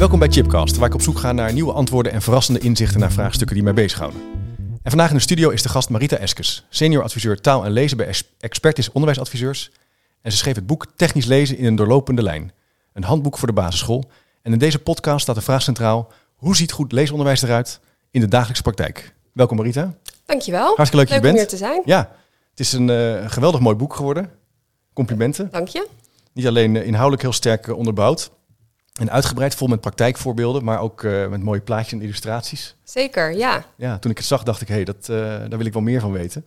Welkom 0.00 0.18
bij 0.18 0.28
Chipcast, 0.28 0.76
waar 0.76 0.88
ik 0.88 0.94
op 0.94 1.02
zoek 1.02 1.18
ga 1.18 1.32
naar 1.32 1.52
nieuwe 1.52 1.72
antwoorden 1.72 2.12
en 2.12 2.22
verrassende 2.22 2.60
inzichten 2.60 3.00
naar 3.00 3.12
vraagstukken 3.12 3.56
die 3.56 3.64
mij 3.64 3.74
bezighouden. 3.74 4.20
En 4.58 4.90
vandaag 4.90 5.08
in 5.10 5.16
de 5.16 5.22
studio 5.22 5.50
is 5.50 5.62
de 5.62 5.68
gast 5.68 5.88
Marita 5.88 6.16
Eskes, 6.16 6.66
senior 6.68 7.02
adviseur 7.02 7.40
taal 7.40 7.64
en 7.64 7.70
lezen 7.70 7.96
bij 7.96 8.14
Expertis 8.38 8.92
Onderwijsadviseurs. 8.92 9.70
En 10.22 10.32
ze 10.32 10.36
schreef 10.36 10.54
het 10.54 10.66
boek 10.66 10.86
Technisch 10.96 11.24
lezen 11.24 11.56
in 11.56 11.64
een 11.64 11.76
doorlopende 11.76 12.22
lijn, 12.22 12.52
een 12.92 13.04
handboek 13.04 13.38
voor 13.38 13.48
de 13.48 13.54
basisschool. 13.54 14.10
En 14.42 14.52
in 14.52 14.58
deze 14.58 14.78
podcast 14.78 15.22
staat 15.22 15.34
de 15.34 15.40
vraag 15.40 15.62
centraal, 15.62 16.12
hoe 16.34 16.56
ziet 16.56 16.72
goed 16.72 16.92
leesonderwijs 16.92 17.42
eruit 17.42 17.80
in 18.10 18.20
de 18.20 18.28
dagelijkse 18.28 18.62
praktijk? 18.62 19.14
Welkom 19.32 19.56
Marita. 19.56 19.94
Dankjewel. 20.24 20.76
Hartstikke 20.76 20.96
leuk 20.96 21.08
dat 21.08 21.16
je 21.16 21.22
bent. 21.22 21.34
om 21.34 21.40
hier 21.40 21.48
te 21.48 21.56
zijn. 21.56 21.82
Ja, 21.84 22.10
het 22.50 22.60
is 22.60 22.72
een 22.72 22.88
uh, 22.88 23.30
geweldig 23.30 23.60
mooi 23.60 23.76
boek 23.76 23.94
geworden. 23.94 24.30
Complimenten. 24.92 25.48
Dank 25.50 25.68
je. 25.68 25.86
Niet 26.32 26.46
alleen 26.46 26.74
uh, 26.74 26.86
inhoudelijk 26.86 27.22
heel 27.22 27.32
sterk 27.32 27.66
uh, 27.66 27.76
onderbouwd 27.76 28.30
en 28.92 29.10
uitgebreid, 29.10 29.54
vol 29.54 29.68
met 29.68 29.80
praktijkvoorbeelden, 29.80 30.64
maar 30.64 30.80
ook 30.80 31.02
met 31.02 31.42
mooie 31.42 31.60
plaatjes 31.60 31.92
en 31.92 32.02
illustraties. 32.02 32.76
Zeker, 32.84 33.32
ja. 33.32 33.64
Ja, 33.76 33.98
toen 33.98 34.10
ik 34.10 34.16
het 34.16 34.26
zag 34.26 34.42
dacht 34.42 34.60
ik, 34.60 34.68
hé, 34.68 34.74
hey, 34.74 34.84
dat, 34.84 35.06
daar 35.06 35.56
wil 35.56 35.66
ik 35.66 35.72
wel 35.72 35.82
meer 35.82 36.00
van 36.00 36.12
weten. 36.12 36.44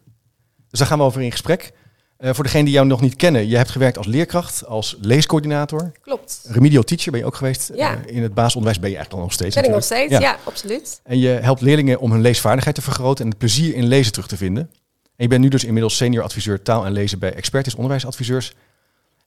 Dus 0.69 0.79
daar 0.79 0.87
gaan 0.87 0.97
we 0.97 1.03
over 1.03 1.21
in 1.21 1.31
gesprek. 1.31 1.73
voor 2.19 2.43
degenen 2.43 2.65
die 2.65 2.73
jou 2.73 2.87
nog 2.87 3.01
niet 3.01 3.15
kennen, 3.15 3.47
je 3.47 3.57
hebt 3.57 3.69
gewerkt 3.69 3.97
als 3.97 4.07
leerkracht, 4.07 4.65
als 4.65 4.97
leescoördinator. 5.01 5.91
Klopt. 6.01 6.45
Remedial 6.47 6.83
teacher 6.83 7.11
ben 7.11 7.19
je 7.19 7.25
ook 7.25 7.35
geweest. 7.35 7.71
Ja. 7.75 7.97
in 8.05 8.23
het 8.23 8.33
basisonderwijs 8.33 8.79
ben 8.79 8.89
je 8.89 8.95
eigenlijk 8.95 9.25
nog 9.25 9.33
steeds. 9.33 9.55
Ben 9.55 9.63
ik 9.63 9.69
nog 9.69 9.83
steeds, 9.83 10.11
ja. 10.11 10.19
ja. 10.19 10.37
absoluut. 10.43 11.01
En 11.03 11.19
je 11.19 11.27
helpt 11.27 11.61
leerlingen 11.61 11.99
om 11.99 12.11
hun 12.11 12.21
leesvaardigheid 12.21 12.75
te 12.75 12.81
vergroten 12.81 13.23
en 13.23 13.29
het 13.29 13.39
plezier 13.39 13.75
in 13.75 13.85
lezen 13.85 14.11
terug 14.11 14.27
te 14.27 14.37
vinden. 14.37 14.69
En 15.15 15.23
je 15.23 15.27
bent 15.27 15.41
nu 15.41 15.47
dus 15.47 15.63
inmiddels 15.63 15.95
senior 15.95 16.23
adviseur 16.23 16.61
taal 16.61 16.85
en 16.85 16.91
lezen 16.91 17.19
bij 17.19 17.33
Expertis 17.33 17.75
Onderwijsadviseurs. 17.75 18.53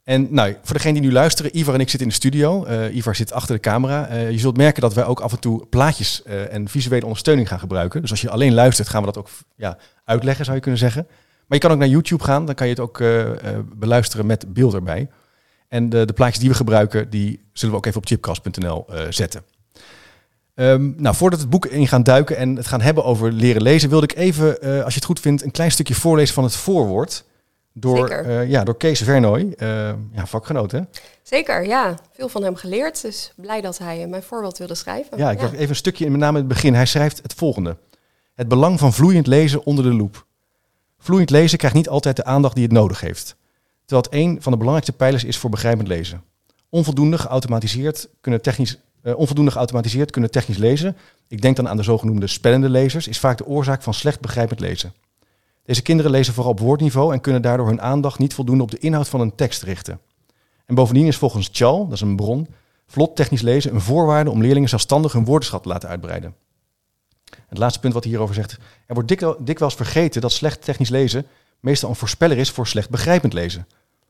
En 0.06 0.26
nou, 0.30 0.56
voor 0.62 0.74
degenen 0.74 1.00
die 1.00 1.10
nu 1.10 1.16
luisteren, 1.16 1.58
Ivar 1.58 1.74
en 1.74 1.80
ik 1.80 1.88
zitten 1.88 2.08
in 2.08 2.14
de 2.14 2.20
studio. 2.20 2.66
Uh, 2.66 2.94
Ivar 2.94 3.14
zit 3.14 3.32
achter 3.32 3.54
de 3.54 3.60
camera. 3.60 4.10
Uh, 4.10 4.30
je 4.30 4.38
zult 4.38 4.56
merken 4.56 4.82
dat 4.82 4.94
wij 4.94 5.04
ook 5.04 5.20
af 5.20 5.32
en 5.32 5.38
toe 5.38 5.66
plaatjes 5.66 6.22
uh, 6.26 6.52
en 6.54 6.68
visuele 6.68 7.04
ondersteuning 7.04 7.48
gaan 7.48 7.58
gebruiken. 7.58 8.00
Dus 8.00 8.10
als 8.10 8.20
je 8.20 8.30
alleen 8.30 8.54
luistert, 8.54 8.88
gaan 8.88 9.00
we 9.00 9.06
dat 9.06 9.18
ook 9.18 9.28
ja, 9.56 9.78
uitleggen, 10.04 10.44
zou 10.44 10.56
je 10.56 10.62
kunnen 10.62 10.80
zeggen. 10.80 11.06
Maar 11.46 11.58
je 11.58 11.58
kan 11.58 11.70
ook 11.70 11.78
naar 11.78 11.88
YouTube 11.88 12.24
gaan, 12.24 12.46
dan 12.46 12.54
kan 12.54 12.66
je 12.66 12.72
het 12.72 12.82
ook 12.82 13.02
beluisteren 13.78 14.26
met 14.26 14.52
beeld 14.54 14.74
erbij. 14.74 15.08
En 15.68 15.88
de, 15.88 16.04
de, 16.04 16.12
plaatjes 16.12 16.38
die 16.38 16.48
we 16.48 16.54
gebruiken, 16.54 17.10
die 17.10 17.40
zullen 17.52 17.74
we 17.74 17.80
ook 17.80 17.86
even 17.86 17.98
op 17.98 18.06
chipcast.nl 18.06 18.86
zetten. 19.10 19.42
Um, 20.54 20.94
nou, 20.96 21.14
voordat 21.16 21.38
we 21.38 21.44
het 21.44 21.54
boek 21.54 21.66
in 21.66 21.88
gaan 21.88 22.02
duiken 22.02 22.36
en 22.36 22.56
het 22.56 22.66
gaan 22.66 22.80
hebben 22.80 23.04
over 23.04 23.32
leren 23.32 23.62
lezen, 23.62 23.88
wilde 23.88 24.06
ik 24.06 24.16
even, 24.16 24.60
als 24.60 24.92
je 24.92 24.98
het 24.98 25.04
goed 25.04 25.20
vindt, 25.20 25.42
een 25.42 25.50
klein 25.50 25.70
stukje 25.70 25.94
voorlezen 25.94 26.34
van 26.34 26.44
het 26.44 26.56
voorwoord. 26.56 27.24
Door, 27.78 28.10
uh, 28.10 28.48
ja, 28.48 28.64
door 28.64 28.76
Kees 28.76 29.00
Vernooy, 29.00 29.40
uh, 29.40 29.68
ja, 30.12 30.26
vakgenoot 30.26 30.72
hè? 30.72 30.80
Zeker, 31.22 31.66
ja. 31.66 31.94
Veel 32.12 32.28
van 32.28 32.42
hem 32.42 32.56
geleerd, 32.56 33.02
dus 33.02 33.32
blij 33.36 33.60
dat 33.60 33.78
hij 33.78 34.06
mijn 34.06 34.22
voorbeeld 34.22 34.58
wilde 34.58 34.74
schrijven. 34.74 35.18
Ja, 35.18 35.30
ik 35.30 35.40
ja. 35.40 35.52
even 35.52 35.68
een 35.68 35.76
stukje, 35.76 36.10
met 36.10 36.20
name 36.20 36.38
in 36.38 36.44
het 36.44 36.52
begin. 36.52 36.74
Hij 36.74 36.86
schrijft 36.86 37.22
het 37.22 37.34
volgende. 37.34 37.76
Het 38.34 38.48
belang 38.48 38.78
van 38.78 38.92
vloeiend 38.92 39.26
lezen 39.26 39.64
onder 39.64 39.84
de 39.84 39.94
loep. 39.94 40.26
Vloeiend 40.98 41.30
lezen 41.30 41.58
krijgt 41.58 41.76
niet 41.76 41.88
altijd 41.88 42.16
de 42.16 42.24
aandacht 42.24 42.54
die 42.54 42.64
het 42.64 42.72
nodig 42.72 43.00
heeft. 43.00 43.36
Terwijl 43.84 44.08
het 44.10 44.14
een 44.20 44.42
van 44.42 44.52
de 44.52 44.58
belangrijkste 44.58 44.96
pijlers 44.96 45.24
is 45.24 45.38
voor 45.38 45.50
begrijpend 45.50 45.88
lezen. 45.88 46.22
Onvoldoende 46.68 47.18
geautomatiseerd 47.18 48.08
kunnen 48.20 48.42
technisch 48.42 48.78
uh, 49.02 49.18
onvoldoende 49.18 49.50
geautomatiseerd 49.50 50.10
kunnen 50.10 50.30
technisch 50.30 50.56
lezen, 50.56 50.96
ik 51.28 51.42
denk 51.42 51.56
dan 51.56 51.68
aan 51.68 51.76
de 51.76 51.82
zogenoemde 51.82 52.26
spellende 52.26 52.68
lezers, 52.68 53.08
is 53.08 53.18
vaak 53.18 53.38
de 53.38 53.46
oorzaak 53.46 53.82
van 53.82 53.94
slecht 53.94 54.20
begrijpend 54.20 54.60
lezen. 54.60 54.92
Deze 55.66 55.82
kinderen 55.82 56.10
lezen 56.10 56.34
vooral 56.34 56.52
op 56.52 56.60
woordniveau 56.60 57.12
en 57.12 57.20
kunnen 57.20 57.42
daardoor 57.42 57.66
hun 57.66 57.80
aandacht 57.80 58.18
niet 58.18 58.34
voldoende 58.34 58.62
op 58.62 58.70
de 58.70 58.78
inhoud 58.78 59.08
van 59.08 59.20
een 59.20 59.34
tekst 59.34 59.62
richten. 59.62 60.00
En 60.64 60.74
bovendien 60.74 61.06
is 61.06 61.16
volgens 61.16 61.48
Chal, 61.52 61.84
dat 61.84 61.94
is 61.94 62.00
een 62.00 62.16
bron, 62.16 62.46
vlot 62.86 63.16
technisch 63.16 63.40
lezen 63.40 63.74
een 63.74 63.80
voorwaarde 63.80 64.30
om 64.30 64.42
leerlingen 64.42 64.68
zelfstandig 64.68 65.12
hun 65.12 65.24
woordenschat 65.24 65.62
te 65.62 65.68
laten 65.68 65.88
uitbreiden. 65.88 66.34
Het 67.48 67.58
laatste 67.58 67.80
punt 67.80 67.92
wat 67.92 68.02
hij 68.02 68.12
hierover 68.12 68.34
zegt. 68.34 68.58
Er 68.86 68.94
wordt 68.94 69.08
dikwijls 69.46 69.74
vergeten 69.74 70.20
dat 70.20 70.32
slecht 70.32 70.64
technisch 70.64 70.88
lezen 70.88 71.26
meestal 71.60 71.88
een 71.88 71.96
voorspeller 71.96 72.38
is 72.38 72.50
voor 72.50 72.66
slecht 72.66 72.90
begrijpend 72.90 73.32
lezen. 73.32 73.66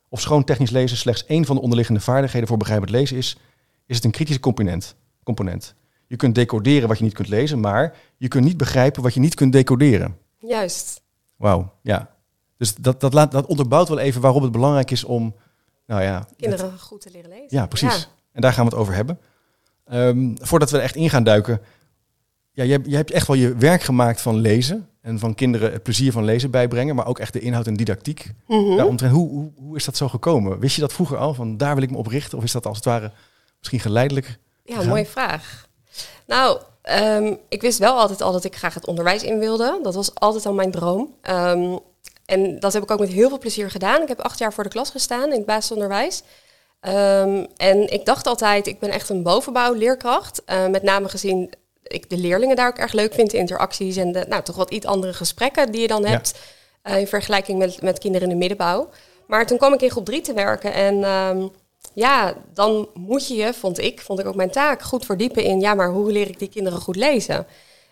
Of 0.08 0.20
schoon 0.20 0.44
technisch 0.44 0.70
lezen 0.70 0.96
slechts 0.96 1.26
één 1.26 1.44
van 1.44 1.56
de 1.56 1.62
onderliggende 1.62 2.00
vaardigheden 2.00 2.48
voor 2.48 2.56
begrijpend 2.56 2.90
lezen 2.90 3.16
is, 3.16 3.38
is 3.86 3.96
het 3.96 4.04
een 4.04 4.10
kritische 4.10 4.40
component. 4.40 4.94
component. 5.22 5.74
Je 6.06 6.16
kunt 6.16 6.34
decoderen 6.34 6.88
wat 6.88 6.98
je 6.98 7.04
niet 7.04 7.14
kunt 7.14 7.28
lezen, 7.28 7.60
maar 7.60 7.96
je 8.16 8.28
kunt 8.28 8.44
niet 8.44 8.56
begrijpen 8.56 9.02
wat 9.02 9.14
je 9.14 9.20
niet 9.20 9.34
kunt 9.34 9.52
decoderen. 9.52 10.16
Juist. 10.38 11.04
Wauw, 11.36 11.72
ja. 11.82 12.14
Dus 12.56 12.74
dat, 12.74 13.00
dat, 13.00 13.12
laat, 13.12 13.32
dat 13.32 13.46
onderbouwt 13.46 13.88
wel 13.88 13.98
even 13.98 14.20
waarom 14.20 14.42
het 14.42 14.52
belangrijk 14.52 14.90
is 14.90 15.04
om... 15.04 15.34
Nou 15.86 16.02
ja, 16.02 16.28
Kinderen 16.36 16.70
het, 16.70 16.80
goed 16.80 17.00
te 17.00 17.10
leren 17.10 17.30
lezen. 17.30 17.46
Ja, 17.48 17.66
precies. 17.66 17.96
Ja. 17.96 18.04
En 18.32 18.40
daar 18.40 18.52
gaan 18.52 18.64
we 18.64 18.70
het 18.70 18.80
over 18.80 18.94
hebben. 18.94 19.18
Um, 19.92 20.34
voordat 20.40 20.70
we 20.70 20.76
er 20.76 20.82
echt 20.82 20.96
in 20.96 21.10
gaan 21.10 21.24
duiken... 21.24 21.60
Ja, 22.52 22.64
je, 22.64 22.80
je 22.84 22.96
hebt 22.96 23.10
echt 23.10 23.26
wel 23.26 23.36
je 23.36 23.56
werk 23.56 23.82
gemaakt 23.82 24.20
van 24.20 24.36
lezen. 24.36 24.88
En 25.00 25.18
van 25.18 25.34
kinderen 25.34 25.72
het 25.72 25.82
plezier 25.82 26.12
van 26.12 26.24
lezen 26.24 26.50
bijbrengen. 26.50 26.96
Maar 26.96 27.06
ook 27.06 27.18
echt 27.18 27.32
de 27.32 27.40
inhoud 27.40 27.66
en 27.66 27.74
didactiek. 27.74 28.32
Mm 28.46 28.64
-hmm. 28.64 29.08
Hoe, 29.08 29.28
hoe, 29.28 29.52
hoe 29.56 29.76
is 29.76 29.84
dat 29.84 29.96
zo 29.96 30.08
gekomen? 30.08 30.58
Wist 30.58 30.74
je 30.74 30.80
dat 30.80 30.92
vroeger 30.92 31.16
al? 31.16 31.34
Van 31.34 31.56
daar 31.56 31.74
wil 31.74 31.82
ik 31.82 31.90
me 31.90 31.96
op 31.96 32.06
richten? 32.06 32.38
Of 32.38 32.44
is 32.44 32.52
dat 32.52 32.66
als 32.66 32.76
het 32.76 32.84
ware 32.84 33.12
misschien 33.58 33.80
geleidelijk? 33.80 34.38
Ja, 34.64 34.74
gegaan? 34.74 34.88
mooie 34.88 35.06
vraag. 35.06 35.68
Nou, 36.26 36.60
um, 36.92 37.38
ik 37.48 37.60
wist 37.60 37.78
wel 37.78 37.98
altijd 37.98 38.22
al 38.22 38.32
dat 38.32 38.44
ik 38.44 38.56
graag 38.56 38.74
het 38.74 38.86
onderwijs 38.86 39.22
in 39.22 39.38
wilde. 39.38 39.78
Dat 39.82 39.94
was 39.94 40.14
altijd 40.14 40.46
al 40.46 40.52
mijn 40.52 40.70
droom. 40.70 41.14
Um, 41.30 41.78
en 42.24 42.60
dat 42.60 42.72
heb 42.72 42.82
ik 42.82 42.90
ook 42.90 42.98
met 42.98 43.08
heel 43.08 43.28
veel 43.28 43.38
plezier 43.38 43.70
gedaan. 43.70 44.02
Ik 44.02 44.08
heb 44.08 44.20
acht 44.20 44.38
jaar 44.38 44.52
voor 44.52 44.64
de 44.64 44.70
klas 44.70 44.90
gestaan 44.90 45.24
in 45.24 45.36
het 45.36 45.46
basisonderwijs. 45.46 46.22
Um, 46.80 47.46
en 47.56 47.92
ik 47.92 48.04
dacht 48.04 48.26
altijd, 48.26 48.66
ik 48.66 48.78
ben 48.78 48.90
echt 48.90 49.08
een 49.08 49.22
bovenbouwleerkracht. 49.22 50.42
Uh, 50.46 50.66
met 50.66 50.82
name 50.82 51.08
gezien 51.08 51.52
ik 51.82 52.10
de 52.10 52.18
leerlingen 52.18 52.56
daar 52.56 52.68
ook 52.68 52.78
erg 52.78 52.92
leuk 52.92 53.14
vind, 53.14 53.30
de 53.30 53.36
interacties 53.36 53.96
en 53.96 54.12
de 54.12 54.24
nou, 54.28 54.42
toch 54.42 54.56
wat 54.56 54.70
iets 54.70 54.86
andere 54.86 55.12
gesprekken 55.12 55.72
die 55.72 55.80
je 55.80 55.88
dan 55.88 56.06
hebt. 56.06 56.38
Ja. 56.82 56.92
Uh, 56.92 57.00
in 57.00 57.06
vergelijking 57.06 57.58
met, 57.58 57.82
met 57.82 57.98
kinderen 57.98 58.28
in 58.28 58.32
de 58.32 58.40
middenbouw. 58.40 58.88
Maar 59.26 59.46
toen 59.46 59.58
kwam 59.58 59.72
ik 59.72 59.82
in 59.82 59.90
groep 59.90 60.04
drie 60.04 60.20
te 60.20 60.32
werken 60.32 60.72
en 60.72 61.04
ja, 61.96 62.34
dan 62.54 62.88
moet 62.94 63.28
je 63.28 63.34
je, 63.34 63.54
vond 63.54 63.78
ik, 63.78 64.00
vond 64.00 64.18
ik 64.18 64.26
ook 64.26 64.34
mijn 64.34 64.50
taak, 64.50 64.82
goed 64.82 65.04
verdiepen 65.04 65.42
in, 65.42 65.60
ja, 65.60 65.74
maar 65.74 65.90
hoe 65.90 66.12
leer 66.12 66.28
ik 66.28 66.38
die 66.38 66.48
kinderen 66.48 66.80
goed 66.80 66.96
lezen? 66.96 67.46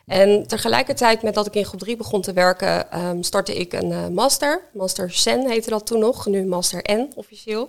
En 0.06 0.46
tegelijkertijd 0.46 1.22
met 1.22 1.34
dat 1.34 1.46
ik 1.46 1.54
in 1.54 1.64
groep 1.64 1.80
3 1.80 1.96
begon 1.96 2.20
te 2.20 2.32
werken, 2.32 3.00
um, 3.06 3.22
startte 3.22 3.54
ik 3.54 3.72
een 3.72 3.90
uh, 3.90 4.08
master. 4.08 4.62
Master 4.72 5.10
SEN 5.10 5.48
heette 5.48 5.70
dat 5.70 5.86
toen 5.86 5.98
nog, 5.98 6.26
nu 6.26 6.44
Master 6.44 6.84
N 6.92 7.12
officieel. 7.14 7.68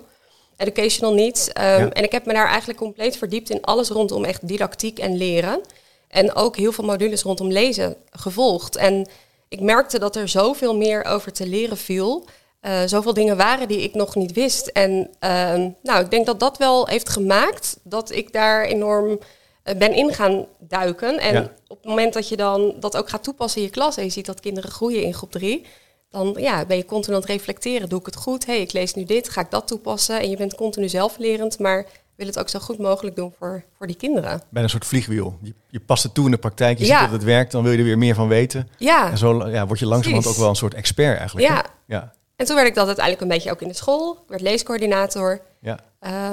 Educational 0.57 1.13
Needs. 1.13 1.47
Um, 1.47 1.53
ja. 1.63 1.90
En 1.90 2.03
ik 2.03 2.12
heb 2.12 2.25
me 2.25 2.34
daar 2.34 2.47
eigenlijk 2.47 2.79
compleet 2.79 3.18
verdiept 3.18 3.50
in 3.50 3.62
alles 3.62 3.90
rondom 3.90 4.24
echt 4.24 4.47
didactiek 4.47 5.00
en 5.00 5.18
leren. 5.18 5.62
En 6.07 6.35
ook 6.35 6.56
heel 6.56 6.72
veel 6.72 6.84
modules 6.84 7.22
rondom 7.22 7.51
lezen 7.51 7.95
gevolgd. 8.12 8.75
En 8.75 9.09
ik 9.47 9.59
merkte 9.59 10.00
dat 10.00 10.16
er 10.16 10.28
zoveel 10.28 10.75
meer 10.75 11.06
over 11.06 11.31
te 11.31 11.47
leren 11.47 11.78
viel. 11.78 12.25
Uh, 12.66 12.81
zoveel 12.86 13.14
dingen 13.14 13.38
waren 13.38 13.68
die 13.68 13.81
ik 13.81 13.94
nog 13.94 14.16
niet 14.16 14.34
wist. 14.34 14.68
En 14.68 14.92
uh, 14.92 15.66
nou, 15.84 16.03
ik 16.03 16.12
denk 16.12 16.26
dat 16.26 16.40
dat 16.40 16.58
wel 16.58 16.88
heeft 16.88 17.09
gemaakt 17.09 17.80
dat 17.84 18.12
ik 18.12 18.34
daar 18.34 18.64
enorm 18.64 19.10
uh, 19.10 19.75
ben 19.78 19.94
in 19.94 20.13
gaan 20.13 20.45
duiken. 20.60 21.19
En 21.19 21.34
ja. 21.34 21.51
op 21.68 21.78
het 21.78 21.86
moment 21.86 22.13
dat 22.13 22.30
je 22.30 22.36
dan 22.36 22.75
dat 22.80 22.98
ook 22.98 23.10
gaat 23.10 23.24
toepassen 23.24 23.62
in 23.62 23.68
je 23.68 23.74
klas 23.74 23.98
en 23.98 24.04
je 24.04 24.10
ziet 24.10 24.25
dat 24.25 24.39
kinderen 24.39 24.72
groeien 24.72 25.04
in 25.04 25.13
groep 25.13 25.31
drie, 25.31 25.66
dan 26.10 26.36
ja, 26.39 26.66
ben 26.66 26.78
je 26.78 26.86
continu 26.86 27.16
aan 27.16 27.22
het 27.22 27.30
reflecteren. 27.30 27.89
Doe 27.89 28.00
ik 28.00 28.06
het 28.06 28.16
goed? 28.16 28.45
hey, 28.45 28.62
ik 28.62 28.74
lees 28.74 28.94
nu 28.94 29.04
dit, 29.04 29.30
ga 29.30 29.42
ik 29.42 29.51
dat 29.51 29.68
toepassen? 29.68 30.19
En 30.19 30.30
je 30.30 30.38
bent 30.38 30.56
continu 30.56 30.89
zelflerend, 30.89 31.60
maar 31.60 31.86
wil 32.16 32.28
het 32.28 32.39
ook 32.39 32.50
zo 32.50 32.60
goed 32.60 32.78
mogelijk 32.78 33.16
doen 33.16 33.34
voor, 33.38 33.63
voor 33.78 33.88
die 33.88 33.95
kinderen. 33.95 34.42
Bij 34.50 34.63
een 34.63 34.69
soort 34.69 34.86
vliegwiel. 34.86 35.38
Je, 35.42 35.54
je 35.69 35.80
past 35.80 36.04
het 36.04 36.13
toe 36.13 36.25
in 36.25 36.31
de 36.31 36.38
praktijk, 36.38 36.78
je 36.78 36.86
ja. 36.86 37.00
ziet 37.00 37.10
dat 37.10 37.19
het 37.19 37.24
werkt, 37.24 37.51
dan 37.51 37.63
wil 37.63 37.72
je 37.72 37.78
er 37.78 37.84
weer 37.84 37.98
meer 37.98 38.16
van 38.16 38.28
weten. 38.28 38.69
Ja. 38.78 39.12
En 39.12 39.18
zo 39.18 39.48
ja, 39.48 39.68
word 39.68 39.80
je 39.80 39.86
langzamerhand 39.86 40.28
ook 40.28 40.39
wel 40.39 40.50
een 40.50 40.56
soort 40.56 40.74
expert 40.74 41.18
eigenlijk. 41.18 41.48
Ja. 41.48 41.56
Hè? 41.56 41.62
ja. 41.95 42.13
En 42.36 42.46
toen 42.46 42.56
werd 42.56 42.68
ik 42.68 42.76
dat 42.76 42.86
uiteindelijk 42.86 43.26
een 43.26 43.36
beetje 43.36 43.52
ook 43.52 43.62
in 43.62 43.68
de 43.68 43.74
school. 43.74 44.12
Ik 44.12 44.30
werd 44.30 44.42
leescoördinator. 44.42 45.42
Ja. 45.62 45.80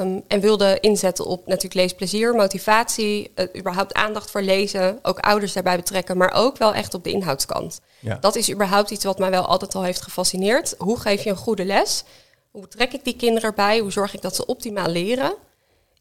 Um, 0.01 0.23
en 0.29 0.41
wilde 0.41 0.81
inzetten 0.81 1.25
op 1.25 1.47
natuurlijk 1.47 1.75
leesplezier, 1.75 2.35
motivatie, 2.35 3.33
uh, 3.35 3.47
überhaupt 3.57 3.95
aandacht 3.95 4.31
voor 4.31 4.43
lezen. 4.43 4.99
Ook 5.03 5.19
ouders 5.19 5.53
daarbij 5.53 5.77
betrekken, 5.77 6.17
maar 6.17 6.33
ook 6.35 6.57
wel 6.57 6.75
echt 6.75 6.95
op 6.95 7.05
de 7.05 7.11
inhoudskant. 7.11 7.81
Ja. 8.01 8.17
Dat 8.21 8.37
is 8.37 8.53
überhaupt 8.53 8.91
iets 8.91 9.05
wat 9.05 9.19
mij 9.19 9.31
wel 9.31 9.47
altijd 9.47 9.75
al 9.75 9.83
heeft 9.83 10.03
gefascineerd. 10.03 10.75
Hoe 10.79 11.01
geef 11.01 11.25
je 11.25 11.31
een 11.31 11.37
goede 11.37 11.65
les? 11.65 12.05
Hoe 12.51 12.69
trek 12.69 12.93
ik 12.93 13.05
die 13.05 13.17
kinderen 13.17 13.49
erbij? 13.49 13.79
Hoe 13.79 13.93
zorg 13.93 14.15
ik 14.15 14.23
dat 14.23 14.37
ze 14.37 14.47
optimaal 14.47 14.89
leren? 14.89 15.35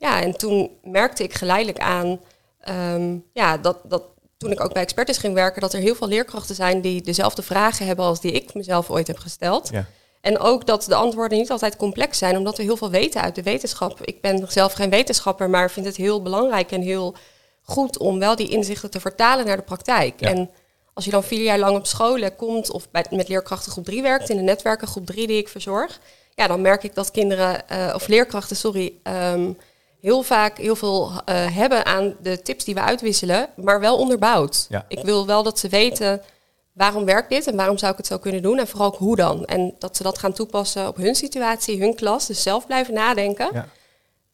ja, 0.01 0.21
en 0.21 0.38
toen 0.38 0.69
merkte 0.83 1.24
ik 1.24 1.33
geleidelijk 1.33 1.80
aan 1.80 2.19
ehm, 2.59 3.18
ja, 3.33 3.57
dat, 3.57 3.77
dat 3.83 4.03
toen 4.41 4.51
ik 4.51 4.63
ook 4.63 4.73
bij 4.73 4.81
experts 4.81 5.17
ging 5.17 5.33
werken, 5.33 5.61
dat 5.61 5.73
er 5.73 5.79
heel 5.79 5.95
veel 5.95 6.07
leerkrachten 6.07 6.55
zijn 6.55 6.81
die 6.81 7.01
dezelfde 7.01 7.41
vragen 7.41 7.85
hebben 7.85 8.05
als 8.05 8.21
die 8.21 8.31
ik 8.31 8.53
mezelf 8.53 8.89
ooit 8.89 9.07
heb 9.07 9.17
gesteld. 9.17 9.69
Ja. 9.71 9.85
En 10.21 10.39
ook 10.39 10.65
dat 10.65 10.83
de 10.83 10.95
antwoorden 10.95 11.38
niet 11.38 11.51
altijd 11.51 11.75
complex 11.75 12.17
zijn, 12.17 12.38
omdat 12.38 12.57
we 12.57 12.63
heel 12.63 12.77
veel 12.77 12.89
weten 12.89 13.21
uit 13.21 13.35
de 13.35 13.43
wetenschap. 13.43 14.01
Ik 14.01 14.21
ben 14.21 14.51
zelf 14.51 14.73
geen 14.73 14.89
wetenschapper, 14.89 15.49
maar 15.49 15.71
vind 15.71 15.85
het 15.85 15.95
heel 15.95 16.21
belangrijk 16.21 16.71
en 16.71 16.81
heel 16.81 17.15
goed 17.61 17.97
om 17.97 18.19
wel 18.19 18.35
die 18.35 18.49
inzichten 18.49 18.91
te 18.91 18.99
vertalen 18.99 19.45
naar 19.45 19.57
de 19.57 19.63
praktijk. 19.63 20.19
Ja. 20.19 20.29
En 20.29 20.49
als 20.93 21.05
je 21.05 21.11
dan 21.11 21.23
vier 21.23 21.43
jaar 21.43 21.59
lang 21.59 21.77
op 21.77 21.85
scholen 21.85 22.35
komt 22.35 22.71
of 22.71 22.89
bij, 22.91 23.05
met 23.09 23.27
leerkrachten 23.27 23.71
groep 23.71 23.85
3 23.85 24.01
werkt, 24.01 24.29
in 24.29 24.38
de 24.38 24.43
netwerken 24.43 24.88
groep 24.88 25.05
3 25.05 25.27
die 25.27 25.38
ik 25.38 25.47
verzorg, 25.47 25.99
ja, 26.35 26.47
dan 26.47 26.61
merk 26.61 26.83
ik 26.83 26.95
dat 26.95 27.11
kinderen, 27.11 27.69
eh, 27.69 27.91
of 27.95 28.07
leerkrachten, 28.07 28.55
sorry, 28.55 28.93
ehm, 29.03 29.51
heel 30.01 30.24
vaak 30.24 30.57
heel 30.57 30.75
veel 30.75 31.12
eh, 31.25 31.56
hebben 31.56 31.86
aan 31.86 32.15
de 32.21 32.42
tips 32.42 32.63
die 32.63 32.74
we 32.74 32.81
uitwisselen, 32.81 33.50
maar 33.56 33.80
wel 33.80 33.98
onderbouwd. 33.98 34.65
Ja. 34.69 34.86
Ik 34.88 35.03
wil 35.03 35.25
wel 35.25 35.44
dat 35.44 35.59
ze 35.59 35.69
weten 35.69 36.21
waarom 36.74 37.06
werkt 37.06 37.30
dit 37.30 37.48
en 37.48 37.56
waarom 37.56 37.77
zou 37.77 37.92
ik 37.92 37.98
het 37.98 38.07
zo 38.07 38.18
kunnen 38.18 38.42
doen 38.42 38.59
en 38.59 38.68
vooral 38.68 38.88
ook 38.88 38.98
hoe 38.98 39.15
dan. 39.15 39.45
En 39.45 39.75
dat 39.80 39.98
ze 39.98 40.03
dat 40.03 40.18
gaan 40.18 40.33
toepassen 40.33 40.88
op 40.88 40.95
hun 40.95 41.15
situatie, 41.15 41.80
hun 41.80 41.95
klas, 41.95 42.27
dus 42.27 42.44
zelf 42.44 42.65
blijven 42.65 42.94
nadenken. 42.94 43.50
Ja. 43.53 43.68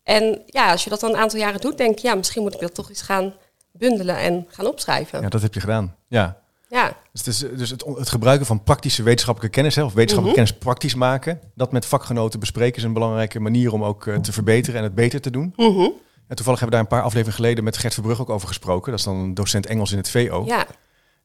En 0.04 0.42
ja, 0.46 0.72
als 0.72 0.84
je 0.84 0.90
dat 0.90 1.00
dan 1.00 1.10
een 1.10 1.18
aantal 1.18 1.40
jaren 1.40 1.62
doet, 1.62 1.78
denk 1.78 2.00
je, 2.00 2.08
ja, 2.08 2.16
misschien 2.16 2.42
moet 2.42 2.54
ik 2.54 2.60
dat 2.60 2.74
toch 2.76 2.90
eens 2.90 3.02
gaan 3.02 3.34
bundelen 3.72 4.18
en 4.18 4.46
gaan 4.50 4.68
opschrijven. 4.68 5.22
ja, 5.22 5.30
dat 5.30 5.42
heb 5.42 5.54
je 5.54 5.60
gedaan. 5.60 5.96
Ja. 6.08 6.42
Ja, 6.70 6.98
Dus, 7.12 7.26
het, 7.26 7.28
is, 7.28 7.58
dus 7.58 7.70
het, 7.70 7.86
het 7.98 8.10
gebruiken 8.10 8.46
van 8.46 8.64
praktische 8.64 9.04
wetenschappelijke 9.04 9.56
kennis, 9.56 9.76
hè, 9.76 9.84
of 9.84 9.94
wetenschappelijke 9.94 10.42
kennis 10.42 10.64
praktisch 10.64 10.96
maken, 10.96 11.40
dat 11.56 11.72
met 11.72 11.86
vakgenoten 11.86 12.40
bespreken 12.40 12.78
is 12.78 12.84
een 12.84 12.94
belangrijke 12.94 13.40
manier 13.40 13.74
om 13.74 13.84
ook 13.84 14.08
eh, 14.08 14.16
te 14.16 14.32
verbeteren 14.32 14.78
en 14.80 14.84
het 14.84 14.96
beter 14.96 15.22
te 15.22 15.30
doen. 15.32 15.54
Mhm. 15.56 15.90
En 16.28 16.36
toevallig 16.36 16.60
hebben 16.60 16.80
we 16.80 16.84
daar 16.84 16.92
een 16.94 16.98
paar 16.98 17.02
afleveringen 17.02 17.36
geleden 17.36 17.64
met 17.64 17.78
Gert 17.78 17.94
Verbrugge 17.94 18.22
ook 18.22 18.30
over 18.30 18.48
gesproken. 18.48 18.92
Dat 18.92 19.00
is 19.00 19.06
dan 19.06 19.16
een 19.16 19.34
docent 19.34 19.66
Engels 19.66 19.92
in 19.92 19.98
het 19.98 20.10
VO. 20.10 20.44
ja, 20.46 20.66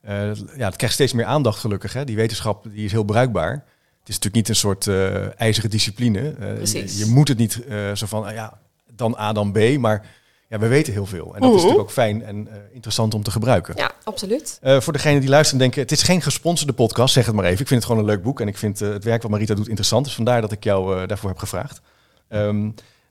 Eh, 0.00 0.35
ja, 0.56 0.67
het 0.67 0.77
krijgt 0.77 0.94
steeds 0.94 1.12
meer 1.12 1.25
aandacht 1.25 1.59
gelukkig. 1.61 1.93
Hè. 1.93 2.05
Die 2.05 2.17
wetenschap 2.17 2.65
die 2.71 2.85
is 2.85 2.93
heel 2.93 3.05
bruikbaar. 3.05 3.53
Het 3.53 4.09
is 4.09 4.15
natuurlijk 4.15 4.35
niet 4.35 4.49
een 4.49 4.55
soort 4.55 4.87
eh 4.87 5.41
ijzeren 5.41 5.71
discipline. 5.71 6.35
Eh, 6.41 6.53
Precies. 6.55 6.99
je, 6.99 7.05
je 7.05 7.11
moet 7.11 7.29
het 7.29 7.39
niet 7.39 7.65
eh, 7.65 7.93
zo 7.94 8.06
van, 8.06 8.25
ah 8.25 8.33
ja, 8.33 8.59
dan 8.94 9.17
A, 9.19 9.33
dan 9.33 9.53
B. 9.53 9.79
Maar 9.79 10.06
ja, 10.52 10.58
we 10.58 10.69
weten 10.69 10.93
heel 10.93 11.06
veel. 11.06 11.34
En 11.34 11.40
dat 11.40 11.43
is 11.43 11.46
Mhm. 11.49 11.54
natuurlijk 11.54 11.81
ook 11.81 11.90
fijn 11.90 12.22
en 12.25 12.49
eh, 12.49 12.54
interessant 12.72 13.14
om 13.14 13.22
te 13.22 13.31
gebruiken. 13.31 13.75
ja, 13.76 13.90
absoluut. 14.04 14.58
Eh, 14.62 14.81
voor 14.81 14.93
degenen 14.93 15.20
die 15.20 15.28
luisteren 15.31 15.60
en 15.60 15.70
denken, 15.70 15.82
het 15.88 15.99
is 16.00 16.02
geen 16.06 16.22
gesponsorde 16.22 16.72
podcast, 16.72 17.14
zeg 17.14 17.26
het 17.26 17.34
maar 17.34 17.44
even. 17.44 17.60
Ik 17.60 17.66
vind 17.69 17.81
het 17.82 17.90
gewoon 17.90 18.04
een 18.04 18.10
leuk 18.14 18.22
boek 18.22 18.40
en 18.40 18.49
ik 18.49 18.58
vind 18.58 18.81
eh, 18.81 18.88
het 18.88 19.04
werk 19.04 19.22
wat 19.22 19.31
Marita 19.31 19.54
doet 19.54 19.66
interessant. 19.69 20.04
Dus 20.04 20.14
vandaar 20.14 20.40
dat 20.40 20.52
ik 20.52 20.64
jou 20.64 21.06
daarvoor 21.06 21.28
heb 21.28 21.38
gevraagd. 21.38 21.81
Ehm, 22.28 22.60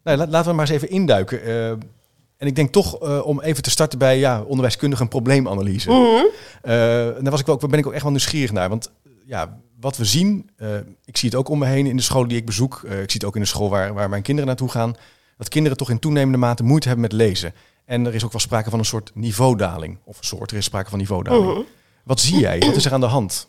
nou, 0.04 0.18
la- 0.18 0.28
laten 0.28 0.50
we 0.50 0.56
maar 0.56 0.66
eens 0.70 0.76
even 0.76 0.90
induiken. 0.90 1.44
En 2.38 2.48
ik 2.48 2.56
denk 2.56 2.72
toch 2.72 3.00
om 3.24 3.42
even 3.42 3.64
te 3.64 3.70
starten 3.70 4.00
bij 4.00 4.18
ja, 4.20 4.42
onderwijskundige 4.42 5.06
probleemanalyse. 5.06 5.90
Mhm. 5.90 6.26
En 6.62 7.18
daar 7.22 7.32
was 7.32 7.40
ik 7.40 7.46
wel, 7.46 7.58
ben 7.58 7.80
ik 7.80 7.86
ook 7.88 7.94
echt 7.94 8.02
wel 8.02 8.12
nieuwsgierig 8.12 8.52
naar. 8.52 8.70
Want 8.70 8.92
ja, 9.26 9.58
wat 9.80 9.98
we 9.98 10.06
zien, 10.06 10.50
ik 11.06 11.18
zie 11.18 11.30
het 11.30 11.38
ook 11.38 11.50
om 11.50 11.60
me 11.60 11.66
heen 11.66 11.86
in 11.86 11.96
de 11.98 12.02
school 12.04 12.28
die 12.28 12.38
ik 12.38 12.46
bezoek. 12.46 12.82
ik 12.84 12.92
zie 13.12 13.20
het 13.20 13.24
ook 13.26 13.36
in 13.36 13.42
de 13.42 13.48
school 13.48 13.70
waar, 13.70 13.94
waar 13.94 14.10
mijn 14.10 14.22
kinderen 14.22 14.48
naartoe 14.48 14.70
gaan. 14.70 14.96
Dat 15.42 15.50
kinderen 15.50 15.78
toch 15.78 15.90
in 15.90 16.00
toenemende 16.00 16.38
mate 16.38 16.64
moeite 16.64 16.88
hebben 16.88 17.06
met 17.10 17.20
lezen. 17.20 17.54
En 17.86 18.06
er 18.06 18.16
is 18.16 18.26
ook 18.26 18.32
wel 18.32 18.42
sprake 18.42 18.70
van 18.70 18.80
een 18.80 18.86
soort 18.86 19.12
niveaudaling. 19.14 19.98
Of 20.04 20.18
een 20.18 20.24
soort, 20.24 20.52
er 20.52 20.58
is 20.58 20.66
sprake 20.66 20.90
van 20.90 21.00
niveaudaling. 21.00 21.46
Mhm. 21.46 21.62
Wat 22.04 22.20
zie 22.20 22.40
jij? 22.40 22.60
Wat 22.60 22.76
is 22.76 22.86
er 22.86 22.94
aan 22.94 23.00
de 23.00 23.06
hand? 23.06 23.48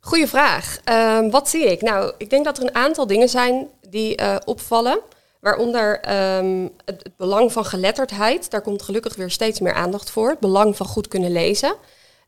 Goeie 0.00 0.26
vraag. 0.26 0.78
Ehm, 0.84 1.30
wat 1.30 1.48
zie 1.48 1.64
ik? 1.64 1.80
Nou, 1.82 2.12
ik 2.18 2.30
denk 2.30 2.44
dat 2.44 2.58
er 2.58 2.64
een 2.64 2.74
aantal 2.74 3.06
dingen 3.06 3.28
zijn 3.28 3.68
die 3.88 4.16
eh, 4.16 4.36
opvallen. 4.44 4.98
Waaronder 5.40 6.00
ehm, 6.00 6.68
het, 6.84 7.02
het 7.02 7.16
belang 7.16 7.52
van 7.52 7.64
geletterdheid. 7.64 8.50
Daar 8.50 8.62
komt 8.62 8.82
gelukkig 8.82 9.16
weer 9.16 9.30
steeds 9.30 9.60
meer 9.60 9.74
aandacht 9.74 10.10
voor. 10.10 10.28
Het 10.28 10.40
belang 10.40 10.76
van 10.76 10.86
goed 10.86 11.08
kunnen 11.08 11.32
lezen. 11.32 11.74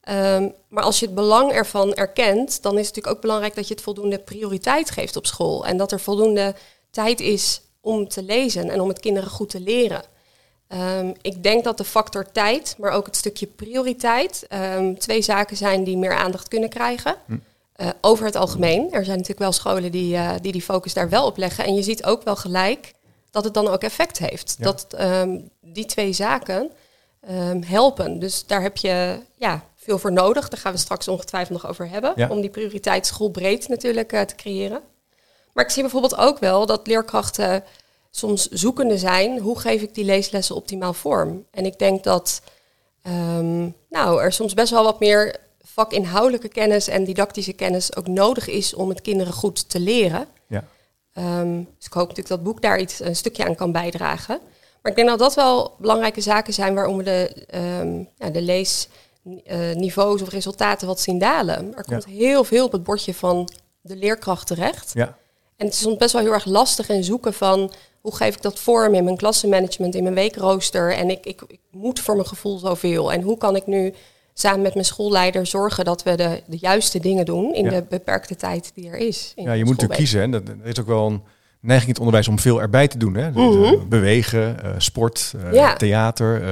Ehm, 0.00 0.49
maar 0.69 0.85
als 0.85 0.99
je 0.99 1.06
het 1.06 1.14
belang 1.14 1.52
ervan 1.52 1.94
erkent, 1.94 2.62
dan 2.62 2.73
is 2.73 2.87
het 2.87 2.94
natuurlijk 2.94 3.14
ook 3.17 3.20
belangrijk 3.20 3.55
dat 3.55 3.69
je 3.69 3.75
het 3.75 3.82
voldoende 3.82 4.19
prioriteit 4.19 4.90
geeft 4.90 5.17
op 5.17 5.26
school. 5.26 5.67
En 5.67 5.76
dat 5.76 5.93
er 5.93 6.00
voldoende 6.00 6.55
tijd 6.90 7.20
is 7.20 7.61
om 7.82 8.08
te 8.08 8.23
lezen 8.23 8.70
en 8.70 8.81
om 8.81 8.88
het 8.88 9.00
kinderen 9.00 9.31
goed 9.31 9.50
te 9.50 9.61
leren. 9.61 10.02
Ehm, 10.69 11.12
ik 11.23 11.43
denk 11.43 11.64
dat 11.64 11.79
de 11.79 11.84
factor 11.84 12.32
tijd, 12.32 12.75
maar 12.79 12.90
ook 12.90 13.06
het 13.06 13.17
stukje 13.17 13.46
prioriteit, 13.46 14.46
ehm, 14.49 14.94
twee 14.94 15.23
zaken 15.23 15.56
zijn 15.56 15.84
die 15.84 15.96
meer 15.96 16.14
aandacht 16.14 16.49
kunnen 16.49 16.69
krijgen. 16.69 17.17
Eh, 17.73 17.88
over 18.00 18.25
het 18.25 18.37
algemeen. 18.37 18.82
Er 18.82 19.05
zijn 19.05 19.17
natuurlijk 19.17 19.38
wel 19.38 19.52
scholen 19.52 19.93
die, 19.93 20.17
eh, 20.17 20.31
die 20.40 20.52
die 20.52 20.62
focus 20.62 20.94
daar 20.94 21.08
wel 21.08 21.26
op 21.26 21.37
leggen. 21.37 21.64
En 21.64 21.75
je 21.75 21.82
ziet 21.82 22.05
ook 22.05 22.23
wel 22.23 22.37
gelijk 22.37 22.93
dat 23.31 23.44
het 23.44 23.55
dan 23.55 23.69
ook 23.69 23.82
effect 23.82 24.19
heeft. 24.19 24.55
Ja. 24.58 24.64
Dat 24.64 24.87
ehm, 24.88 25.38
die 25.61 25.87
twee 25.87 26.12
zaken 26.12 26.70
helpen. 27.61 28.19
Dus 28.19 28.46
daar 28.46 28.62
heb 28.62 28.76
je 28.76 29.19
ja, 29.37 29.64
veel 29.82 29.99
voor 29.99 30.12
nodig. 30.12 30.49
Daar 30.49 30.61
gaan 30.61 30.73
we 30.73 30.78
straks 30.78 31.08
ongetwijfeld 31.08 31.62
nog 31.62 31.70
over 31.70 31.88
hebben. 31.88 32.12
Ja. 32.17 32.28
Om 32.28 32.40
die 32.40 32.50
prioriteit 32.50 33.06
schoolbreed 33.06 33.69
natuurlijk 33.69 34.12
eh, 34.12 34.20
te 34.20 34.35
creëren. 34.35 34.81
Maar 35.52 35.64
ik 35.64 35.70
zie 35.70 35.82
bijvoorbeeld 35.82 36.16
ook 36.16 36.38
wel 36.38 36.66
dat 36.66 36.87
leerkrachten 36.87 37.64
soms 38.10 38.49
zoekende 38.49 38.99
zijn. 38.99 39.38
Hoe 39.38 39.58
geef 39.58 39.82
ik 39.82 39.94
die 39.94 40.04
leeslessen 40.04 40.54
optimaal 40.54 40.93
vorm? 40.93 41.46
En 41.50 41.66
ik 41.66 41.78
denk 41.78 42.04
dat 42.04 42.43
ehm, 43.02 43.69
nou, 43.88 44.22
er 44.22 44.32
soms 44.32 44.54
best 44.54 44.70
wel 44.70 44.84
wat 44.84 45.00
meer 45.00 45.37
vakinhoudelijke 45.62 46.49
kennis 46.49 46.88
en 46.88 47.04
didactische 47.04 47.52
kennis 47.52 47.96
ook 47.96 48.06
nodig 48.06 48.49
is 48.49 48.75
om 48.75 48.88
het 48.88 49.00
kinderen 49.00 49.32
goed 49.32 49.69
te 49.69 49.81
leren. 49.81 50.26
Ja. 50.46 50.64
Ehm, 51.12 51.56
dus 51.56 51.87
ik 51.87 51.93
hoop 51.93 52.08
natuurlijk 52.08 52.28
dat 52.28 52.38
het 52.38 52.46
boek 52.46 52.62
daar 52.62 52.81
iets, 52.81 53.00
een 53.00 53.16
stukje 53.16 53.44
aan 53.44 53.54
kan 53.54 53.72
bijdragen. 53.72 54.40
Maar 54.82 54.93
ik 54.93 54.96
denk 54.96 55.08
dat 55.08 55.19
dat 55.19 55.34
wel 55.34 55.75
belangrijke 55.78 56.20
zaken 56.20 56.52
zijn 56.52 56.75
waarom 56.75 56.96
we 56.96 57.02
de, 57.02 57.44
ehm, 57.46 58.04
ja, 58.16 58.31
de 58.31 58.43
leesniveaus 58.43 60.22
of 60.22 60.28
resultaten 60.28 60.87
wat 60.87 61.00
zien 61.00 61.19
dalen. 61.19 61.76
Er 61.76 61.84
komt 61.84 62.04
heel 62.04 62.44
veel 62.44 62.64
op 62.64 62.72
het 62.72 62.82
bordje 62.82 63.14
van 63.14 63.49
de 63.81 63.96
leerkracht 63.96 64.46
terecht. 64.46 64.90
Ja. 64.94 65.16
En 65.56 65.66
het 65.66 65.75
is 65.75 65.81
soms 65.81 65.96
best 65.96 66.12
wel 66.12 66.22
heel 66.22 66.32
erg 66.32 66.44
lastig 66.44 66.88
in 66.88 67.04
zoeken 67.04 67.32
van 67.34 67.72
hoe 68.00 68.14
geef 68.16 68.34
ik 68.37 68.43
dat 68.43 68.58
vorm 68.58 68.94
in 68.94 69.04
mijn 69.04 69.16
klassenmanagement, 69.16 69.94
in 69.94 70.02
mijn 70.02 70.14
weekrooster. 70.14 70.93
En 70.94 71.10
ik, 71.10 71.26
ik, 71.26 71.43
ik 71.46 71.60
moet 71.70 72.00
voor 72.00 72.14
mijn 72.14 72.26
gevoel 72.26 72.58
zoveel. 72.58 73.12
En 73.12 73.22
hoe 73.22 73.38
kan 73.38 73.56
ik 73.56 73.66
nu 73.66 73.94
samen 74.34 74.62
met 74.62 74.75
mijn 74.75 74.87
schoolleider 74.87 75.46
zorgen 75.46 75.84
dat 75.84 76.02
we 76.02 76.14
de, 76.16 76.43
de 76.46 76.58
juiste 76.58 76.99
dingen 77.00 77.25
doen 77.25 77.54
in 77.54 77.64
Ja. 77.64 77.70
de 77.70 77.84
beperkte 77.88 78.37
tijd 78.37 78.70
die 78.75 78.88
er 78.88 78.96
is. 78.96 79.32
ja, 79.37 79.52
je 79.52 79.64
moet 79.64 79.72
natuurlijk 79.72 79.99
kiezen. 79.99 80.20
Hè. 80.20 80.28
Dat- 80.28 80.49
Er 80.49 80.66
is 80.66 80.81
ook 80.81 80.87
wel 80.87 81.06
een 81.06 81.22
neiging 81.62 81.88
in 81.88 81.94
het 81.94 81.99
onderwijs 81.99 82.29
om 82.29 82.38
veel 82.38 82.61
erbij 82.61 82.88
te 82.88 82.99
doen. 82.99 83.14
Hè. 83.14 83.32
Dus, 83.32 83.73
eh, 83.73 83.81
bewegen, 83.88 84.62
eh, 84.64 84.70
sport, 84.79 85.32
eh, 85.37 85.43
Mhm. 85.44 85.55
Ja. 85.55 85.75
theater, 85.76 86.43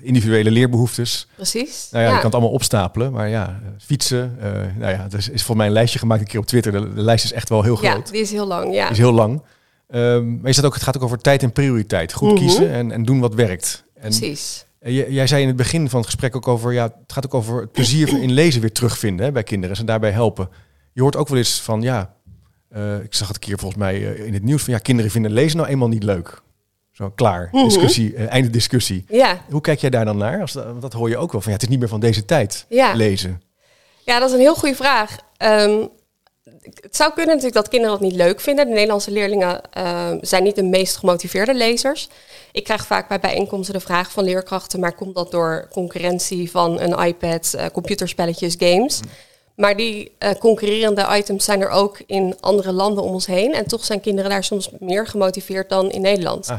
individuele 0.00 0.50
leerbehoeftes. 0.50 1.26
Precies. 1.34 1.88
Nou 1.90 2.02
ja, 2.04 2.08
je 2.08 2.14
ja. 2.14 2.20
kan 2.20 2.24
het 2.30 2.34
allemaal 2.34 2.54
opstapelen. 2.54 3.12
Maar 3.12 3.28
ja, 3.28 3.60
fietsen. 3.78 4.36
nou 4.78 4.92
ja, 4.92 5.06
er 5.10 5.18
is, 5.18 5.28
is 5.28 5.42
voor 5.42 5.56
mij 5.56 5.66
een 5.66 5.72
lijstje 5.72 5.98
gemaakt 5.98 6.20
een 6.20 6.26
keer 6.26 6.40
op 6.40 6.46
Twitter. 6.46 6.72
De, 6.72 6.94
de 6.94 7.02
lijst 7.02 7.24
is 7.24 7.32
echt 7.32 7.48
wel 7.48 7.62
heel 7.62 7.78
ja, 7.82 7.90
groot. 7.90 8.10
die 8.10 8.20
is 8.20 8.30
heel 8.30 8.46
lang. 8.46 8.74
Ja. 8.74 8.90
is 8.90 8.98
heel 8.98 9.12
lang. 9.12 9.42
Maar 9.88 10.00
je 10.42 10.52
zegt 10.52 10.64
ook, 10.64 10.74
het 10.74 10.82
gaat 10.82 10.96
ook 10.96 11.02
over 11.02 11.18
tijd 11.18 11.42
en 11.42 11.52
prioriteit. 11.52 12.12
Goed 12.12 12.28
Mhm. 12.28 12.38
kiezen 12.38 12.70
en, 12.70 12.92
en 12.92 13.04
doen 13.04 13.20
wat 13.20 13.34
werkt. 13.34 13.84
En 13.94 14.00
Precies. 14.02 14.66
jij- 14.80 15.10
jij 15.10 15.26
zei 15.26 15.40
in 15.42 15.48
het 15.48 15.56
begin 15.56 15.88
van 15.88 15.98
het 15.98 16.08
gesprek 16.08 16.36
ook 16.36 16.48
over, 16.48 16.72
ja, 16.72 16.82
het 16.82 17.12
gaat 17.12 17.24
ook 17.26 17.34
over 17.34 17.60
het 17.60 17.72
plezier 17.72 18.22
in 18.22 18.32
lezen 18.32 18.60
weer 18.60 18.72
terugvinden 18.72 19.26
hè, 19.26 19.32
bij 19.32 19.42
kinderen. 19.42 19.76
En 19.76 19.86
daarbij 19.86 20.10
helpen. 20.10 20.48
Je 20.92 21.00
hoort 21.02 21.16
ook 21.16 21.28
wel 21.28 21.38
eens 21.38 21.60
van, 21.60 21.82
ja, 21.82 22.14
eh, 22.72 22.96
ik 22.96 23.14
zag 23.14 23.26
het 23.28 23.36
een 23.36 23.42
keer 23.42 23.58
volgens 23.58 23.80
mij 23.80 23.94
eh, 23.94 24.26
in 24.26 24.34
het 24.34 24.42
nieuws 24.42 24.62
van, 24.62 24.72
ja, 24.72 24.78
kinderen 24.78 25.10
vinden 25.10 25.32
lezen 25.32 25.56
nou 25.56 25.68
eenmaal 25.68 25.88
niet 25.88 26.02
leuk. 26.02 26.40
Zo, 26.92 27.10
klaar. 27.10 27.48
Mhm. 27.52 27.64
Discussie, 27.64 28.14
eh, 28.14 28.28
einde 28.28 28.50
discussie. 28.50 29.04
Ja. 29.08 29.40
Hoe 29.50 29.60
kijk 29.60 29.78
jij 29.80 29.90
daar 29.90 30.04
dan 30.04 30.16
naar? 30.16 30.40
Als, 30.40 30.52
dat- 30.52 30.64
want 30.64 30.82
dat 30.82 30.92
hoor 30.92 31.08
je 31.08 31.16
ook 31.16 31.32
wel 31.32 31.40
van, 31.40 31.50
ja, 31.50 31.56
het 31.56 31.62
is 31.66 31.70
niet 31.70 31.78
meer 31.80 31.88
van 31.88 32.00
deze 32.00 32.24
tijd, 32.24 32.66
Ja. 32.68 32.92
lezen. 32.94 33.42
ja, 34.04 34.18
dat 34.18 34.28
is 34.28 34.34
een 34.34 34.40
heel 34.40 34.54
goede 34.54 34.74
vraag. 34.76 35.16
Ehm, 35.36 35.86
het 36.62 36.96
zou 36.96 37.10
kunnen 37.12 37.28
natuurlijk 37.34 37.54
dat 37.54 37.68
kinderen 37.68 37.98
dat 37.98 38.08
niet 38.08 38.16
leuk 38.16 38.40
vinden. 38.40 38.66
De 38.66 38.72
Nederlandse 38.72 39.10
leerlingen 39.10 39.70
ehm, 39.70 40.18
zijn 40.20 40.42
niet 40.42 40.54
de 40.54 40.62
meest 40.62 40.96
gemotiveerde 40.96 41.54
lezers. 41.54 42.08
Ik 42.52 42.64
krijg 42.64 42.86
vaak 42.86 43.08
bij 43.08 43.20
bijeenkomsten 43.20 43.74
de 43.74 43.80
vraag 43.80 44.12
van 44.12 44.24
leerkrachten, 44.24 44.80
maar 44.80 44.94
komt 44.94 45.14
dat 45.14 45.30
door 45.30 45.68
concurrentie 45.70 46.50
van 46.50 46.80
een 46.80 47.06
iPad, 47.06 47.56
computerspelletjes, 47.72 48.54
games? 48.58 49.00
Maar 49.62 49.76
die 49.76 50.12
eh, 50.18 50.30
concurrerende 50.38 51.06
items 51.10 51.44
zijn 51.44 51.60
er 51.60 51.68
ook 51.68 51.98
in 52.06 52.36
andere 52.40 52.72
landen 52.72 53.02
om 53.04 53.12
ons 53.12 53.26
heen. 53.26 53.54
En 53.54 53.66
toch 53.66 53.84
zijn 53.84 54.00
kinderen 54.00 54.30
daar 54.30 54.44
soms 54.44 54.70
meer 54.78 55.06
gemotiveerd 55.06 55.68
dan 55.68 55.90
in 55.90 56.00
Nederland. 56.00 56.48
Ah. 56.48 56.58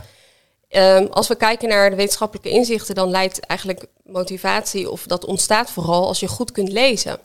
Ehm, 0.69 1.05
als 1.05 1.27
we 1.27 1.35
kijken 1.35 1.69
naar 1.69 1.89
de 1.89 1.95
wetenschappelijke 1.95 2.49
inzichten, 2.49 2.95
dan 2.95 3.09
leidt 3.09 3.39
eigenlijk 3.39 3.85
motivatie, 4.03 4.89
of 4.89 5.03
dat 5.07 5.25
ontstaat 5.25 5.69
vooral 5.71 6.07
als 6.07 6.19
je 6.19 6.27
goed 6.27 6.51
kunt 6.51 6.71
lezen. 6.71 7.17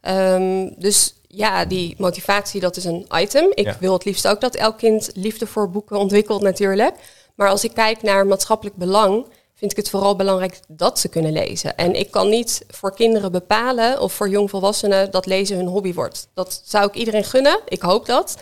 Ehm, 0.00 0.68
dus 0.76 1.14
ja, 1.28 1.64
die 1.64 1.94
motivatie, 1.98 2.60
dat 2.60 2.76
is 2.76 2.84
een 2.84 3.06
item. 3.14 3.50
Ik 3.54 3.64
Ja. 3.66 3.76
wil 3.80 3.92
het 3.92 4.04
liefst 4.04 4.28
ook 4.28 4.40
dat 4.40 4.54
elk 4.54 4.78
kind 4.78 5.10
liefde 5.14 5.46
voor 5.46 5.70
boeken 5.70 5.96
ontwikkelt 5.96 6.42
natuurlijk. 6.42 6.94
Maar 7.34 7.48
als 7.48 7.64
ik 7.64 7.74
kijk 7.74 8.02
naar 8.02 8.26
maatschappelijk 8.26 8.76
belang, 8.76 9.26
vind 9.62 9.78
ik 9.78 9.84
het 9.84 9.90
vooral 9.90 10.16
belangrijk 10.16 10.60
dat 10.68 10.98
ze 10.98 11.08
kunnen 11.08 11.32
lezen. 11.32 11.76
En 11.76 11.94
ik 11.94 12.10
kan 12.10 12.28
niet 12.28 12.64
voor 12.68 12.94
kinderen 12.94 13.32
bepalen 13.32 14.00
of 14.00 14.12
voor 14.12 14.28
jongvolwassenen 14.28 15.10
dat 15.10 15.26
lezen 15.26 15.56
hun 15.56 15.66
hobby 15.66 15.92
wordt. 15.94 16.28
Dat 16.34 16.62
zou 16.64 16.86
ik 16.86 16.94
iedereen 16.94 17.24
gunnen. 17.24 17.60
Ik 17.68 17.82
hoop 17.82 18.06
dat. 18.06 18.36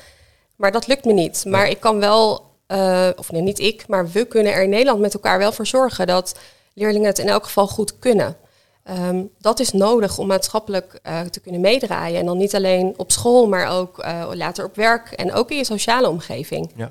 Maar 0.57 0.73
dat 0.73 0.87
lukt 0.87 1.05
me 1.05 1.13
niet. 1.13 1.45
Maar 1.47 1.69
ik 1.69 1.81
kan 1.81 1.99
wel 1.99 2.45
eh, 2.67 3.09
of 3.17 3.33
nee, 3.33 3.43
niet 3.43 3.59
ik, 3.59 3.89
maar 3.89 4.11
we 4.11 4.25
kunnen 4.25 4.53
er 4.53 4.63
in 4.63 4.69
Nederland 4.71 5.01
met 5.01 5.15
elkaar 5.15 5.39
wel 5.39 5.53
voor 5.53 5.67
zorgen 5.67 6.07
dat 6.07 6.39
leerlingen 6.75 7.07
het 7.07 7.19
in 7.19 7.29
elk 7.29 7.45
geval 7.45 7.67
goed 7.67 7.99
kunnen. 7.99 8.37
Ehm, 8.85 9.23
dat 9.39 9.61
is 9.61 9.73
nodig 9.73 10.19
om 10.19 10.27
maatschappelijk 10.27 10.99
eh, 11.03 11.21
te 11.21 11.41
kunnen 11.41 11.61
meedraaien. 11.61 12.21
En 12.21 12.27
dan 12.27 12.39
niet 12.39 12.55
alleen 12.55 12.95
op 12.97 13.13
school, 13.13 13.49
maar 13.49 13.79
ook 13.79 13.99
eh, 13.99 14.31
later 14.35 14.65
op 14.65 14.77
werk 14.77 15.13
en 15.13 15.33
ook 15.33 15.51
in 15.51 15.57
je 15.57 15.65
sociale 15.65 16.09
omgeving. 16.09 16.73
Ja. 16.77 16.91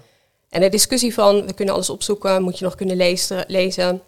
En 0.50 0.62
de 0.62 0.70
discussie 0.70 1.14
van 1.14 1.46
we 1.46 1.54
kunnen 1.54 1.74
alles 1.74 1.90
opzoeken, 1.90 2.42
moet 2.42 2.58
je 2.58 2.66
nog 2.66 2.76
kunnen 2.76 2.98
lezen, 2.98 3.44
lezen. 3.48 4.02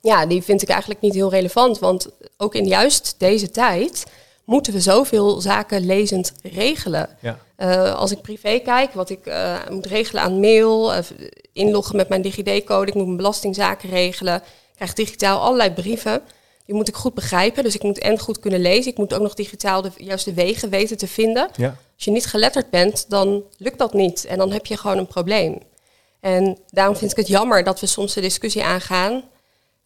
Ja, 0.00 0.26
die 0.26 0.42
vind 0.42 0.62
ik 0.62 0.68
eigenlijk 0.68 1.00
niet 1.00 1.14
heel 1.14 1.30
relevant. 1.30 1.78
Want 1.78 2.08
ook 2.36 2.54
in 2.54 2.66
juist 2.66 3.14
deze 3.18 3.50
tijd 3.50 4.06
moeten 4.44 4.72
we 4.72 4.80
zoveel 4.80 5.40
zaken 5.40 5.86
lezend 5.86 6.32
regelen. 6.42 7.08
Ja. 7.20 7.38
Uh, 7.58 7.94
als 7.94 8.10
ik 8.10 8.22
privé 8.22 8.58
kijk, 8.58 8.92
wat 8.92 9.10
ik 9.10 9.26
uh, 9.26 9.56
moet 9.70 9.86
regelen 9.86 10.22
aan 10.22 10.40
mail, 10.40 10.94
uh, 10.94 10.98
inloggen 11.52 11.96
met 11.96 12.08
mijn 12.08 12.22
DigiD-code, 12.22 12.86
ik 12.86 12.94
moet 12.94 13.04
mijn 13.04 13.16
belastingzaken 13.16 13.90
regelen, 13.90 14.36
ik 14.36 14.74
krijg 14.74 14.92
digitaal 14.92 15.40
allerlei 15.40 15.70
brieven. 15.70 16.22
Die 16.66 16.74
moet 16.74 16.88
ik 16.88 16.94
goed 16.94 17.14
begrijpen, 17.14 17.62
dus 17.62 17.74
ik 17.74 17.82
moet 17.82 17.98
en 17.98 18.18
goed 18.18 18.38
kunnen 18.38 18.60
lezen. 18.60 18.90
Ik 18.90 18.98
moet 18.98 19.14
ook 19.14 19.20
nog 19.20 19.34
digitaal 19.34 19.82
de 19.82 19.90
juiste 19.96 20.32
wegen 20.32 20.70
weten 20.70 20.96
te 20.96 21.06
vinden. 21.06 21.48
Ja. 21.56 21.76
Als 21.94 22.04
je 22.04 22.10
niet 22.10 22.26
geletterd 22.26 22.70
bent, 22.70 23.04
dan 23.08 23.42
lukt 23.56 23.78
dat 23.78 23.94
niet 23.94 24.24
en 24.24 24.38
dan 24.38 24.52
heb 24.52 24.66
je 24.66 24.76
gewoon 24.76 24.98
een 24.98 25.06
probleem. 25.06 25.58
En 26.20 26.58
daarom 26.68 26.96
vind 26.96 27.10
ik 27.10 27.16
het 27.16 27.28
jammer 27.28 27.64
dat 27.64 27.80
we 27.80 27.86
soms 27.86 28.14
de 28.14 28.20
discussie 28.20 28.64
aangaan. 28.64 29.24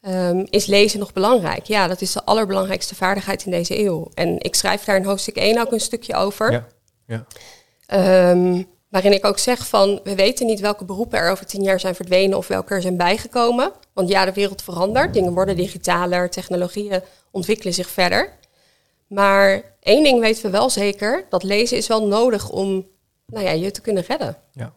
Um, 0.08 0.46
is 0.50 0.66
lezen 0.66 0.98
nog 0.98 1.12
belangrijk? 1.12 1.64
Ja, 1.64 1.86
dat 1.86 2.00
is 2.00 2.12
de 2.12 2.24
allerbelangrijkste 2.24 2.94
vaardigheid 2.94 3.44
in 3.44 3.50
deze 3.50 3.78
eeuw. 3.78 4.10
En 4.14 4.40
ik 4.40 4.54
schrijf 4.54 4.84
daar 4.84 4.96
in 4.96 5.04
hoofdstuk 5.04 5.36
1 5.36 5.60
ook 5.60 5.72
een 5.72 5.80
stukje 5.80 6.14
over. 6.14 6.52
Ja. 6.52 6.66
Ja. 7.06 8.30
Um, 8.30 8.66
waarin 8.88 9.12
ik 9.12 9.24
ook 9.24 9.38
zeg 9.38 9.66
van, 9.66 10.00
we 10.04 10.14
weten 10.14 10.46
niet 10.46 10.60
welke 10.60 10.84
beroepen 10.84 11.18
er 11.18 11.30
over 11.30 11.46
tien 11.46 11.62
jaar 11.62 11.80
zijn 11.80 11.94
verdwenen 11.94 12.38
of 12.38 12.48
welke 12.48 12.74
er 12.74 12.82
zijn 12.82 12.96
bijgekomen. 12.96 13.72
Want 13.92 14.08
ja, 14.08 14.24
de 14.24 14.32
wereld 14.32 14.62
verandert, 14.62 15.14
dingen 15.14 15.32
worden 15.32 15.56
digitaler, 15.56 16.30
technologieën 16.30 17.02
ontwikkelen 17.30 17.74
zich 17.74 17.88
verder. 17.88 18.32
Maar 19.06 19.62
één 19.80 20.02
ding 20.02 20.20
weten 20.20 20.42
we 20.42 20.50
wel 20.50 20.70
zeker, 20.70 21.26
dat 21.28 21.42
lezen 21.42 21.76
is 21.76 21.86
wel 21.86 22.06
nodig 22.06 22.50
om 22.50 22.86
nou 23.26 23.44
ja, 23.44 23.50
je 23.50 23.70
te 23.70 23.80
kunnen 23.80 24.04
redden. 24.06 24.36
Ja. 24.52 24.74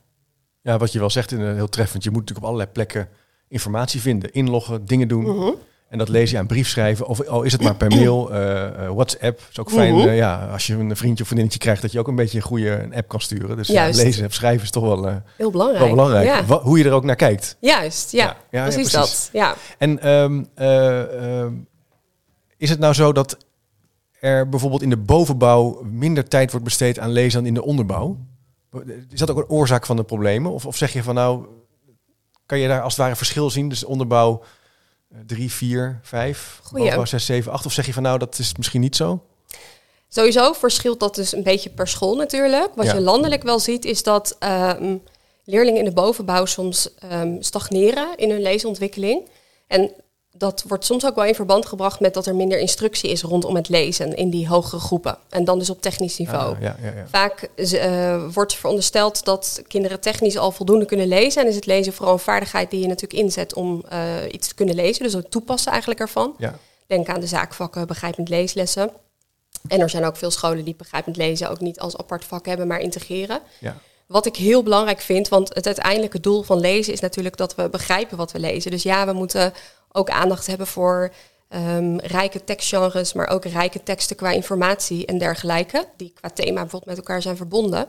ja, 0.62 0.78
wat 0.78 0.92
je 0.92 1.00
wel 1.00 1.10
zegt, 1.10 1.30
heel 1.30 1.70
treffend. 1.70 2.04
Je 2.04 2.10
moet 2.10 2.20
natuurlijk 2.20 2.46
op 2.46 2.52
allerlei 2.52 2.72
plekken 2.72 3.10
informatie 3.48 4.02
vinden, 4.02 4.32
inloggen, 4.32 4.86
dingen 4.86 5.08
doen. 5.08 5.24
Mhm. 5.24 5.52
En 5.90 5.98
dat 5.98 6.10
lees 6.10 6.32
je 6.32 6.38
aan 6.38 6.48
brief 6.48 6.68
schrijven. 6.68 7.08
Of 7.08 7.28
al 7.28 7.44
is 7.44 7.52
het 7.52 7.62
maar 7.62 7.76
per 7.76 7.90
mail, 7.96 8.32
uh, 8.32 8.90
WhatsApp. 8.90 9.42
is 9.50 9.60
ook 9.60 9.72
fijn. 9.72 9.94
Mhm. 9.96 10.08
Uh, 10.08 10.18
ja, 10.18 10.48
als 10.52 10.68
je 10.68 10.74
een 10.74 10.96
vriendje 10.96 11.22
of 11.22 11.28
vriendinnetje 11.28 11.60
krijgt, 11.60 11.82
dat 11.82 11.92
je 11.92 12.00
ook 12.00 12.08
een 12.08 12.16
beetje 12.16 12.38
een 12.38 12.44
goede 12.44 12.70
een 12.70 12.96
app 12.96 13.08
kan 13.08 13.22
sturen. 13.22 13.58
Dus 13.58 13.68
Juist. 13.68 14.04
lezen 14.04 14.24
en 14.24 14.32
schrijven 14.32 14.64
is 14.64 14.72
toch 14.72 14.84
wel, 14.84 15.22
heel 15.38 15.52
belangrijk. 15.52 15.80
wel 15.80 15.90
belangrijk. 15.90 16.26
Ja. 16.26 16.60
Hoe 16.60 16.78
je 16.78 16.84
er 16.84 16.92
ook 16.92 17.04
naar 17.04 17.16
kijkt. 17.16 17.58
Juist, 17.60 18.12
ja, 18.12 18.24
Ja, 18.24 18.26
ja, 18.26 18.60
ja, 18.60 18.64
precies, 18.64 18.92
precies. 18.92 19.24
dat. 19.24 19.30
Ja. 19.34 19.56
En 19.78 20.10
um, 20.10 20.48
um, 20.56 21.68
is 22.58 22.70
het 22.70 22.80
nou 22.80 22.94
zo 22.94 23.12
dat 23.12 23.38
er 24.20 24.50
bijvoorbeeld 24.50 24.82
in 24.82 24.90
de 24.90 24.98
bovenbouw 24.98 25.82
minder 25.84 26.28
tijd 26.28 26.52
wordt 26.52 26.66
besteed 26.66 27.00
aan 27.00 27.12
lezen 27.12 27.40
dan 27.40 27.48
in 27.48 27.54
de 27.54 27.64
onderbouw? 27.64 28.18
Is 29.10 29.20
dat 29.20 29.32
ook 29.32 29.38
een 29.38 29.50
oorzaak 29.50 29.86
van 29.86 29.96
de 29.96 30.04
problemen? 30.04 30.52
Of, 30.52 30.66
of 30.66 30.78
zeg 30.78 30.94
je 30.94 31.04
van 31.04 31.16
nou, 31.16 31.46
kan 32.48 32.60
je 32.60 32.68
daar 32.68 32.82
als 32.82 32.94
het 32.94 33.02
ware 33.02 33.16
verschil 33.16 33.50
zien? 33.50 33.70
Dus 33.70 33.84
onderbouw 33.84 34.44
3, 35.26 35.52
4, 35.52 36.00
5, 36.04 36.62
bovenbouw 36.72 37.06
6, 37.06 37.26
7, 37.26 37.52
8? 37.52 37.66
Of 37.66 37.74
zeg 37.74 37.86
je 37.86 37.94
van 37.94 38.04
nou, 38.04 38.18
dat 38.18 38.40
is 38.40 38.56
misschien 38.58 38.82
niet 38.82 38.96
zo? 38.96 39.24
Sowieso 40.10 40.54
verschilt 40.54 41.00
dat 41.00 41.16
dus 41.16 41.34
een 41.34 41.44
beetje 41.44 41.70
per 41.70 41.88
school 41.88 42.16
natuurlijk. 42.16 42.70
Wat 42.76 42.86
Ja. 42.86 42.94
je 42.94 43.02
landelijk 43.02 43.44
wel 43.44 43.60
ziet 43.60 43.86
is 43.86 44.04
dat 44.04 44.38
um, 44.80 45.02
leerlingen 45.44 45.80
in 45.80 45.86
de 45.86 45.92
bovenbouw 45.94 46.46
soms 46.46 46.90
um, 47.12 47.42
stagneren 47.44 48.08
in 48.18 48.30
hun 48.30 48.42
leesontwikkeling. 48.42 49.30
En 49.68 49.92
dat 50.38 50.64
wordt 50.68 50.86
soms 50.86 51.06
ook 51.06 51.16
wel 51.16 51.26
in 51.26 51.36
verband 51.36 51.66
gebracht 51.66 52.00
met 52.00 52.14
dat 52.14 52.26
er 52.26 52.36
minder 52.36 52.60
instructie 52.60 53.10
is 53.10 53.22
rondom 53.22 53.56
het 53.56 53.70
lezen 53.70 54.16
in 54.16 54.30
die 54.30 54.48
hogere 54.48 54.80
groepen. 54.80 55.18
En 55.30 55.44
dan 55.44 55.60
dus 55.60 55.70
op 55.70 55.82
technisch 55.82 56.18
niveau. 56.18 56.56
Ah, 56.56 56.62
ja, 56.62 56.76
ja, 56.82 56.94
ja. 56.96 57.08
Vaak 57.08 57.50
uh, 57.56 58.34
wordt 58.34 58.56
verondersteld 58.56 59.26
dat 59.26 59.62
kinderen 59.68 60.00
technisch 60.00 60.38
al 60.38 60.52
voldoende 60.52 60.86
kunnen 60.86 61.08
lezen. 61.08 61.42
En 61.42 61.48
is 61.48 61.56
het 61.56 61.66
lezen 61.66 61.94
vooral 61.94 62.14
een 62.14 62.20
vaardigheid 62.20 62.72
die 62.72 62.80
je 62.80 62.88
natuurlijk 62.88 63.22
inzet 63.22 63.54
om 63.54 63.84
uh, 63.94 64.00
iets 64.32 64.48
te 64.48 64.56
kunnen 64.56 64.76
lezen. 64.76 65.04
Dus 65.04 65.14
het 65.14 65.32
toepassen 65.32 65.72
eigenlijk 65.72 66.00
ervan. 66.00 66.36
Ja. 66.38 66.60
Denk 66.88 67.08
aan 67.10 67.20
de 67.20 67.28
zaakvakken, 67.28 67.88
begrijpend 67.88 68.30
leeslessen. 68.30 68.92
En 69.68 69.80
er 69.80 69.90
zijn 69.90 70.06
ook 70.06 70.18
veel 70.18 70.32
scholen 70.32 70.66
die 70.66 70.76
begrijpend 70.76 71.18
lezen 71.18 71.50
ook 71.50 71.60
niet 71.60 71.80
als 71.80 71.98
apart 71.98 72.26
vak 72.26 72.46
hebben, 72.46 72.68
maar 72.68 72.80
integreren. 72.80 73.40
Ja. 73.60 73.78
Wat 74.08 74.26
ik 74.26 74.36
heel 74.36 74.64
belangrijk 74.64 75.02
vind, 75.02 75.28
want 75.28 75.54
het 75.54 75.66
uiteindelijke 75.66 76.20
doel 76.20 76.44
van 76.44 76.60
lezen 76.60 76.94
is 76.94 77.00
natuurlijk 77.00 77.38
dat 77.38 77.56
we 77.56 77.70
begrijpen 77.70 78.18
wat 78.18 78.32
we 78.32 78.40
lezen. 78.40 78.72
Dus 78.72 78.84
ja, 78.84 79.06
we 79.06 79.14
moeten 79.14 79.54
ook 79.98 80.10
aandacht 80.10 80.48
hebben 80.48 80.68
voor 80.68 81.12
um, 81.50 82.00
rijke 82.00 82.44
tekstgenres, 82.44 83.14
maar 83.14 83.28
ook 83.28 83.46
rijke 83.46 83.84
teksten 83.84 84.16
qua 84.16 84.32
informatie 84.32 85.06
en 85.06 85.18
dergelijke, 85.18 85.86
die 85.98 86.14
qua 86.16 86.30
thema 86.30 86.62
bijvoorbeeld 86.62 86.86
met 86.86 86.98
elkaar 86.98 87.22
zijn 87.22 87.38
verbonden. 87.38 87.88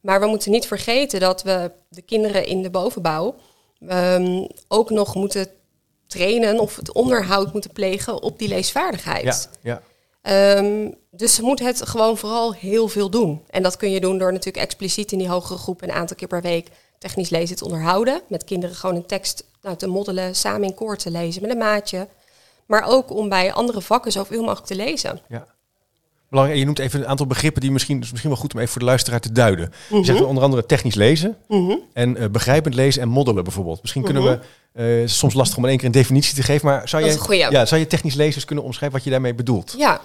Maar 0.00 0.20
we 0.20 0.26
moeten 0.26 0.50
niet 0.50 0.66
vergeten 0.66 1.20
dat 1.20 1.42
we 1.42 1.70
de 1.88 2.02
kinderen 2.02 2.46
in 2.46 2.62
de 2.62 2.70
bovenbouw 2.70 3.34
um, 3.90 4.46
ook 4.68 4.90
nog 4.90 5.14
moeten 5.14 5.48
trainen 6.06 6.60
of 6.60 6.76
het 6.76 6.92
onderhoud 6.92 7.52
moeten 7.52 7.72
plegen 7.72 8.22
op 8.22 8.38
die 8.38 8.48
leesvaardigheid. 8.48 9.48
Ja, 9.62 9.82
ja. 10.22 10.56
Um, 10.58 10.94
dus 11.10 11.34
ze 11.34 11.42
moet 11.42 11.58
het 11.58 11.88
gewoon 11.88 12.16
vooral 12.18 12.54
heel 12.54 12.88
veel 12.88 13.10
doen. 13.10 13.42
En 13.50 13.62
dat 13.62 13.76
kun 13.76 13.90
je 13.90 14.00
doen 14.00 14.18
door 14.18 14.32
natuurlijk 14.32 14.64
expliciet 14.64 15.12
in 15.12 15.18
die 15.18 15.28
hogere 15.28 15.58
groep 15.58 15.82
een 15.82 15.92
aantal 15.92 16.16
keer 16.16 16.28
per 16.28 16.42
week 16.42 16.68
technisch 16.98 17.30
lezen 17.30 17.56
te 17.56 17.64
onderhouden. 17.64 18.20
Met 18.28 18.44
kinderen 18.44 18.76
gewoon 18.76 18.96
een 18.96 19.06
tekst 19.06 19.44
nou, 19.62 19.76
te 19.76 19.86
moddelen, 19.86 20.34
samen 20.34 20.68
in 20.68 20.74
koor 20.74 20.96
te 20.96 21.10
lezen 21.10 21.42
met 21.42 21.50
een 21.50 21.58
maatje. 21.58 22.08
Maar 22.66 22.84
ook 22.86 23.10
om 23.10 23.28
bij 23.28 23.52
andere 23.52 23.80
vakken 23.80 24.12
zoveel 24.12 24.40
mogelijk 24.40 24.66
te 24.66 24.76
lezen. 24.76 25.20
Ja. 25.28 25.46
Belangrijk, 26.30 26.58
je 26.58 26.64
noemt 26.64 26.78
even 26.78 27.00
een 27.00 27.06
aantal 27.06 27.26
begrippen 27.26 27.60
die 27.60 27.70
misschien, 27.70 28.00
dus 28.00 28.10
misschien 28.10 28.30
wel 28.30 28.40
goed 28.40 28.54
om 28.54 28.58
even 28.58 28.72
voor 28.72 28.80
de 28.80 28.86
luisteraar 28.86 29.20
te 29.20 29.32
duiden. 29.32 29.64
Mm 29.64 29.72
-hmm. 29.88 29.98
Je 29.98 30.04
zegt 30.04 30.22
onder 30.22 30.42
andere 30.42 30.66
technisch 30.66 30.94
lezen 30.94 31.36
Mm 31.48 31.66
-hmm. 31.66 31.80
en 31.92 32.16
uh, 32.16 32.28
begrijpend 32.28 32.74
lezen 32.74 33.02
en 33.02 33.08
moddelen 33.08 33.44
bijvoorbeeld. 33.44 33.80
Misschien 33.80 34.02
kunnen 34.02 34.22
mm 34.22 34.28
-hmm. 34.28 34.40
we, 34.72 35.00
uh, 35.02 35.08
soms 35.08 35.34
lastig 35.34 35.56
om 35.56 35.62
in 35.62 35.68
één 35.68 35.78
keer 35.78 35.86
een 35.86 35.92
definitie 35.92 36.34
te 36.34 36.42
geven, 36.42 36.66
maar 36.66 36.88
zou 36.88 37.04
je, 37.04 37.36
ja, 37.50 37.66
zou 37.66 37.80
je 37.80 37.86
technisch 37.86 38.14
lezers 38.14 38.44
kunnen 38.44 38.64
omschrijven 38.64 38.96
wat 38.96 39.06
je 39.06 39.12
daarmee 39.12 39.34
bedoelt? 39.34 39.74
Ja, 39.78 40.00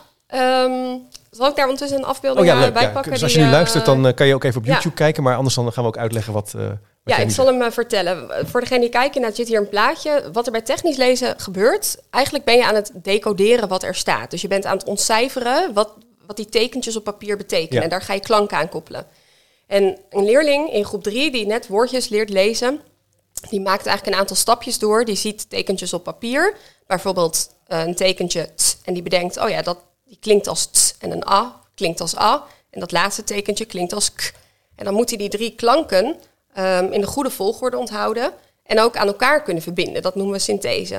um, 0.66 1.02
zal 1.36 1.50
ik 1.50 1.56
daar 1.56 1.66
ondertussen 1.66 1.98
een 1.98 2.06
afbeelding 2.06 2.52
oh, 2.52 2.60
ja, 2.60 2.72
bij 2.72 2.82
ja. 2.82 2.90
pakken? 2.90 3.12
Dus 3.12 3.24
als 3.24 3.34
je 3.34 3.40
nu 3.40 3.46
uh, 3.46 3.52
luistert, 3.52 3.86
dan 3.86 4.08
uh, 4.08 4.14
kan 4.14 4.28
je 4.28 4.34
ook 4.34 4.44
even 4.44 4.60
op 4.60 4.66
YouTube 4.66 4.96
kijken, 4.96 5.24
maar 5.24 5.36
anders 5.36 5.56
dan 5.56 5.74
gaan 5.74 5.84
we 5.84 5.90
ook 5.90 5.98
uitleggen 5.98 6.34
wat. 6.34 6.52
Wat 6.52 7.16
ja, 7.16 7.18
ik 7.18 7.32
zal 7.32 7.46
hem 7.46 7.72
vertellen. 7.72 8.48
Voor 8.48 8.60
degene 8.60 8.80
die 8.80 8.90
kijken, 8.90 9.22
nou, 9.22 9.34
zit 9.34 9.48
hier 9.48 9.60
een 9.60 9.70
plaatje. 9.70 10.30
Wat 10.34 10.46
er 10.46 10.52
bij 10.52 10.62
technisch 10.62 10.98
lezen 10.98 11.40
gebeurt, 11.40 11.98
eigenlijk 12.10 12.46
ben 12.46 12.56
je 12.56 12.66
aan 12.66 12.76
het 12.76 12.92
decoderen 12.94 13.68
wat 13.68 13.84
er 13.84 13.96
staat. 13.96 14.32
Dus 14.32 14.42
je 14.42 14.48
bent 14.48 14.66
aan 14.66 14.78
het 14.78 14.86
ontcijferen 14.86 15.74
wat, 15.74 15.94
wat 16.28 16.36
die 16.36 16.50
tekentjes 16.50 16.96
op 16.96 17.04
papier 17.04 17.38
betekenen. 17.38 17.78
Ja. 17.78 17.84
En 17.84 17.90
daar 17.90 18.02
ga 18.02 18.14
je 18.14 18.20
klanken 18.20 18.58
aan 18.58 18.70
koppelen. 18.70 19.06
En 19.68 19.98
een 20.10 20.26
leerling 20.26 20.74
in 20.74 20.86
groep 20.86 21.04
3 21.04 21.32
die 21.32 21.46
net 21.46 21.68
woordjes 21.68 22.10
leert 22.10 22.30
lezen, 22.30 22.82
die 23.50 23.62
maakt 23.62 23.86
eigenlijk 23.86 24.16
een 24.16 24.22
aantal 24.22 24.36
stapjes 24.36 24.80
door. 24.80 25.06
Die 25.06 25.16
ziet 25.16 25.50
tekentjes 25.50 25.94
op 25.94 26.04
papier, 26.04 26.56
bijvoorbeeld 26.88 27.50
een 27.68 27.96
tekentje 27.96 28.50
t, 28.56 28.78
en 28.84 28.94
die 28.94 29.04
bedenkt, 29.04 29.40
oh 29.40 29.50
ja, 29.50 29.62
dat 29.62 29.78
die 30.14 30.22
klinkt 30.22 30.48
als 30.48 30.66
t 30.66 30.96
en 31.00 31.12
een 31.12 31.28
a 31.28 31.62
klinkt 31.76 32.02
als 32.02 32.18
a 32.18 32.44
en 32.70 32.80
dat 32.80 32.92
laatste 32.92 33.24
tekentje 33.24 33.66
klinkt 33.66 33.94
als 33.94 34.14
k. 34.14 34.34
En 34.76 34.86
dan 34.86 34.94
moet 34.94 35.10
hij 35.10 35.18
die 35.18 35.30
drie 35.30 35.56
klanken 35.56 36.06
um, 36.58 36.92
in 36.92 37.02
de 37.02 37.08
goede 37.08 37.30
volgorde 37.30 37.78
onthouden 37.78 38.34
en 38.64 38.80
ook 38.80 38.98
aan 38.98 39.08
elkaar 39.08 39.44
kunnen 39.44 39.64
verbinden. 39.64 40.02
Dat 40.02 40.16
noemen 40.16 40.34
we 40.34 40.40
synthese. 40.40 40.96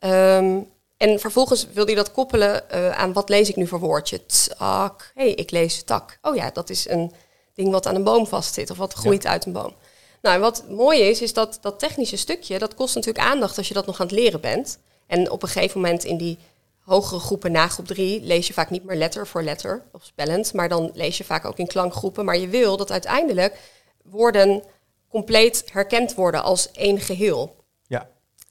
Um, 0.00 0.70
en 0.96 1.20
vervolgens 1.20 1.66
wil 1.72 1.84
hij 1.84 1.94
dat 1.94 2.12
koppelen 2.12 2.64
uh, 2.74 2.90
aan 2.90 3.12
wat 3.12 3.28
lees 3.28 3.48
ik 3.48 3.56
nu 3.56 3.66
voor 3.66 3.78
woordje. 3.78 4.26
Tak. 4.58 5.12
Hé, 5.14 5.22
hey, 5.22 5.32
ik 5.32 5.50
lees 5.50 5.82
tak. 5.82 6.18
Oh 6.22 6.34
ja, 6.34 6.50
dat 6.50 6.70
is 6.70 6.88
een 6.88 7.12
ding 7.54 7.70
wat 7.70 7.86
aan 7.86 7.94
een 7.94 8.04
boom 8.04 8.26
vastzit 8.26 8.70
of 8.70 8.76
wat 8.76 8.92
groeit 8.92 9.22
ja. 9.22 9.30
uit 9.30 9.44
een 9.44 9.52
boom. 9.52 9.74
Nou, 10.22 10.34
en 10.34 10.40
wat 10.40 10.64
mooi 10.68 11.00
is, 11.00 11.22
is 11.22 11.32
dat 11.32 11.58
dat 11.60 11.78
technische 11.78 12.16
stukje, 12.16 12.58
dat 12.58 12.74
kost 12.74 12.94
natuurlijk 12.94 13.24
aandacht 13.24 13.58
als 13.58 13.68
je 13.68 13.74
dat 13.74 13.86
nog 13.86 14.00
aan 14.00 14.06
het 14.06 14.14
leren 14.14 14.40
bent. 14.40 14.78
En 15.06 15.30
op 15.30 15.42
een 15.42 15.48
gegeven 15.48 15.80
moment 15.80 16.04
in 16.04 16.16
die 16.16 16.38
hogere 16.84 17.20
groepen 17.20 17.52
na 17.52 17.68
groep 17.68 17.86
3 17.86 18.22
lees 18.22 18.46
je 18.46 18.52
vaak 18.52 18.70
niet 18.70 18.84
meer 18.84 18.96
letter 18.96 19.26
voor 19.26 19.42
letter 19.42 19.82
of 19.92 20.04
spellend, 20.04 20.52
maar 20.52 20.68
dan 20.68 20.90
lees 20.94 21.18
je 21.18 21.24
vaak 21.24 21.44
ook 21.44 21.58
in 21.58 21.66
klankgroepen. 21.66 22.24
Maar 22.24 22.38
je 22.38 22.48
wil 22.48 22.76
dat 22.76 22.90
uiteindelijk 22.90 23.58
woorden 24.02 24.62
compleet 25.08 25.64
herkend 25.72 26.14
worden 26.14 26.42
als 26.42 26.70
één 26.72 27.00
geheel. 27.00 27.56
Ja. 27.86 28.08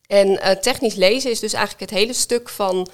En 0.07 0.27
uh, 0.27 0.49
technisch 0.49 0.95
lezen 0.95 1.31
is 1.31 1.39
dus 1.39 1.53
eigenlijk 1.53 1.91
het 1.91 1.99
hele 1.99 2.13
stuk 2.13 2.49
van 2.49 2.87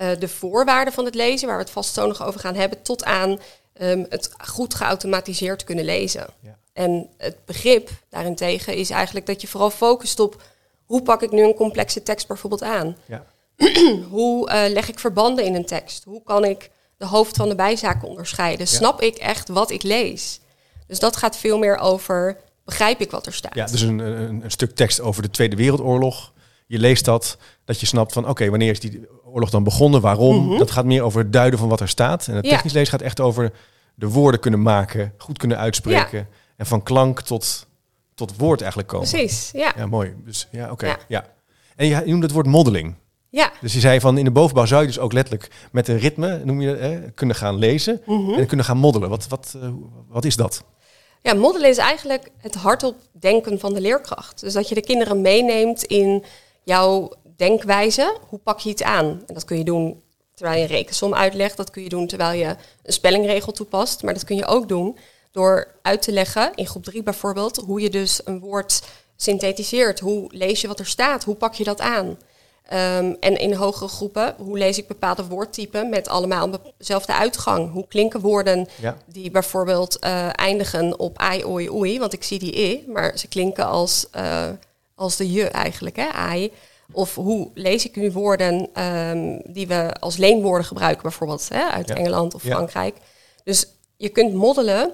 uh, 0.00 0.08
de 0.18 0.28
voorwaarden 0.28 0.92
van 0.92 1.04
het 1.04 1.14
lezen, 1.14 1.46
waar 1.46 1.56
we 1.56 1.62
het 1.62 1.72
vast 1.72 1.94
zo 1.94 2.06
nog 2.06 2.26
over 2.26 2.40
gaan 2.40 2.54
hebben, 2.54 2.82
tot 2.82 3.04
aan 3.04 3.40
um, 3.80 4.06
het 4.08 4.30
goed 4.38 4.74
geautomatiseerd 4.74 5.64
kunnen 5.64 5.84
lezen. 5.84 6.26
Ja. 6.40 6.58
En 6.72 7.10
het 7.16 7.44
begrip 7.44 7.90
daarentegen 8.08 8.74
is 8.74 8.90
eigenlijk 8.90 9.26
dat 9.26 9.40
je 9.40 9.46
vooral 9.46 9.70
focust 9.70 10.20
op 10.20 10.42
hoe 10.84 11.02
pak 11.02 11.22
ik 11.22 11.30
nu 11.30 11.42
een 11.42 11.54
complexe 11.54 12.02
tekst 12.02 12.26
bijvoorbeeld 12.26 12.62
aan. 12.62 12.96
Ja. 13.06 13.24
hoe 14.10 14.50
uh, 14.50 14.72
leg 14.72 14.88
ik 14.88 14.98
verbanden 14.98 15.44
in 15.44 15.54
een 15.54 15.66
tekst? 15.66 16.04
Hoe 16.04 16.22
kan 16.22 16.44
ik 16.44 16.70
de 16.96 17.06
hoofd 17.06 17.36
van 17.36 17.48
de 17.48 17.54
bijzaken 17.54 18.08
onderscheiden? 18.08 18.66
Ja. 18.70 18.72
Snap 18.76 19.00
ik 19.00 19.16
echt 19.16 19.48
wat 19.48 19.70
ik 19.70 19.82
lees? 19.82 20.40
Dus 20.86 20.98
dat 20.98 21.16
gaat 21.16 21.36
veel 21.36 21.58
meer 21.58 21.78
over 21.78 22.36
begrijp 22.64 23.00
ik 23.00 23.10
wat 23.10 23.26
er 23.26 23.32
staat. 23.32 23.54
Ja, 23.54 23.66
dus 23.66 23.80
een, 23.80 23.98
een, 23.98 24.44
een 24.44 24.50
stuk 24.50 24.74
tekst 24.74 25.00
over 25.00 25.22
de 25.22 25.30
Tweede 25.30 25.56
Wereldoorlog. 25.56 26.32
Je 26.66 26.78
leest 26.78 27.04
dat, 27.04 27.36
dat 27.64 27.80
je 27.80 27.86
snapt 27.86 28.12
van 28.12 28.28
oké, 28.28 28.50
wanneer 28.50 28.70
is 28.70 28.80
die 28.80 29.00
oorlog 29.24 29.50
dan 29.50 29.64
begonnen, 29.64 30.00
waarom? 30.00 30.46
Mhm. 30.46 30.58
Dat 30.58 30.70
gaat 30.70 30.84
meer 30.84 31.02
over 31.02 31.22
het 31.22 31.32
duiden 31.32 31.58
van 31.58 31.68
wat 31.68 31.80
er 31.80 31.88
staat. 31.88 32.28
En 32.28 32.34
het 32.34 32.44
Ja. 32.44 32.50
technisch 32.50 32.72
lezen 32.72 32.90
gaat 32.90 33.00
echt 33.02 33.20
over 33.20 33.52
de 33.94 34.08
woorden 34.08 34.40
kunnen 34.40 34.62
maken, 34.62 35.14
goed 35.18 35.38
kunnen 35.38 35.58
uitspreken. 35.58 36.28
En 36.56 36.66
van 36.66 36.82
klank 36.82 37.20
tot, 37.20 37.66
tot 38.14 38.36
woord 38.36 38.60
eigenlijk 38.60 38.88
komen. 38.90 39.08
Precies, 39.08 39.50
ja. 39.52 39.72
Ja, 39.76 39.86
mooi. 39.86 40.14
Dus 40.24 40.48
ja, 40.50 40.70
oké. 40.70 40.86
Ja. 40.86 40.98
Ja. 41.08 41.24
En 41.76 41.86
je, 41.86 41.94
je 41.94 42.10
noemde 42.10 42.26
het 42.26 42.34
woord 42.34 42.46
modeling. 42.46 42.94
Ja, 43.34 43.52
Dus 43.60 43.72
je 43.72 43.80
zei 43.80 44.00
van 44.00 44.18
in 44.18 44.24
de 44.24 44.30
bovenbouw 44.30 44.64
zou 44.66 44.80
je 44.80 44.86
dus 44.86 44.98
ook 44.98 45.12
letterlijk 45.12 45.50
met 45.72 45.88
een 45.88 45.98
ritme, 45.98 46.40
noem 46.44 46.60
je, 46.60 46.68
hè, 46.76 47.10
kunnen 47.10 47.36
gaan 47.36 47.54
lezen 47.56 48.02
Mhm. 48.06 48.32
en 48.32 48.46
kunnen 48.46 48.66
gaan 48.66 48.76
moddelen. 48.76 49.08
Wat, 49.08 49.28
wat, 49.28 49.54
eh, 49.62 49.68
wat 50.08 50.24
is 50.24 50.36
dat? 50.36 50.62
Ja, 51.22 51.34
moddelen 51.34 51.68
is 51.70 51.76
eigenlijk 51.76 52.30
het 52.38 52.54
hardop 52.54 52.96
denken 53.12 53.58
van 53.58 53.74
de 53.74 53.80
leerkracht. 53.80 54.40
Dus 54.40 54.52
dat 54.52 54.68
je 54.68 54.74
de 54.74 54.80
kinderen 54.80 55.20
meeneemt 55.20 55.84
in 55.84 56.24
jouw 56.64 57.12
denkwijze. 57.36 58.16
Hoe 58.28 58.38
pak 58.38 58.58
je 58.58 58.70
iets 58.70 58.82
aan? 58.82 59.22
En 59.26 59.34
dat 59.34 59.44
kun 59.44 59.58
je 59.58 59.64
doen 59.64 60.02
terwijl 60.34 60.56
je 60.58 60.62
een 60.64 60.74
rekensom 60.74 61.14
uitlegt. 61.14 61.56
Dat 61.56 61.70
kun 61.70 61.82
je 61.82 61.88
doen 61.88 62.06
terwijl 62.06 62.38
je 62.38 62.56
een 62.82 62.92
spellingregel 62.92 63.52
toepast. 63.52 64.02
Maar 64.02 64.14
dat 64.14 64.24
kun 64.24 64.36
je 64.36 64.46
ook 64.46 64.68
doen 64.68 64.98
door 65.30 65.68
uit 65.82 66.02
te 66.02 66.12
leggen, 66.12 66.52
in 66.54 66.66
groep 66.66 66.84
3 66.84 67.02
bijvoorbeeld, 67.02 67.56
hoe 67.56 67.80
je 67.80 67.90
dus 67.90 68.20
een 68.24 68.40
woord 68.40 68.82
synthetiseert. 69.16 70.00
Hoe 70.00 70.24
lees 70.28 70.60
je 70.60 70.68
wat 70.68 70.78
er 70.78 70.86
staat? 70.86 71.24
Hoe 71.24 71.34
pak 71.34 71.54
je 71.54 71.64
dat 71.64 71.80
aan? 71.80 72.16
Ehm, 72.68 73.14
en 73.20 73.36
in 73.36 73.52
hogere 73.52 73.88
groepen, 73.88 74.34
hoe 74.38 74.58
lees 74.58 74.78
ik 74.78 74.86
bepaalde 74.86 75.24
woordtypen 75.26 75.88
met 75.88 76.08
allemaal 76.08 76.50
dezelfde 76.78 77.14
uitgang? 77.14 77.72
Hoe 77.72 77.86
klinken 77.88 78.20
woorden 78.20 78.66
Ja. 78.80 78.96
die 79.06 79.30
bijvoorbeeld 79.30 79.98
eh, 79.98 80.28
eindigen 80.32 80.98
op 80.98 81.18
ai, 81.18 81.44
oi, 81.44 81.70
oei, 81.70 81.98
want 81.98 82.12
ik 82.12 82.22
zie 82.24 82.38
die 82.38 82.58
i, 82.58 82.84
maar 82.88 83.18
ze 83.18 83.28
klinken 83.28 83.66
als, 83.66 84.06
eh, 84.10 84.48
als 84.94 85.16
de 85.16 85.32
je 85.32 85.44
eigenlijk, 85.48 85.96
hè, 85.96 86.08
ai. 86.08 86.52
Of 86.92 87.14
hoe 87.14 87.50
lees 87.54 87.84
ik 87.86 87.96
nu 87.96 88.12
woorden 88.12 88.68
ehm, 88.74 89.38
die 89.44 89.66
we 89.66 89.92
als 90.00 90.16
leenwoorden 90.16 90.66
gebruiken, 90.66 91.02
bijvoorbeeld 91.02 91.48
hè, 91.48 91.62
uit 91.62 91.88
Ja. 91.88 91.94
Engeland 91.94 92.34
of 92.34 92.42
Ja. 92.44 92.50
Frankrijk. 92.54 92.96
Dus 93.44 93.66
je 93.96 94.08
kunt 94.08 94.34
moddelen 94.34 94.90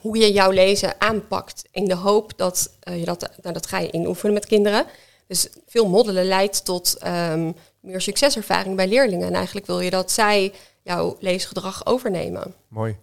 hoe 0.00 0.18
je 0.18 0.32
jouw 0.32 0.50
lezen 0.50 1.00
aanpakt 1.00 1.62
in 1.70 1.84
de 1.84 1.94
hoop 1.94 2.32
dat 2.36 2.70
eh, 2.80 2.98
je 2.98 3.04
dat, 3.04 3.30
nou, 3.42 3.54
dat 3.54 3.66
ga 3.66 3.78
je 3.78 3.90
inoefenen 3.90 4.34
met 4.34 4.46
kinderen. 4.46 4.84
Dus 5.26 5.48
veel 5.66 5.88
moddelen 5.88 6.24
leidt 6.24 6.64
tot 6.64 6.96
ehm, 6.98 7.52
meer 7.80 8.00
succeservaring 8.00 8.76
bij 8.76 8.88
leerlingen. 8.88 9.26
En 9.28 9.34
eigenlijk 9.34 9.66
wil 9.66 9.80
je 9.80 9.90
dat 9.90 10.10
zij 10.10 10.52
jouw 10.82 11.16
leesgedrag 11.20 11.86
overnemen. 11.86 12.54
Mooi. 12.68 12.96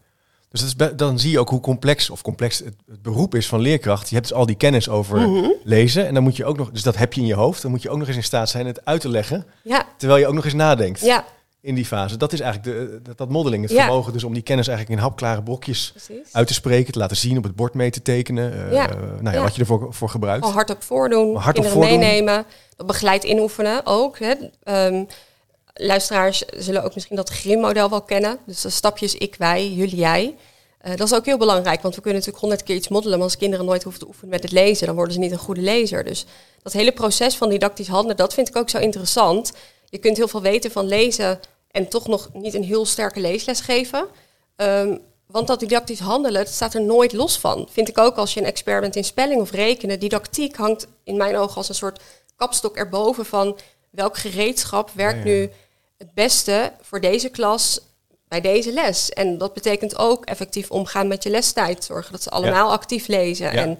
Dus 0.49 0.75
dat 0.75 0.89
is 0.91 0.95
dan 0.97 1.19
zie 1.19 1.31
je 1.31 1.39
ook 1.39 1.49
hoe 1.49 1.59
complex 1.59 2.09
of 2.09 2.21
complex 2.21 2.59
het, 2.59 2.75
het 2.87 3.01
beroep 3.01 3.35
is 3.35 3.47
van 3.47 3.59
leerkracht. 3.59 4.09
Je 4.09 4.15
hebt 4.15 4.27
dus 4.27 4.37
al 4.37 4.45
die 4.45 4.55
kennis 4.55 4.89
over 4.89 5.19
Mhm. 5.19 5.49
lezen 5.63 6.07
en 6.07 6.13
dan 6.13 6.23
moet 6.23 6.35
je 6.35 6.45
ook 6.45 6.57
nog, 6.57 6.71
dus 6.71 6.83
dat 6.83 6.97
heb 6.97 7.13
je 7.13 7.21
in 7.21 7.27
je 7.27 7.33
hoofd, 7.33 7.61
dan 7.61 7.71
moet 7.71 7.81
je 7.81 7.89
ook 7.89 7.97
nog 7.97 8.07
eens 8.07 8.15
in 8.17 8.23
staat 8.23 8.49
zijn 8.49 8.65
het 8.65 8.85
uit 8.85 9.01
te 9.01 9.09
leggen, 9.09 9.45
Ja, 9.63 9.85
terwijl 9.97 10.19
je 10.19 10.27
ook 10.27 10.33
nog 10.33 10.45
eens 10.45 10.53
nadenkt 10.53 10.99
ja, 10.99 11.25
in 11.61 11.75
die 11.75 11.85
fase. 11.85 12.17
Dat 12.17 12.33
is 12.33 12.39
eigenlijk 12.39 12.77
de, 12.77 12.99
dat, 13.01 13.17
dat 13.17 13.29
modeling, 13.29 13.63
het 13.63 13.71
Ja. 13.71 13.83
vermogen 13.83 14.13
dus 14.13 14.23
om 14.23 14.33
die 14.33 14.41
kennis 14.43 14.67
eigenlijk 14.67 14.99
in 14.99 15.05
hapklare 15.07 15.43
brokjes 15.43 15.91
precies. 15.91 16.33
uit 16.33 16.47
te 16.47 16.53
spreken, 16.53 16.93
te 16.93 16.99
laten 16.99 17.17
zien, 17.17 17.37
op 17.37 17.43
het 17.43 17.55
bord 17.55 17.73
mee 17.73 17.89
te 17.89 18.01
tekenen. 18.01 18.53
eh, 18.67 18.71
Ja. 18.73 18.87
nou 19.21 19.35
ja, 19.35 19.41
wat 19.43 19.55
je 19.55 19.61
ervoor 19.61 19.93
voor 19.93 20.09
gebruikt. 20.09 20.43
Al 20.45 20.51
hardop 20.51 20.83
voordoen, 20.83 21.35
hardop 21.35 21.63
kinderen 21.63 21.71
voordoen. 21.89 21.99
meenemen. 21.99 22.45
Dat 22.75 22.87
begeleid 22.87 23.23
inoefenen 23.23 23.81
ook. 23.85 24.19
Hè. 24.19 24.33
Ehm, 24.63 25.03
luisteraars 25.73 26.39
zullen 26.57 26.83
ook 26.83 26.93
misschien 26.93 27.15
dat 27.15 27.29
grimmodel 27.29 27.89
wel 27.89 28.01
kennen. 28.01 28.37
Dus 28.45 28.61
de 28.61 28.69
stapjes 28.69 29.15
ik, 29.15 29.35
wij, 29.37 29.69
jullie, 29.71 29.95
jij. 29.95 30.35
Eh, 30.77 30.95
dat 30.95 31.07
is 31.11 31.13
ook 31.17 31.25
heel 31.25 31.37
belangrijk, 31.37 31.81
want 31.81 31.95
we 31.95 32.01
kunnen 32.01 32.19
natuurlijk 32.19 32.43
honderd 32.45 32.67
keer 32.67 32.75
iets 32.75 32.87
moddelen. 32.87 33.17
Maar 33.17 33.27
als 33.27 33.37
kinderen 33.37 33.65
nooit 33.65 33.83
hoeven 33.83 34.01
te 34.01 34.07
oefenen 34.07 34.29
met 34.29 34.43
het 34.43 34.51
lezen, 34.51 34.85
dan 34.85 34.95
worden 34.95 35.13
ze 35.13 35.19
niet 35.19 35.31
een 35.31 35.37
goede 35.37 35.61
lezer. 35.61 36.03
Dus 36.03 36.25
dat 36.63 36.73
hele 36.73 36.91
proces 36.91 37.35
van 37.35 37.49
didactisch 37.49 37.87
handelen, 37.87 38.17
dat 38.17 38.33
vind 38.33 38.47
ik 38.47 38.55
ook 38.55 38.69
zo 38.69 38.77
interessant. 38.77 39.51
Je 39.91 39.97
kunt 39.97 40.17
heel 40.17 40.27
veel 40.27 40.41
weten 40.41 40.71
van 40.71 40.87
lezen 40.87 41.39
en 41.71 41.87
toch 41.87 42.07
nog 42.07 42.29
niet 42.33 42.53
een 42.53 42.63
heel 42.63 42.85
sterke 42.85 43.19
leesles 43.19 43.61
geven. 43.61 44.07
Ehm, 44.55 44.97
want 45.27 45.47
dat 45.47 45.59
didactisch 45.59 45.99
handelen, 45.99 46.43
dat 46.43 46.53
staat 46.53 46.73
er 46.73 46.81
nooit 46.81 47.13
los 47.13 47.37
van. 47.37 47.67
Vind 47.71 47.87
ik 47.89 47.97
ook 47.97 48.15
als 48.15 48.33
je 48.33 48.39
een 48.39 48.45
expert 48.45 48.81
bent 48.81 48.95
in 48.95 49.03
spelling 49.03 49.41
of 49.41 49.51
rekenen. 49.51 49.99
Didactiek 49.99 50.55
hangt 50.55 50.87
in 51.03 51.17
mijn 51.17 51.37
ogen 51.37 51.55
als 51.55 51.69
een 51.69 51.75
soort 51.75 52.01
kapstok 52.35 52.75
erboven 52.75 53.25
van 53.25 53.57
welk 53.89 54.17
gereedschap 54.17 54.89
werkt 54.93 55.23
Ja, 55.23 55.31
ja. 55.31 55.37
nu 55.37 55.49
het 55.97 56.13
beste 56.13 56.71
voor 56.81 57.01
deze 57.01 57.29
klas 57.29 57.79
bij 58.27 58.41
deze 58.41 58.73
les. 58.73 59.09
En 59.09 59.37
dat 59.37 59.53
betekent 59.53 59.97
ook 59.97 60.25
effectief 60.25 60.71
omgaan 60.71 61.07
met 61.07 61.23
je 61.23 61.29
lestijd. 61.29 61.83
Zorgen 61.83 62.11
dat 62.11 62.23
ze 62.23 62.29
allemaal 62.29 62.71
actief 62.71 63.07
lezen. 63.07 63.51
En, 63.51 63.79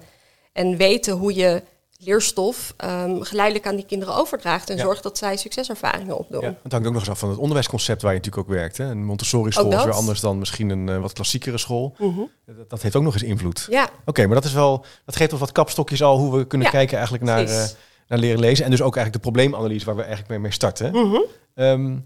en 0.52 0.76
weten 0.76 1.12
hoe 1.12 1.34
je 1.34 1.62
leerstof 2.04 2.74
ehm, 2.76 3.20
geleidelijk 3.20 3.66
aan 3.66 3.76
die 3.76 3.84
kinderen 3.86 4.14
overdraagt. 4.14 4.70
En 4.70 4.76
Ja. 4.76 4.82
zorgt 4.82 5.02
dat 5.02 5.18
zij 5.18 5.36
succeservaringen 5.36 6.18
opdoen. 6.18 6.40
Ja, 6.40 6.54
het 6.62 6.72
hangt 6.72 6.86
ook 6.86 6.92
nog 6.92 7.02
eens 7.02 7.10
af 7.10 7.18
van 7.18 7.28
het 7.28 7.38
onderwijsconcept 7.38 8.02
waar 8.02 8.12
je 8.12 8.18
natuurlijk 8.18 8.48
ook 8.48 8.54
werkt. 8.54 8.76
Hè. 8.76 8.84
Een 8.84 9.04
Montessori-school 9.04 9.72
is 9.72 9.84
weer 9.84 9.92
anders 9.92 10.20
dan 10.20 10.38
misschien 10.38 10.70
een 10.70 10.88
eh, 10.88 11.00
wat 11.00 11.12
klassiekere 11.12 11.58
school. 11.58 11.94
Mhm. 11.98 12.20
Dat, 12.46 12.70
dat 12.70 12.82
heeft 12.82 12.96
ook 12.96 13.02
nog 13.02 13.14
eens 13.14 13.22
invloed. 13.22 13.66
Ja, 13.70 13.88
Oké, 14.04 14.26
maar 14.26 14.34
dat 14.34 14.44
is 14.44 14.52
wel, 14.52 14.84
dat 15.04 15.16
geeft 15.16 15.30
ons 15.30 15.40
wat 15.40 15.52
kapstokjes 15.52 16.02
al 16.02 16.18
hoe 16.18 16.36
we 16.38 16.46
kunnen 16.46 16.66
Ja, 16.66 16.72
kijken 16.72 16.94
eigenlijk 16.96 17.26
naar, 17.26 17.44
eh, 17.44 17.64
naar 18.08 18.18
leren 18.18 18.40
lezen. 18.40 18.64
En 18.64 18.70
dus 18.70 18.82
ook 18.82 18.96
eigenlijk 18.96 19.24
de 19.24 19.30
probleemanalyse 19.30 19.84
waar 19.84 19.94
we 19.96 20.00
eigenlijk 20.00 20.30
mee, 20.30 20.38
mee 20.38 20.52
starten. 20.52 20.90
Mhm. 20.92 21.16
Ehm, 21.54 21.96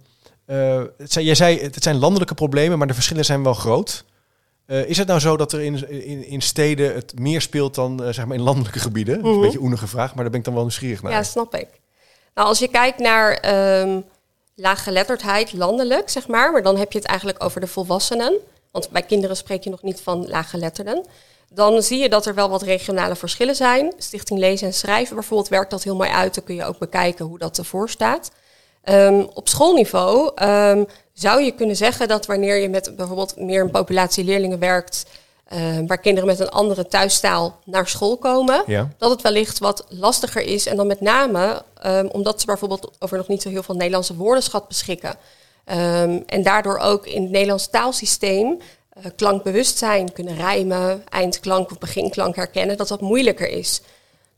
eh, 0.47 0.83
het 0.99 1.13
zijn, 1.13 1.25
jij 1.25 1.35
zei, 1.35 1.61
het 1.61 1.83
zijn 1.83 1.97
landelijke 1.99 2.35
problemen, 2.35 2.79
maar 2.79 2.87
de 2.87 2.95
verschillen 2.95 3.25
zijn 3.25 3.43
wel 3.43 3.55
groot. 3.55 4.05
Eh, 4.67 4.89
is 4.89 4.99
het 4.99 5.07
nou 5.07 5.21
zo 5.21 5.37
dat 5.37 5.53
er 5.53 5.61
in, 5.61 5.91
in, 5.91 6.27
in 6.27 6.43
steden 6.43 6.95
het 6.95 7.19
meer 7.19 7.41
speelt 7.41 7.75
dan 7.75 8.05
eh, 8.05 8.13
zeg 8.13 8.27
maar 8.27 8.37
in 8.37 8.43
landelijke 8.43 8.79
gebieden? 8.79 9.17
Dat 9.23 9.31
is 9.31 9.37
een 9.37 9.41
beetje 9.41 9.61
oenige 9.63 9.87
vraag, 9.87 10.15
maar 10.15 10.23
daar 10.23 10.31
ben 10.31 10.39
ik 10.39 10.45
dan 10.45 10.55
wel 10.55 10.63
nieuwsgierig 10.63 11.03
naar. 11.03 11.13
Ja, 11.13 11.23
snap 11.23 11.55
ik. 11.55 11.69
Nou, 12.35 12.49
als 12.49 12.59
je 12.59 12.69
kijkt 12.69 12.99
naar 12.99 13.33
ehm 13.33 14.01
laaggeletterdheid 14.57 15.53
landelijk, 15.53 16.09
zeg 16.09 16.29
maar, 16.29 16.53
maar 16.53 16.63
dan 16.63 16.77
heb 16.77 16.93
je 16.93 16.99
het 16.99 17.07
eigenlijk 17.07 17.45
over 17.45 17.61
de 17.61 17.67
volwassenen. 17.67 18.35
Want 18.71 18.91
bij 18.91 19.03
kinderen 19.03 19.37
spreek 19.37 19.65
je 19.65 19.71
nog 19.71 19.83
niet 19.83 20.01
van 20.01 20.29
laaggeletterden. 20.29 21.07
Dan 21.51 21.83
zie 21.83 21.99
je 21.99 22.09
dat 22.09 22.27
er 22.27 22.35
wel 22.35 22.49
wat 22.49 22.63
regionale 22.63 23.17
verschillen 23.17 23.57
zijn. 23.57 23.93
Stichting 23.99 24.39
Lezen 24.39 24.67
en 24.67 24.75
Schrijven 24.75 25.15
bijvoorbeeld 25.15 25.49
werkt 25.49 25.71
dat 25.71 25.83
heel 25.83 25.97
mooi 25.97 26.11
uit. 26.11 26.35
Dan 26.35 26.45
kun 26.45 26.55
je 26.55 26.65
ook 26.65 26.79
bekijken 26.79 27.25
hoe 27.25 27.39
dat 27.39 27.59
ervoor 27.59 27.91
staat. 27.91 28.31
Ehm, 28.83 29.25
op 29.35 29.49
schoolniveau 29.49 30.31
ehm, 30.35 30.85
zou 31.19 31.43
je 31.43 31.51
kunnen 31.53 31.77
zeggen 31.77 32.09
dat 32.09 32.27
wanneer 32.27 32.57
je 32.57 32.69
met 32.69 32.97
bijvoorbeeld 32.97 33.37
meer 33.37 33.61
een 33.63 33.71
populatie 33.71 34.25
leerlingen 34.25 34.59
werkt, 34.59 35.07
ehm, 35.49 35.87
waar 35.87 35.99
kinderen 35.99 36.29
met 36.29 36.41
een 36.41 36.49
andere 36.49 36.87
thuistaal 36.87 37.59
naar 37.65 37.89
school 37.89 38.17
komen, 38.17 38.63
Ja. 38.67 38.89
dat 38.99 39.11
het 39.11 39.23
wellicht 39.23 39.59
wat 39.59 39.85
lastiger 39.89 40.43
is. 40.43 40.67
En 40.67 40.77
dan 40.77 40.87
met 40.87 41.01
name 41.01 41.63
ehm, 41.83 42.07
omdat 42.07 42.41
ze 42.41 42.47
bijvoorbeeld 42.47 42.91
over 42.99 43.17
nog 43.17 43.29
niet 43.29 43.43
zo 43.43 43.49
heel 43.49 43.63
veel 43.63 43.75
Nederlandse 43.75 44.17
woordenschat 44.17 44.69
beschikken. 44.69 45.15
Ehm, 45.65 46.21
en 46.27 46.43
daardoor 46.43 46.79
ook 46.79 47.07
in 47.07 47.23
het 47.23 47.31
Nederlands 47.31 47.69
taalsysteem 47.71 48.59
eh, 48.91 49.05
klankbewustzijn 49.17 50.13
kunnen 50.13 50.37
rijmen, 50.37 51.03
eindklank 51.09 51.71
of 51.71 51.79
beginklank 51.79 52.37
herkennen, 52.37 52.77
dat 52.77 52.89
dat 52.89 53.01
moeilijker 53.01 53.49
is. 53.49 53.81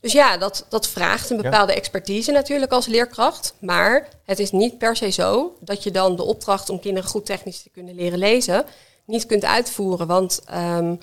Dus 0.01 0.11
ja, 0.11 0.37
dat, 0.37 0.65
dat 0.69 0.87
vraagt 0.87 1.29
een 1.29 1.41
bepaalde 1.41 1.73
expertise 1.73 2.31
natuurlijk 2.31 2.71
als 2.71 2.85
leerkracht. 2.85 3.53
Maar 3.59 4.07
het 4.25 4.39
is 4.39 4.51
niet 4.51 4.77
per 4.77 4.95
se 4.95 5.09
zo 5.09 5.55
dat 5.59 5.83
je 5.83 5.91
dan 5.91 6.15
de 6.15 6.23
opdracht 6.23 6.69
om 6.69 6.79
kinderen 6.79 7.09
goed 7.09 7.25
technisch 7.25 7.61
te 7.61 7.69
kunnen 7.69 7.95
leren 7.95 8.19
lezen 8.19 8.65
niet 9.05 9.25
kunt 9.25 9.45
uitvoeren. 9.45 10.07
Want 10.07 10.41
ehm, 10.45 10.95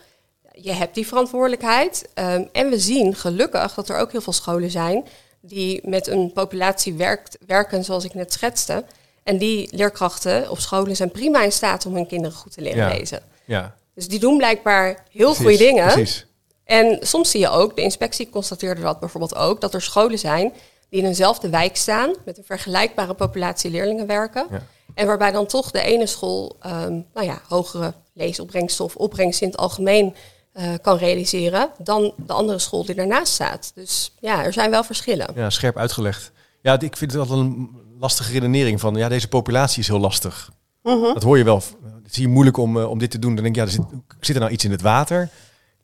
je 0.52 0.72
hebt 0.72 0.94
die 0.94 1.06
verantwoordelijkheid. 1.06 2.08
Ehm, 2.14 2.44
en 2.52 2.68
we 2.70 2.78
zien 2.78 3.14
gelukkig 3.14 3.74
dat 3.74 3.88
er 3.88 3.96
ook 3.98 4.12
heel 4.12 4.20
veel 4.20 4.32
scholen 4.32 4.70
zijn 4.70 5.04
die 5.40 5.80
met 5.88 6.06
een 6.06 6.32
populatie 6.32 6.94
werkt, 6.94 7.38
werken 7.46 7.84
zoals 7.84 8.04
ik 8.04 8.14
net 8.14 8.32
schetste. 8.32 8.84
En 9.22 9.38
die 9.38 9.68
leerkrachten 9.70 10.50
op 10.50 10.58
scholen 10.58 10.96
zijn 10.96 11.10
prima 11.10 11.42
in 11.42 11.52
staat 11.52 11.86
om 11.86 11.94
hun 11.94 12.06
kinderen 12.06 12.36
goed 12.36 12.52
te 12.52 12.60
leren 12.60 12.88
Ja. 12.88 12.88
lezen. 12.96 13.22
Ja, 13.44 13.74
Dus 13.94 14.08
die 14.08 14.18
doen 14.18 14.36
blijkbaar 14.36 15.04
heel 15.10 15.34
goede 15.34 15.56
dingen. 15.56 15.92
Precies. 15.92 16.26
En 16.66 16.98
soms 17.00 17.30
zie 17.30 17.40
je 17.40 17.48
ook, 17.48 17.76
de 17.76 17.82
inspectie 17.82 18.30
constateerde 18.30 18.80
dat 18.80 19.00
bijvoorbeeld 19.00 19.34
ook, 19.34 19.60
dat 19.60 19.74
er 19.74 19.82
scholen 19.82 20.18
zijn 20.18 20.52
die 20.88 21.00
in 21.00 21.06
eenzelfde 21.06 21.48
wijk 21.48 21.76
staan, 21.76 22.14
met 22.24 22.38
een 22.38 22.44
vergelijkbare 22.44 23.14
populatie 23.14 23.70
leerlingen 23.70 24.06
werken. 24.06 24.46
Ja. 24.50 24.62
En 24.94 25.06
waarbij 25.06 25.32
dan 25.32 25.46
toch 25.46 25.70
de 25.70 25.80
ene 25.80 26.06
school 26.06 26.56
ehm, 26.60 27.00
nou 27.14 27.26
ja, 27.26 27.40
hogere 27.48 27.92
leesopbrengsten 28.12 28.84
of 28.84 28.96
opbrengst 28.96 29.40
in 29.40 29.48
het 29.48 29.56
algemeen 29.56 30.14
eh, 30.52 30.72
kan 30.82 30.96
realiseren 30.96 31.70
dan 31.78 32.12
de 32.16 32.32
andere 32.32 32.58
school 32.58 32.84
die 32.84 32.94
daarnaast 32.94 33.32
staat. 33.32 33.72
Dus 33.74 34.12
ja, 34.20 34.44
er 34.44 34.52
zijn 34.52 34.70
wel 34.70 34.84
verschillen. 34.84 35.26
Ja, 35.34 35.50
scherp 35.50 35.76
uitgelegd. 35.76 36.32
Ja, 36.62 36.80
ik 36.80 36.96
vind 36.96 37.12
het 37.12 37.20
altijd 37.20 37.38
een 37.38 37.70
lastige 37.98 38.32
redenering 38.32 38.80
van, 38.80 38.94
ja, 38.94 39.08
deze 39.08 39.28
populatie 39.28 39.80
is 39.80 39.88
heel 39.88 39.98
lastig. 39.98 40.50
Mhm. 40.82 41.00
Dat 41.14 41.22
hoor 41.22 41.38
je 41.38 41.44
wel. 41.44 41.62
Het 42.02 42.10
is 42.10 42.16
hier 42.16 42.28
moeilijk 42.28 42.56
om, 42.56 42.78
eh, 42.78 42.90
om 42.90 42.98
dit 42.98 43.10
te 43.10 43.18
doen. 43.18 43.34
Dan 43.34 43.44
denk 43.44 43.56
ik, 43.56 43.62
ja, 43.62 43.66
er 43.66 43.74
zit, 43.74 44.00
zit 44.20 44.34
er 44.34 44.40
nou 44.40 44.52
iets 44.52 44.64
in 44.64 44.70
het 44.70 44.82
water? 44.82 45.30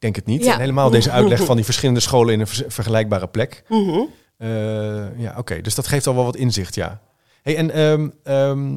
Ik 0.02 0.14
denk 0.14 0.26
het 0.26 0.34
niet. 0.34 0.44
Ja. 0.44 0.52
En 0.52 0.60
helemaal 0.60 0.90
deze 0.90 1.10
uitleg 1.10 1.44
van 1.50 1.56
die 1.56 1.64
verschillende 1.64 2.00
scholen 2.00 2.34
in 2.34 2.40
een 2.40 2.46
vergelijkbare 2.46 3.26
plek. 3.28 3.62
Mhm. 3.68 4.00
Eh, 4.36 4.48
ja, 5.18 5.34
oké. 5.36 5.60
Dus 5.60 5.74
dat 5.74 5.86
geeft 5.86 6.06
al 6.06 6.14
wel 6.14 6.24
wat 6.24 6.36
inzicht, 6.36 6.74
ja. 6.74 7.00
Hey, 7.42 7.56
en 7.56 7.70
ehm, 7.70 8.08
ehm, 8.22 8.72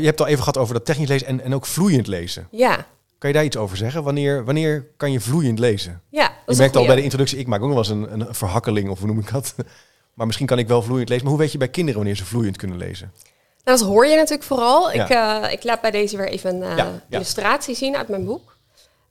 je 0.00 0.06
hebt 0.06 0.20
al 0.20 0.26
even 0.26 0.38
gehad 0.38 0.58
over 0.58 0.74
dat 0.74 0.84
technisch 0.84 1.08
lezen 1.08 1.26
en, 1.26 1.40
en 1.40 1.54
ook 1.54 1.66
vloeiend 1.66 2.06
lezen. 2.06 2.48
Ja, 2.50 2.86
Kan 3.18 3.28
je 3.30 3.36
daar 3.38 3.44
iets 3.44 3.56
over 3.56 3.76
zeggen? 3.76 4.02
Wanneer, 4.02 4.44
wanneer 4.44 4.86
kan 4.96 5.12
je 5.12 5.20
vloeiend 5.20 5.58
lezen? 5.58 6.00
ja. 6.10 6.32
Je 6.46 6.56
merkt 6.56 6.76
al 6.76 6.86
bij 6.86 6.96
de 6.96 7.02
introductie, 7.02 7.38
ik 7.38 7.46
maak 7.46 7.62
ook 7.62 7.72
nog 7.74 7.88
wel 7.88 7.96
eens 7.98 8.10
een, 8.12 8.20
een 8.20 8.34
verhakkeling, 8.34 8.88
of 8.90 8.98
hoe 8.98 9.06
noem 9.08 9.18
ik 9.18 9.32
dat? 9.32 9.54
Maar 10.14 10.26
misschien 10.26 10.46
kan 10.48 10.58
ik 10.58 10.68
wel 10.68 10.82
vloeiend 10.82 11.08
lezen. 11.08 11.24
Maar 11.24 11.32
hoe 11.32 11.42
weet 11.42 11.52
je 11.52 11.58
bij 11.58 11.68
kinderen 11.68 11.98
wanneer 12.00 12.16
ze 12.16 12.24
vloeiend 12.24 12.56
kunnen 12.56 12.76
lezen? 12.76 13.12
Nou, 13.64 13.78
dat 13.78 13.86
hoor 13.88 14.06
je 14.06 14.16
natuurlijk 14.16 14.42
vooral. 14.42 14.92
Ja. 14.92 15.02
Ik, 15.04 15.10
eh, 15.44 15.52
ik 15.52 15.64
laat 15.64 15.80
bij 15.80 15.90
deze 15.90 16.16
weer 16.16 16.28
even 16.28 16.54
een 16.54 16.62
eh, 16.62 16.76
Ja, 16.76 16.84
ja. 16.84 17.16
illustratie 17.16 17.74
zien 17.74 17.96
uit 17.96 18.08
mijn 18.08 18.24
boek. 18.24 18.53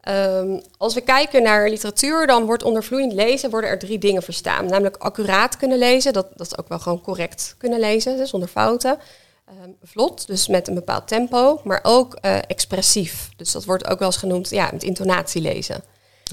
Ehm, 0.03 0.59
als 0.77 0.93
we 0.93 1.01
kijken 1.01 1.43
naar 1.43 1.69
literatuur, 1.69 2.27
dan 2.27 2.45
wordt 2.45 2.63
onder 2.63 2.83
vloeiend 2.83 3.13
lezen 3.13 3.49
worden 3.49 3.69
er 3.69 3.79
drie 3.79 3.97
dingen 3.97 4.23
verstaan. 4.23 4.65
Namelijk 4.65 4.97
accuraat 4.97 5.57
kunnen 5.57 5.77
lezen, 5.77 6.13
dat, 6.13 6.27
dat 6.35 6.45
is 6.45 6.57
ook 6.57 6.67
wel 6.67 6.79
gewoon 6.79 7.01
correct 7.01 7.55
kunnen 7.57 7.79
lezen, 7.79 8.17
dus 8.17 8.29
zonder 8.29 8.49
fouten. 8.49 8.97
Ehm, 9.45 9.69
vlot, 9.83 10.27
dus 10.27 10.47
met 10.47 10.67
een 10.67 10.73
bepaald 10.73 11.07
tempo, 11.07 11.61
maar 11.63 11.79
ook 11.83 12.13
eh, 12.13 12.37
expressief. 12.47 13.29
Dus 13.35 13.51
dat 13.51 13.65
wordt 13.65 13.87
ook 13.87 13.99
wel 13.99 14.07
eens 14.07 14.17
genoemd 14.17 14.49
ja, 14.49 14.69
met 14.71 14.83
intonatie 14.83 15.41
lezen. 15.41 15.83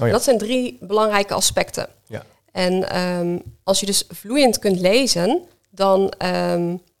Oh 0.01 0.07
ja. 0.07 0.13
Dat 0.13 0.23
zijn 0.23 0.37
drie 0.37 0.77
belangrijke 0.81 1.33
aspecten. 1.33 1.87
Ja. 2.07 2.23
En 2.51 2.89
ehm, 2.89 3.39
als 3.63 3.79
je 3.79 3.85
dus 3.85 4.03
vloeiend 4.09 4.59
kunt 4.59 4.79
lezen, 4.79 5.41
dan 5.69 6.13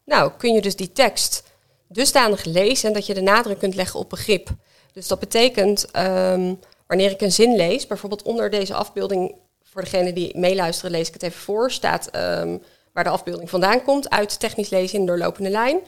nou, 0.05 0.31
kun 0.37 0.53
je 0.53 0.61
dus 0.61 0.75
die 0.75 0.91
tekst 0.91 1.43
dusdanig 1.87 2.43
lezen 2.43 2.93
dat 2.93 3.05
je 3.05 3.13
de 3.13 3.21
nadruk 3.21 3.59
kunt 3.59 3.75
leggen 3.75 3.99
op 3.99 4.09
begrip. 4.09 4.49
Dus 4.93 5.07
dat 5.07 5.19
betekent, 5.19 5.91
ehm, 5.91 6.53
wanneer 6.87 7.11
ik 7.11 7.21
een 7.21 7.31
zin 7.31 7.55
lees, 7.55 7.87
bijvoorbeeld 7.87 8.21
onder 8.23 8.49
deze 8.49 8.73
afbeelding, 8.73 9.35
voor 9.63 9.81
degene 9.81 10.13
die 10.13 10.37
meeluisteren, 10.37 10.91
lees 10.91 11.07
ik 11.07 11.13
het 11.13 11.23
even 11.23 11.41
voor, 11.41 11.71
staat 11.71 12.07
ehm, 12.07 12.57
waar 12.93 13.03
de 13.03 13.09
afbeelding 13.09 13.49
vandaan 13.49 13.83
komt, 13.83 14.09
uit 14.09 14.39
technisch 14.39 14.69
lezen 14.69 14.99
in 14.99 15.05
de 15.05 15.11
doorlopende 15.11 15.49
lijn. 15.49 15.79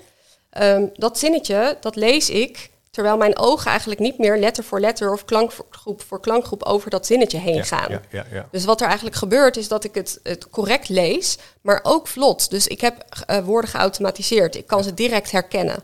Ehm, 0.50 0.86
dat 0.94 1.20
zinnetje, 1.20 1.78
dat 1.80 1.96
lees 1.96 2.30
ik 2.30 2.72
terwijl 2.92 3.18
mijn 3.18 3.38
ogen 3.38 3.70
eigenlijk 3.70 4.00
niet 4.00 4.18
meer 4.18 4.38
letter 4.38 4.64
voor 4.64 4.80
letter 4.80 5.12
of 5.12 5.26
klankgroep 5.26 6.02
voor 6.02 6.20
klankgroep 6.20 6.64
over 6.64 6.90
dat 6.90 7.06
zinnetje 7.06 7.38
heen 7.38 7.56
Ja, 7.56 7.64
gaan. 7.64 7.92
ja, 7.92 8.02
ja, 8.12 8.26
ja. 8.32 8.48
Dus 8.52 8.66
wat 8.66 8.82
er 8.82 8.88
eigenlijk 8.88 9.16
gebeurt 9.16 9.58
is 9.58 9.68
dat 9.68 9.84
ik 9.84 9.96
het, 9.96 10.20
het 10.24 10.50
correct 10.50 10.90
lees, 10.90 11.38
maar 11.62 11.80
ook 11.84 12.08
vlot. 12.08 12.50
Dus 12.50 12.68
ik 12.68 12.82
heb 12.82 13.06
eh, 13.26 13.46
woorden 13.46 13.70
geautomatiseerd. 13.70 14.56
Ik 14.56 14.68
kan 14.68 14.84
ze 14.84 14.94
direct 14.94 15.32
herkennen. 15.32 15.84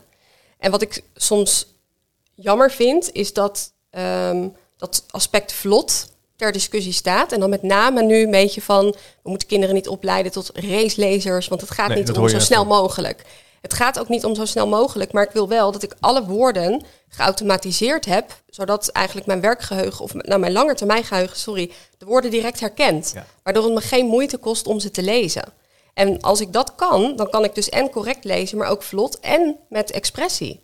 En 0.58 0.70
wat 0.70 0.82
ik 0.82 1.02
soms 1.14 1.66
jammer 2.40 2.70
vind, 2.70 3.12
is 3.12 3.32
dat 3.32 3.72
ehm, 3.90 4.48
dat 4.76 5.04
aspect 5.10 5.52
vlot 5.52 6.08
ter 6.36 6.52
discussie 6.52 6.92
staat. 6.92 7.32
En 7.32 7.40
dan 7.40 7.50
met 7.50 7.62
name 7.62 8.02
nu 8.02 8.22
een 8.22 8.30
beetje 8.30 8.62
van, 8.62 8.94
we 9.22 9.30
moeten 9.30 9.48
kinderen 9.48 9.74
niet 9.74 9.88
opleiden 9.88 10.32
tot 10.32 10.50
racelezers, 10.54 11.48
want 11.48 11.60
het 11.60 11.70
gaat 11.70 11.88
Nee, 11.88 11.98
niet 11.98 12.16
om 12.16 12.28
zo 12.28 12.38
snel 12.38 12.64
mogelijk. 12.64 13.24
Het 13.60 13.74
gaat 13.74 13.98
ook 13.98 14.08
niet 14.08 14.24
om 14.24 14.34
zo 14.34 14.44
snel 14.44 14.66
mogelijk, 14.66 15.12
maar 15.12 15.24
ik 15.24 15.30
wil 15.30 15.48
wel 15.48 15.72
dat 15.72 15.82
ik 15.82 15.94
alle 16.00 16.24
woorden 16.24 16.84
geautomatiseerd 17.08 18.04
heb, 18.04 18.42
zodat 18.50 18.88
eigenlijk 18.88 19.26
mijn 19.26 19.40
werkgeheugen, 19.40 20.04
of 20.04 20.14
nou 20.14 20.40
mijn 20.40 20.52
langetermijngeheugen, 20.52 21.36
sorry, 21.36 21.70
de 21.98 22.06
woorden 22.06 22.30
direct 22.30 22.60
herkent. 22.60 23.10
Ja. 23.14 23.26
Waardoor 23.42 23.64
het 23.64 23.74
me 23.74 23.80
geen 23.80 24.06
moeite 24.06 24.36
kost 24.36 24.66
om 24.66 24.80
ze 24.80 24.90
te 24.90 25.02
lezen. 25.02 25.44
En 25.94 26.20
als 26.20 26.40
ik 26.40 26.52
dat 26.52 26.74
kan, 26.74 27.16
dan 27.16 27.30
kan 27.30 27.44
ik 27.44 27.54
dus 27.54 27.68
en 27.68 27.90
correct 27.90 28.24
lezen, 28.24 28.58
maar 28.58 28.68
ook 28.68 28.82
vlot 28.82 29.20
en 29.20 29.56
met 29.68 29.90
expressie. 29.90 30.60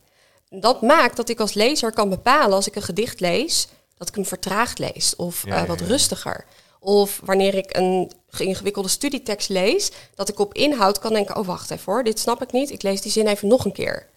Dat 0.48 0.82
maakt 0.82 1.16
dat 1.16 1.28
ik 1.28 1.40
als 1.40 1.54
lezer 1.54 1.92
kan 1.92 2.08
bepalen 2.08 2.56
als 2.56 2.66
ik 2.66 2.76
een 2.76 2.82
gedicht 2.82 3.20
lees, 3.20 3.68
dat 3.96 4.08
ik 4.08 4.14
hem 4.14 4.24
vertraagd 4.24 4.78
lees 4.78 5.16
of 5.16 5.44
Ja, 5.46 5.62
eh, 5.62 5.68
wat 5.68 5.80
ja. 5.80 5.86
rustiger. 5.86 6.44
Of 6.80 7.20
wanneer 7.24 7.54
ik 7.54 7.76
een 7.76 8.12
ingewikkelde 8.38 8.88
studietekst 8.88 9.48
lees, 9.48 9.90
dat 10.14 10.28
ik 10.28 10.38
op 10.38 10.54
inhoud 10.54 10.98
kan 10.98 11.12
denken, 11.12 11.36
oh 11.36 11.46
wacht 11.46 11.70
even 11.70 11.92
hoor, 11.92 12.04
dit 12.04 12.18
snap 12.18 12.42
ik 12.42 12.52
niet, 12.52 12.70
ik 12.70 12.82
lees 12.82 13.00
die 13.00 13.12
zin 13.12 13.26
even 13.26 13.48
nog 13.48 13.64
een 13.64 13.72
keer. 13.72 14.08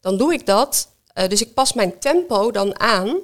Dan 0.00 0.16
doe 0.16 0.32
ik 0.32 0.46
dat, 0.46 0.88
eh, 1.12 1.28
dus 1.28 1.42
ik 1.42 1.54
pas 1.54 1.72
mijn 1.72 1.98
tempo 1.98 2.50
dan 2.50 2.80
aan, 2.80 3.18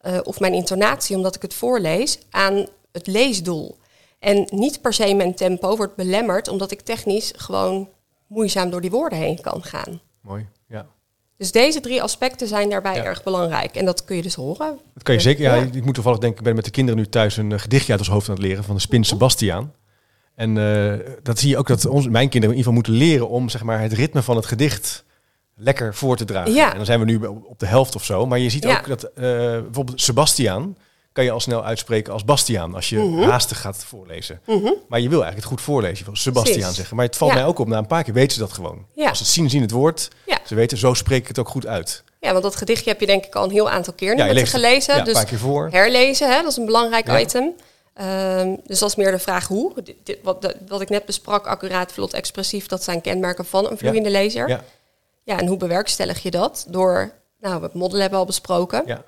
eh, 0.00 0.18
of 0.22 0.40
mijn 0.40 0.54
intonatie, 0.54 1.16
omdat 1.16 1.34
ik 1.34 1.42
het 1.42 1.54
voorlees, 1.54 2.18
aan 2.30 2.66
het 2.92 3.06
leesdoel. 3.06 3.76
En 4.18 4.46
niet 4.50 4.80
per 4.80 4.92
se 4.92 5.14
mijn 5.14 5.34
tempo 5.34 5.76
wordt 5.76 5.94
belemmerd, 5.94 6.48
omdat 6.48 6.70
ik 6.70 6.80
technisch 6.80 7.32
gewoon 7.36 7.88
moeizaam 8.26 8.70
door 8.70 8.80
die 8.80 8.90
woorden 8.90 9.18
heen 9.18 9.40
kan 9.40 9.62
gaan. 9.62 10.00
Mooi. 10.20 10.48
Dus 11.38 11.52
deze 11.52 11.80
drie 11.80 12.02
aspecten 12.02 12.48
zijn 12.48 12.70
daarbij 12.70 12.94
Ja. 12.94 13.04
erg 13.04 13.22
belangrijk. 13.22 13.74
En 13.76 13.84
dat 13.84 14.04
kun 14.04 14.16
je 14.16 14.22
dus 14.22 14.34
horen. 14.34 14.78
Dat 14.94 15.02
kan 15.02 15.14
je 15.14 15.20
zeker. 15.20 15.42
Ja. 15.42 15.54
Ik 15.72 15.84
moet 15.84 15.94
toevallig 15.94 16.18
denken, 16.18 16.38
ik 16.38 16.44
ben 16.44 16.54
met 16.54 16.64
de 16.64 16.70
kinderen 16.70 17.00
nu 17.00 17.06
thuis 17.06 17.36
een 17.36 17.52
eh, 17.52 17.58
gedichtje 17.58 17.90
uit 17.92 18.00
ons 18.00 18.10
hoofd 18.10 18.28
aan 18.28 18.34
het 18.34 18.44
leren 18.44 18.64
van 18.64 18.74
de 18.74 18.80
Spin 18.80 19.04
Sebastiaan. 19.04 19.72
En 20.34 20.58
eh, 20.58 21.06
dat 21.22 21.38
zie 21.38 21.48
je 21.48 21.56
ook 21.58 21.66
dat 21.66 21.86
ons, 21.86 22.08
mijn 22.08 22.28
kinderen 22.28 22.56
in 22.56 22.60
ieder 22.60 22.72
geval 22.72 22.72
moeten 22.72 22.92
leren 22.92 23.28
om 23.28 23.48
zeg 23.48 23.62
maar, 23.62 23.80
het 23.80 23.92
ritme 23.92 24.22
van 24.22 24.36
het 24.36 24.46
gedicht 24.46 25.04
lekker 25.54 25.94
voor 25.94 26.16
te 26.16 26.24
dragen. 26.24 26.52
Ja. 26.52 26.70
En 26.70 26.76
dan 26.76 26.86
zijn 26.86 26.98
we 26.98 27.04
nu 27.04 27.16
op 27.26 27.58
de 27.58 27.66
helft 27.66 27.94
of 27.94 28.04
zo. 28.04 28.26
Maar 28.26 28.38
je 28.38 28.50
ziet 28.50 28.62
Ja. 28.62 28.78
ook 28.78 28.86
dat 28.86 29.02
eh, 29.04 29.22
bijvoorbeeld 29.62 30.00
Sebastiaan 30.00 30.76
kan 31.18 31.26
je 31.26 31.32
al 31.32 31.40
snel 31.40 31.64
uitspreken 31.64 32.12
als 32.12 32.24
Bastiaan 32.24 32.74
als 32.74 32.88
je 32.88 32.98
Mhm. 32.98 33.22
haastig 33.28 33.60
gaat 33.60 33.84
voorlezen. 33.84 34.40
Maar 34.88 35.00
je 35.00 35.08
wil 35.08 35.22
eigenlijk 35.22 35.36
het 35.36 35.44
goed 35.44 35.60
voorlezen. 35.60 35.98
Je 35.98 36.04
wil 36.04 36.16
Sebastiaan 36.16 36.72
zeggen. 36.72 36.96
Maar 36.96 37.04
het 37.04 37.16
valt 37.16 37.30
Ja. 37.30 37.36
mij 37.36 37.46
ook 37.46 37.58
op, 37.58 37.68
na 37.68 37.78
een 37.78 37.86
paar 37.86 38.02
keer 38.04 38.14
weten 38.14 38.32
ze 38.32 38.38
dat 38.38 38.52
gewoon. 38.52 38.86
Ja. 38.94 39.08
Als 39.08 39.18
ze 39.18 39.24
het 39.24 39.32
zien, 39.32 39.50
zien 39.50 39.62
het 39.62 39.70
woord. 39.70 40.08
Ja. 40.26 40.38
Ze 40.46 40.54
weten, 40.54 40.78
zo 40.78 40.94
spreek 40.94 41.22
ik 41.22 41.28
het 41.28 41.38
ook 41.38 41.48
goed 41.48 41.66
uit. 41.66 42.04
Ja, 42.20 42.30
want 42.30 42.42
dat 42.42 42.56
gedichtje 42.56 42.90
heb 42.90 43.00
je 43.00 43.06
denk 43.06 43.24
ik 43.24 43.34
al 43.34 43.44
een 43.44 43.50
heel 43.50 43.70
aantal 43.70 43.92
keer 43.92 44.14
nu 44.14 44.24
met 44.24 44.36
het, 44.36 44.48
gelezen. 44.48 44.92
ja, 44.94 44.98
een 44.98 45.04
dus 45.04 45.14
paar 45.14 45.24
keer 45.24 45.38
voor. 45.38 45.68
herlezen, 45.70 46.28
hè, 46.30 46.42
dat 46.42 46.50
is 46.50 46.56
een 46.56 46.66
belangrijk 46.66 47.20
item. 47.20 47.52
Ehm, 47.94 48.54
dus 48.66 48.78
dat 48.78 48.88
is 48.88 48.96
meer 48.96 49.10
de 49.10 49.18
vraag 49.18 49.46
hoe. 49.46 49.72
Dit, 49.84 49.94
dit- 50.04 50.18
wat, 50.22 50.42
de- 50.42 50.56
wat 50.68 50.80
ik 50.80 50.88
net 50.88 51.04
besprak, 51.04 51.46
accuraat, 51.46 51.92
vlot, 51.92 52.12
expressief, 52.12 52.66
dat 52.66 52.84
zijn 52.84 53.00
kenmerken 53.00 53.44
van 53.44 53.70
een 53.70 53.78
vloeiende 53.78 54.10
lezer. 54.10 54.48
Ja, 54.48 54.64
Ja, 55.24 55.38
en 55.38 55.46
hoe 55.46 55.56
bewerkstellig 55.56 56.22
je 56.22 56.30
dat? 56.30 56.66
Door, 56.68 57.12
nou, 57.40 57.62
het 57.62 57.74
model 57.74 57.94
hebben 57.98 58.10
we 58.18 58.24
al 58.24 58.30
besproken, 58.30 58.82
ja, 58.86 59.04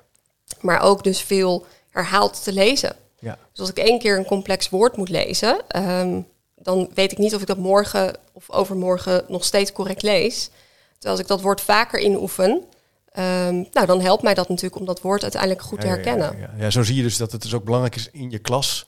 maar 0.59 0.81
ook 0.81 1.03
dus 1.03 1.21
veel 1.21 1.65
herhaald 1.91 2.43
te 2.43 2.53
lezen. 2.53 2.95
ja. 3.19 3.37
Dus 3.51 3.59
als 3.59 3.69
ik 3.69 3.77
één 3.77 3.99
keer 3.99 4.17
een 4.17 4.25
complex 4.25 4.69
woord 4.69 4.97
moet 4.97 5.09
lezen, 5.09 5.61
ehm, 5.67 6.21
dan 6.55 6.89
weet 6.93 7.11
ik 7.11 7.17
niet 7.17 7.35
of 7.35 7.41
ik 7.41 7.47
dat 7.47 7.57
morgen 7.57 8.15
of 8.33 8.49
overmorgen 8.51 9.23
nog 9.27 9.43
steeds 9.43 9.71
correct 9.71 10.01
lees. 10.01 10.49
Terwijl 10.91 11.11
als 11.11 11.19
ik 11.19 11.27
dat 11.27 11.41
woord 11.41 11.61
vaker 11.61 11.99
inoefen, 11.99 12.63
ehm, 13.11 13.55
nou, 13.71 13.85
dan 13.85 14.01
helpt 14.01 14.23
mij 14.23 14.33
dat 14.33 14.49
natuurlijk 14.49 14.79
om 14.79 14.85
dat 14.85 15.01
woord 15.01 15.21
uiteindelijk 15.21 15.61
goed 15.61 15.79
te 15.79 15.87
ja, 15.87 15.93
herkennen. 15.93 16.37
Ja, 16.39 16.53
ja. 16.57 16.69
zo 16.69 16.83
zie 16.83 16.95
je 16.95 17.01
dus 17.01 17.17
dat 17.17 17.31
het 17.31 17.41
dus 17.41 17.53
ook 17.53 17.63
belangrijk 17.63 17.95
is 17.95 18.09
in 18.11 18.29
je 18.29 18.39
klas 18.39 18.85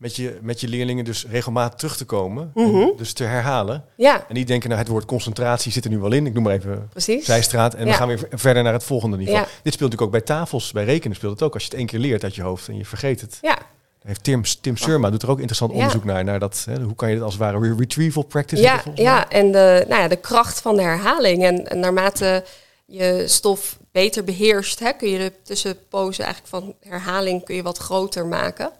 met 0.00 0.16
je, 0.16 0.38
met 0.42 0.60
je 0.60 0.68
leerlingen 0.68 1.04
dus 1.04 1.26
regelmatig 1.30 1.78
terug 1.78 1.96
te 1.96 2.04
komen. 2.04 2.50
Mhm. 2.54 2.86
Dus 2.96 3.12
te 3.12 3.24
herhalen. 3.24 3.84
Ja, 3.96 4.24
En 4.28 4.34
niet 4.34 4.46
denken, 4.46 4.68
nou 4.68 4.80
het 4.80 4.90
woord 4.90 5.04
concentratie 5.04 5.72
zit 5.72 5.84
er 5.84 5.90
nu 5.90 5.98
wel 5.98 6.12
in. 6.12 6.26
Ik 6.26 6.32
noem 6.34 6.42
maar 6.42 6.52
even 6.54 6.88
precies. 6.88 7.24
zijstraat. 7.24 7.74
En 7.74 7.78
Ja. 7.80 7.84
dan 7.84 7.94
gaan 7.94 8.08
we 8.08 8.16
weer 8.16 8.38
verder 8.38 8.62
naar 8.62 8.72
het 8.72 8.84
volgende 8.84 9.16
niveau. 9.16 9.36
Ja. 9.38 9.42
Dit 9.44 9.50
speelt 9.72 9.74
natuurlijk 9.90 10.02
ook 10.02 10.10
bij 10.10 10.20
tafels, 10.20 10.72
bij 10.72 10.84
rekenen 10.84 11.16
speelt 11.16 11.32
het 11.32 11.42
ook. 11.42 11.54
Als 11.54 11.62
je 11.62 11.68
het 11.68 11.78
één 11.78 11.86
keer 11.86 11.98
leert 11.98 12.24
uit 12.24 12.34
je 12.34 12.42
hoofd 12.42 12.68
en 12.68 12.76
je 12.76 12.84
vergeet 12.84 13.20
het. 13.20 13.38
Ja, 13.40 13.58
heeft 14.02 14.22
Tim, 14.24 14.42
Tim 14.60 14.76
Surma 14.76 15.10
doet 15.10 15.22
er 15.22 15.30
ook 15.30 15.38
interessant 15.38 15.72
onderzoek 15.72 16.04
naar. 16.04 16.24
naar 16.24 16.38
dat, 16.38 16.66
hè, 16.70 16.80
hoe 16.82 16.94
kan 16.94 17.08
je 17.08 17.14
het 17.14 17.24
als 17.24 17.32
het 17.34 17.42
ware 17.42 17.58
re- 17.58 17.74
retrieval 17.78 18.22
practice 18.22 18.62
ja, 18.62 18.82
ja, 18.94 19.28
en 19.30 19.52
de, 19.52 19.84
nou 19.88 20.00
ja, 20.02 20.08
de 20.08 20.16
kracht 20.16 20.60
van 20.60 20.76
de 20.76 20.82
herhaling. 20.82 21.44
En, 21.44 21.66
en 21.70 21.80
naarmate 21.80 22.44
je 22.86 23.24
stof 23.26 23.78
beter 23.92 24.24
beheerst, 24.24 24.78
hè, 24.78 24.92
kun 24.92 25.08
je 25.08 25.18
de 25.18 25.32
tussenpozen 25.42 26.24
eigenlijk 26.24 26.54
van 26.54 26.74
herhaling 26.92 27.44
kun 27.44 27.54
je 27.54 27.62
wat 27.62 27.78
groter 27.78 28.26
maken. 28.26 28.70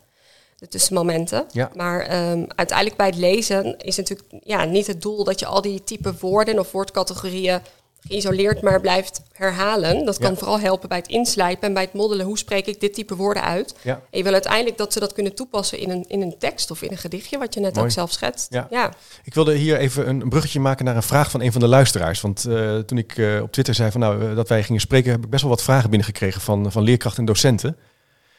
De 0.60 0.68
tussenmomenten. 0.68 1.44
Ja. 1.52 1.70
Maar 1.74 2.00
ehm, 2.00 2.44
uiteindelijk 2.54 2.96
bij 2.96 3.06
het 3.06 3.16
lezen 3.16 3.78
is 3.78 3.96
natuurlijk 3.96 4.28
ja, 4.44 4.64
niet 4.64 4.86
het 4.86 5.02
doel 5.02 5.24
dat 5.24 5.40
je 5.40 5.46
al 5.46 5.60
die 5.60 5.84
type 5.84 6.14
woorden 6.20 6.58
of 6.58 6.72
woordcategorieën 6.72 7.60
geïsoleerd 8.08 8.62
maar 8.62 8.80
blijft 8.80 9.22
herhalen. 9.32 10.04
Dat 10.04 10.18
kan 10.18 10.30
Ja. 10.30 10.36
vooral 10.36 10.60
helpen 10.60 10.88
bij 10.88 10.98
het 10.98 11.08
inslijpen 11.08 11.68
en 11.68 11.74
bij 11.74 11.82
het 11.82 11.92
moddelen. 11.92 12.26
Hoe 12.26 12.38
spreek 12.38 12.66
ik 12.66 12.80
dit 12.80 12.94
type 12.94 13.16
woorden 13.16 13.42
uit? 13.42 13.74
Ja. 13.82 13.92
En 14.10 14.18
je 14.18 14.22
wil 14.22 14.32
uiteindelijk 14.32 14.76
dat 14.76 14.92
ze 14.92 15.00
dat 15.00 15.12
kunnen 15.12 15.34
toepassen 15.34 15.78
in 15.78 15.90
een, 15.90 16.04
in 16.08 16.22
een 16.22 16.38
tekst 16.38 16.70
of 16.70 16.82
in 16.82 16.90
een 16.90 16.98
gedichtje, 16.98 17.38
wat 17.38 17.54
je 17.54 17.60
net 17.60 17.74
Mooi. 17.74 17.86
ook 17.86 17.92
zelf 17.92 18.12
schetst. 18.12 18.52
Ja. 18.52 18.66
ja. 18.70 18.92
Ik 19.24 19.34
wilde 19.34 19.54
hier 19.54 19.76
even 19.76 20.08
een 20.08 20.28
bruggetje 20.28 20.60
maken 20.60 20.84
naar 20.84 20.96
een 20.96 21.02
vraag 21.02 21.30
van 21.30 21.40
een 21.42 21.52
van 21.52 21.60
de 21.60 21.68
luisteraars. 21.68 22.20
Want 22.20 22.44
eh, 22.44 22.78
toen 22.78 22.98
ik 22.98 23.16
eh, 23.16 23.42
op 23.42 23.52
Twitter 23.52 23.74
zei 23.74 23.90
van, 23.90 24.00
nou, 24.00 24.30
eh, 24.30 24.36
dat 24.36 24.48
wij 24.48 24.62
gingen 24.62 24.80
spreken, 24.80 25.10
heb 25.10 25.24
ik 25.24 25.30
best 25.30 25.42
wel 25.42 25.50
wat 25.50 25.62
vragen 25.62 25.90
binnengekregen 25.90 26.40
van, 26.40 26.72
van 26.72 26.82
leerkrachten 26.82 27.20
en 27.20 27.26
docenten. 27.26 27.76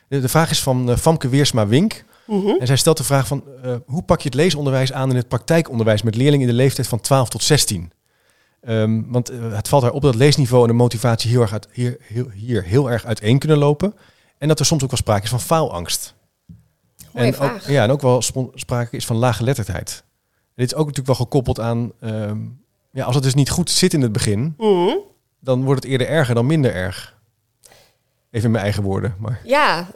De, 0.08 0.20
de 0.20 0.30
vraag 0.30 0.50
is 0.50 0.62
van 0.62 0.98
Famke 0.98 1.30
Weersma-Wink. 1.30 2.04
Mhm. 2.32 2.48
En 2.60 2.68
zij 2.68 2.76
stelt 2.76 2.98
de 2.98 3.04
vraag 3.04 3.28
van, 3.28 3.44
eh, 3.64 3.76
hoe 3.86 4.04
pak 4.04 4.18
je 4.22 4.26
het 4.26 4.34
leesonderwijs 4.38 4.94
aan 4.94 5.10
in 5.10 5.16
het 5.16 5.28
praktijkonderwijs 5.28 6.02
met 6.02 6.16
leerlingen 6.16 6.48
in 6.48 6.52
de 6.56 6.62
leeftijd 6.62 6.88
van 6.88 7.00
12 7.02 7.30
tot 7.30 7.44
16? 7.44 7.92
Ehm, 8.62 9.02
want 9.08 9.30
eh, 9.30 9.54
het 9.54 9.68
valt 9.68 9.84
haar 9.84 9.92
op 9.92 10.02
dat 10.02 10.16
leesniveau 10.16 10.64
en 10.64 10.70
de 10.70 10.76
motivatie 10.76 11.30
heel 11.30 11.42
erg 11.42 11.52
uit, 11.54 11.68
hier, 11.72 11.98
heel, 12.02 12.30
hier 12.30 12.64
heel 12.64 12.92
erg 12.92 13.06
uiteen 13.06 13.40
kunnen 13.40 13.58
lopen. 13.58 13.94
En 14.38 14.48
dat 14.48 14.60
er 14.60 14.66
soms 14.66 14.84
ook 14.84 14.90
wel 14.90 15.00
sprake 15.00 15.24
is 15.24 15.30
van 15.30 15.40
faalangst. 15.42 16.14
Mooie 17.14 17.28
en 17.28 17.34
vraag. 17.34 17.54
Ook, 17.54 17.62
ja, 17.62 17.84
en 17.84 17.92
ook 17.92 18.02
wel 18.02 18.22
sprake 18.54 18.96
is 18.96 19.06
van 19.06 19.16
laaggeletterdheid. 19.16 20.04
En 20.28 20.54
dit 20.56 20.66
is 20.66 20.74
ook 20.74 20.88
natuurlijk 20.88 21.18
wel 21.18 21.26
gekoppeld 21.26 21.60
aan, 21.60 21.92
ehm, 22.00 22.38
ja, 22.92 23.06
als 23.06 23.16
het 23.16 23.24
dus 23.24 23.34
niet 23.34 23.50
goed 23.50 23.70
zit 23.70 23.94
in 23.94 24.02
het 24.02 24.12
begin, 24.12 24.54
Mhm. 24.58 24.96
dan 25.40 25.64
wordt 25.64 25.84
het 25.84 25.92
eerder 25.92 26.08
erger 26.08 26.36
dan 26.36 26.46
minder 26.46 26.74
erg. 26.74 27.20
Even 28.32 28.46
in 28.46 28.52
mijn 28.52 28.64
eigen 28.64 28.84
woorden, 28.84 29.16
maar 29.20 29.42
Ja, 29.44 29.88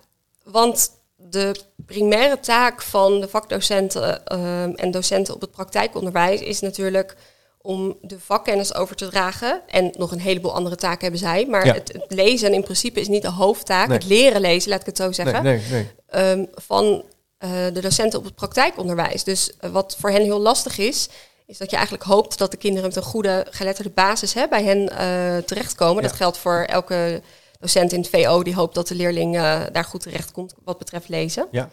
want 0.44 0.92
de 1.30 1.56
primaire 1.86 2.40
taak 2.40 2.82
van 2.82 3.22
de 3.22 3.28
vakdocenten 3.28 4.26
ehm, 4.26 4.72
en 4.76 4.92
docenten 4.92 5.34
op 5.34 5.42
het 5.42 5.52
praktijkonderwijs 5.52 6.42
is 6.42 6.60
natuurlijk 6.60 7.16
om 7.62 7.98
de 8.02 8.20
vakkennis 8.20 8.76
over 8.76 8.96
te 8.96 9.08
dragen. 9.08 9.62
En 9.68 9.92
nog 9.98 10.12
een 10.12 10.20
heleboel 10.20 10.54
andere 10.54 10.76
taken 10.76 11.02
hebben 11.02 11.20
zij. 11.20 11.46
Maar 11.46 11.66
Ja. 11.66 11.74
het, 11.74 11.94
het 11.94 12.06
lezen 12.08 12.54
in 12.54 12.64
principe 12.64 13.00
is 13.00 13.08
niet 13.08 13.22
de 13.22 13.30
hoofdtaak. 13.30 13.88
Nee. 13.88 13.98
Het 13.98 14.08
leren 14.08 14.42
lezen, 14.42 14.70
laat 14.70 14.80
ik 14.80 14.86
het 14.86 14.98
zo 14.98 15.12
zeggen. 15.12 15.44
nee, 15.44 15.62
nee, 15.70 15.70
nee. 15.72 15.88
ehm, 16.08 16.46
van 16.54 17.04
eh, 17.38 17.52
de 17.74 17.82
docenten 17.82 18.20
op 18.20 18.26
het 18.26 18.36
praktijkonderwijs. 18.36 19.24
Dus 19.24 19.52
eh, 19.60 19.70
wat 19.70 19.96
voor 20.00 20.10
hen 20.10 20.22
heel 20.22 20.40
lastig 20.40 20.78
is, 20.78 21.10
is 21.46 21.58
dat 21.58 21.70
je 21.70 21.76
eigenlijk 21.76 22.06
hoopt 22.06 22.38
dat 22.38 22.52
de 22.52 22.58
kinderen 22.58 22.88
met 22.88 22.98
een 22.98 23.04
goede 23.04 23.46
geletterde 23.50 23.90
basis 23.90 24.34
hè, 24.34 24.48
bij 24.48 24.64
hen 24.64 24.90
eh, 24.90 25.38
terechtkomen. 25.46 26.04
Ja. 26.04 26.08
Dat 26.08 26.18
geldt 26.18 26.38
voor 26.38 26.64
elke 26.68 27.22
docent 27.60 27.92
in 27.92 28.00
het 28.00 28.10
VO 28.10 28.44
die 28.44 28.56
hoopt 28.56 28.76
dat 28.76 28.88
de 28.88 28.96
leerling 28.96 29.36
eh, 29.36 29.62
daar 29.72 29.84
goed 29.84 30.02
terechtkomt 30.02 30.54
wat 30.64 30.78
betreft 30.78 31.10
lezen. 31.10 31.48
Ja. 31.52 31.70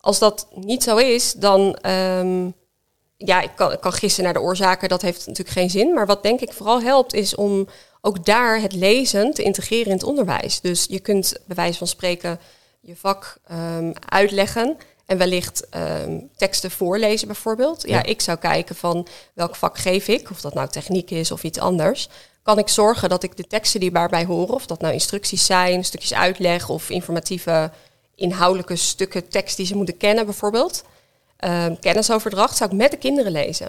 Als 0.00 0.18
dat 0.18 0.48
niet 0.54 0.82
zo 0.82 0.96
is, 0.96 1.32
dan 1.32 1.74
ehm, 1.76 2.50
ja, 3.16 3.40
ik 3.40 3.50
kan, 3.54 3.72
ik 3.72 3.80
kan 3.80 3.92
gissen 3.92 4.24
naar 4.24 4.32
de 4.32 4.40
oorzaken, 4.40 4.88
dat 4.88 5.02
heeft 5.02 5.26
natuurlijk 5.26 5.56
geen 5.56 5.70
zin. 5.70 5.94
Maar 5.94 6.06
wat 6.06 6.22
denk 6.22 6.40
ik 6.40 6.52
vooral 6.52 6.82
helpt, 6.82 7.14
is 7.14 7.34
om 7.34 7.68
ook 8.00 8.24
daar 8.24 8.60
het 8.60 8.72
lezen 8.72 9.34
te 9.34 9.42
integreren 9.42 9.86
in 9.86 9.92
het 9.92 10.02
onderwijs. 10.02 10.60
Dus 10.60 10.86
je 10.88 11.00
kunt 11.00 11.36
bij 11.46 11.56
wijze 11.56 11.78
van 11.78 11.86
spreken 11.86 12.40
je 12.80 12.96
vak 12.96 13.36
ehm, 13.46 13.92
uitleggen 14.08 14.76
en 15.06 15.18
wellicht 15.18 15.68
ehm, 15.68 16.18
teksten 16.36 16.70
voorlezen 16.70 17.26
bijvoorbeeld. 17.26 17.82
Ja, 17.82 17.96
Ja. 17.96 18.02
ik 18.02 18.20
zou 18.20 18.38
kijken 18.38 18.76
van 18.76 19.06
welk 19.34 19.56
vak 19.56 19.78
geef 19.78 20.08
ik, 20.08 20.30
of 20.30 20.40
dat 20.40 20.54
nou 20.54 20.68
techniek 20.68 21.10
is 21.10 21.30
of 21.30 21.42
iets 21.42 21.58
anders. 21.58 22.08
Kan 22.42 22.58
ik 22.58 22.68
zorgen 22.68 23.08
dat 23.08 23.22
ik 23.22 23.36
de 23.36 23.46
teksten 23.46 23.80
die 23.80 23.92
daarbij 23.92 24.24
horen, 24.24 24.54
of 24.54 24.66
dat 24.66 24.80
nou 24.80 24.92
instructies 24.92 25.46
zijn, 25.46 25.84
stukjes 25.84 26.14
uitleg 26.14 26.68
of 26.68 26.90
informatieve 26.90 27.70
inhoudelijke 28.14 28.76
stukken 28.76 29.28
tekst 29.28 29.56
die 29.56 29.66
ze 29.66 29.76
moeten 29.76 29.96
kennen 29.96 30.24
bijvoorbeeld. 30.24 30.84
Ehm, 31.36 31.74
kennisoverdracht 31.80 32.56
zou 32.56 32.70
ik 32.70 32.76
met 32.76 32.90
de 32.90 32.96
kinderen 32.96 33.32
lezen. 33.32 33.68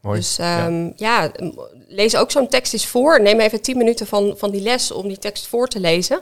Mooi. 0.00 0.18
Dus 0.18 0.38
ehm, 0.38 0.90
ja. 0.96 1.30
m- 1.38 1.52
lees 1.88 2.16
ook 2.16 2.30
zo'n 2.30 2.48
tekst 2.48 2.72
eens 2.72 2.86
voor. 2.86 3.20
Neem 3.22 3.40
even 3.40 3.60
tien 3.62 3.76
minuten 3.76 4.06
van, 4.06 4.34
van 4.36 4.50
die 4.50 4.60
les 4.60 4.90
om 4.90 5.08
die 5.08 5.18
tekst 5.18 5.46
voor 5.46 5.68
te 5.68 5.80
lezen. 5.80 6.20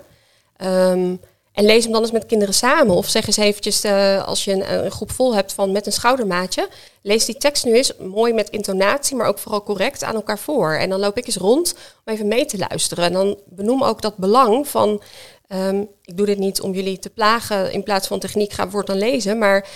Ehm, 0.57 1.17
en 1.61 1.67
lees 1.67 1.83
hem 1.83 1.93
dan 1.93 2.03
eens 2.03 2.11
met 2.11 2.27
kinderen 2.27 2.55
samen. 2.55 2.97
Of 2.97 3.09
zeg 3.09 3.27
eens 3.27 3.37
eventjes, 3.37 3.85
eh, 3.85 4.27
als 4.27 4.45
je 4.45 4.53
een, 4.53 4.85
een 4.85 4.91
groep 4.91 5.11
vol 5.11 5.35
hebt 5.35 5.53
van 5.53 5.73
met 5.73 5.87
een 5.87 5.93
schoudermaatje. 5.93 6.69
Lees 7.03 7.25
die 7.25 7.37
tekst 7.37 7.65
nu 7.65 7.75
eens 7.75 7.93
mooi 7.99 8.33
met 8.33 8.51
intonatie, 8.51 9.17
maar 9.17 9.27
ook 9.27 9.39
vooral 9.39 9.63
correct 9.63 10.05
aan 10.05 10.15
elkaar 10.15 10.39
voor. 10.39 10.73
En 10.73 10.89
dan 10.89 11.01
loop 11.01 11.19
ik 11.19 11.27
eens 11.27 11.37
rond 11.37 11.75
om 12.05 12.13
even 12.13 12.29
mee 12.29 12.45
te 12.45 12.59
luisteren. 12.59 13.05
En 13.05 13.13
dan 13.13 13.39
benoem 13.47 13.85
ook 13.85 14.03
dat 14.03 14.17
belang 14.17 14.69
van... 14.69 15.03
ehm, 15.47 15.85
ik 16.05 16.17
doe 16.17 16.27
dit 16.27 16.39
niet 16.39 16.61
om 16.61 16.73
jullie 16.73 16.99
te 16.99 17.11
plagen. 17.11 17.73
In 17.73 17.83
plaats 17.83 18.07
van 18.07 18.19
techniek 18.19 18.53
ga 18.53 18.69
voor 18.69 18.85
dan 18.85 18.99
lezen. 18.99 19.39
Maar 19.39 19.69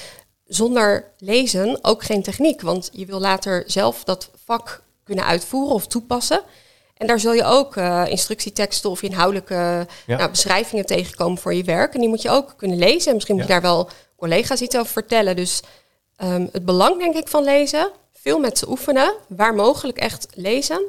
zonder 0.47 1.12
lezen 1.18 1.79
ook 1.85 2.05
geen 2.05 2.23
techniek. 2.23 2.61
Want 2.61 2.90
je 2.92 3.07
wil 3.07 3.20
later 3.20 3.62
zelf 3.66 4.05
dat 4.05 4.31
vak 4.44 4.83
kunnen 5.05 5.25
uitvoeren 5.25 5.75
of 5.75 5.87
toepassen. 5.87 6.42
En 6.97 7.07
daar 7.07 7.21
zul 7.21 7.33
je 7.33 7.45
ook 7.45 7.77
eh, 7.77 8.05
instructieteksten 8.07 8.91
of 8.91 9.03
inhoudelijke 9.03 9.87
Ja. 10.07 10.17
nou, 10.17 10.31
beschrijvingen 10.31 10.87
tegenkomen 10.87 11.39
voor 11.39 11.55
je 11.55 11.65
werk. 11.65 11.95
En 11.95 12.01
die 12.01 12.09
moet 12.09 12.23
je 12.23 12.31
ook 12.31 12.55
kunnen 12.57 12.79
lezen. 12.79 13.09
En 13.09 13.15
misschien 13.15 13.35
moet 13.35 13.45
je 13.45 13.53
daar 13.53 13.61
wel 13.63 13.89
collega's 14.17 14.61
iets 14.61 14.77
over 14.77 14.93
vertellen. 14.93 15.37
Dus 15.37 15.63
ehm, 16.17 16.47
het 16.53 16.65
belang, 16.65 16.99
denk 16.99 17.15
ik, 17.15 17.29
van 17.29 17.45
lezen. 17.45 17.91
Veel 18.13 18.39
met 18.39 18.59
ze 18.59 18.69
oefenen. 18.69 19.15
Waar 19.29 19.55
mogelijk 19.55 19.99
echt 19.99 20.27
lezen. 20.35 20.83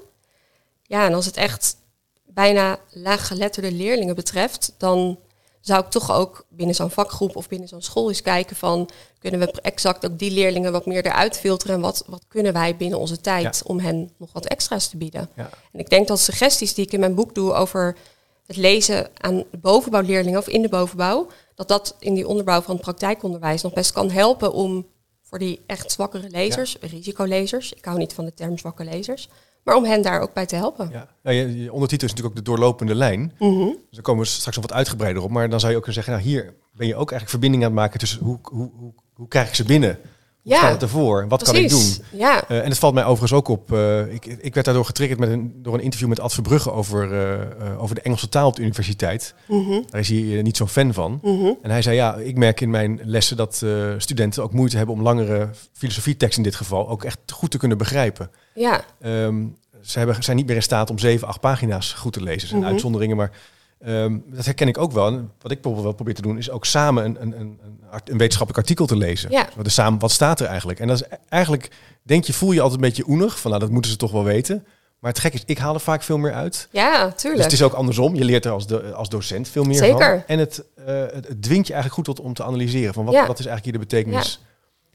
Ja, 0.84 1.06
en 1.06 1.14
als 1.14 1.26
het 1.26 1.38
echt 1.38 1.76
bijna 2.24 2.80
laaggeletterde 2.90 3.72
leerlingen 3.72 4.16
betreft, 4.16 4.74
dan 4.78 5.20
zou 5.66 5.84
ik 5.84 5.90
toch 5.90 6.12
ook 6.12 6.46
binnen 6.50 6.76
zo'n 6.76 6.92
vakgroep 6.92 7.36
of 7.36 7.48
binnen 7.48 7.68
zo'n 7.68 7.82
school 7.82 8.08
eens 8.08 8.22
kijken 8.22 8.56
van 8.56 8.90
kunnen 9.20 9.40
we 9.40 9.62
exact 9.62 10.06
ook 10.06 10.20
die 10.20 10.32
leerlingen 10.32 10.72
wat 10.72 10.86
meer 10.86 11.06
eruit 11.06 11.38
filteren 11.38 11.76
en 11.76 11.82
wat, 11.82 12.04
wat 12.08 12.26
kunnen 12.28 12.54
wij 12.54 12.76
binnen 12.76 13.00
onze 13.00 13.22
tijd 13.22 13.64
om 13.66 13.80
hen 13.80 14.12
nog 14.18 14.34
wat 14.34 14.46
extra's 14.46 14.88
te 14.88 14.98
bieden. 14.98 15.30
Ja. 15.36 15.50
En 15.72 15.80
ik 15.80 15.90
denk 15.90 16.08
dat 16.08 16.20
suggesties 16.20 16.74
die 16.74 16.86
ik 16.86 16.94
in 16.94 17.00
mijn 17.00 17.16
boek 17.16 17.36
doe 17.36 17.54
over 17.54 17.98
het 18.46 18.58
lezen 18.58 19.10
aan 19.18 19.38
de 19.52 19.58
bovenbouwleerlingen 19.58 20.40
of 20.40 20.48
in 20.48 20.62
de 20.62 20.70
bovenbouw, 20.70 21.28
dat 21.56 21.68
dat 21.68 21.96
in 22.00 22.14
die 22.14 22.28
onderbouw 22.28 22.62
van 22.62 22.74
het 22.74 22.84
praktijkonderwijs 22.84 23.62
nog 23.62 23.74
best 23.74 23.92
kan 23.92 24.12
helpen 24.12 24.54
om 24.54 24.88
voor 25.22 25.40
die 25.40 25.62
echt 25.68 25.92
zwakkere 25.92 26.30
lezers, 26.30 26.78
risicolezers, 26.82 27.74
ik 27.74 27.86
hou 27.86 27.98
niet 27.98 28.14
van 28.14 28.26
de 28.26 28.34
term 28.34 28.58
zwakke 28.58 28.84
lezers, 28.84 29.30
maar 29.66 29.76
om 29.76 29.84
hen 29.84 30.02
daar 30.02 30.22
ook 30.22 30.34
bij 30.34 30.46
te 30.46 30.56
helpen. 30.56 30.90
Ja. 30.92 31.08
Nou, 31.24 31.36
je, 31.36 31.64
je 31.64 31.72
ondertitel 31.72 32.08
is 32.08 32.14
natuurlijk 32.14 32.40
ook 32.40 32.46
de 32.46 32.52
doorlopende 32.52 32.96
lijn. 32.96 33.34
Mhm. 33.40 33.66
Dus 33.66 33.76
daar 33.90 34.02
komen 34.02 34.24
we 34.24 34.30
straks 34.30 34.56
nog 34.56 34.66
wat 34.66 34.78
uitgebreider 34.78 35.24
op. 35.24 35.30
Maar 35.30 35.50
dan 35.50 35.60
zou 35.60 35.72
je 35.72 35.78
ook 35.78 35.84
kunnen 35.84 36.04
zeggen, 36.04 36.24
nou 36.24 36.36
hier 36.36 36.54
ben 36.72 36.88
je 36.88 36.94
ook 36.94 37.12
eigenlijk 37.12 37.30
verbinding 37.30 37.64
aan 37.64 37.70
het 37.70 37.80
maken 37.80 38.00
tussen 38.00 38.24
hoe, 38.24 38.40
hoe, 38.42 38.72
hoe, 38.76 38.94
hoe 39.14 39.28
krijg 39.28 39.48
ik 39.48 39.56
ze 39.56 39.64
binnen? 39.64 40.00
Ja, 40.48 40.58
staat 40.58 40.72
het 40.72 40.82
ervoor? 40.82 41.28
Wat 41.28 41.44
kan 41.44 41.56
ik 41.56 41.70
doen? 41.70 41.84
Ja, 42.12 42.48
Eh, 42.48 42.58
en 42.60 42.70
het 42.70 42.78
valt 42.78 42.94
mij 42.94 43.04
overigens 43.04 43.34
ook 43.34 43.48
op. 43.48 43.72
eh, 43.74 44.14
ik, 44.14 44.26
ik 44.26 44.54
werd 44.54 44.66
daardoor 44.66 44.86
getriggerd 44.86 45.20
met 45.20 45.30
een, 45.30 45.54
door 45.58 45.74
een 45.74 45.80
interview 45.80 46.10
met 46.10 46.20
Ad 46.20 46.34
Verbrugge 46.34 46.72
over, 46.72 47.14
eh, 47.60 47.82
over 47.82 47.96
de 47.96 48.02
Engelse 48.02 48.30
taal 48.30 48.48
op 48.48 48.56
de 48.56 48.62
universiteit. 48.62 49.34
Mhm. 49.48 49.82
Daar 49.90 50.00
is 50.02 50.10
hij 50.10 50.42
niet 50.42 50.58
zo'n 50.58 50.68
fan 50.68 50.94
van. 50.94 51.20
Mhm. 51.22 51.52
En 51.62 51.70
hij 51.70 51.82
zei, 51.82 51.96
ja, 51.96 52.16
ik 52.16 52.38
merk 52.38 52.62
in 52.62 52.70
mijn 52.70 53.00
lessen 53.04 53.38
dat 53.38 53.66
studenten 53.98 54.44
ook 54.44 54.54
moeite 54.54 54.78
hebben 54.78 54.96
om 54.96 55.02
langere 55.02 55.50
filosofieteksten 55.74 56.44
in 56.44 56.50
dit 56.50 56.58
geval 56.58 56.90
ook 56.90 57.04
echt 57.04 57.20
goed 57.32 57.52
te 57.52 57.58
kunnen 57.58 57.78
begrijpen. 57.78 58.30
ja, 58.54 58.84
Ehm, 59.02 59.44
ze 59.82 59.98
hebben, 59.98 60.24
zijn 60.24 60.38
niet 60.38 60.46
meer 60.48 60.56
in 60.56 60.62
staat 60.64 60.90
om 60.90 61.00
zeven, 61.00 61.28
acht 61.28 61.40
pagina's 61.40 61.94
goed 61.94 62.14
te 62.14 62.22
lezen. 62.24 62.42
Er 62.42 62.48
zijn 62.48 62.62
Mhm. 62.62 62.70
uitzonderingen, 62.72 63.18
maar 63.18 63.32
ehm, 63.80 64.18
dat 64.26 64.46
herken 64.46 64.68
ik 64.68 64.78
ook 64.78 64.92
wel. 64.92 65.08
En 65.08 65.14
wat 65.42 65.52
ik 65.52 65.62
bijvoorbeeld 65.62 65.84
wel 65.84 65.94
probeer 65.94 66.16
te 66.16 66.22
doen, 66.22 66.38
is 66.38 66.50
ook 66.50 66.66
samen 66.66 67.06
een, 67.06 67.18
een, 67.22 67.40
een, 67.40 67.60
een 68.06 68.18
wetenschappelijk 68.18 68.58
artikel 68.58 68.86
te 68.86 68.98
lezen. 68.98 69.32
Ja. 69.32 69.50
Wat, 69.56 69.72
samen, 69.72 70.00
wat 70.00 70.12
staat 70.12 70.40
er 70.40 70.48
eigenlijk? 70.48 70.80
En 70.80 70.88
dat 70.88 71.02
is 71.02 71.08
e- 71.10 71.16
eigenlijk, 71.30 71.70
denk 72.04 72.24
je, 72.24 72.34
voel 72.34 72.52
je 72.52 72.62
altijd 72.62 72.82
een 72.82 72.88
beetje 72.88 73.08
oenig. 73.08 73.40
Van 73.40 73.52
nou, 73.52 73.64
dat 73.64 73.72
moeten 73.72 73.92
ze 73.92 73.98
toch 73.98 74.12
wel 74.12 74.24
weten. 74.24 74.66
Maar 75.00 75.12
het 75.14 75.24
gek 75.24 75.34
is, 75.34 75.44
ik 75.46 75.58
haal 75.58 75.74
er 75.74 75.80
vaak 75.80 76.04
veel 76.04 76.18
meer 76.18 76.34
uit. 76.34 76.68
ja, 76.72 77.06
Dus 77.10 77.22
tuurlijk. 77.22 77.44
het 77.44 77.52
is 77.54 77.62
ook 77.64 77.74
andersom. 77.74 78.16
Je 78.16 78.24
leert 78.24 78.46
er 78.46 78.52
als, 78.52 78.94
als 78.94 79.10
docent 79.10 79.48
veel 79.50 79.64
meer 79.64 79.76
Zeker. 79.78 80.10
van. 80.18 80.24
En 80.28 80.40
het, 80.40 80.64
eh, 80.76 80.86
het, 80.86 81.28
het 81.28 81.42
dwingt 81.42 81.68
je 81.68 81.74
eigenlijk 81.74 81.94
goed 81.94 82.16
tot, 82.16 82.26
om 82.26 82.34
te 82.34 82.44
analyseren. 82.44 82.94
Van 82.94 83.06
wat, 83.06 83.14
Ja. 83.14 83.28
wat 83.28 83.40
is 83.40 83.46
eigenlijk 83.46 83.64
hier 83.78 83.88
de 83.88 83.96
betekenis 83.96 84.42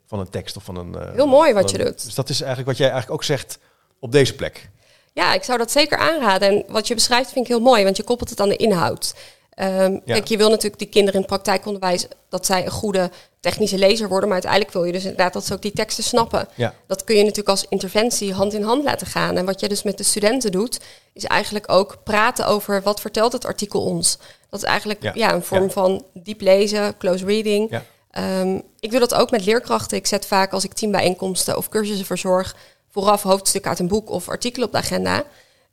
van 0.06 0.18
een 0.18 0.28
tekst 0.30 0.56
of 0.56 0.64
van 0.64 0.76
een... 0.76 0.94
eh, 0.94 1.12
Heel 1.14 1.26
mooi 1.26 1.52
wat 1.52 1.70
je 1.70 1.78
doet. 1.78 2.04
Dus 2.04 2.14
dat 2.14 2.28
is 2.28 2.38
eigenlijk 2.40 2.68
wat 2.68 2.78
jij 2.78 2.90
eigenlijk 2.90 3.20
ook 3.20 3.24
zegt 3.26 3.58
op 3.98 4.12
deze 4.12 4.34
plek. 4.34 4.70
Ja, 5.12 5.34
ik 5.34 5.42
zou 5.42 5.58
dat 5.58 5.70
zeker 5.70 5.98
aanraden. 5.98 6.48
En 6.48 6.64
wat 6.68 6.88
je 6.88 6.94
beschrijft 6.94 7.30
vind 7.32 7.44
ik 7.44 7.50
heel 7.50 7.60
mooi, 7.60 7.84
want 7.84 7.96
je 7.96 8.02
koppelt 8.02 8.30
het 8.30 8.40
aan 8.40 8.48
de 8.48 8.56
inhoud. 8.56 9.14
Ehm, 9.50 9.98
Kijk, 10.06 10.28
je 10.28 10.36
wil 10.36 10.48
natuurlijk 10.48 10.78
die 10.78 10.88
kinderen 10.88 11.20
in 11.20 11.26
praktijkonderwijs 11.26 12.06
dat 12.28 12.46
zij 12.46 12.64
een 12.64 12.70
goede 12.70 13.10
technische 13.40 13.78
lezer 13.78 14.08
worden, 14.08 14.24
maar 14.28 14.42
uiteindelijk 14.42 14.72
wil 14.72 14.84
je 14.84 14.92
dus 14.92 15.02
inderdaad 15.02 15.32
dat 15.32 15.46
ze 15.46 15.52
ook 15.52 15.62
die 15.62 15.72
teksten 15.72 16.04
snappen. 16.04 16.48
Ja. 16.54 16.74
Dat 16.86 17.04
kun 17.04 17.14
je 17.16 17.20
natuurlijk 17.22 17.48
als 17.48 17.66
interventie 17.68 18.32
hand 18.32 18.52
in 18.54 18.62
hand 18.62 18.84
laten 18.84 19.06
gaan. 19.06 19.36
En 19.36 19.44
wat 19.44 19.60
je 19.60 19.68
dus 19.68 19.82
met 19.82 19.98
de 19.98 20.02
studenten 20.04 20.52
doet, 20.52 20.80
is 21.12 21.24
eigenlijk 21.24 21.72
ook 21.72 21.96
praten 22.04 22.46
over 22.46 22.82
wat 22.82 23.00
vertelt 23.00 23.32
het 23.32 23.46
artikel 23.46 23.82
ons. 23.82 24.18
Dat 24.50 24.62
is 24.62 24.68
eigenlijk 24.68 25.02
Ja. 25.02 25.12
ja. 25.14 25.34
een 25.34 25.42
vorm 25.44 25.70
van 25.70 26.04
diep 26.14 26.40
lezen, 26.40 26.96
close 26.96 27.24
reading. 27.24 27.80
Ehm, 28.10 28.60
ik 28.80 28.90
doe 28.90 29.00
dat 29.00 29.14
ook 29.14 29.30
met 29.30 29.44
leerkrachten. 29.44 29.96
Ik 29.96 30.06
zet 30.06 30.26
vaak 30.26 30.52
als 30.52 30.64
ik 30.64 30.72
teambijeenkomsten 30.72 31.56
of 31.56 31.68
cursussen 31.68 32.06
verzorg, 32.06 32.56
vooraf 32.90 33.22
hoofdstukken 33.22 33.70
uit 33.70 33.78
een 33.80 33.88
boek 33.88 34.10
of 34.10 34.28
artikelen 34.28 34.66
op 34.66 34.72
de 34.72 34.78
agenda. 34.78 35.22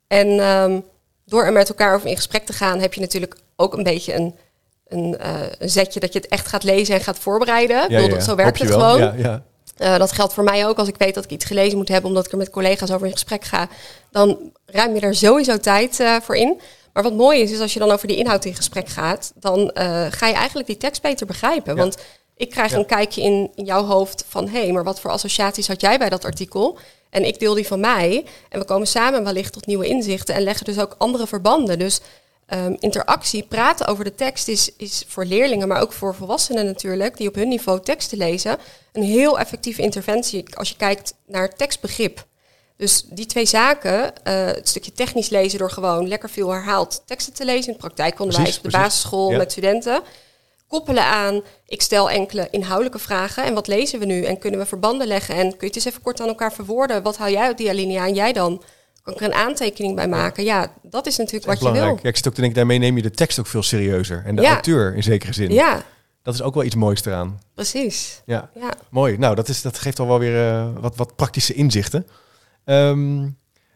En 0.06 0.40
ehm, 0.40 0.80
door 1.26 1.44
er 1.44 1.52
met 1.52 1.68
elkaar 1.68 1.94
over 1.94 2.08
in 2.08 2.16
gesprek 2.16 2.46
te 2.46 2.52
gaan, 2.52 2.80
heb 2.80 2.94
je 2.94 3.00
natuurlijk 3.00 3.36
ook 3.56 3.74
een 3.76 3.82
beetje 3.82 4.14
een, 4.14 4.34
een, 4.88 5.18
eh, 5.18 5.30
een 5.58 5.70
zetje 5.70 6.00
dat 6.00 6.12
je 6.12 6.18
het 6.18 6.28
echt 6.28 6.46
gaat 6.46 6.62
lezen 6.64 6.94
en 6.94 7.00
gaat 7.00 7.18
voorbereiden. 7.18 7.90
Ik 7.90 8.02
bedoel, 8.02 8.20
Zo 8.20 8.34
werkt 8.34 8.58
het 8.58 8.68
wel. 8.68 8.78
gewoon. 8.78 8.98
Ja, 9.00 9.14
ja. 9.16 9.42
Eh, 9.76 9.98
dat 9.98 10.12
geldt 10.12 10.34
voor 10.34 10.44
mij 10.44 10.66
ook 10.66 10.78
als 10.78 10.88
ik 10.88 10.96
weet 10.98 11.14
dat 11.14 11.24
ik 11.24 11.30
iets 11.30 11.44
gelezen 11.44 11.78
moet 11.78 11.88
hebben, 11.88 12.08
omdat 12.08 12.26
ik 12.26 12.32
er 12.32 12.38
met 12.38 12.50
collega's 12.50 12.90
over 12.90 13.06
in 13.06 13.12
gesprek 13.12 13.44
ga. 13.44 13.68
Dan 14.10 14.52
ruim 14.66 14.94
je 14.94 15.00
daar 15.00 15.14
sowieso 15.14 15.56
tijd 15.58 16.00
eh, 16.00 16.16
voor 16.22 16.36
in. 16.36 16.60
Maar 16.92 17.02
wat 17.02 17.14
mooi 17.14 17.40
is, 17.40 17.50
is 17.50 17.60
als 17.60 17.72
je 17.72 17.78
dan 17.78 17.90
over 17.90 18.08
die 18.08 18.16
inhoud 18.16 18.44
in 18.44 18.54
gesprek 18.54 18.88
gaat, 18.88 19.32
dan 19.34 19.70
ga 20.10 20.26
je 20.26 20.34
eigenlijk 20.34 20.66
die 20.66 20.76
tekst 20.76 21.02
beter 21.02 21.26
begrijpen. 21.26 21.74
Ja. 21.74 21.80
Want 21.80 21.96
ik 22.36 22.50
krijg 22.50 22.70
Ja. 22.70 22.76
een 22.78 22.86
kijkje 22.86 23.22
in, 23.22 23.50
in 23.54 23.64
jouw 23.64 23.84
hoofd 23.84 24.24
van, 24.28 24.48
hé, 24.48 24.62
hey, 24.62 24.72
maar 24.72 24.84
wat 24.84 25.00
voor 25.00 25.10
associaties 25.10 25.68
had 25.68 25.80
jij 25.80 25.98
bij 25.98 26.08
dat 26.08 26.24
artikel? 26.24 26.78
En 27.10 27.24
ik 27.26 27.38
deel 27.38 27.54
die 27.54 27.66
van 27.66 27.80
mij. 27.80 28.24
En 28.48 28.58
we 28.58 28.64
komen 28.64 28.86
samen 28.86 29.24
wellicht 29.24 29.52
tot 29.52 29.66
nieuwe 29.66 29.86
inzichten 29.86 30.34
en 30.34 30.42
leggen 30.42 30.64
dus 30.64 30.78
ook 30.78 30.94
andere 30.98 31.26
verbanden. 31.26 31.78
Dus 31.78 32.00
ehm, 32.46 32.74
interactie, 32.78 33.42
praten 33.42 33.86
over 33.86 34.04
de 34.04 34.14
tekst 34.14 34.48
is, 34.48 34.70
is 34.76 35.04
voor 35.08 35.24
leerlingen, 35.24 35.68
maar 35.68 35.80
ook 35.80 35.92
voor 35.92 36.14
volwassenen 36.14 36.64
natuurlijk, 36.64 37.16
die 37.16 37.28
op 37.28 37.34
hun 37.34 37.48
niveau 37.48 37.80
teksten 37.82 38.18
lezen, 38.18 38.58
een 38.92 39.02
heel 39.02 39.38
effectieve 39.38 39.82
interventie 39.82 40.56
als 40.56 40.68
je 40.68 40.76
kijkt 40.76 41.14
naar 41.26 41.54
tekstbegrip. 41.56 42.26
Dus 42.76 43.04
die 43.10 43.26
twee 43.26 43.46
zaken, 43.46 44.24
eh, 44.24 44.46
het 44.46 44.68
stukje 44.68 44.92
technisch 44.92 45.28
lezen 45.28 45.58
door 45.58 45.70
gewoon 45.70 46.08
lekker 46.08 46.30
veel 46.30 46.50
herhaald 46.50 47.02
teksten 47.06 47.32
te 47.32 47.44
lezen 47.44 47.64
in 47.66 47.70
het 47.72 47.78
praktijkonderwijs, 47.78 48.48
Precies, 48.48 48.58
op 48.58 48.64
de 48.64 48.70
precies. 48.70 48.88
basisschool 48.88 49.30
Ja. 49.30 49.36
met 49.36 49.50
studenten, 49.52 50.02
koppelen 50.68 51.04
aan, 51.04 51.40
ik 51.66 51.82
stel 51.82 52.10
enkele 52.10 52.48
inhoudelijke 52.50 52.98
vragen 52.98 53.44
en 53.44 53.54
wat 53.54 53.66
lezen 53.66 53.98
we 53.98 54.04
nu 54.04 54.22
en 54.24 54.38
kunnen 54.38 54.60
we 54.60 54.66
verbanden 54.66 55.06
leggen 55.06 55.34
en 55.34 55.40
kun 55.48 55.56
je 55.58 55.66
het 55.66 55.76
eens 55.76 55.84
even 55.84 56.02
kort 56.02 56.20
aan 56.20 56.28
elkaar 56.28 56.52
verwoorden, 56.52 57.02
wat 57.02 57.16
hou 57.16 57.30
jij 57.30 57.42
uit 57.42 57.58
die 57.58 57.68
alinea 57.68 58.06
en 58.06 58.14
jij 58.14 58.32
dan? 58.32 58.62
Kan 59.02 59.14
ik 59.14 59.20
er 59.20 59.26
een 59.26 59.34
aantekening 59.34 59.94
bij 59.94 60.08
maken? 60.08 60.44
Ja, 60.44 60.72
dat 60.82 61.06
is 61.06 61.16
natuurlijk 61.16 61.46
Dat 61.46 61.54
is 61.54 61.60
wat 61.62 61.74
je 61.74 61.80
wil. 61.80 61.98
Ja, 62.02 62.08
ik 62.08 62.16
zit 62.16 62.26
ook 62.28 62.34
te 62.34 62.40
denken, 62.40 62.58
daarmee 62.58 62.78
neem 62.78 62.96
je 62.96 63.02
de 63.02 63.10
tekst 63.10 63.38
ook 63.38 63.46
veel 63.46 63.62
serieuzer. 63.62 64.22
En 64.26 64.36
de 64.36 64.42
Ja. 64.42 64.52
auteur 64.52 64.94
in 64.94 65.02
zekere 65.02 65.32
zin. 65.32 65.50
Ja, 65.52 65.82
Dat 66.22 66.34
is 66.34 66.42
ook 66.42 66.54
wel 66.54 66.64
iets 66.64 66.74
moois 66.74 67.04
eraan. 67.04 67.40
precies. 67.54 68.22
Ja, 68.26 68.50
Ja. 68.54 68.70
mooi. 68.90 69.18
Nou, 69.18 69.34
dat, 69.34 69.48
is, 69.48 69.62
dat 69.62 69.78
geeft 69.78 69.98
al 69.98 70.06
wel 70.06 70.18
weer 70.18 70.48
eh, 70.48 70.68
wat, 70.80 70.96
wat 70.96 71.16
praktische 71.16 71.54
inzichten. 71.54 72.06
Ehm, 72.64 73.16
laten 73.20 73.32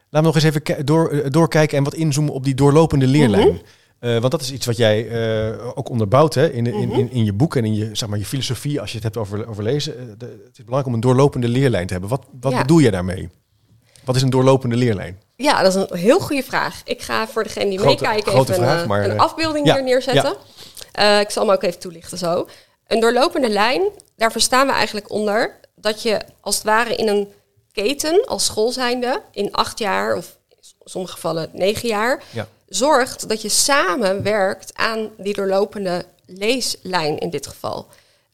we 0.09 0.21
nog 0.21 0.35
eens 0.35 0.43
even 0.43 0.85
door, 0.85 1.09
eh, 1.09 1.29
doorkijken 1.29 1.77
en 1.77 1.83
wat 1.83 1.93
inzoomen 1.93 2.33
op 2.33 2.43
die 2.43 2.55
doorlopende 2.55 3.07
leerlijn. 3.07 3.47
Mhm. 3.47 3.57
Eh, 4.03 4.17
want 4.17 4.31
dat 4.31 4.41
is 4.41 4.51
iets 4.51 4.65
wat 4.65 4.77
jij 4.77 5.07
eh, 5.09 5.77
ook 5.77 5.89
onderbouwt 5.89 6.33
hè? 6.33 6.49
In, 6.51 6.65
in, 6.67 6.87
Mhm. 6.87 6.99
in, 6.99 7.11
in 7.11 7.25
je 7.25 7.33
boek 7.33 7.55
en 7.55 7.65
in 7.65 7.75
je, 7.75 7.89
zeg 7.95 8.09
maar, 8.09 8.19
je 8.19 8.25
filosofie, 8.25 8.79
als 8.81 8.89
je 8.89 8.95
het 8.95 9.03
hebt 9.03 9.17
over, 9.17 9.47
over 9.47 9.63
lezen. 9.63 9.97
Eh, 9.99 10.03
de- 10.17 10.25
het 10.25 10.57
is 10.57 10.63
belangrijk 10.63 10.85
om 10.87 10.93
een 10.93 10.99
doorlopende 10.99 11.47
leerlijn 11.47 11.85
te 11.87 11.91
hebben. 11.93 12.09
Wat, 12.11 12.25
wat 12.41 12.51
Ja. 12.51 12.57
bedoel 12.61 12.79
je 12.79 12.91
daarmee? 12.91 13.29
Wat 14.05 14.15
is 14.15 14.21
een 14.21 14.29
doorlopende 14.29 14.75
leerlijn? 14.75 15.19
Ja, 15.35 15.61
dat 15.61 15.75
is 15.75 15.81
een 15.89 15.97
heel 15.97 16.19
goede 16.19 16.43
vraag. 16.43 16.81
Ik 16.85 17.01
ga 17.01 17.27
voor 17.27 17.43
degene 17.43 17.69
die 17.69 17.79
Grote- 17.79 18.03
meekijken 18.03 18.31
grote 18.31 18.51
even 18.51 18.63
vraag, 18.63 18.81
een, 18.81 18.87
maar, 18.87 19.09
een 19.09 19.19
afbeelding 19.19 19.65
ja, 19.65 19.73
hier 19.73 19.83
neerzetten. 19.83 20.31
Ik 21.19 21.29
zal 21.29 21.45
hem 21.45 21.51
ook 21.55 21.63
even 21.63 21.79
toelichten 21.79 22.17
zo. 22.17 22.47
Een 22.87 22.99
doorlopende 22.99 23.49
lijn, 23.49 23.81
daar 24.15 24.31
verstaan 24.31 24.67
we 24.67 24.73
eigenlijk 24.73 25.11
onder 25.11 25.59
dat 25.75 26.01
je 26.01 26.19
als 26.41 26.55
het 26.55 26.63
ware 26.63 26.95
in 26.95 27.07
een 27.07 27.27
keten 27.71 28.25
als 28.25 28.45
school 28.45 28.71
zijnde 28.71 29.21
in 29.31 29.51
acht 29.51 29.79
jaar 29.79 30.15
of 30.15 30.37
in 30.49 30.57
sommige 30.83 31.13
gevallen 31.13 31.49
negen 31.53 31.87
jaar 31.87 32.23
Ja. 32.31 32.47
Zorgt 32.75 33.29
dat 33.29 33.41
je 33.41 33.49
samen 33.49 34.23
werkt 34.23 34.71
aan 34.73 35.09
die 35.17 35.33
doorlopende 35.33 36.05
leeslijn 36.25 37.17
in 37.17 37.29
dit 37.29 37.47
geval. 37.47 37.87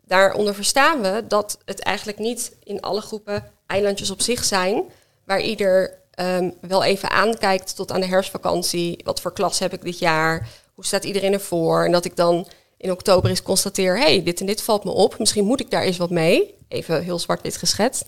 Daaronder 0.06 0.56
verstaan 0.56 1.02
we 1.02 1.24
dat 1.28 1.58
het 1.66 1.80
eigenlijk 1.80 2.20
niet 2.20 2.56
in 2.64 2.82
alle 2.82 3.02
groepen 3.02 3.52
eilandjes 3.68 4.10
op 4.10 4.22
zich 4.22 4.44
zijn, 4.44 4.84
waar 5.24 5.42
ieder 5.42 5.98
ehm, 6.12 6.50
wel 6.62 6.84
even 6.84 7.10
aankijkt 7.10 7.76
tot 7.76 7.92
aan 7.92 8.02
de 8.02 8.08
herfstvakantie. 8.08 9.00
Wat 9.04 9.22
voor 9.22 9.34
klas 9.34 9.60
heb 9.60 9.74
ik 9.74 9.82
dit 9.82 10.00
jaar? 10.00 10.50
Hoe 10.74 10.86
staat 10.86 11.04
iedereen 11.04 11.34
ervoor? 11.34 11.86
En 11.86 11.92
dat 11.92 12.06
ik 12.06 12.16
dan 12.16 12.48
in 12.78 12.92
oktober 12.92 13.30
eens 13.30 13.42
constateer, 13.42 13.98
hey, 13.98 14.24
dit 14.24 14.40
en 14.40 14.46
dit 14.46 14.62
valt 14.62 14.84
me 14.84 14.92
op. 14.92 15.20
Misschien 15.20 15.46
moet 15.46 15.60
ik 15.60 15.72
daar 15.72 15.84
eens 15.84 15.98
wat 15.98 16.10
mee. 16.10 16.56
Even 16.68 17.04
heel 17.04 17.20
zwart-wit 17.20 17.58
geschetst. 17.58 18.06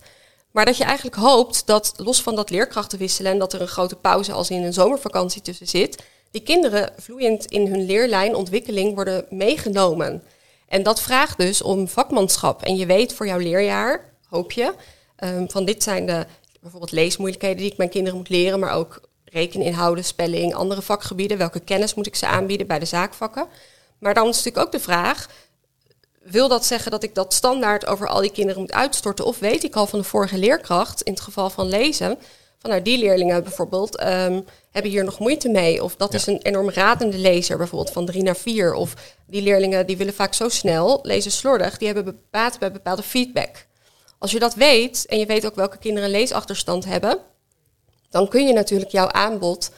Maar 0.51 0.65
dat 0.65 0.77
je 0.77 0.83
eigenlijk 0.83 1.15
hoopt 1.15 1.65
dat, 1.65 1.93
los 1.97 2.21
van 2.21 2.35
dat 2.35 2.49
leerkrachten 2.49 2.99
wisselen 2.99 3.31
en 3.31 3.39
dat 3.39 3.53
er 3.53 3.61
een 3.61 3.67
grote 3.67 3.95
pauze 3.95 4.31
als 4.31 4.49
in 4.49 4.63
een 4.63 4.73
zomervakantie 4.73 5.41
tussen 5.41 5.67
zit, 5.67 6.03
die 6.31 6.41
kinderen 6.41 6.93
vloeiend 6.97 7.45
in 7.45 7.67
hun 7.67 7.85
leerlijn, 7.85 8.35
ontwikkeling 8.35 8.95
worden 8.95 9.25
meegenomen. 9.29 10.23
En 10.67 10.83
dat 10.83 11.01
vraagt 11.01 11.37
dus 11.37 11.61
om 11.61 11.87
vakmanschap. 11.87 12.63
En 12.63 12.75
je 12.75 12.85
weet 12.85 13.13
voor 13.13 13.27
jouw 13.27 13.37
leerjaar, 13.37 14.13
hoop 14.29 14.51
je, 14.51 14.73
ehm, 15.15 15.47
van 15.47 15.65
dit 15.65 15.83
zijn 15.83 16.05
de 16.05 16.25
bijvoorbeeld 16.61 16.91
leesmoeilijkheden 16.91 17.57
die 17.57 17.71
ik 17.71 17.77
mijn 17.77 17.89
kinderen 17.89 18.17
moet 18.17 18.29
leren, 18.29 18.59
maar 18.59 18.73
ook 18.73 19.01
rekeninhouden, 19.25 20.03
spelling, 20.03 20.53
andere 20.53 20.81
vakgebieden. 20.81 21.37
Welke 21.37 21.59
kennis 21.59 21.93
moet 21.93 22.07
ik 22.07 22.15
ze 22.15 22.27
aanbieden 22.27 22.67
bij 22.67 22.79
de 22.79 22.85
zaakvakken? 22.85 23.47
Maar 23.97 24.13
dan 24.13 24.27
is 24.27 24.35
natuurlijk 24.35 24.65
ook 24.65 24.71
de 24.71 24.79
vraag, 24.79 25.27
wil 26.23 26.47
dat 26.47 26.65
zeggen 26.65 26.91
dat 26.91 27.03
ik 27.03 27.15
dat 27.15 27.33
standaard 27.33 27.85
over 27.85 28.07
al 28.07 28.21
die 28.21 28.31
kinderen 28.31 28.61
moet 28.61 28.71
uitstorten? 28.71 29.25
Of 29.25 29.39
weet 29.39 29.63
ik 29.63 29.75
al 29.75 29.87
van 29.87 29.99
de 29.99 30.05
vorige 30.05 30.37
leerkracht, 30.37 31.01
in 31.01 31.13
het 31.13 31.21
geval 31.21 31.49
van 31.49 31.67
lezen, 31.67 32.17
van 32.59 32.69
nou, 32.69 32.81
die 32.81 32.97
leerlingen 32.97 33.43
bijvoorbeeld 33.43 33.97
ehm, 33.97 34.41
hebben 34.71 34.91
hier 34.91 35.03
nog 35.03 35.19
moeite 35.19 35.49
mee. 35.49 35.83
Of 35.83 35.95
dat 35.95 36.11
Ja. 36.11 36.17
is 36.17 36.27
een 36.27 36.41
enorm 36.41 36.69
radende 36.69 37.17
lezer, 37.17 37.57
bijvoorbeeld 37.57 37.91
van 37.93 38.05
drie 38.05 38.23
naar 38.23 38.35
vier. 38.37 38.73
Of 38.73 38.93
die 39.27 39.41
leerlingen 39.41 39.87
die 39.87 39.97
willen 39.97 40.13
vaak 40.13 40.33
zo 40.33 40.49
snel, 40.49 40.99
lezen 41.03 41.31
slordig, 41.31 41.77
die 41.77 41.87
hebben 41.87 42.19
baat 42.31 42.59
bij 42.59 42.71
bepaalde 42.71 43.03
feedback. 43.03 43.65
Als 44.19 44.31
je 44.31 44.39
dat 44.39 44.53
weet 44.55 45.05
en 45.05 45.19
je 45.19 45.25
weet 45.25 45.45
ook 45.45 45.55
welke 45.55 45.77
kinderen 45.77 46.09
een 46.09 46.15
leesachterstand 46.15 46.85
hebben, 46.85 47.17
dan 48.09 48.27
kun 48.27 48.47
je 48.47 48.53
natuurlijk 48.53 48.91
jouw 48.91 49.07
aanbod 49.11 49.71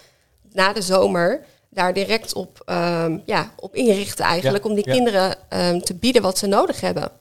na 0.51 0.73
de 0.73 0.81
zomer 0.81 1.45
daar 1.69 1.93
direct 1.93 2.33
op, 2.33 2.61
ehm, 2.65 3.17
ja, 3.25 3.53
op 3.55 3.75
inrichten 3.75 4.25
eigenlijk. 4.25 4.63
Ja, 4.63 4.69
om 4.69 4.75
die 4.75 4.85
ja. 4.87 4.93
kinderen 4.93 5.35
ehm, 5.49 5.79
te 5.79 5.93
bieden 5.95 6.21
wat 6.21 6.37
ze 6.37 6.47
nodig 6.47 6.81
hebben. 6.81 7.11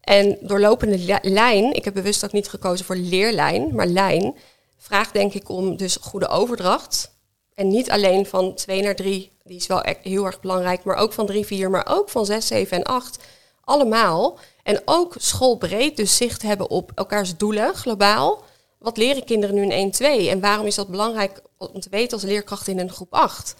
En 0.00 0.38
doorlopende 0.40 0.98
li- 0.98 1.18
lijn, 1.32 1.72
ik 1.74 1.84
heb 1.84 1.94
bewust 1.94 2.24
ook 2.24 2.32
niet 2.32 2.48
gekozen 2.48 2.86
voor 2.86 2.96
leerlijn, 2.96 3.74
maar 3.74 3.86
lijn, 3.86 4.34
vraagt 4.82 5.12
denk 5.12 5.34
ik 5.34 5.48
om 5.48 5.76
dus 5.76 5.96
goede 6.00 6.28
overdracht. 6.28 7.14
En 7.54 7.68
niet 7.68 7.90
alleen 7.90 8.26
van 8.26 8.54
2 8.54 8.82
naar 8.82 8.94
3, 8.94 9.32
die 9.44 9.56
is 9.56 9.66
wel 9.66 9.86
e- 9.86 9.96
heel 10.02 10.26
erg 10.26 10.40
belangrijk, 10.40 10.84
maar 10.84 10.96
ook 10.96 11.12
van 11.12 11.26
3, 11.26 11.46
4, 11.46 11.70
maar 11.70 11.86
ook 11.88 12.08
van 12.08 12.26
6, 12.26 12.46
7 12.46 12.76
en 12.76 12.84
8. 12.84 13.24
Allemaal. 13.64 14.38
En 14.62 14.82
ook 14.84 15.14
schoolbreed 15.18 15.96
dus 15.96 16.16
zicht 16.16 16.42
hebben 16.42 16.70
op 16.70 16.92
elkaars 16.94 17.36
doelen, 17.36 17.74
globaal. 17.74 18.44
Wat 18.78 18.96
leren 18.96 19.24
kinderen 19.24 19.54
nu 19.54 19.62
in 19.62 19.70
1, 19.70 19.90
2? 19.90 20.30
En 20.30 20.40
waarom 20.40 20.66
is 20.66 20.74
dat 20.74 20.88
belangrijk 20.88 21.42
om 21.58 21.80
te 21.80 21.90
weten 21.90 22.12
als 22.12 22.22
leerkracht 22.22 22.68
in 22.68 22.78
een 22.78 22.90
groep 22.90 23.14
8? 23.14 23.54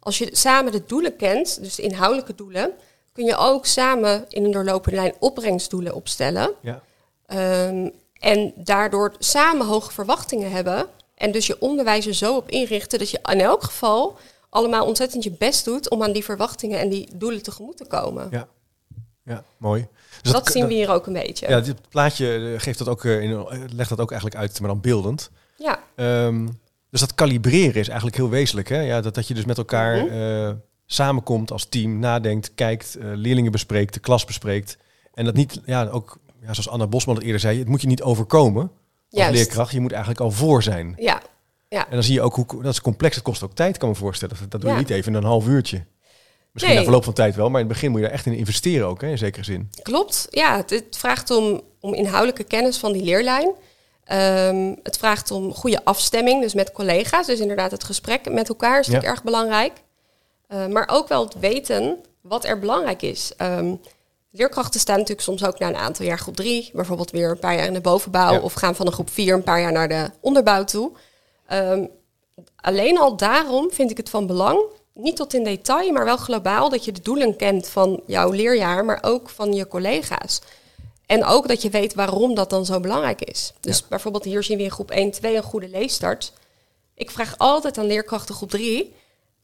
Als 0.00 0.18
je 0.18 0.28
samen 0.32 0.72
de 0.72 0.84
doelen 0.86 1.16
kent, 1.16 1.62
dus 1.62 1.74
de 1.74 1.82
inhoudelijke 1.82 2.34
doelen, 2.34 2.72
kun 3.12 3.24
je 3.24 3.36
ook 3.36 3.66
samen 3.66 4.24
in 4.28 4.44
een 4.44 4.50
doorlopende 4.50 4.96
lijn 4.96 5.14
opbrengstdoelen 5.18 5.94
opstellen. 5.94 6.54
Ja. 6.60 6.82
Ehm, 7.26 7.88
en 8.20 8.52
daardoor 8.56 9.14
samen 9.18 9.66
hoge 9.66 9.92
verwachtingen 9.92 10.50
hebben. 10.50 10.86
En 11.14 11.32
dus 11.32 11.46
je 11.46 11.60
onderwijs 11.60 12.06
er 12.06 12.14
zo 12.14 12.36
op 12.36 12.50
inrichten 12.50 12.98
dat 12.98 13.10
je 13.10 13.18
in 13.22 13.40
elk 13.40 13.62
geval 13.62 14.18
allemaal 14.50 14.86
ontzettend 14.86 15.24
je 15.24 15.30
best 15.30 15.64
doet 15.64 15.90
om 15.90 16.02
aan 16.02 16.12
die 16.12 16.24
verwachtingen 16.24 16.78
en 16.78 16.88
die 16.88 17.08
doelen 17.14 17.42
tegemoet 17.42 17.76
te 17.76 17.86
komen. 17.86 18.28
Ja. 18.30 18.48
Ja, 19.24 19.44
mooi. 19.56 19.86
Dus 20.22 20.32
dat, 20.32 20.48
zien 20.52 20.66
we 20.66 20.74
hier 20.74 20.90
ook 20.90 21.06
een 21.06 21.12
beetje. 21.12 21.48
Ja, 21.48 21.60
dit 21.60 21.88
plaatje 21.88 22.52
eh, 22.54 22.60
geeft 22.60 22.78
dat 22.78 22.88
ook, 22.88 23.04
eh, 23.04 23.20
in, 23.22 23.30
eh, 23.30 23.58
legt 23.74 23.88
dat 23.88 24.00
ook 24.00 24.10
eigenlijk 24.10 24.40
uit, 24.40 24.60
maar 24.60 24.68
dan 24.68 24.80
beeldend. 24.80 25.30
Ja, 25.56 25.78
Ehm, 25.94 26.46
dus 26.90 27.00
dat 27.00 27.14
kalibreren 27.14 27.74
is 27.80 27.88
eigenlijk 27.88 28.16
heel 28.16 28.28
wezenlijk. 28.28 28.68
Hè? 28.68 28.80
Ja, 28.80 29.00
dat, 29.00 29.14
dat 29.14 29.28
je 29.28 29.34
dus 29.34 29.44
met 29.44 29.58
elkaar 29.58 30.04
Mhm. 30.04 30.54
samenkomt 30.86 31.50
als 31.50 31.64
team, 31.64 31.98
nadenkt, 31.98 32.54
kijkt, 32.54 32.96
leerlingen 33.00 33.52
bespreekt, 33.52 33.94
de 33.94 34.00
klas 34.00 34.24
bespreekt. 34.24 34.76
En 35.14 35.24
dat 35.24 35.34
niet, 35.34 35.60
ja, 35.64 35.86
ook 35.88 36.18
ja, 36.48 36.54
zoals 36.54 36.68
Anna 36.68 36.86
Bosman 36.86 37.14
het 37.14 37.24
eerder 37.24 37.40
zei, 37.40 37.58
het 37.58 37.68
moet 37.68 37.80
je 37.80 37.86
niet 37.86 38.02
overkomen 38.02 38.62
als 38.62 38.70
Juist. 39.08 39.34
leerkracht. 39.34 39.72
Je 39.72 39.80
moet 39.80 39.90
eigenlijk 39.92 40.20
al 40.20 40.30
voor 40.30 40.62
zijn. 40.62 40.94
ja, 40.98 41.20
En 41.68 41.84
dan 41.90 42.02
zie 42.02 42.14
je 42.14 42.22
ook 42.22 42.34
hoe 42.34 42.62
dat 42.62 42.72
is 42.72 42.80
complex. 42.80 43.14
Het 43.14 43.24
kost 43.24 43.42
ook 43.42 43.54
tijd, 43.54 43.78
kan 43.78 43.88
me 43.88 43.94
voorstellen. 43.94 44.36
Dat, 44.40 44.50
dat 44.50 44.60
doe 44.60 44.70
je 44.70 44.76
Ja. 44.76 44.82
niet 44.82 44.90
even 44.90 45.12
in 45.12 45.18
een 45.18 45.24
half 45.24 45.46
uurtje. 45.46 45.84
Misschien 46.52 46.74
Nee. 46.74 46.78
na 46.84 46.90
verloop 46.90 47.04
van 47.04 47.12
tijd 47.12 47.34
wel, 47.36 47.50
maar 47.50 47.60
in 47.60 47.66
het 47.66 47.74
begin 47.74 47.90
moet 47.90 48.00
je 48.00 48.06
er 48.06 48.12
echt 48.12 48.26
in 48.26 48.32
investeren 48.32 48.86
ook, 48.86 49.00
hè, 49.00 49.08
in 49.08 49.18
zekere 49.18 49.44
zin. 49.44 49.70
klopt. 49.82 50.26
Ja, 50.30 50.56
het, 50.56 50.70
het 50.70 50.96
vraagt 50.98 51.30
om, 51.30 51.60
om 51.80 51.94
inhoudelijke 51.94 52.44
kennis 52.44 52.76
van 52.78 52.92
die 52.92 53.02
leerlijn. 53.02 53.52
Ehm, 54.04 54.74
het 54.82 54.98
vraagt 54.98 55.30
om 55.30 55.54
goede 55.54 55.84
afstemming, 55.84 56.42
dus 56.42 56.54
met 56.54 56.72
collega's. 56.72 57.26
Dus 57.26 57.40
inderdaad 57.40 57.70
het 57.70 57.84
gesprek 57.84 58.30
met 58.32 58.48
elkaar 58.48 58.80
is 58.80 58.86
Ja. 58.86 58.92
natuurlijk 58.92 59.16
erg 59.20 59.24
belangrijk. 59.24 59.72
Eh, 60.46 60.66
maar 60.66 60.88
ook 60.92 61.08
wel 61.08 61.24
het 61.24 61.38
weten 61.38 61.96
wat 62.20 62.44
er 62.44 62.58
belangrijk 62.58 63.02
is. 63.02 63.32
Ehm, 63.36 63.74
leerkrachten 64.38 64.80
staan 64.80 64.96
natuurlijk 64.96 65.26
soms 65.26 65.44
ook 65.44 65.58
na 65.58 65.68
een 65.68 65.76
aantal 65.76 66.04
jaar 66.04 66.18
groep 66.18 66.36
drie, 66.36 66.70
bijvoorbeeld 66.72 67.10
weer 67.10 67.30
een 67.30 67.38
paar 67.38 67.54
jaar 67.54 67.66
in 67.66 67.72
de 67.72 67.80
bovenbouw, 67.80 68.32
Ja. 68.32 68.40
of 68.40 68.52
gaan 68.52 68.74
van 68.76 68.86
een 68.86 68.92
groep 68.92 69.10
vier 69.10 69.34
een 69.34 69.42
paar 69.42 69.60
jaar 69.60 69.72
naar 69.72 69.88
de 69.88 70.10
onderbouw 70.20 70.64
toe. 70.64 70.90
Ehm, 71.46 71.84
alleen 72.56 72.98
al 72.98 73.16
daarom 73.16 73.70
vind 73.70 73.90
ik 73.90 73.96
het 73.96 74.10
van 74.10 74.26
belang, 74.26 74.60
niet 74.94 75.16
tot 75.16 75.34
in 75.34 75.44
detail, 75.44 75.92
maar 75.92 76.04
wel 76.04 76.16
globaal, 76.16 76.68
dat 76.68 76.84
je 76.84 76.92
de 76.92 77.02
doelen 77.02 77.36
kent 77.36 77.68
van 77.68 78.02
jouw 78.06 78.30
leerjaar, 78.30 78.84
maar 78.84 78.98
ook 79.02 79.28
van 79.28 79.52
je 79.52 79.68
collega's. 79.68 80.40
En 81.06 81.24
ook 81.24 81.48
dat 81.48 81.62
je 81.62 81.70
weet 81.70 81.94
waarom 81.94 82.34
dat 82.34 82.50
dan 82.50 82.64
zo 82.66 82.80
belangrijk 82.80 83.20
is. 83.22 83.52
Dus 83.60 83.88
bijvoorbeeld 83.88 84.24
hier 84.24 84.42
zien 84.42 84.56
we 84.56 84.62
in 84.62 84.70
groep 84.70 84.90
1, 84.90 85.10
2 85.10 85.36
een 85.36 85.42
goede 85.42 85.68
leesstart. 85.68 86.32
Ik 86.94 87.10
vraag 87.10 87.34
altijd 87.38 87.78
aan 87.78 87.86
leerkrachten 87.86 88.34
groep 88.34 88.50
3, 88.50 88.94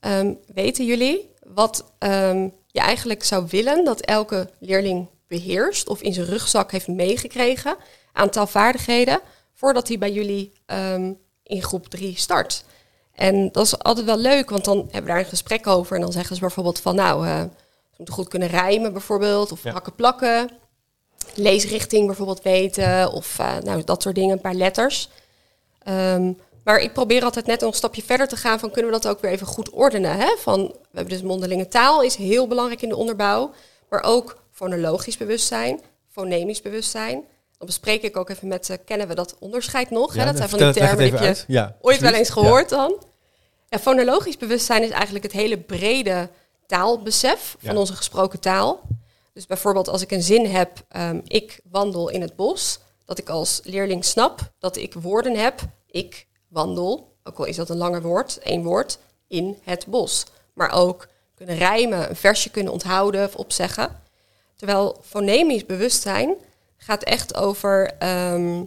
ehm, 0.00 0.32
weten 0.54 0.84
jullie 0.84 1.30
wat 1.46 1.84
ehm, 1.98 2.48
je 2.74 2.80
eigenlijk 2.80 3.24
zou 3.24 3.46
willen 3.50 3.84
dat 3.84 4.00
elke 4.00 4.50
leerling 4.58 5.08
beheerst 5.28 5.88
of 5.88 6.02
in 6.02 6.12
zijn 6.12 6.26
rugzak 6.26 6.72
heeft 6.72 6.88
meegekregen 6.88 7.76
aan 8.12 8.30
taalvaardigheden 8.30 9.20
voordat 9.52 9.88
hij 9.88 9.98
bij 9.98 10.12
jullie 10.12 10.52
ehm, 10.66 11.12
in 11.42 11.62
groep 11.62 11.88
3 11.88 12.18
start? 12.18 12.64
En 13.14 13.52
dat 13.52 13.64
is 13.66 13.78
altijd 13.78 14.06
wel 14.06 14.16
leuk, 14.16 14.50
want 14.50 14.64
dan 14.64 14.76
hebben 14.76 15.02
we 15.02 15.06
daar 15.06 15.18
een 15.18 15.24
gesprek 15.24 15.66
over 15.66 15.94
en 15.96 16.02
dan 16.02 16.12
zeggen 16.12 16.34
ze 16.34 16.40
bijvoorbeeld 16.40 16.80
van 16.80 16.94
nou, 16.94 17.26
eh, 17.26 17.40
ze 17.40 17.96
moeten 17.96 18.14
goed 18.14 18.28
kunnen 18.28 18.48
rijmen 18.48 18.92
bijvoorbeeld 18.92 19.52
of 19.52 19.62
Ja. 19.62 19.72
hakken 19.72 19.94
plakken 19.94 20.50
leesrichting 21.34 22.06
bijvoorbeeld 22.06 22.42
weten 22.42 23.12
of 23.12 23.38
eh, 23.38 23.56
nou, 23.58 23.84
dat 23.84 24.02
soort 24.02 24.14
dingen, 24.14 24.32
een 24.32 24.40
paar 24.40 24.54
letters. 24.54 25.08
Ehm, 25.82 26.32
maar 26.64 26.78
ik 26.78 26.92
probeer 26.92 27.24
altijd 27.24 27.46
net 27.46 27.62
een 27.62 27.72
stapje 27.72 28.02
verder 28.02 28.28
te 28.28 28.36
gaan 28.36 28.58
van 28.58 28.70
kunnen 28.70 28.90
we 28.90 29.00
dat 29.00 29.10
ook 29.10 29.20
weer 29.20 29.30
even 29.30 29.46
goed 29.46 29.70
ordenen. 29.70 30.16
Hè? 30.16 30.36
Van, 30.38 30.62
we 30.66 30.96
hebben 30.96 31.14
dus 31.14 31.22
mondelinge 31.22 31.68
taal, 31.68 32.02
is 32.02 32.14
heel 32.14 32.46
belangrijk 32.46 32.82
in 32.82 32.88
de 32.88 32.96
onderbouw. 32.96 33.50
Maar 33.88 34.02
ook 34.02 34.42
fonologisch 34.50 35.16
bewustzijn, 35.16 35.80
fonemisch 36.10 36.62
bewustzijn. 36.62 37.24
Dan 37.58 37.66
bespreek 37.66 38.02
ik 38.02 38.16
ook 38.16 38.30
even 38.30 38.48
met 38.48 38.66
ze, 38.66 38.76
kennen 38.76 39.08
we 39.08 39.14
dat 39.14 39.36
onderscheid 39.38 39.90
nog? 39.90 40.14
hè? 40.14 40.24
Dat 40.24 40.36
zijn 40.36 40.48
van 40.48 40.58
die 40.58 40.72
termen 40.72 41.10
die 41.10 41.22
je. 41.22 41.44
Ja, 41.46 41.76
ooit 41.80 42.00
wel 42.00 42.12
eens 42.12 42.30
gehoord 42.30 42.68
dan. 42.68 43.02
Ja, 43.68 43.78
fonologisch 43.78 44.36
bewustzijn 44.36 44.82
is 44.82 44.90
eigenlijk 44.90 45.24
het 45.24 45.32
hele 45.32 45.58
brede 45.58 46.28
taalbesef 46.66 47.56
van 47.58 47.76
onze 47.76 47.94
gesproken 47.94 48.40
taal. 48.40 48.80
Dus 49.32 49.46
bijvoorbeeld 49.46 49.88
als 49.88 50.02
ik 50.02 50.10
een 50.10 50.22
zin 50.22 50.46
heb, 50.46 50.84
ehm, 50.88 51.20
ik 51.24 51.60
wandel 51.70 52.08
in 52.08 52.20
het 52.20 52.36
bos, 52.36 52.78
dat 53.04 53.18
ik 53.18 53.28
als 53.28 53.60
leerling 53.64 54.04
snap 54.04 54.40
dat 54.58 54.76
ik 54.76 54.94
woorden 54.94 55.36
heb, 55.36 55.60
ik 55.86 56.26
wandel, 56.54 57.16
ook 57.24 57.38
al 57.38 57.44
is 57.44 57.56
dat 57.56 57.68
een 57.68 57.76
langer 57.76 58.02
woord, 58.02 58.38
één 58.38 58.62
woord, 58.62 58.98
in 59.28 59.58
het 59.62 59.86
bos. 59.86 60.24
Maar 60.52 60.72
ook 60.72 61.08
kunnen 61.34 61.56
rijmen, 61.56 62.08
een 62.10 62.16
versje 62.16 62.50
kunnen 62.50 62.72
onthouden 62.72 63.24
of 63.24 63.34
opzeggen. 63.34 64.02
Terwijl 64.56 65.00
fonemisch 65.02 65.66
bewustzijn 65.66 66.34
gaat 66.76 67.02
echt 67.02 67.34
over 67.34 67.94
ehm, 67.98 68.64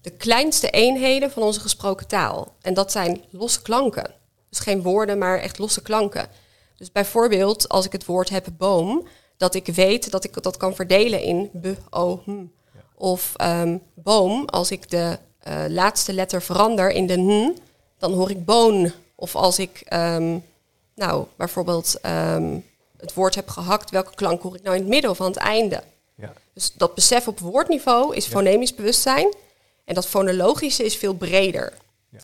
de 0.00 0.10
kleinste 0.10 0.70
eenheden 0.70 1.30
van 1.30 1.42
onze 1.42 1.60
gesproken 1.60 2.06
taal. 2.06 2.54
En 2.60 2.74
dat 2.74 2.92
zijn 2.92 3.24
losse 3.30 3.62
klanken. 3.62 4.14
Dus 4.48 4.58
geen 4.58 4.82
woorden, 4.82 5.18
maar 5.18 5.38
echt 5.38 5.58
losse 5.58 5.82
klanken. 5.82 6.28
Dus 6.76 6.92
bijvoorbeeld 6.92 7.68
als 7.68 7.86
ik 7.86 7.92
het 7.92 8.04
woord 8.04 8.28
heb 8.28 8.46
boom, 8.58 9.06
dat 9.36 9.54
ik 9.54 9.66
weet 9.66 10.10
dat 10.10 10.24
ik 10.24 10.42
dat 10.42 10.56
kan 10.56 10.74
verdelen 10.74 11.22
in 11.22 11.50
b, 11.60 11.66
o, 11.90 12.20
hm. 12.24 12.44
Of 12.94 13.32
ehm, 13.36 13.78
boom, 13.94 14.44
als 14.44 14.70
ik 14.70 14.90
de 14.90 15.18
eh, 15.40 15.64
laatste 15.68 16.12
letter 16.12 16.42
verander 16.42 16.90
in 16.90 17.06
de 17.06 17.16
n, 17.18 17.58
dan 17.98 18.12
hoor 18.12 18.30
ik 18.30 18.44
boon. 18.44 18.92
Of 19.14 19.36
als 19.36 19.58
ik 19.58 19.82
ehm, 19.84 20.38
nou 20.94 21.26
bijvoorbeeld 21.36 21.98
ehm, 22.00 22.58
het 22.96 23.14
woord 23.14 23.34
heb 23.34 23.48
gehakt, 23.48 23.90
welke 23.90 24.14
klank 24.14 24.42
hoor 24.42 24.54
ik 24.54 24.62
nou 24.62 24.74
in 24.74 24.82
het 24.82 24.90
midden 24.90 25.10
of 25.10 25.20
aan 25.20 25.26
het 25.26 25.36
einde? 25.36 25.82
Ja. 26.14 26.32
Dus 26.54 26.72
dat 26.72 26.94
besef 26.94 27.28
op 27.28 27.38
woordniveau 27.38 28.16
is 28.16 28.26
fonemisch 28.26 28.74
bewustzijn. 28.74 29.34
En 29.84 29.94
dat 29.94 30.06
fonologische 30.06 30.84
is 30.84 30.96
veel 30.96 31.14
breder. 31.14 31.72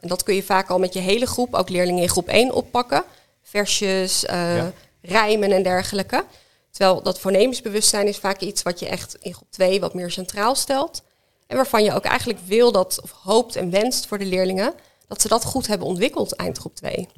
En 0.00 0.08
dat 0.08 0.22
kun 0.22 0.34
je 0.34 0.42
vaak 0.42 0.70
al 0.70 0.78
met 0.78 0.92
je 0.92 1.00
hele 1.00 1.26
groep, 1.26 1.54
ook 1.54 1.68
leerlingen 1.68 2.02
in 2.02 2.08
groep 2.08 2.28
1, 2.28 2.52
oppakken. 2.52 3.04
Versjes, 3.42 4.24
uh, 4.24 4.64
rijmen 5.02 5.52
en 5.52 5.62
dergelijke. 5.62 6.24
Terwijl 6.70 7.02
dat 7.02 7.18
fonemisch 7.18 7.62
bewustzijn 7.62 8.06
is 8.06 8.18
vaak 8.18 8.40
iets 8.40 8.62
wat 8.62 8.78
je 8.78 8.88
echt 8.88 9.16
in 9.20 9.34
groep 9.34 9.50
2 9.50 9.80
wat 9.80 9.94
meer 9.94 10.10
centraal 10.10 10.54
stelt. 10.54 11.02
En 11.46 11.56
waarvan 11.56 11.84
je 11.84 11.92
ook 11.92 12.04
eigenlijk 12.04 12.38
wil 12.46 12.72
dat, 12.72 13.00
of 13.02 13.10
hoopt 13.10 13.56
en 13.56 13.70
wenst 13.70 14.06
voor 14.06 14.18
de 14.18 14.26
leerlingen, 14.26 14.74
dat 15.08 15.20
ze 15.22 15.28
dat 15.28 15.44
goed 15.44 15.66
hebben 15.66 15.86
ontwikkeld 15.86 16.36
eind 16.36 16.58
groep 16.58 16.74
2. 16.74 17.08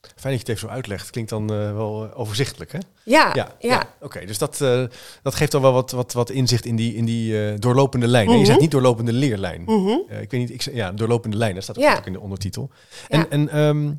Fijn 0.00 0.32
dat 0.32 0.32
je 0.32 0.38
het 0.38 0.48
even 0.48 0.68
zo 0.68 0.74
uitlegt. 0.74 1.10
Klinkt 1.10 1.30
dan 1.30 1.52
uh, 1.52 1.72
wel 1.72 2.04
uh, 2.04 2.18
overzichtelijk, 2.18 2.72
hè? 2.72 2.78
Ja, 3.04 3.30
ja. 3.34 3.34
ja. 3.34 3.54
ja. 3.58 3.94
Oké, 4.00 4.26
dus 4.26 4.38
dat, 4.38 4.60
uh, 4.60 4.84
dat 5.22 5.34
geeft 5.34 5.52
dan 5.52 5.62
wel 5.62 5.72
wat, 5.72 5.90
wat, 5.90 6.12
wat 6.12 6.30
inzicht 6.30 6.64
in 6.64 6.76
die, 6.76 6.94
in 6.94 7.04
die 7.04 7.58
doorlopende 7.58 8.06
lijn. 8.06 8.24
Mm 8.24 8.30
-hmm. 8.30 8.40
Je 8.40 8.46
zegt 8.46 8.60
niet 8.60 8.70
doorlopende 8.70 9.12
leerlijn. 9.12 9.62
Mm 9.66 9.86
-hmm. 9.86 10.02
ik 10.08 10.30
weet 10.30 10.40
niet, 10.40 10.50
ik, 10.50 10.74
ja, 10.74 10.92
doorlopende 10.92 11.36
lijn, 11.36 11.54
dat 11.54 11.62
staat 11.62 11.78
ook, 11.78 11.96
ook 11.96 12.06
in 12.06 12.12
de 12.12 12.20
ondertitel. 12.20 12.70
En, 13.08 13.30
en 13.30 13.58
um, 13.58 13.98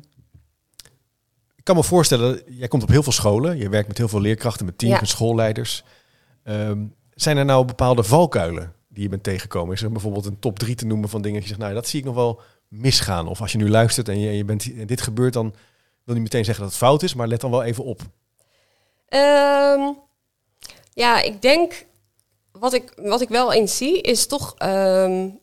ik 1.56 1.64
kan 1.64 1.76
me 1.76 1.82
voorstellen, 1.84 2.42
jij 2.46 2.68
komt 2.68 2.82
op 2.82 2.88
heel 2.88 3.02
veel 3.02 3.12
scholen. 3.12 3.58
Je 3.58 3.68
werkt 3.68 3.88
met 3.88 3.98
heel 3.98 4.08
veel 4.08 4.20
leerkrachten, 4.20 4.66
met 4.66 4.78
teams, 4.78 5.00
met 5.00 5.08
schoolleiders. 5.08 5.84
Um, 6.44 6.94
zijn 7.14 7.36
er 7.36 7.44
nou 7.44 7.64
bepaalde 7.64 8.02
valkuilen 8.02 8.72
die 8.92 9.02
je 9.02 9.08
bent 9.08 9.22
tegengekomen? 9.22 9.74
Is 9.74 9.82
er 9.82 9.92
bijvoorbeeld 9.92 10.26
een 10.26 10.38
top 10.38 10.58
3 10.58 10.74
te 10.74 10.86
noemen 10.86 11.08
van 11.08 11.22
dingen 11.22 11.40
dat 11.40 11.48
je 11.48 11.54
zegt, 11.54 11.60
nou 11.60 11.74
dat 11.74 11.88
zie 11.88 11.98
ik 11.98 12.04
nog 12.04 12.14
wel 12.14 12.40
misgaan. 12.68 13.28
Of 13.28 13.40
als 13.40 13.52
je 13.52 13.58
nu 13.58 13.68
luistert 13.68 14.08
en 14.08 14.20
je, 14.20 14.30
je 14.30 14.44
bent, 14.44 14.74
en 14.76 14.86
dit 14.86 15.00
gebeurt, 15.00 15.32
dan 15.32 15.54
wil 16.04 16.14
niet 16.14 16.22
meteen 16.22 16.44
zeggen 16.44 16.64
dat 16.64 16.72
het 16.72 16.82
fout 16.82 17.02
is, 17.02 17.14
maar 17.14 17.28
let 17.28 17.40
dan 17.40 17.50
wel 17.50 17.62
even 17.62 17.84
op. 17.84 18.00
Um, 19.08 19.96
ja, 20.92 21.20
ik 21.20 21.42
denk 21.42 21.86
wat 22.52 22.72
ik, 22.72 22.92
wat 22.96 23.20
ik 23.20 23.28
wel 23.28 23.52
eens 23.52 23.76
zie 23.76 24.00
is 24.00 24.26
toch 24.26 24.54
um, 24.58 25.40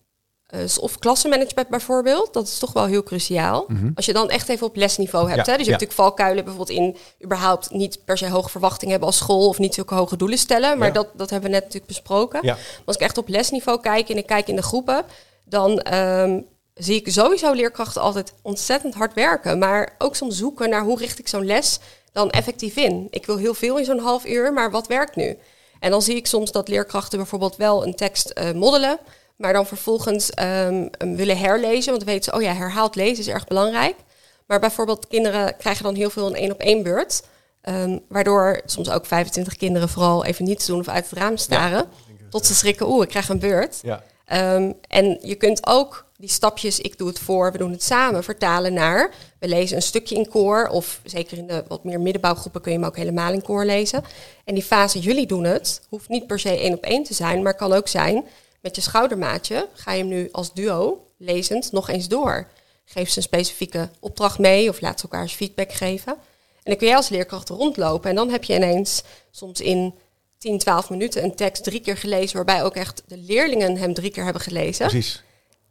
of 0.80 1.00
klassenmanagement 1.00 1.68
bijvoorbeeld. 1.68 2.34
Dat 2.34 2.48
is 2.48 2.58
toch 2.58 2.74
wel 2.74 2.86
heel 2.86 3.04
cruciaal. 3.04 3.66
Mm 3.68 3.76
-hmm. 3.76 3.92
Als 3.96 4.06
je 4.06 4.14
dan 4.14 4.30
echt 4.30 4.50
even 4.50 4.68
op 4.68 4.76
lesniveau 4.76 5.30
hebt. 5.30 5.46
Ja, 5.46 5.52
hè? 5.52 5.58
Dus 5.58 5.66
je 5.66 5.72
ja. 5.72 5.78
hebt 5.78 5.82
natuurlijk 5.88 6.10
valkuilen 6.10 6.44
bijvoorbeeld 6.44 6.78
in 6.78 6.98
überhaupt 7.24 7.72
niet 7.72 8.06
per 8.06 8.18
se 8.18 8.30
hoge 8.30 8.50
verwachtingen 8.50 8.92
hebben 8.92 9.08
als 9.08 9.18
school 9.18 9.48
of 9.48 9.60
niet 9.60 9.74
zulke 9.74 9.94
hoge 9.94 10.18
doelen 10.18 10.38
stellen. 10.38 10.78
Maar 10.78 10.88
ja. 10.88 10.94
dat, 10.94 11.08
dat 11.16 11.30
hebben 11.30 11.50
we 11.50 11.56
net 11.56 11.64
natuurlijk 11.64 11.92
besproken. 11.92 12.46
Maar 12.46 12.58
als 12.86 12.96
ik 12.96 13.02
echt 13.02 13.18
op 13.18 13.28
lesniveau 13.28 13.82
kijk 13.82 14.10
en 14.10 14.18
ik 14.18 14.26
kijk 14.26 14.48
in 14.48 14.56
de 14.56 14.62
groepen, 14.62 15.06
dan 15.46 15.94
um, 15.94 16.46
zie 16.74 16.96
ik 16.96 17.12
sowieso 17.12 17.54
leerkrachten 17.54 18.02
altijd 18.02 18.34
ontzettend 18.42 18.94
hard 18.94 19.14
werken. 19.14 19.60
Maar 19.60 19.96
ook 19.98 20.16
soms 20.16 20.38
zoeken 20.38 20.70
naar 20.70 20.84
hoe 20.84 20.98
richt 20.98 21.20
ik 21.20 21.28
zo'n 21.28 21.46
les 21.46 21.80
dan 22.12 22.30
effectief 22.30 22.76
in. 22.76 23.08
Ik 23.10 23.26
wil 23.26 23.38
heel 23.38 23.54
veel 23.54 23.78
in 23.78 23.86
zo'n 23.86 24.00
half 24.00 24.26
uur, 24.26 24.54
maar 24.54 24.72
wat 24.72 24.88
werkt 24.88 25.16
nu? 25.16 25.38
En 25.80 25.92
dan 25.92 26.02
zie 26.02 26.16
ik 26.16 26.28
soms 26.28 26.52
dat 26.52 26.68
leerkrachten 26.68 27.18
bijvoorbeeld 27.18 27.56
wel 27.56 27.86
een 27.86 27.96
tekst 27.96 28.34
uh, 28.34 28.52
moddelen, 28.52 29.00
maar 29.40 29.54
dan 29.54 29.68
vervolgens 29.68 30.32
um, 30.42 30.90
willen 31.00 31.38
herlezen. 31.38 31.92
Want 31.92 32.06
dan 32.06 32.14
weten 32.14 32.24
ze, 32.24 32.38
oh 32.38 32.42
ja, 32.42 32.54
herhaald 32.54 32.96
lezen 32.96 33.18
is 33.18 33.28
erg 33.28 33.48
belangrijk. 33.48 33.96
Maar 34.48 34.60
bijvoorbeeld 34.60 35.08
kinderen 35.08 35.58
krijgen 35.58 35.84
dan 35.84 35.96
heel 35.96 36.10
veel 36.10 36.28
een 36.28 36.36
één 36.36 36.52
op 36.52 36.60
één 36.60 36.84
beurt. 36.84 37.24
Um, 37.64 38.00
waardoor 38.08 38.62
soms 38.66 38.90
ook 38.90 39.06
25 39.06 39.56
kinderen 39.56 39.90
vooral 39.90 40.26
even 40.26 40.46
niets 40.46 40.66
doen 40.66 40.80
of 40.80 40.88
uit 40.88 41.10
het 41.10 41.20
raam 41.20 41.38
staren. 41.38 41.88
Ja, 42.08 42.26
tot 42.30 42.46
ze 42.46 42.56
schrikken, 42.56 42.90
oeh, 42.90 43.04
ik 43.04 43.10
krijg 43.10 43.30
een 43.30 43.40
beurt. 43.40 43.80
Ja. 43.82 44.04
Um, 44.56 44.74
en 44.88 45.18
je 45.22 45.36
kunt 45.36 45.68
ook 45.68 46.06
die 46.18 46.30
stapjes, 46.30 46.80
ik 46.80 46.98
doe 46.98 47.08
het 47.08 47.20
voor, 47.20 47.52
we 47.52 47.58
doen 47.58 47.72
het 47.72 47.84
samen, 47.84 48.24
vertalen 48.24 48.74
naar. 48.74 49.14
We 49.40 49.48
lezen 49.48 49.76
een 49.76 49.82
stukje 49.82 50.16
in 50.16 50.30
koor, 50.30 50.68
of 50.68 51.02
zeker 51.04 51.38
in 51.38 51.48
de 51.48 51.64
wat 51.68 51.84
meer 51.84 52.02
middenbouwgroepen 52.02 52.62
kun 52.62 52.72
je 52.72 52.78
hem 52.78 52.88
ook 52.88 52.98
helemaal 52.98 53.34
in 53.34 53.42
koor 53.42 53.66
lezen. 53.66 54.04
En 54.46 54.54
die 54.54 54.64
fase, 54.64 55.00
jullie 55.00 55.28
doen 55.28 55.44
het, 55.44 55.82
hoeft 55.90 56.10
niet 56.10 56.28
per 56.28 56.40
se 56.40 56.58
één 56.58 56.74
op 56.74 56.84
één 56.84 57.04
te 57.04 57.14
zijn, 57.14 57.42
maar 57.42 57.56
kan 57.56 57.74
ook 57.74 57.88
zijn 57.88 58.26
met 58.62 58.76
je 58.76 58.82
schoudermaatje. 58.82 59.68
Ga 59.74 59.92
je 59.92 60.00
hem 60.00 60.08
nu 60.08 60.30
als 60.32 60.54
duo 60.54 61.06
lezend 61.18 61.72
nog 61.72 61.90
eens 61.90 62.08
door. 62.08 62.48
Geef 62.86 63.10
ze 63.10 63.18
een 63.18 63.24
specifieke 63.24 63.90
opdracht 64.00 64.40
mee 64.40 64.70
of 64.70 64.82
laat 64.82 65.00
ze 65.00 65.04
elkaar 65.04 65.22
eens 65.22 65.34
feedback 65.34 65.74
geven. 65.74 66.14
En 66.14 66.64
dan 66.64 66.76
kun 66.76 66.88
jij 66.88 66.96
als 66.96 67.10
leerkracht 67.10 67.50
rondlopen 67.50 68.10
en 68.10 68.16
dan 68.16 68.30
heb 68.30 68.44
je 68.44 68.56
ineens 68.56 69.04
soms 69.32 69.62
in 69.62 69.94
10, 70.38 70.58
12 70.60 70.90
minuten 70.90 71.24
een 71.24 71.36
tekst 71.36 71.64
drie 71.64 71.80
keer 71.80 71.98
gelezen, 71.98 72.36
waarbij 72.36 72.64
ook 72.64 72.76
echt 72.76 73.04
de 73.08 73.18
leerlingen 73.18 73.78
hem 73.78 73.94
drie 73.94 74.12
keer 74.12 74.24
hebben 74.24 74.42
gelezen. 74.42 74.88
Precies. 74.88 75.24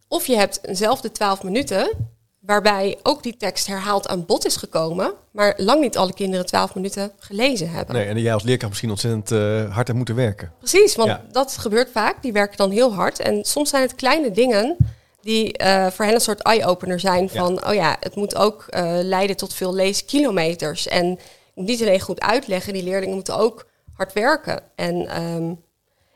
Of 0.08 0.26
je 0.26 0.36
hebt 0.36 0.58
eenzelfde 0.62 1.12
12 1.12 1.42
minuten, 1.42 2.10
waarbij 2.48 2.98
ook 3.02 3.22
die 3.22 3.36
tekst 3.36 3.66
herhaald 3.66 4.08
aan 4.08 4.26
bod 4.26 4.46
is 4.46 4.56
gekomen, 4.56 5.12
maar 5.30 5.54
lang 5.56 5.80
niet 5.80 5.96
alle 5.96 6.12
kinderen 6.12 6.46
12 6.46 6.74
minuten 6.74 7.12
gelezen 7.18 7.70
hebben. 7.70 7.94
Nee, 7.94 8.06
en 8.06 8.20
jij 8.20 8.32
als 8.32 8.42
leerkracht 8.42 8.68
misschien 8.68 8.90
ontzettend 8.90 9.30
uh, 9.30 9.74
hard 9.74 9.86
hebt 9.86 9.94
moeten 9.94 10.14
werken. 10.14 10.52
Precies, 10.58 10.96
want 10.96 11.08
ja. 11.08 11.24
dat 11.32 11.56
gebeurt 11.56 11.90
vaak. 11.90 12.22
Die 12.22 12.32
werken 12.32 12.56
dan 12.56 12.70
heel 12.70 12.94
hard. 12.94 13.18
En 13.20 13.44
soms 13.44 13.70
zijn 13.70 13.82
het 13.82 13.94
kleine 13.94 14.30
dingen 14.30 14.76
die 15.20 15.62
uh, 15.62 15.86
voor 15.86 16.04
hen 16.04 16.14
een 16.14 16.20
soort 16.20 16.42
eye-opener 16.42 17.00
zijn 17.00 17.30
van, 17.30 17.58
ja. 17.62 17.68
oh 17.68 17.74
ja, 17.74 17.96
het 18.00 18.14
moet 18.14 18.36
ook 18.36 18.64
uh, 18.70 18.98
leiden 19.02 19.36
tot 19.36 19.54
veel 19.54 19.74
leeskilometers. 19.74 20.86
En 20.86 21.12
ik 21.12 21.54
moet 21.54 21.66
niet 21.66 21.82
alleen 21.82 22.00
goed 22.00 22.20
uitleggen, 22.20 22.72
die 22.72 22.82
leerlingen 22.82 23.14
moeten 23.14 23.36
ook 23.36 23.66
hard 23.92 24.12
werken. 24.12 24.62
En 24.74 25.22
um, 25.22 25.62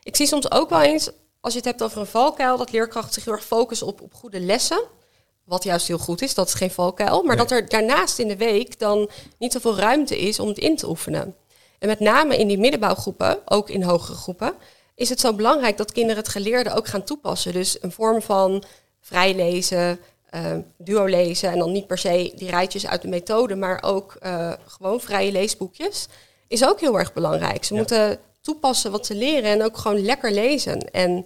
ik 0.03 0.15
zie 0.15 0.27
soms 0.27 0.51
ook 0.51 0.69
wel 0.69 0.81
eens, 0.81 1.09
als 1.41 1.53
je 1.53 1.59
het 1.59 1.67
hebt 1.67 1.83
over 1.83 1.99
een 1.99 2.05
valkuil, 2.05 2.57
dat 2.57 2.71
leerkrachten 2.71 3.13
zich 3.13 3.25
heel 3.25 3.33
erg 3.33 3.45
focussen 3.45 3.87
op, 3.87 4.01
op 4.01 4.13
goede 4.13 4.39
lessen. 4.39 5.01
Wat 5.43 5.63
juist 5.63 5.87
heel 5.87 5.97
goed 5.97 6.21
is, 6.21 6.33
dat 6.33 6.47
is 6.47 6.53
geen 6.53 6.71
valkuil. 6.71 7.23
Maar 7.23 7.35
nee. 7.35 7.45
dat 7.45 7.51
er 7.51 7.69
daarnaast 7.69 8.19
in 8.19 8.27
de 8.27 8.37
week 8.37 8.79
dan 8.79 9.09
niet 9.37 9.51
zoveel 9.51 9.77
ruimte 9.77 10.19
is 10.19 10.39
om 10.39 10.47
het 10.47 10.57
in 10.57 10.75
te 10.75 10.89
oefenen. 10.89 11.35
En 11.79 11.87
met 11.87 11.99
name 11.99 12.37
in 12.37 12.47
die 12.47 12.59
middenbouwgroepen, 12.59 13.39
ook 13.45 13.69
in 13.69 13.83
hogere 13.83 14.17
groepen, 14.17 14.53
is 14.95 15.09
het 15.09 15.19
zo 15.19 15.33
belangrijk 15.33 15.77
dat 15.77 15.91
kinderen 15.91 16.17
het 16.17 16.31
geleerde 16.31 16.73
ook 16.73 16.87
gaan 16.87 17.03
toepassen. 17.03 17.53
Dus 17.53 17.77
een 17.81 17.91
vorm 17.91 18.21
van 18.21 18.63
vrij 19.01 19.35
lezen, 19.35 19.99
uh, 20.35 20.41
duo 20.77 21.05
lezen 21.05 21.51
en 21.51 21.59
dan 21.59 21.71
niet 21.71 21.87
per 21.87 21.97
se 21.97 22.33
die 22.35 22.49
rijtjes 22.49 22.87
uit 22.87 23.01
de 23.01 23.07
methode, 23.07 23.55
maar 23.55 23.83
ook 23.83 24.17
uh, 24.21 24.53
gewoon 24.67 25.01
vrije 25.01 25.31
leesboekjes, 25.31 26.07
is 26.47 26.65
ook 26.65 26.79
heel 26.79 26.99
erg 26.99 27.13
belangrijk. 27.13 27.63
Ze 27.63 27.73
ja. 27.73 27.79
moeten 27.79 28.19
toepassen 28.41 28.91
wat 28.91 29.05
ze 29.05 29.15
leren 29.15 29.49
en 29.51 29.63
ook 29.63 29.77
gewoon 29.77 30.01
lekker 30.01 30.31
lezen. 30.31 30.91
En 30.91 31.25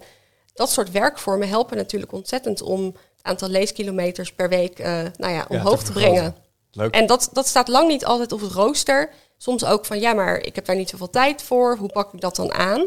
dat 0.54 0.70
soort 0.70 0.90
werkvormen 0.90 1.48
helpen 1.48 1.76
natuurlijk 1.76 2.12
ontzettend 2.12 2.62
om 2.62 2.94
aantal 3.22 3.48
leeskilometers 3.48 4.32
per 4.32 4.48
week 4.48 4.78
uh, 4.78 4.86
nou 5.16 5.32
ja, 5.32 5.46
omhoog 5.48 5.80
ja, 5.80 5.86
te, 5.86 5.92
brengen. 5.92 6.36
Leuk. 6.72 6.94
En 6.94 7.06
dat, 7.06 7.30
dat 7.32 7.46
staat 7.46 7.68
lang 7.68 7.88
niet 7.88 8.04
altijd 8.04 8.32
op 8.32 8.40
het 8.40 8.52
rooster. 8.52 9.10
Soms 9.36 9.64
ook 9.64 9.86
van 9.86 10.00
ja, 10.00 10.12
maar 10.12 10.38
ik 10.38 10.54
heb 10.54 10.64
daar 10.64 10.76
niet 10.76 10.88
zoveel 10.88 11.10
tijd 11.10 11.42
voor. 11.42 11.76
Hoe 11.76 11.88
pak 11.88 12.12
ik 12.12 12.20
dat 12.20 12.36
dan 12.36 12.52
aan? 12.52 12.86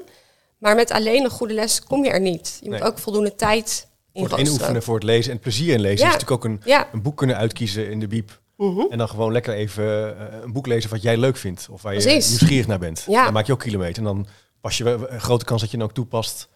Maar 0.57 0.75
met 0.75 0.91
alleen 0.91 1.23
een 1.23 1.29
goede 1.29 1.53
les 1.53 1.83
kom 1.83 2.03
je 2.03 2.09
er 2.09 2.21
niet. 2.21 2.57
Je 2.61 2.69
nee. 2.69 2.79
moet 2.79 2.87
ook 2.87 2.97
voldoende 2.97 3.35
tijd 3.35 3.87
in 4.13 4.27
Voor 4.27 4.37
het 4.37 4.47
inoefenen, 4.47 4.83
voor 4.83 4.95
het 4.95 5.03
lezen 5.03 5.31
en 5.31 5.39
plezier 5.39 5.73
in 5.73 5.81
lezen. 5.81 6.05
Ja. 6.05 6.07
is 6.07 6.13
natuurlijk 6.13 6.45
ook 6.45 6.51
een, 6.51 6.61
ja. 6.65 6.87
een 6.93 7.01
boek 7.01 7.17
kunnen 7.17 7.37
uitkiezen 7.37 7.89
in 7.89 7.99
de 7.99 8.07
biep. 8.07 8.41
-hmm. 8.57 8.87
En 8.89 8.97
dan 8.97 9.09
gewoon 9.09 9.31
lekker 9.31 9.53
even 9.53 9.83
uh, 9.83 10.41
een 10.43 10.53
boek 10.53 10.67
lezen 10.67 10.89
wat 10.89 11.01
jij 11.01 11.17
leuk 11.17 11.37
vindt. 11.37 11.67
Of 11.71 11.81
waar 11.81 11.93
je 11.93 12.01
Precies. 12.01 12.29
nieuwsgierig 12.29 12.67
naar 12.67 12.79
bent. 12.79 13.03
Ja. 13.07 13.23
Dan 13.23 13.33
maak 13.33 13.45
je 13.45 13.51
ook 13.51 13.59
kilometer. 13.59 13.97
En 13.97 14.03
dan 14.03 14.27
pas 14.61 14.77
je 14.77 14.85
een 15.09 15.21
grote 15.21 15.45
kans 15.45 15.61
dat 15.61 15.71
je 15.71 15.77
dan 15.77 15.85
ook 15.85 15.93
toepast 15.93 16.49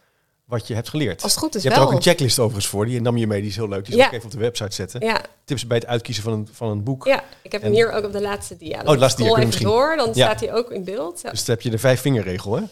wat 0.46 0.66
je 0.66 0.74
hebt 0.74 0.88
geleerd. 0.88 1.22
Als 1.22 1.32
het 1.32 1.40
goed 1.40 1.54
is 1.54 1.62
je 1.62 1.68
hebt 1.68 1.80
wel. 1.80 1.88
er 1.88 1.94
ook 1.94 1.98
een 2.00 2.10
checklist 2.10 2.38
overigens 2.38 2.66
voor. 2.66 2.86
Die 2.86 3.00
nam 3.00 3.16
je 3.16 3.26
mee, 3.26 3.40
die 3.40 3.50
is 3.50 3.56
heel 3.56 3.68
leuk. 3.68 3.84
Die 3.84 3.94
zal 3.94 4.02
ja. 4.02 4.06
ik 4.06 4.12
even 4.12 4.26
op 4.26 4.32
de 4.32 4.38
website 4.38 4.74
zetten. 4.74 5.00
Ja. 5.00 5.20
Tips 5.44 5.66
bij 5.66 5.76
het 5.76 5.86
uitkiezen 5.86 6.22
van 6.22 6.32
een, 6.32 6.48
van 6.52 6.68
een 6.68 6.82
boek. 6.82 7.04
Ja, 7.04 7.24
ik 7.42 7.52
heb 7.52 7.60
en... 7.60 7.66
hem 7.66 7.76
hier 7.76 7.92
ook 7.92 8.04
op 8.04 8.12
de 8.12 8.20
laatste 8.20 8.56
dia. 8.56 8.80
Oh, 8.80 8.90
de 8.90 8.98
laatste 8.98 9.22
dia. 9.22 9.30
even 9.30 9.46
misschien... 9.46 9.66
door, 9.66 9.96
dan 9.96 10.06
ja. 10.06 10.12
staat 10.12 10.40
hij 10.40 10.54
ook 10.54 10.70
in 10.70 10.84
beeld. 10.84 11.20
Ja. 11.22 11.30
Dus 11.30 11.44
dan 11.44 11.54
heb 11.54 11.64
je 11.64 11.70
de 11.70 11.78
vijf 11.78 12.00
vingerregel, 12.00 12.56
hè? 12.56 12.62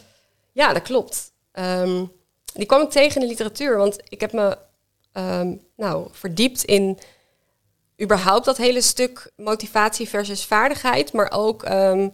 Ja, 0.53 0.72
dat 0.72 0.83
klopt. 0.83 1.33
Um, 1.53 2.12
die 2.55 2.66
kwam 2.66 2.83
ik 2.83 2.91
tegen 2.91 3.14
in 3.14 3.20
de 3.20 3.27
literatuur, 3.27 3.77
want 3.77 3.99
ik 4.09 4.20
heb 4.20 4.33
me 4.33 4.59
um, 5.12 5.61
nou, 5.77 6.09
verdiept 6.12 6.64
in 6.64 6.99
überhaupt 8.03 8.45
dat 8.45 8.57
hele 8.57 8.81
stuk 8.81 9.31
motivatie 9.37 10.09
versus 10.09 10.45
vaardigheid, 10.45 11.12
maar 11.12 11.31
ook 11.31 11.68
um, 11.68 12.12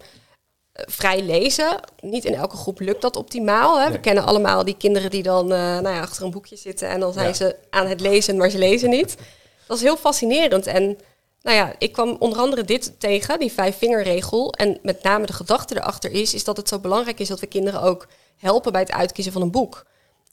vrij 0.86 1.22
lezen. 1.22 1.80
Niet 2.00 2.24
in 2.24 2.34
elke 2.34 2.56
groep 2.56 2.80
lukt 2.80 3.02
dat 3.02 3.16
optimaal. 3.16 3.78
Hè? 3.78 3.84
Nee. 3.84 3.92
We 3.92 4.00
kennen 4.00 4.24
allemaal 4.24 4.64
die 4.64 4.76
kinderen 4.76 5.10
die 5.10 5.22
dan 5.22 5.44
uh, 5.44 5.58
nou 5.58 5.88
ja, 5.88 6.00
achter 6.00 6.24
een 6.24 6.30
boekje 6.30 6.56
zitten 6.56 6.88
en 6.88 7.00
dan 7.00 7.12
zijn 7.12 7.26
ja. 7.26 7.32
ze 7.32 7.56
aan 7.70 7.86
het 7.86 8.00
lezen, 8.00 8.36
maar 8.36 8.50
ze 8.50 8.58
lezen 8.58 8.90
niet. 8.90 9.16
Dat 9.66 9.76
is 9.76 9.82
heel 9.82 9.96
fascinerend. 9.96 10.66
En 10.66 10.98
nou 11.42 11.56
ja, 11.56 11.74
ik 11.78 11.92
kwam 11.92 12.16
onder 12.18 12.38
andere 12.38 12.64
dit 12.64 13.00
tegen, 13.00 13.38
die 13.38 13.52
vijfvingerregel. 13.52 14.52
En 14.52 14.78
met 14.82 15.02
name 15.02 15.26
de 15.26 15.32
gedachte 15.32 15.76
erachter 15.76 16.10
is, 16.10 16.34
is 16.34 16.44
dat 16.44 16.56
het 16.56 16.68
zo 16.68 16.78
belangrijk 16.78 17.18
is 17.18 17.28
dat 17.28 17.40
we 17.40 17.46
kinderen 17.46 17.82
ook 17.82 18.06
helpen 18.36 18.72
bij 18.72 18.80
het 18.80 18.92
uitkiezen 18.92 19.32
van 19.32 19.42
een 19.42 19.50
boek. 19.50 19.86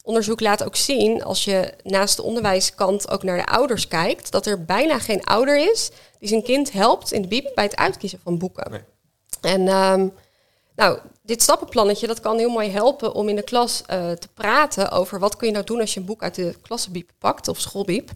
Onderzoek 0.04 0.40
laat 0.40 0.64
ook 0.64 0.76
zien, 0.76 1.24
als 1.24 1.44
je 1.44 1.74
naast 1.84 2.16
de 2.16 2.24
onderwijskant 2.24 3.10
ook 3.10 3.24
naar 3.24 3.38
de 3.38 3.46
ouders 3.46 3.88
kijkt, 3.88 4.32
dat 4.32 4.46
er 4.46 4.66
bijna 4.66 5.00
geen 5.00 5.24
ouder 5.24 5.72
is 5.72 5.92
die 6.20 6.30
zijn 6.30 6.44
kind 6.44 6.72
helpt 6.72 7.12
in 7.12 7.22
de 7.22 7.28
biep 7.28 7.52
bij 7.56 7.64
het 7.64 7.76
uitkiezen 7.76 8.20
van 8.24 8.38
boeken. 8.38 8.72
Nee. 8.72 8.82
En 9.42 9.68
ehm, 9.68 10.08
nou, 10.78 11.00
dit 11.24 11.42
stappenplannetje 11.42 12.08
dat 12.08 12.20
kan 12.20 12.38
heel 12.38 12.50
mooi 12.50 12.70
helpen 12.70 13.14
om 13.14 13.30
in 13.30 13.36
de 13.36 13.42
klas 13.44 13.84
eh, 13.86 14.12
te 14.12 14.28
praten 14.34 14.92
over 14.92 15.20
wat 15.20 15.36
kun 15.36 15.48
je 15.48 15.54
nou 15.54 15.66
doen 15.66 15.80
als 15.80 15.94
je 15.94 16.00
een 16.00 16.06
boek 16.06 16.24
uit 16.24 16.36
de 16.36 16.56
klassenbiep 16.62 17.12
pakt 17.20 17.48
of 17.48 17.60
schoolbiep. 17.60 18.12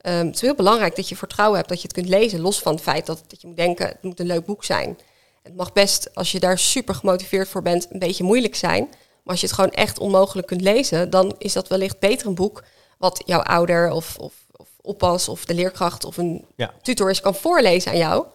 Ehm, 0.00 0.26
het 0.26 0.34
is 0.34 0.40
heel 0.40 0.54
belangrijk 0.54 0.96
dat 0.96 1.08
je 1.08 1.16
vertrouwen 1.16 1.56
hebt 1.56 1.68
dat 1.68 1.80
je 1.80 1.88
het 1.88 1.96
kunt 1.96 2.08
lezen, 2.08 2.40
los 2.40 2.58
van 2.58 2.72
het 2.74 2.82
feit 2.82 3.06
dat, 3.06 3.22
dat 3.26 3.40
je 3.40 3.46
moet 3.46 3.56
denken 3.56 3.86
het 3.86 4.02
moet 4.02 4.20
een 4.20 4.26
leuk 4.26 4.44
boek 4.44 4.64
zijn. 4.64 4.98
Het 5.42 5.56
mag 5.56 5.72
best, 5.72 6.14
als 6.14 6.32
je 6.32 6.40
daar 6.40 6.58
super 6.58 6.94
gemotiveerd 6.94 7.48
voor 7.48 7.62
bent, 7.62 7.86
een 7.90 7.98
beetje 7.98 8.24
moeilijk 8.24 8.54
zijn. 8.54 8.84
Maar 8.88 9.34
als 9.34 9.40
je 9.40 9.46
het 9.46 9.54
gewoon 9.54 9.70
echt 9.70 9.98
onmogelijk 9.98 10.46
kunt 10.46 10.60
lezen, 10.60 11.10
dan 11.10 11.34
is 11.38 11.52
dat 11.52 11.68
wellicht 11.68 11.98
beter 11.98 12.26
een 12.26 12.34
boek 12.34 12.64
wat 12.98 13.22
jouw 13.26 13.40
ouder 13.42 13.90
of, 13.90 14.16
of, 14.18 14.34
of 14.56 14.68
oppas 14.80 15.28
of 15.28 15.44
de 15.44 15.54
leerkracht 15.54 16.04
of 16.04 16.16
een 16.16 16.44
Ja. 16.56 16.72
tutor 16.82 17.08
eens 17.08 17.20
kan 17.20 17.34
voorlezen 17.34 17.90
aan 17.90 17.98
jou. 17.98 18.26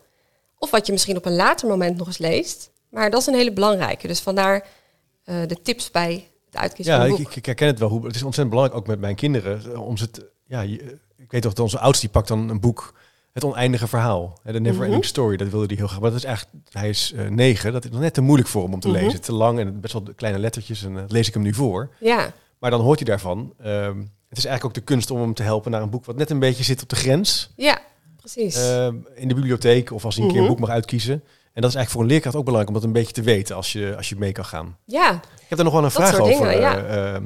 Of 0.58 0.72
wat 0.72 0.86
je 0.86 0.92
misschien 0.92 1.18
op 1.18 1.26
een 1.26 1.36
later 1.36 1.68
moment 1.68 1.98
nog 1.98 2.08
eens 2.08 2.18
leest. 2.18 2.70
Maar 2.92 3.10
dat 3.10 3.20
is 3.22 3.28
een 3.28 3.34
hele 3.34 3.54
belangrijke. 3.54 4.08
Dus 4.08 4.20
vandaar 4.20 4.68
eh, 5.24 5.36
de 5.48 5.62
tips 5.62 5.92
bij 5.92 6.28
het 6.46 6.56
uitkiezen 6.62 6.94
Ja, 6.94 7.00
van 7.00 7.10
boek. 7.10 7.20
ik, 7.20 7.36
ik 7.36 7.46
herken 7.46 7.68
het 7.68 7.80
wel. 7.80 7.90
Hoe, 7.90 8.06
het 8.06 8.16
is 8.16 8.24
ontzettend 8.24 8.50
belangrijk, 8.50 8.82
ook 8.82 8.88
met 8.88 9.00
mijn 9.00 9.16
kinderen, 9.16 9.74
eh, 9.74 9.82
om 9.88 9.98
ze 9.98 10.10
te, 10.12 10.30
ja, 10.48 10.62
ik 10.62 11.32
weet 11.32 11.42
toch, 11.42 11.54
dat 11.54 11.60
onze 11.64 11.80
oudste 11.80 12.06
die 12.06 12.14
pakt 12.16 12.28
dan 12.28 12.50
een 12.50 12.60
boek, 12.60 12.94
Het 13.34 13.44
Oneindige 13.44 13.88
Verhaal, 13.88 14.40
de 14.44 14.60
Never 14.60 14.74
Mhm. 14.76 14.84
Ending 14.84 15.06
Story, 15.06 15.38
dat 15.38 15.50
wilde 15.50 15.66
hij 15.66 15.76
heel 15.76 15.88
graag. 15.88 16.00
Maar 16.02 16.10
dat 16.10 16.20
is 16.20 16.26
eigenlijk, 16.26 16.56
hij 16.70 16.90
is 16.90 17.12
eh, 17.16 17.28
negen, 17.28 17.74
dat 17.74 17.84
is 17.86 17.92
nog 17.92 18.00
net 18.00 18.14
te 18.14 18.22
moeilijk 18.22 18.50
voor 18.50 18.64
hem 18.64 18.74
om 18.74 18.80
te 18.80 18.88
Mhm. 18.88 18.98
lezen. 19.04 19.22
Te 19.22 19.34
lang 19.34 19.60
en 19.60 19.80
best 19.82 19.94
wel 19.94 20.04
kleine 20.16 20.40
lettertjes 20.40 20.84
en 20.84 20.94
dat 20.94 21.12
lees 21.12 21.28
ik 21.28 21.34
hem 21.34 21.44
nu 21.44 21.54
voor. 21.54 21.90
Ja, 22.00 22.34
Maar 22.60 22.72
dan 22.72 22.82
hoort 22.82 23.00
hij 23.00 23.08
daarvan. 23.08 23.54
ehm, 23.60 23.98
het 24.30 24.38
is 24.38 24.46
eigenlijk 24.46 24.66
ook 24.66 24.74
de 24.74 24.82
kunst 24.94 25.12
om 25.12 25.20
hem 25.22 25.34
te 25.34 25.44
helpen 25.44 25.72
naar 25.72 25.82
een 25.82 25.90
boek 25.90 26.06
wat 26.06 26.16
net 26.16 26.30
een 26.30 26.40
beetje 26.40 26.64
zit 26.64 26.82
op 26.82 26.90
de 26.90 26.96
grens. 26.96 27.52
ja, 27.56 27.80
precies. 28.18 28.56
Ehm, 28.56 28.96
in 29.16 29.28
de 29.28 29.34
bibliotheek 29.34 29.92
of 29.92 30.06
als 30.06 30.16
hij 30.16 30.24
een 30.24 30.30
keer 30.32 30.40
een 30.40 30.46
Mhm. 30.46 30.54
boek 30.56 30.62
mag 30.66 30.76
uitkiezen. 30.76 31.24
En 31.54 31.62
dat 31.62 31.70
is 31.70 31.76
eigenlijk 31.76 31.90
voor 31.90 32.02
een 32.02 32.08
leerkracht 32.08 32.36
ook 32.36 32.46
belangrijk 32.46 32.76
om 32.76 32.82
dat 32.82 32.90
een 32.90 33.00
beetje 33.00 33.14
te 33.14 33.22
weten 33.22 33.56
als 33.56 33.72
je, 33.72 33.94
als 33.98 34.10
je 34.10 34.16
mee 34.16 34.32
kan 34.32 34.46
gaan. 34.46 34.78
ja, 34.86 35.12
Ik 35.14 35.46
heb 35.48 35.58
daar 35.58 35.64
nog 35.66 35.74
wel 35.74 35.84
een 35.84 35.92
vraag 35.92 36.20
over. 36.20 36.34
dingen, 36.48 36.60
ja. 36.60 36.78
eh, 36.78 37.16
ehm, 37.16 37.24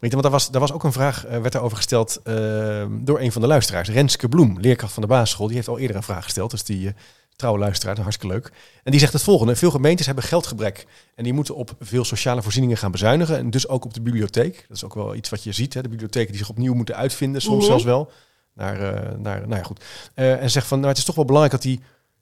want 0.00 0.22
daar 0.22 0.30
was, 0.30 0.50
daar 0.50 0.60
was 0.60 0.72
ook 0.72 0.84
een 0.84 0.92
vraag, 0.92 1.24
eh, 1.26 1.40
werd 1.40 1.52
daarover 1.52 1.76
gesteld 1.76 2.20
ehm, 2.24 2.88
door 3.04 3.20
een 3.20 3.32
van 3.32 3.40
de 3.40 3.46
luisteraars. 3.48 3.88
Renske 3.88 4.28
Bloem, 4.28 4.60
leerkracht 4.60 4.92
van 4.92 5.02
de 5.02 5.08
basisschool. 5.08 5.46
Die 5.46 5.56
heeft 5.56 5.68
al 5.68 5.78
eerder 5.78 5.96
een 5.96 6.02
vraag 6.02 6.24
gesteld. 6.24 6.50
Dus 6.50 6.64
die 6.64 6.88
eh, 6.88 6.94
trouwe 7.36 7.58
luisteraar, 7.60 8.00
hartstikke 8.00 8.34
leuk. 8.34 8.52
En 8.82 8.90
die 8.90 9.00
zegt 9.00 9.12
het 9.12 9.22
volgende. 9.22 9.56
Veel 9.56 9.70
gemeentes 9.70 10.06
hebben 10.06 10.24
geldgebrek. 10.24 10.86
En 11.14 11.24
die 11.24 11.32
moeten 11.32 11.54
op 11.54 11.70
veel 11.80 12.04
sociale 12.04 12.42
voorzieningen 12.42 12.76
gaan 12.76 12.90
bezuinigen. 12.90 13.36
En 13.36 13.50
dus 13.50 13.68
ook 13.68 13.84
op 13.84 13.94
de 13.94 14.00
bibliotheek. 14.00 14.64
Dat 14.68 14.76
is 14.76 14.84
ook 14.84 14.94
wel 14.94 15.14
iets 15.14 15.28
wat 15.28 15.42
je 15.42 15.52
ziet. 15.52 15.74
Hè? 15.74 15.82
De 15.82 15.88
bibliotheken 15.88 16.28
die 16.30 16.38
zich 16.38 16.48
opnieuw 16.50 16.74
moeten 16.74 16.96
uitvinden. 16.96 17.40
Soms 17.42 17.56
Mhm. 17.58 17.66
zelfs 17.66 17.84
wel. 17.84 18.10
Naar, 18.54 18.78
naar, 19.18 19.40
nou 19.40 19.54
ja, 19.56 19.62
goed. 19.62 19.84
En 20.14 20.50
zegt 20.50 20.66
van, 20.66 20.76
nou, 20.78 20.88
het 20.88 20.98
is 20.98 21.04
toch 21.04 21.14
wel 21.14 21.24
belangrijk 21.24 21.54
dat 21.62 21.70
die 21.70 21.80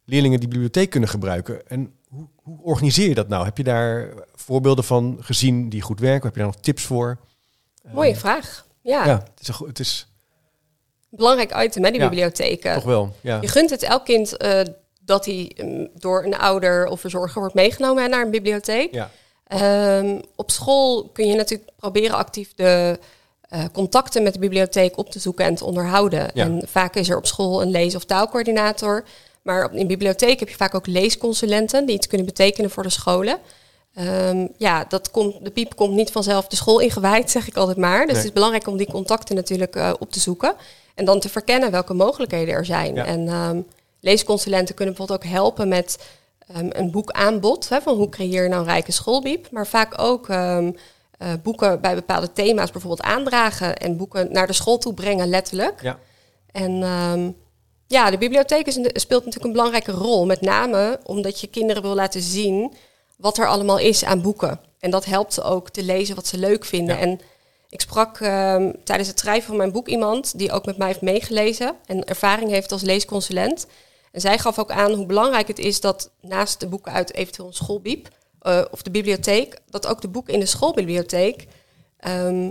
leerlingen 0.08 0.40
die 0.40 0.48
bibliotheek 0.48 0.90
kunnen 0.90 1.08
gebruiken. 1.08 1.68
En 1.68 1.92
hoe, 2.08 2.26
hoe 2.42 2.58
organiseer 2.62 3.08
je 3.08 3.14
dat 3.14 3.28
nou? 3.28 3.44
Heb 3.44 3.56
je 3.56 3.64
daar 3.64 4.08
voorbeelden 4.34 4.84
van 4.84 5.16
gezien 5.20 5.68
die 5.68 5.82
goed 5.82 6.00
werken? 6.00 6.22
Heb 6.26 6.34
je 6.34 6.40
daar 6.42 6.50
nog 6.52 6.60
tips 6.60 6.82
voor? 6.84 7.18
mooie 7.92 8.12
Eh, 8.12 8.18
vraag. 8.18 8.66
Ja, 8.82 9.04
Ja, 9.06 9.14
het 9.34 9.40
is, 9.40 9.48
een, 9.48 9.66
het 9.66 9.78
is 9.78 10.06
belangrijk 11.08 11.56
item, 11.64 11.84
hè, 11.84 11.90
die 11.90 12.00
Ja, 12.00 12.08
bibliotheken. 12.08 12.74
toch 12.74 12.84
wel. 12.84 13.14
Ja. 13.20 13.38
Je 13.40 13.48
gunt 13.48 13.70
het 13.70 13.82
elk 13.82 14.04
kind 14.04 14.36
eh, 14.36 14.60
dat 15.00 15.24
hij 15.24 15.56
mm, 15.62 15.88
door 15.94 16.24
een 16.24 16.36
ouder 16.38 16.86
of 16.86 17.00
verzorger 17.00 17.40
wordt 17.40 17.54
meegenomen 17.54 18.02
hè, 18.02 18.08
naar 18.08 18.24
een 18.24 18.30
bibliotheek. 18.30 18.94
Ja. 18.94 19.10
Ehm, 19.46 20.20
op 20.36 20.50
school 20.50 21.08
kun 21.08 21.26
je 21.26 21.34
natuurlijk 21.34 21.70
proberen 21.76 22.16
actief 22.16 22.54
de 22.54 22.98
eh, 23.40 23.64
contacten 23.72 24.22
met 24.22 24.32
de 24.32 24.38
bibliotheek 24.38 24.96
op 24.98 25.10
te 25.10 25.18
zoeken 25.18 25.44
en 25.44 25.54
te 25.54 25.64
onderhouden. 25.64 26.30
Ja. 26.34 26.44
En 26.44 26.62
vaak 26.66 26.94
is 26.94 27.08
er 27.08 27.16
op 27.16 27.26
school 27.26 27.62
een 27.62 27.70
lees- 27.70 27.94
of 27.94 28.04
taalcoördinator. 28.04 29.04
Maar 29.48 29.74
in 29.74 29.86
bibliotheek 29.86 30.38
heb 30.38 30.48
je 30.48 30.56
vaak 30.56 30.74
ook 30.74 30.86
leesconsulenten 30.86 31.86
die 31.86 31.94
iets 31.94 32.06
kunnen 32.06 32.26
betekenen 32.26 32.70
voor 32.70 32.82
de 32.82 32.90
scholen. 32.90 33.38
Ehm, 33.94 34.46
ja, 34.56 34.84
dat 34.88 35.10
komt, 35.10 35.44
de 35.44 35.50
piep 35.50 35.76
komt 35.76 35.94
niet 35.94 36.10
vanzelf 36.10 36.46
de 36.46 36.56
school 36.56 36.78
ingewijd, 36.78 37.30
zeg 37.30 37.46
ik 37.46 37.56
altijd 37.56 37.76
maar. 37.76 37.98
Dus 37.98 38.06
Nee. 38.06 38.16
het 38.16 38.24
is 38.24 38.32
belangrijk 38.32 38.66
om 38.66 38.76
die 38.76 38.90
contacten 38.90 39.34
natuurlijk 39.34 39.76
eh, 39.76 39.92
op 39.98 40.12
te 40.12 40.20
zoeken. 40.20 40.54
En 40.94 41.04
dan 41.04 41.20
te 41.20 41.28
verkennen 41.28 41.70
welke 41.70 41.94
mogelijkheden 41.94 42.54
er 42.54 42.64
zijn. 42.64 42.94
Ja. 42.94 43.06
En 43.06 43.28
ehm, 43.28 43.60
leesconsulenten 44.00 44.74
kunnen 44.74 44.94
bijvoorbeeld 44.94 45.24
ook 45.24 45.32
helpen 45.32 45.68
met 45.68 45.98
ehm, 46.48 46.68
een 46.70 46.90
boekaanbod. 46.90 47.68
Hè, 47.68 47.80
van 47.80 47.96
hoe 47.96 48.08
creëer 48.08 48.42
je 48.42 48.48
nou 48.48 48.60
een 48.60 48.68
rijke 48.68 48.92
schoolbiep. 48.92 49.50
Maar 49.50 49.66
vaak 49.66 50.00
ook 50.00 50.28
eh, 50.28 50.68
boeken 51.42 51.80
bij 51.80 51.94
bepaalde 51.94 52.32
thema's 52.32 52.70
bijvoorbeeld 52.70 53.02
aandragen. 53.08 53.76
En 53.76 53.96
boeken 53.96 54.32
naar 54.32 54.46
de 54.46 54.52
school 54.52 54.78
toe 54.78 54.94
brengen, 54.94 55.28
letterlijk. 55.28 55.82
Ja. 55.82 55.98
En 56.52 56.82
ja, 57.88 58.10
de 58.10 58.18
bibliotheek 58.18 58.66
is 58.66 58.76
een- 58.76 58.90
speelt 58.92 59.24
natuurlijk 59.24 59.44
een 59.46 59.56
belangrijke 59.56 59.92
rol. 59.92 60.26
Met 60.26 60.40
name 60.40 61.00
omdat 61.04 61.40
je 61.40 61.46
kinderen 61.46 61.82
wil 61.82 61.94
laten 61.94 62.22
zien 62.22 62.72
wat 63.16 63.38
er 63.38 63.48
allemaal 63.48 63.78
is 63.78 64.04
aan 64.04 64.22
boeken. 64.22 64.60
En 64.80 64.90
dat 64.90 65.04
helpt 65.04 65.34
ze 65.34 65.42
ook 65.42 65.70
te 65.70 65.82
lezen 65.82 66.14
wat 66.14 66.26
ze 66.26 66.38
leuk 66.38 66.64
vinden. 66.64 66.96
Ja. 66.96 67.00
En 67.02 67.20
ik 67.70 67.80
sprak 67.80 68.20
ehm, 68.20 68.72
tijdens 68.84 69.08
het 69.08 69.18
schrijven 69.18 69.46
van 69.46 69.56
mijn 69.56 69.72
boek 69.72 69.88
iemand 69.88 70.38
die 70.38 70.52
ook 70.52 70.66
met 70.66 70.76
mij 70.78 70.86
heeft 70.86 71.00
meegelezen 71.00 71.76
en 71.86 72.04
ervaring 72.04 72.50
heeft 72.50 72.72
als 72.72 72.82
leesconsulent. 72.82 73.66
En 74.12 74.20
zij 74.20 74.38
gaf 74.38 74.58
ook 74.58 74.70
aan 74.70 74.92
hoe 74.92 75.06
belangrijk 75.06 75.48
het 75.48 75.58
is 75.58 75.80
dat 75.80 76.10
naast 76.20 76.60
de 76.60 76.68
boeken 76.68 76.92
uit 76.92 77.14
eventueel 77.14 77.48
een 77.48 77.54
schoolbiep 77.54 78.08
eh, 78.40 78.64
of 78.70 78.82
de 78.82 78.90
bibliotheek, 78.90 79.58
dat 79.70 79.86
ook 79.86 80.00
de 80.00 80.08
boeken 80.08 80.34
in 80.34 80.40
de 80.40 80.46
schoolbibliotheek 80.46 81.46
ehm, 81.98 82.50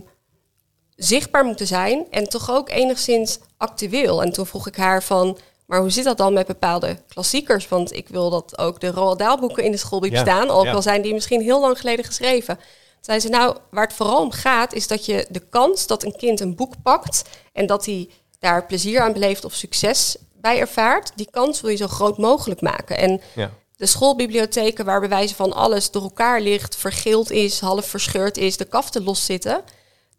zichtbaar 0.98 1.46
moeten 1.46 1.68
zijn 1.68 2.06
en 2.10 2.30
toch 2.30 2.52
ook 2.52 2.70
enigszins 2.70 3.40
actueel. 3.58 4.22
En 4.22 4.32
toen 4.32 4.46
vroeg 4.46 4.68
ik 4.68 4.76
haar 4.76 5.04
van, 5.04 5.38
maar 5.66 5.80
hoe 5.80 5.90
zit 5.90 6.04
dat 6.04 6.18
dan 6.18 6.34
met 6.34 6.48
bepaalde 6.48 6.98
klassiekers? 7.08 7.68
Want 7.68 7.94
ik 7.94 8.08
wil 8.08 8.30
dat 8.30 8.58
ook 8.58 8.80
de 8.80 8.92
Roald 8.92 9.20
Dahl 9.20 9.40
boeken 9.40 9.64
in 9.64 9.72
de 9.72 9.78
schoolbiep 9.78 10.12
Ja, 10.14 10.22
staan, 10.22 10.46
ja. 10.46 10.72
al 10.72 10.82
zijn 10.82 11.02
die 11.02 11.14
misschien 11.14 11.42
heel 11.42 11.60
lang 11.62 11.80
geleden 11.80 12.06
geschreven. 12.06 12.56
Toen 12.56 12.66
zei 13.02 13.20
ze, 13.20 13.30
nou, 13.30 13.58
waar 13.72 13.84
het 13.86 13.96
vooral 13.96 14.22
om 14.22 14.32
gaat, 14.32 14.74
is 14.74 14.88
dat 14.88 15.06
je 15.06 15.26
de 15.30 15.40
kans 15.50 15.88
dat 15.88 16.04
een 16.04 16.16
kind 16.16 16.40
een 16.40 16.56
boek 16.56 16.74
pakt 16.84 17.24
en 17.54 17.66
dat 17.66 17.86
hij 17.86 18.10
daar 18.40 18.66
plezier 18.66 19.02
aan 19.02 19.14
beleeft 19.14 19.46
of 19.46 19.54
succes 19.54 20.16
bij 20.34 20.60
ervaart, 20.60 21.12
die 21.16 21.28
kans 21.32 21.62
wil 21.62 21.70
je 21.70 21.78
zo 21.78 21.88
groot 21.88 22.18
mogelijk 22.18 22.62
maken. 22.62 22.98
En 22.98 23.22
Ja. 23.36 23.52
de 23.76 23.86
schoolbibliotheken 23.86 24.86
waar 24.86 25.00
bij 25.00 25.10
wijze 25.10 25.36
van 25.36 25.54
alles 25.54 25.92
door 25.92 26.02
elkaar 26.02 26.42
ligt, 26.42 26.76
vergeeld 26.76 27.32
is, 27.32 27.60
half 27.60 27.86
verscheurd 27.86 28.38
is, 28.38 28.58
de 28.58 28.66
kaften 28.66 29.04
loszitten. 29.04 29.62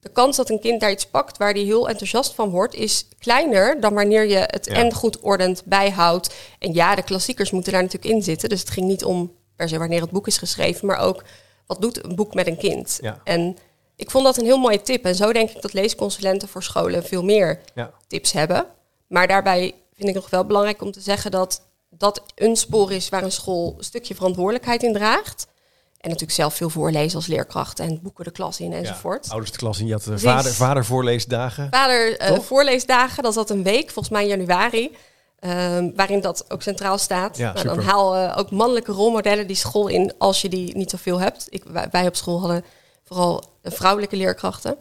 De 0.01 0.09
kans 0.09 0.37
dat 0.37 0.51
een 0.51 0.61
kind 0.61 0.81
daar 0.81 0.91
iets 0.91 1.07
pakt 1.07 1.37
waar 1.39 1.53
hij 1.53 1.63
heel 1.63 1.89
enthousiast 1.89 2.35
van 2.35 2.51
wordt, 2.51 2.75
is 2.75 3.07
kleiner 3.19 3.81
dan 3.81 3.95
wanneer 3.95 4.27
je 4.29 4.37
het 4.37 4.67
Ja. 4.67 4.75
en 4.75 4.93
goed 4.93 5.21
ordend 5.21 5.63
bijhoudt. 5.65 6.35
En 6.59 6.73
ja, 6.75 6.95
de 6.95 7.03
klassiekers 7.03 7.51
moeten 7.51 7.73
daar 7.73 7.83
natuurlijk 7.83 8.15
in 8.15 8.23
zitten. 8.23 8.49
Dus 8.49 8.61
het 8.61 8.71
ging 8.71 8.87
niet 8.87 9.05
om 9.05 9.33
per 9.57 9.69
se 9.69 9.79
wanneer 9.79 10.01
het 10.01 10.11
boek 10.11 10.27
is 10.27 10.39
geschreven, 10.39 10.87
maar 10.87 10.99
ook 10.99 11.25
wat 11.67 11.81
doet 11.81 12.05
een 12.05 12.15
boek 12.15 12.35
met 12.35 12.47
een 12.47 12.57
kind. 12.57 12.99
Ja. 13.01 13.21
En 13.25 13.57
ik 13.97 14.11
vond 14.11 14.25
dat 14.25 14.37
een 14.37 14.45
heel 14.45 14.59
mooie 14.59 14.83
tip. 14.83 15.05
En 15.05 15.15
zo 15.15 15.33
denk 15.33 15.51
ik 15.51 15.63
dat 15.63 15.73
leesconsulenten 15.73 16.49
voor 16.49 16.63
scholen 16.63 17.05
veel 17.05 17.23
meer 17.25 17.61
Ja. 17.75 17.91
tips 18.07 18.33
hebben. 18.33 18.67
Maar 19.07 19.27
daarbij 19.29 19.75
vind 19.97 20.09
ik 20.09 20.15
nog 20.15 20.31
wel 20.31 20.45
belangrijk 20.45 20.83
om 20.83 20.93
te 20.93 21.01
zeggen 21.01 21.31
dat 21.31 21.63
dat 21.91 22.23
een 22.35 22.57
spoor 22.57 22.93
is 22.93 23.09
waar 23.09 23.23
een 23.23 23.33
school 23.33 23.75
een 23.79 23.85
stukje 23.85 24.15
verantwoordelijkheid 24.15 24.83
in 24.83 24.93
draagt. 24.93 25.47
Natuurlijk 26.09 26.39
zelf 26.39 26.55
veel 26.55 26.71
voorlezen 26.71 27.17
als 27.17 27.27
leerkracht 27.27 27.81
en 27.81 28.01
boeken 28.03 28.25
de 28.25 28.31
klas 28.31 28.61
in 28.61 28.73
enzovoort. 28.73 29.25
Ja, 29.25 29.31
ouders 29.31 29.53
de 29.53 29.59
klas 29.59 29.81
in. 29.81 29.87
Je 29.87 29.93
had 29.93 30.03
Precies. 30.03 30.23
vader, 30.29 30.53
vader 30.53 30.85
voorleesdagen. 30.85 31.69
Vader 31.71 32.19
eh, 32.19 32.39
voorleesdagen, 32.39 33.23
dat 33.23 33.35
zat 33.35 33.51
een 33.51 33.63
week, 33.63 33.91
volgens 33.91 34.09
mij 34.09 34.23
in 34.23 34.29
januari. 34.29 34.97
ehm, 35.39 35.91
waarin 35.97 36.21
dat 36.21 36.45
ook 36.49 36.63
centraal 36.63 36.99
staat. 36.99 37.37
Ja, 37.37 37.53
nou, 37.53 37.67
dan 37.67 37.81
haal 37.81 38.17
eh, 38.17 38.39
ook 38.39 38.51
mannelijke 38.51 38.93
rolmodellen 38.93 39.47
die 39.47 39.57
school 39.57 39.89
in 39.89 40.13
als 40.19 40.41
je 40.43 40.49
die 40.49 40.77
niet 40.77 40.91
zoveel 40.91 41.21
hebt. 41.21 41.47
Ik, 41.51 41.65
wij 41.91 42.07
op 42.07 42.17
school 42.17 42.41
hadden 42.41 42.65
vooral 43.05 43.43
vrouwelijke 43.63 44.17
leerkrachten. 44.17 44.77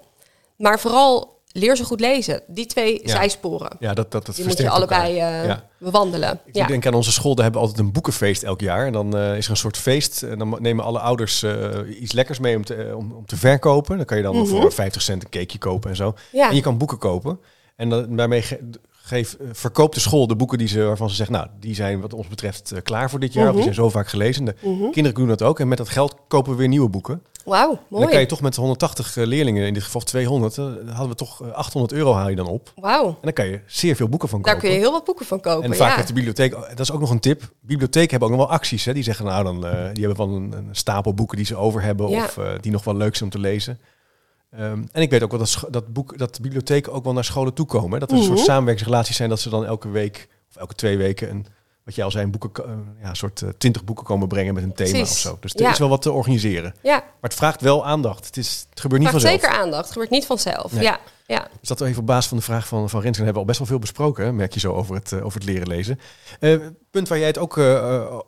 Maar 0.58 0.80
vooral 0.80 1.37
leer 1.58 1.76
ze 1.76 1.84
goed 1.84 2.00
lezen. 2.00 2.42
Die 2.48 2.66
twee 2.66 3.00
Ja. 3.04 3.10
zijsporen. 3.16 3.76
Ja, 3.80 3.94
dat, 3.94 4.12
dat, 4.12 4.26
dat 4.26 4.36
Die 4.36 4.46
moet 4.46 4.58
je 4.58 4.70
allebei 4.70 5.12
eh, 5.20 5.46
Ja. 5.46 5.64
bewandelen. 5.80 6.40
Ik 6.46 6.56
Ja. 6.56 6.68
denk 6.68 6.86
aan 6.86 6.94
onze 6.94 7.12
school, 7.12 7.36
daar 7.36 7.44
hebben 7.44 7.62
we 7.62 7.68
altijd 7.68 7.86
een 7.88 7.94
boekenfeest 7.94 8.44
elk 8.44 8.62
jaar. 8.62 8.86
En 8.86 8.94
dan 8.94 9.18
eh, 9.18 9.38
is 9.38 9.46
er 9.46 9.52
een 9.52 9.58
soort 9.58 9.78
feest. 9.78 10.24
En 10.24 10.38
dan 10.40 10.58
nemen 10.60 10.84
alle 10.86 11.00
ouders 11.00 11.44
eh, 11.44 11.70
iets 12.02 12.12
lekkers 12.12 12.40
mee 12.40 12.56
om 12.56 12.66
te, 12.66 12.76
eh, 12.76 12.96
om, 12.98 13.12
om 13.12 13.26
te 13.26 13.36
verkopen. 13.38 13.98
Dan 13.98 14.06
kan 14.06 14.18
je 14.18 14.24
dan 14.24 14.36
Mhm. 14.36 14.46
voor 14.46 14.72
50 14.72 15.02
cent 15.02 15.24
een 15.24 15.30
cakeje 15.30 15.58
kopen 15.60 15.90
en 15.90 15.96
zo. 15.96 16.14
Ja. 16.32 16.50
En 16.50 16.56
je 16.56 16.62
kan 16.62 16.78
boeken 16.78 16.98
kopen. 16.98 17.40
En 17.76 17.90
dan, 17.90 18.16
daarmee 18.16 18.44
geef, 19.08 19.34
eh, 19.34 19.48
verkoopt 19.52 19.94
de 19.94 20.00
school 20.00 20.28
de 20.28 20.36
boeken 20.36 20.58
die 20.58 20.68
ze, 20.68 20.84
waarvan 20.84 21.10
ze 21.10 21.16
zegt... 21.16 21.30
nou, 21.30 21.48
die 21.60 21.76
zijn 21.76 22.02
wat 22.02 22.14
ons 22.14 22.28
betreft 22.28 22.72
eh, 22.72 22.82
klaar 22.84 23.10
voor 23.10 23.20
dit 23.20 23.34
jaar. 23.34 23.44
Of 23.48 23.56
die 23.56 23.64
Mhm. 23.64 23.74
zijn 23.74 23.86
zo 23.86 23.90
vaak 23.90 24.08
gelezen. 24.08 24.46
De 24.46 24.56
Mhm. 24.62 24.90
kinderen 24.92 25.14
doen 25.14 25.28
dat 25.28 25.42
ook. 25.42 25.60
En 25.60 25.68
met 25.68 25.78
dat 25.78 25.90
geld 25.90 26.16
kopen 26.28 26.52
we 26.52 26.58
weer 26.58 26.68
nieuwe 26.68 26.90
boeken. 26.90 27.22
Wauw, 27.46 27.72
En 27.72 27.80
mooi. 27.90 28.02
dan 28.04 28.12
kan 28.12 28.20
je 28.20 28.26
toch 28.26 28.42
met 28.42 28.56
180 28.56 29.16
leerlingen, 29.16 29.68
in 29.68 29.74
dit 29.74 29.84
geval 29.84 30.02
200... 30.02 30.58
eh, 30.58 30.66
hadden 30.66 31.10
we 31.10 31.16
toch 31.16 31.42
eh, 31.44 31.52
800 31.52 31.94
euro 31.94 32.14
haal 32.14 32.30
je 32.30 32.36
dan 32.36 32.48
op. 32.48 32.72
Wauw, 32.76 33.08
En 33.08 33.16
dan 33.22 33.34
kan 33.34 33.48
je 33.48 33.62
zeer 33.66 33.96
veel 33.96 34.08
boeken 34.10 34.30
van 34.30 34.42
daar 34.42 34.54
kopen. 34.54 34.68
kun 34.70 34.78
je 34.78 34.84
heel 34.84 34.94
wat 34.94 35.04
boeken 35.06 35.26
van 35.26 35.40
kopen. 35.40 35.64
En 35.72 35.76
vaak 35.78 35.90
ja. 35.90 35.96
heeft 35.96 36.08
de 36.08 36.14
bibliotheek, 36.14 36.52
dat 36.52 36.80
is 36.80 36.92
ook 36.92 37.00
nog 37.00 37.10
een 37.10 37.20
tip. 37.20 37.42
Bibliotheken 37.62 38.10
hebben 38.10 38.30
ook 38.30 38.36
nog 38.38 38.46
wel 38.48 38.56
acties. 38.56 38.86
Hè? 38.86 38.94
Die 38.94 39.04
zeggen 39.04 39.26
nou 39.26 39.44
dan, 39.44 39.66
eh, 39.66 39.72
die 39.94 40.06
hebben 40.06 40.16
van 40.16 40.34
een, 40.34 40.52
een 40.52 40.68
stapel 40.72 41.14
boeken 41.14 41.38
die 41.38 41.46
ze 41.46 41.56
over 41.56 41.82
hebben 41.82 42.10
Ja. 42.10 42.24
of 42.24 42.38
eh, 42.38 42.50
die 42.62 42.72
nog 42.72 42.84
wel 42.84 42.96
leuk 42.96 43.16
zijn 43.16 43.32
om 43.34 43.42
te 43.42 43.48
lezen. 43.48 43.80
Ehm, 44.52 44.84
en 44.92 45.02
ik 45.02 45.10
weet 45.10 45.24
ook 45.24 45.32
wel 45.32 45.40
dat, 45.40 45.64
dat, 45.70 45.94
boek, 45.94 46.18
dat 46.18 46.40
bibliotheken 46.42 46.94
ook 46.94 47.04
wel 47.04 47.14
naar 47.14 47.24
scholen 47.26 47.54
toe 47.54 47.66
komen. 47.66 47.92
Hè? 47.92 48.00
Dat 48.00 48.12
er 48.12 48.18
een 48.18 48.24
Mhm. 48.24 48.34
soort 48.34 48.46
samenwerkingsrelaties 48.46 49.16
zijn 49.16 49.30
dat 49.30 49.40
ze 49.40 49.50
dan 49.50 49.66
elke 49.66 49.90
week 49.90 50.28
of 50.50 50.56
elke 50.56 50.74
twee 50.76 50.98
weken 50.98 51.30
een 51.30 51.46
wat 51.84 51.96
jij 51.96 52.06
al 52.06 52.12
zei, 52.12 52.24
een 52.24 52.32
boeken, 52.32 52.96
ja, 53.02 53.10
een 53.10 53.16
soort 53.16 53.42
eh, 53.42 53.50
twintig 53.58 53.84
boeken 53.84 54.06
komen 54.06 54.28
brengen 54.28 54.54
met 54.54 54.64
een 54.64 54.74
thema 54.74 54.92
Precies. 54.92 55.12
of 55.12 55.18
zo. 55.18 55.38
Dus 55.40 55.54
er 55.54 55.62
Ja. 55.62 55.72
is 55.72 55.80
wel 55.80 55.90
wat 55.90 56.02
te 56.02 56.12
organiseren. 56.12 56.74
Ja, 56.84 56.96
Maar 56.98 57.06
het 57.22 57.34
vraagt 57.34 57.62
wel 57.62 57.86
aandacht. 57.86 58.26
Het, 58.26 58.38
is, 58.38 58.68
het 58.70 58.80
gebeurt 58.80 59.02
niet 59.02 59.12
vanzelf. 59.12 59.34
zeker 59.34 59.50
aandacht. 59.50 59.82
Het 59.84 59.92
gebeurt 59.92 60.10
niet 60.10 60.26
vanzelf. 60.26 60.72
Nee. 60.72 60.84
Ja, 60.84 61.00
ja. 61.28 61.48
Dus 61.60 61.70
dat 61.70 61.82
even 61.82 62.00
op 62.00 62.06
basis 62.06 62.28
van 62.28 62.38
de 62.38 62.44
vraag 62.44 62.68
van, 62.68 62.90
van 62.90 63.02
Rens. 63.02 63.18
En 63.18 63.24
hebben 63.24 63.34
we 63.34 63.40
al 63.40 63.46
best 63.46 63.58
wel 63.60 63.68
veel 63.68 63.80
besproken, 63.80 64.26
hè, 64.26 64.32
merk 64.32 64.54
je 64.54 64.60
zo, 64.60 64.74
over 64.74 64.96
het, 64.96 65.12
eh, 65.12 65.26
over 65.26 65.40
het 65.40 65.50
leren 65.50 65.68
lezen. 65.68 66.00
Eh, 66.40 66.52
het 66.52 66.74
punt 66.92 67.08
waar 67.08 67.18
jij 67.18 67.28
het 67.28 67.38
ook 67.38 67.58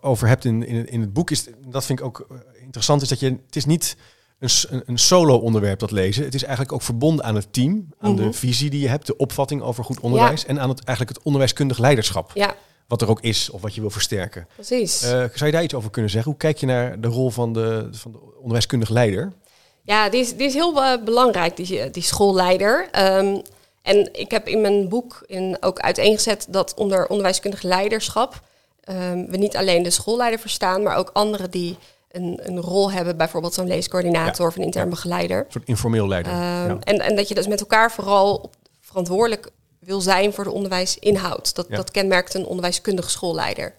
over 0.02 0.28
hebt 0.28 0.46
in, 0.46 0.66
in, 0.68 0.88
in 0.90 1.02
het 1.02 1.14
boek, 1.14 1.32
is, 1.32 1.48
dat 1.66 1.86
vind 1.86 2.00
ik 2.00 2.06
ook 2.06 2.28
interessant, 2.62 3.02
is 3.02 3.08
dat 3.10 3.20
je, 3.20 3.30
het 3.46 3.56
is 3.56 3.66
niet 3.66 3.98
een, 4.40 4.50
een, 4.70 4.84
een 4.86 4.98
solo 4.98 5.36
onderwerp 5.38 5.80
dat 5.80 5.92
lezen. 5.92 6.24
Het 6.24 6.34
is 6.36 6.42
eigenlijk 6.44 6.74
ook 6.74 6.82
verbonden 6.82 7.26
aan 7.26 7.36
het 7.36 7.54
team, 7.54 7.90
aan 8.00 8.16
de 8.16 8.22
Mhm. 8.22 8.32
visie 8.32 8.70
die 8.70 8.82
je 8.82 8.88
hebt, 8.88 9.08
de 9.08 9.18
opvatting 9.18 9.62
over 9.62 9.84
goed 9.84 10.00
onderwijs 10.00 10.46
en 10.46 10.60
aan 10.60 10.70
het, 10.70 10.84
eigenlijk 10.84 11.18
het 11.18 11.26
onderwijskundig 11.26 11.78
leiderschap. 11.78 12.32
ja 12.34 12.56
Wat 12.88 13.02
er 13.02 13.10
ook 13.10 13.22
is 13.22 13.50
of 13.50 13.62
wat 13.62 13.76
je 13.76 13.82
wil 13.82 13.90
versterken. 13.90 14.48
precies. 14.56 15.02
Eh, 15.04 15.10
zou 15.12 15.46
je 15.46 15.52
daar 15.52 15.64
iets 15.64 15.74
over 15.74 15.90
kunnen 15.90 16.12
zeggen? 16.12 16.30
Hoe 16.32 16.40
kijk 16.40 16.58
je 16.58 16.66
naar 16.66 17.02
de 17.02 17.08
rol 17.08 17.30
van 17.30 17.54
de, 17.54 17.88
van 17.92 18.12
de 18.12 18.20
onderwijskundig 18.38 18.90
leider? 18.90 19.34
Ja, 19.82 20.10
die 20.10 20.20
is, 20.20 20.36
die 20.36 20.48
is 20.48 20.54
heel 20.54 20.84
eh, 20.84 21.04
belangrijk, 21.04 21.56
die, 21.56 21.90
die 21.90 22.04
schoolleider. 22.04 22.88
Ehm, 22.92 23.40
en 23.82 24.10
ik 24.14 24.32
heb 24.32 24.48
in 24.48 24.62
mijn 24.62 24.90
boek 24.90 25.24
in, 25.26 25.58
ook 25.60 25.80
uiteengezet 25.80 26.46
dat 26.50 26.74
onder 26.74 27.08
onderwijskundig 27.08 27.62
leiderschap 27.62 28.42
ehm, 28.84 29.26
we 29.26 29.38
niet 29.38 29.56
alleen 29.58 29.84
de 29.84 29.90
schoolleider 29.90 30.40
verstaan, 30.40 30.84
maar 30.84 30.96
ook 30.96 31.10
anderen 31.14 31.52
die 31.52 31.78
een, 32.12 32.40
een 32.44 32.62
rol 32.62 32.92
hebben, 32.92 33.18
bijvoorbeeld 33.18 33.54
zo'n 33.54 33.68
leescoördinator 33.68 34.48
of 34.48 34.56
een 34.56 34.64
intern 34.64 34.90
begeleider. 34.90 35.38
Een 35.38 35.52
soort 35.52 35.68
informeel 35.68 36.08
leider. 36.08 36.32
Ehm, 36.32 36.78
en, 36.80 37.00
en 37.00 37.16
dat 37.16 37.28
je 37.28 37.36
dus 37.36 37.48
met 37.48 37.60
elkaar 37.60 37.92
vooral 37.92 38.50
verantwoordelijk 38.82 39.50
wil 39.80 40.02
zijn 40.02 40.34
voor 40.34 40.44
de 40.44 40.52
onderwijsinhoud. 40.52 41.56
Dat, 41.56 41.70
dat 41.70 41.92
kenmerkt 41.92 42.34
een 42.34 42.46
onderwijskundige 42.46 43.10
schoolleider. 43.10 43.74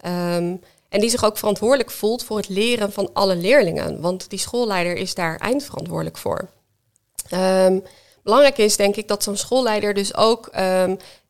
Ehm, 0.00 0.56
en 0.88 1.00
die 1.00 1.10
zich 1.10 1.24
ook 1.24 1.38
verantwoordelijk 1.38 1.90
voelt 1.90 2.24
voor 2.24 2.36
het 2.36 2.48
leren 2.48 2.92
van 2.92 3.10
alle 3.12 3.36
leerlingen. 3.36 4.00
Want 4.00 4.30
die 4.30 4.38
schoolleider 4.38 4.96
is 4.96 5.14
daar 5.14 5.36
eindverantwoordelijk 5.36 6.18
voor. 6.18 6.48
Ehm, 7.28 7.78
belangrijk 8.22 8.58
is 8.58 8.76
denk 8.76 8.96
ik 8.96 9.08
dat 9.08 9.22
zo'n 9.22 9.36
schoolleider 9.36 9.94
dus 9.94 10.16
ook 10.16 10.50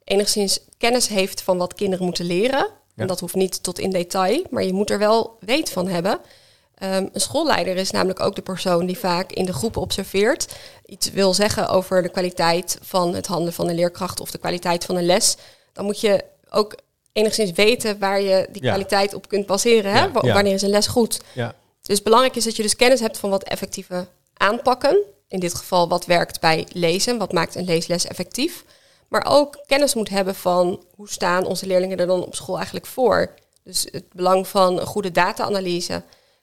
enigszins 0.04 0.60
kennis 0.78 1.08
heeft 1.08 1.42
van 1.42 1.58
wat 1.58 1.74
kinderen 1.74 2.04
moeten 2.04 2.24
leren. 2.24 2.66
En 2.98 3.06
dat 3.06 3.20
hoeft 3.20 3.34
niet 3.34 3.62
tot 3.62 3.78
in 3.78 3.90
detail, 3.90 4.42
maar 4.50 4.64
je 4.64 4.72
moet 4.72 4.90
er 4.90 4.98
wel 4.98 5.36
weet 5.40 5.70
van 5.70 5.88
hebben. 5.88 6.18
Ehm, 6.74 7.06
een 7.12 7.20
schoolleider 7.20 7.76
is 7.76 7.90
namelijk 7.90 8.20
ook 8.20 8.34
de 8.34 8.42
persoon 8.42 8.86
die 8.86 8.98
vaak 8.98 9.32
in 9.32 9.44
de 9.44 9.52
groepen 9.52 9.80
observeert, 9.82 10.54
iets 10.86 11.10
wil 11.10 11.34
zeggen 11.34 11.68
over 11.68 12.02
de 12.02 12.08
kwaliteit 12.08 12.78
van 12.82 13.14
het 13.14 13.26
handelen 13.26 13.52
van 13.52 13.68
een 13.68 13.74
leerkracht 13.74 14.20
of 14.20 14.30
de 14.30 14.38
kwaliteit 14.38 14.84
van 14.84 14.96
een 14.96 15.06
les. 15.06 15.36
Dan 15.72 15.84
moet 15.84 16.00
je 16.00 16.24
ook 16.50 16.74
enigszins 17.12 17.50
weten 17.52 17.98
waar 17.98 18.20
je 18.22 18.46
die 18.52 18.62
Ja. 18.62 18.68
kwaliteit 18.68 19.14
op 19.14 19.28
kunt 19.28 19.46
baseren. 19.46 19.92
Hè? 19.92 19.98
Ja, 19.98 20.12
Wa- 20.12 20.20
ja. 20.26 20.34
Wanneer 20.34 20.54
is 20.54 20.62
een 20.62 20.68
les 20.70 20.86
goed? 20.86 21.20
ja. 21.32 21.54
Dus 21.82 22.02
belangrijk 22.02 22.36
is 22.36 22.44
dat 22.44 22.56
je 22.56 22.62
dus 22.62 22.76
kennis 22.76 23.00
hebt 23.00 23.18
van 23.18 23.30
wat 23.30 23.42
effectieve 23.44 24.06
aanpakken. 24.36 24.98
In 25.28 25.40
dit 25.40 25.54
geval 25.54 25.88
wat 25.88 26.06
werkt 26.06 26.40
bij 26.40 26.66
lezen, 26.72 27.18
wat 27.18 27.32
maakt 27.32 27.54
een 27.54 27.64
leesles 27.64 28.06
effectief. 28.06 28.64
Maar 29.08 29.26
ook 29.28 29.62
kennis 29.66 29.94
moet 29.94 30.08
hebben 30.08 30.34
van 30.34 30.84
hoe 30.94 31.08
staan 31.08 31.46
onze 31.46 31.66
leerlingen 31.66 31.98
er 31.98 32.06
dan 32.06 32.24
op 32.24 32.34
school 32.34 32.56
eigenlijk 32.56 32.86
voor. 32.86 33.30
Dus 33.64 33.88
het 33.90 34.12
belang 34.12 34.48
van 34.48 34.80
een 34.80 34.86
goede 34.86 35.10
data-analyse. 35.10 36.02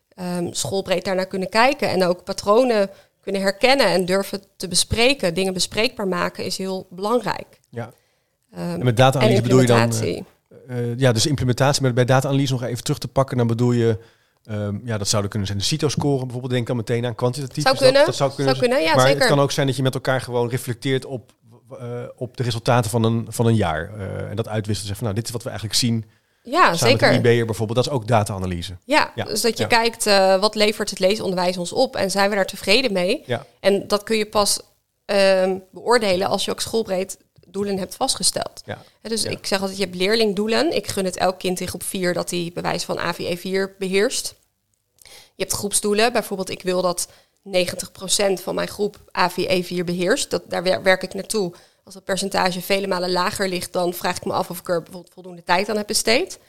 Ehm, 0.09 0.47
schoolbreed 0.51 1.05
daarnaar 1.05 1.25
kunnen 1.27 1.49
kijken 1.49 1.89
en 1.89 2.03
ook 2.03 2.23
patronen 2.23 2.89
kunnen 3.21 3.41
herkennen 3.41 3.85
en 3.87 4.05
durven 4.05 4.41
te 4.57 4.67
bespreken. 4.67 5.33
Dingen 5.33 5.53
bespreekbaar 5.53 6.07
maken 6.07 6.45
is 6.45 6.57
heel 6.57 6.87
belangrijk. 6.89 7.59
ja. 7.69 7.91
Ehm, 8.53 8.61
En 8.63 8.83
met 8.83 8.97
data-analyse 8.97 9.41
bedoel 9.41 9.59
je 9.61 9.67
dan... 9.67 9.91
eh. 9.91 10.21
Eh, 10.67 10.97
ja, 10.97 11.11
dus 11.11 11.25
implementatie. 11.25 11.81
Maar 11.81 11.93
bij 11.93 12.05
data-analyse 12.05 12.53
nog 12.53 12.63
even 12.63 12.83
terug 12.83 12.99
te 12.99 13.07
pakken, 13.07 13.37
dan 13.37 13.47
bedoel 13.47 13.71
je, 13.71 13.97
ehm, 14.43 14.77
ja, 14.83 14.97
dat 14.97 15.07
zouden 15.07 15.29
kunnen 15.29 15.47
zijn 15.47 15.59
de 15.59 15.65
CITO-score 15.65 16.19
bijvoorbeeld. 16.23 16.51
Denk 16.51 16.67
dan 16.67 16.75
meteen 16.75 17.05
aan 17.05 17.15
kwantitatief. 17.15 17.63
Zou 17.63 17.75
dat- 17.75 17.83
kunnen. 17.83 18.05
Dat, 18.05 18.15
zou 18.15 18.33
kunnen. 18.33 18.55
Zou 18.55 18.67
kunnen, 18.67 18.83
ja, 18.85 18.95
maar 18.95 19.05
zeker. 19.07 19.19
het 19.19 19.29
kan 19.29 19.39
ook 19.39 19.51
zijn 19.51 19.67
dat 19.67 19.75
je 19.75 19.81
met 19.81 19.93
elkaar 19.93 20.21
gewoon 20.21 20.49
reflecteert 20.49 21.05
op, 21.05 21.31
op 22.15 22.37
de 22.37 22.43
resultaten 22.43 22.91
van 22.91 23.03
een, 23.03 23.25
van 23.29 23.45
een 23.45 23.55
jaar. 23.55 23.93
Eh, 23.99 24.29
en 24.29 24.35
dat 24.35 24.47
uitwisselt. 24.47 24.87
Zeg 24.87 24.95
van, 24.95 25.03
nou, 25.03 25.15
dit 25.15 25.25
is 25.25 25.31
wat 25.31 25.43
we 25.43 25.49
eigenlijk 25.49 25.79
zien. 25.79 26.05
Ja, 26.43 26.73
zeker. 26.73 27.11
met 27.11 27.25
IB'er 27.25 27.45
bijvoorbeeld. 27.45 27.77
Dat 27.77 27.87
is 27.87 27.99
ook 27.99 28.07
data-analyse. 28.07 28.77
Ja, 28.83 29.11
Ja, 29.15 29.23
dus 29.23 29.41
dat 29.41 29.57
je 29.57 29.63
ja. 29.63 29.69
kijkt 29.69 30.07
uh, 30.07 30.39
wat 30.39 30.55
levert 30.55 30.89
het 30.89 30.99
leesonderwijs 30.99 31.57
ons 31.57 31.71
op 31.71 31.95
en 31.95 32.11
zijn 32.11 32.29
we 32.29 32.35
daar 32.35 32.45
tevreden 32.45 32.93
mee? 32.93 33.23
Ja. 33.25 33.45
En 33.59 33.87
dat 33.87 34.03
kun 34.03 34.17
je 34.17 34.25
pas 34.25 34.59
um, 35.05 35.63
beoordelen 35.71 36.27
als 36.27 36.45
je 36.45 36.51
ook 36.51 36.61
schoolbreed 36.61 37.17
doelen 37.47 37.77
hebt 37.77 37.95
vastgesteld. 37.95 38.61
Ja. 38.65 38.81
Dus 39.01 39.23
ik 39.23 39.45
zeg 39.45 39.59
altijd, 39.59 39.77
je 39.77 39.83
hebt 39.83 39.95
leerlingdoelen. 39.95 40.75
Ik 40.75 40.87
gun 40.87 41.05
het 41.05 41.17
elk 41.17 41.39
kind 41.39 41.59
in 41.59 41.67
groep 41.67 41.83
4 41.83 42.13
dat 42.13 42.29
hij 42.29 42.51
bewijs 42.53 42.83
van 42.83 42.99
AVE 42.99 43.37
4 43.37 43.75
beheerst. 43.79 44.35
Je 45.35 45.43
hebt 45.43 45.53
groepsdoelen. 45.53 46.13
Bijvoorbeeld, 46.13 46.49
ik 46.49 46.61
wil 46.61 46.81
dat 46.81 47.07
90% 47.47 47.51
van 48.33 48.55
mijn 48.55 48.67
groep 48.67 48.97
AVE 49.11 49.63
4 49.63 49.83
beheerst. 49.83 50.29
Dat, 50.29 50.43
daar 50.47 50.63
werk 50.83 51.03
ik 51.03 51.13
naartoe. 51.13 51.53
Als 51.83 51.93
dat 51.93 52.03
percentage 52.03 52.61
vele 52.61 52.87
malen 52.87 53.11
lager 53.11 53.49
ligt, 53.49 53.73
dan 53.73 53.93
vraag 53.93 54.17
ik 54.17 54.25
me 54.25 54.33
af 54.33 54.49
of 54.49 54.59
ik 54.59 54.69
er 54.69 54.81
bijvoorbeeld 54.83 55.13
voldoende 55.13 55.43
tijd 55.43 55.69
aan 55.69 55.77
heb 55.77 55.87
besteed. 55.87 56.39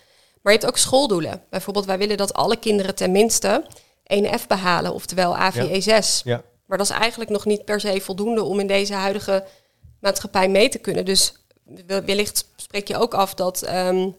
Maar 0.43 0.53
je 0.53 0.59
hebt 0.59 0.71
ook 0.71 0.79
schooldoelen. 0.79 1.43
Bijvoorbeeld, 1.51 1.87
wij 1.87 1.99
willen 1.99 2.17
dat 2.17 2.35
alle 2.35 2.57
kinderen 2.57 2.95
tenminste 2.95 3.65
1F 4.15 4.47
behalen, 4.49 4.93
oftewel 4.93 5.37
AVE 5.37 5.69
Ja. 5.75 5.81
6. 5.81 6.21
Ja. 6.25 6.43
Maar 6.67 6.79
dat 6.79 6.91
is 6.91 6.97
eigenlijk 6.97 7.31
nog 7.31 7.45
niet 7.45 7.65
per 7.65 7.81
se 7.81 8.01
voldoende 8.01 8.43
om 8.43 8.61
in 8.61 8.67
deze 8.67 8.95
huidige 8.95 9.45
maatschappij 10.01 10.49
mee 10.49 10.69
te 10.69 10.79
kunnen. 10.79 11.05
Dus 11.05 11.35
wellicht 12.05 12.49
spreek 12.57 12.89
je 12.89 12.97
ook 12.97 13.15
af 13.15 13.35
dat 13.35 13.63
ehm 13.63 14.11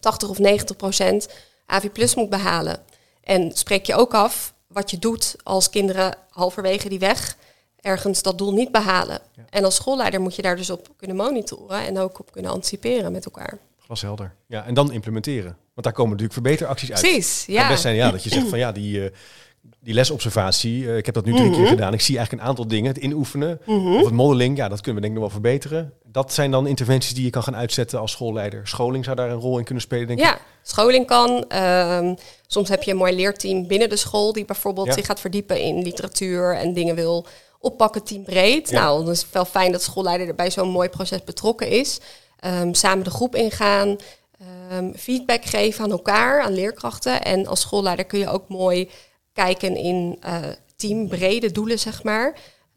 80 0.00 0.28
of 0.28 0.38
90 0.38 0.76
procent 0.76 1.28
AV 1.66 1.90
Plus 1.92 2.14
moet 2.14 2.28
behalen. 2.28 2.82
En 3.22 3.52
spreek 3.52 3.86
je 3.86 3.94
ook 3.94 4.14
af 4.14 4.53
wat 4.74 4.90
je 4.90 4.98
doet 4.98 5.36
als 5.42 5.70
kinderen 5.70 6.16
halverwege 6.30 6.88
die 6.88 6.98
weg 6.98 7.36
ergens 7.80 8.22
dat 8.22 8.38
doel 8.38 8.52
niet 8.52 8.72
behalen. 8.72 9.18
Ja. 9.36 9.42
En 9.50 9.64
als 9.64 9.74
schoolleider 9.74 10.20
moet 10.20 10.36
je 10.36 10.42
daar 10.42 10.56
dus 10.56 10.70
op 10.70 10.88
kunnen 10.96 11.16
monitoren 11.16 11.86
en 11.86 11.98
ook 11.98 12.18
op 12.20 12.32
kunnen 12.32 12.50
anticiperen 12.50 13.12
met 13.12 13.24
elkaar. 13.24 13.58
Glashelder. 13.78 14.34
Ja, 14.46 14.64
en 14.64 14.74
dan 14.74 14.92
implementeren. 14.92 15.56
Want 15.74 15.86
daar 15.86 15.92
komen 15.92 16.10
natuurlijk 16.10 16.32
verbeteracties 16.32 16.92
uit. 16.92 17.00
Precies, 17.00 17.46
Het 17.46 17.54
ja. 17.54 17.68
best 17.68 17.82
zijn 17.82 17.94
ja, 17.94 18.10
dat 18.10 18.22
je 18.22 18.30
zegt 18.30 18.48
van 18.54 18.58
ja, 18.58 18.72
die, 18.72 18.98
uh, 18.98 19.10
die 19.80 19.94
lesobservatie, 19.94 20.82
uh, 20.82 20.96
ik 20.96 21.06
heb 21.06 21.14
dat 21.14 21.24
nu 21.24 21.32
drie 21.32 21.48
Mhm. 21.48 21.56
keer 21.58 21.66
gedaan. 21.66 21.92
Ik 21.92 22.00
zie 22.00 22.16
eigenlijk 22.16 22.44
een 22.44 22.48
aantal 22.50 22.68
dingen. 22.68 22.92
Het 22.92 23.02
inuoefenen 23.02 23.60
of 23.66 24.04
het 24.04 24.10
modeling, 24.12 24.56
ja, 24.56 24.68
dat 24.68 24.80
kunnen 24.80 25.02
we 25.02 25.08
denk 25.08 25.18
ik 25.18 25.22
nog 25.22 25.32
wel 25.32 25.40
verbeteren. 25.42 25.92
Dat 26.04 26.32
zijn 26.32 26.50
dan 26.50 26.66
interventies 26.66 27.14
die 27.14 27.24
je 27.24 27.30
kan 27.30 27.42
gaan 27.42 27.56
uitzetten 27.56 28.00
als 28.00 28.10
schoolleider. 28.12 28.66
Scholing 28.68 29.04
zou 29.04 29.16
daar 29.16 29.30
een 29.30 29.40
rol 29.40 29.58
in 29.58 29.64
kunnen 29.64 29.82
spelen, 29.82 30.06
denk 30.06 30.18
ik. 30.18 30.24
Ja, 30.24 30.38
scholing 30.62 31.06
kan. 31.06 31.44
Um, 31.62 32.16
soms 32.46 32.68
heb 32.68 32.82
je 32.82 32.90
een 32.90 32.96
mooi 32.96 33.14
leerteam 33.14 33.66
binnen 33.66 33.88
de 33.88 33.96
school 33.96 34.32
die 34.32 34.44
bijvoorbeeld 34.44 34.86
Ja. 34.86 34.92
zich 34.92 35.06
gaat 35.06 35.20
verdiepen 35.20 35.60
in 35.60 35.82
literatuur 35.82 36.56
en 36.56 36.72
dingen 36.74 36.94
wil 36.94 37.26
oppakken 37.60 38.02
teambreed. 38.04 38.70
Ja. 38.70 38.80
Nou, 38.82 39.02
dan 39.04 39.12
is 39.12 39.22
het 39.22 39.32
wel 39.32 39.44
fijn 39.44 39.72
dat 39.72 39.82
schoolleider 39.82 40.28
er 40.28 40.34
bij 40.34 40.50
zo'n 40.50 40.68
mooi 40.68 40.88
proces 40.88 41.24
betrokken 41.24 41.68
is. 41.68 42.00
Um, 42.60 42.74
samen 42.74 43.04
de 43.04 43.10
groep 43.10 43.34
ingaan, 43.34 43.96
um, 44.72 44.92
feedback 44.96 45.44
geven 45.44 45.84
aan 45.84 45.90
elkaar, 45.90 46.42
aan 46.42 46.54
leerkrachten. 46.54 47.22
En 47.22 47.46
als 47.46 47.60
schoolleider 47.60 48.04
kun 48.04 48.18
je 48.18 48.28
ook 48.28 48.48
mooi 48.48 48.90
kijken 49.34 49.76
in 49.76 50.18
uh, 50.26 50.36
teambrede 50.76 51.52
doelen, 51.52 51.78
zeg 51.78 52.02
maar. 52.02 52.34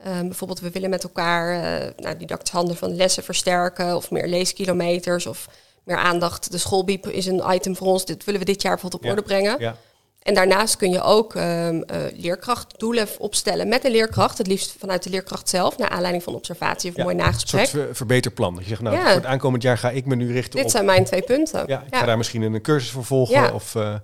Um, 0.08 0.28
bijvoorbeeld, 0.28 0.60
we 0.60 0.72
willen 0.72 0.90
met 0.90 1.04
elkaar 1.04 1.54
uh, 1.84 1.90
nou, 1.98 2.18
didactisch 2.18 2.52
handelen 2.52 2.78
van 2.78 2.96
lessen 2.96 3.24
versterken 3.24 3.96
of 3.96 4.12
meer 4.12 4.28
leeskilometers 4.28 5.26
of 5.26 5.48
meer 5.84 5.98
aandacht. 5.98 6.52
De 6.52 6.58
schoolbiep 6.58 7.08
is 7.08 7.26
een 7.26 7.44
item 7.50 7.76
voor 7.76 7.88
ons. 7.88 8.06
Dit 8.06 8.24
willen 8.24 8.40
we 8.40 8.46
dit 8.46 8.62
jaar 8.62 8.72
bijvoorbeeld 8.72 9.02
op 9.02 9.08
Ja. 9.10 9.16
orde 9.16 9.28
brengen. 9.28 9.56
Ja. 9.60 9.76
En 10.22 10.34
daarnaast 10.34 10.76
kun 10.78 10.92
je 10.92 11.02
ook 11.02 11.34
um, 11.36 11.42
uh, 11.44 11.84
leerkrachtdoelen 12.16 13.08
opstellen 13.18 13.68
met 13.68 13.82
de 13.82 13.92
leerkracht. 13.92 14.38
Het 14.38 14.48
liefst 14.48 14.76
vanuit 14.80 15.04
de 15.04 15.10
leerkracht 15.10 15.50
zelf, 15.50 15.78
naar 15.78 15.90
aanleiding 15.90 16.24
van 16.24 16.36
observatie 16.36 16.90
of 16.90 16.96
Ja, 16.96 17.02
een 17.02 17.08
mooi 17.10 17.20
Een 17.20 17.26
nagesprek. 17.30 17.66
soort 17.68 17.86
ver- 17.86 17.96
verbeterplan. 17.96 18.54
Dat 18.54 18.64
je 18.64 18.70
zegt, 18.70 18.82
nou, 18.82 18.96
Ja. 18.96 19.02
voor 19.04 19.12
het 19.12 19.26
aankomend 19.26 19.64
jaar 19.64 19.78
ga 19.78 19.90
ik 19.90 20.06
me 20.06 20.16
nu 20.16 20.32
richten 20.34 20.56
Dit 20.56 20.64
op... 20.66 20.72
zijn 20.72 20.86
mijn 20.86 21.06
twee 21.06 21.22
punten. 21.22 21.64
Ja, 21.68 21.84
ik 21.88 21.96
ga 21.96 22.06
daar 22.06 22.18
misschien 22.18 22.42
een 22.42 22.62
cursus 22.62 22.90
voor 22.92 23.06
volgen. 23.06 23.36
Ja. 23.36 23.52
Of, 23.54 23.76
uh, 23.76 23.96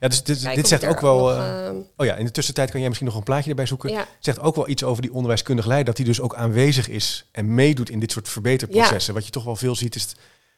ja, 0.00 0.08
dus 0.08 0.22
dit, 0.22 0.54
dit 0.54 0.68
zegt 0.68 0.86
ook 0.86 1.00
wel... 1.00 1.18
nog, 1.18 1.36
uh, 1.36 1.68
uh, 1.72 1.78
oh 1.96 2.06
ja, 2.06 2.14
in 2.14 2.24
de 2.24 2.30
tussentijd 2.30 2.70
kan 2.70 2.78
jij 2.78 2.88
misschien 2.88 3.08
nog 3.08 3.18
een 3.18 3.24
plaatje 3.24 3.50
erbij 3.50 3.66
zoeken. 3.66 3.90
ja. 3.90 4.06
zegt 4.20 4.40
ook 4.40 4.56
wel 4.56 4.68
iets 4.68 4.84
over 4.84 5.02
die 5.02 5.12
onderwijskundig 5.12 5.66
leider. 5.66 5.86
Dat 5.86 5.96
hij 5.96 6.06
dus 6.06 6.20
ook 6.20 6.34
aanwezig 6.34 6.88
is 6.88 7.28
en 7.32 7.54
meedoet 7.54 7.90
in 7.90 8.00
dit 8.00 8.12
soort 8.12 8.28
verbeterprocessen. 8.28 9.14
Wat 9.14 9.24
je 9.24 9.30
toch 9.30 9.44
wel 9.44 9.56
veel 9.56 9.74
ziet 9.74 9.94
is... 9.94 10.14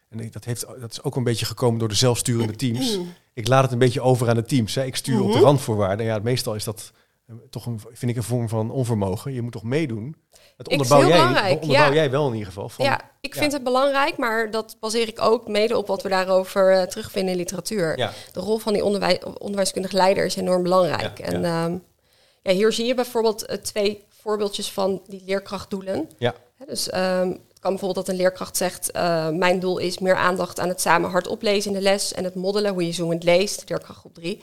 En 0.08 0.30
dat, 0.30 0.44
heeft, 0.44 0.66
dat 0.80 0.90
is 0.90 1.02
ook 1.02 1.16
een 1.16 1.24
beetje 1.24 1.46
gekomen 1.46 1.78
door 1.78 1.88
de 1.88 1.94
zelfsturende 1.94 2.56
teams. 2.56 2.98
ik 3.34 3.48
laat 3.48 3.62
het 3.62 3.72
een 3.72 3.78
beetje 3.78 4.00
over 4.00 4.28
aan 4.28 4.34
de 4.34 4.44
teams. 4.44 4.74
Hè. 4.74 4.84
Ik 4.84 4.96
stuur 4.96 5.20
op 5.20 5.26
de 5.30 5.34
Mhm. 5.34 5.44
randvoorwaarden. 5.44 6.06
Ja, 6.06 6.18
meestal 6.22 6.54
is 6.54 6.64
dat 6.64 6.92
eh, 7.26 7.34
toch 7.50 7.66
een, 7.66 7.80
vind 7.92 8.10
ik 8.10 8.16
een 8.16 8.22
vorm 8.22 8.48
van 8.48 8.70
onvermogen. 8.70 9.32
Je 9.32 9.42
moet 9.42 9.52
toch 9.52 9.62
meedoen. 9.62 10.16
Dat 10.56 10.68
onderbouw, 10.68 11.06
jij, 11.08 11.26
onderbouw 11.26 11.70
ja. 11.70 11.92
jij 11.92 12.10
wel 12.10 12.26
in 12.26 12.32
ieder 12.32 12.46
geval. 12.46 12.68
Van, 12.68 12.84
ja, 12.84 13.09
ik 13.20 13.34
vind 13.34 13.52
het 13.52 13.64
belangrijk, 13.64 14.16
maar 14.16 14.50
dat 14.50 14.76
baseer 14.80 15.08
ik 15.08 15.20
ook 15.20 15.48
mede 15.48 15.76
op 15.76 15.86
wat 15.86 16.02
we 16.02 16.08
daarover 16.08 16.72
uh, 16.72 16.82
terugvinden 16.82 17.32
in 17.32 17.38
literatuur. 17.38 17.96
De 18.32 18.40
rol 18.40 18.58
van 18.58 18.72
die 18.72 18.84
onderwij 18.84 19.22
onderwijskundig 19.38 19.92
leider 19.92 20.24
is 20.24 20.36
enorm 20.36 20.62
belangrijk. 20.62 21.18
En 21.18 21.44
ehm, 21.44 21.76
ja, 22.42 22.52
hier 22.52 22.72
zie 22.72 22.86
je 22.86 22.94
bijvoorbeeld 22.94 23.50
uh, 23.50 23.56
twee 23.56 24.04
voorbeeldjes 24.08 24.72
van 24.72 25.02
die 25.06 25.22
leerkrachtdoelen. 25.26 26.10
Ja. 26.18 26.34
Dus 26.66 26.90
ehm, 26.90 27.28
het 27.28 27.60
kan 27.60 27.70
bijvoorbeeld 27.70 28.06
dat 28.06 28.08
een 28.08 28.20
leerkracht 28.20 28.56
zegt, 28.56 28.96
uh, 28.96 29.28
mijn 29.28 29.60
doel 29.60 29.78
is 29.78 29.98
meer 29.98 30.16
aandacht 30.16 30.60
aan 30.60 30.68
het 30.68 30.80
samen 30.80 31.10
hardop 31.10 31.42
lezen 31.42 31.70
in 31.70 31.76
de 31.76 31.82
les 31.82 32.12
en 32.12 32.24
het 32.24 32.34
moddelen, 32.34 32.72
hoe 32.72 32.86
je 32.86 32.92
zoomend 32.92 33.22
leest, 33.22 33.64
leerkracht 33.68 33.98
groep 33.98 34.14
3. 34.14 34.42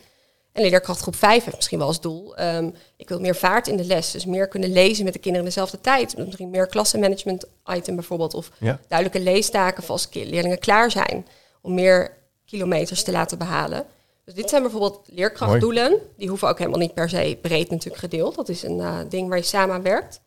En 0.57 0.63
de 0.63 0.69
leerkracht 0.69 1.01
groep 1.01 1.15
5 1.15 1.43
heeft 1.43 1.55
misschien 1.55 1.77
wel 1.77 1.87
als 1.87 2.01
doel, 2.01 2.39
um, 2.41 2.73
ik 2.95 3.09
wil 3.09 3.19
meer 3.19 3.35
vaart 3.35 3.67
in 3.67 3.77
de 3.77 3.85
les, 3.85 4.11
dus 4.11 4.25
meer 4.25 4.47
kunnen 4.47 4.71
lezen 4.71 5.03
met 5.03 5.13
de 5.13 5.19
kinderen 5.19 5.47
in 5.47 5.53
dezelfde 5.53 5.81
tijd. 5.81 6.17
Misschien 6.17 6.49
meer 6.49 6.67
klassenmanagement 6.67 7.45
item 7.65 7.95
bijvoorbeeld, 7.95 8.33
of 8.33 8.51
Ja. 8.59 8.79
duidelijke 8.87 9.29
leestaken 9.29 9.83
voor 9.83 9.91
als 9.91 10.07
leerlingen 10.11 10.59
klaar 10.59 10.91
zijn, 10.91 11.25
om 11.61 11.73
meer 11.73 12.13
kilometers 12.45 13.03
te 13.03 13.11
laten 13.11 13.37
behalen. 13.37 13.85
Dus 14.25 14.33
dit 14.33 14.49
zijn 14.49 14.61
bijvoorbeeld 14.61 15.01
leerkrachtdoelen. 15.05 15.97
Die 16.17 16.29
hoeven 16.29 16.47
ook 16.47 16.57
helemaal 16.57 16.79
niet 16.79 16.93
per 16.93 17.09
se 17.09 17.37
breed 17.41 17.69
natuurlijk 17.69 17.99
gedeeld. 18.01 18.35
Dat 18.35 18.49
is 18.49 18.63
een 18.63 18.79
eh, 18.79 18.99
ding 19.09 19.27
waar 19.29 19.37
je 19.37 19.43
samen 19.43 19.75
aan 19.75 19.81
werkt. 19.81 20.21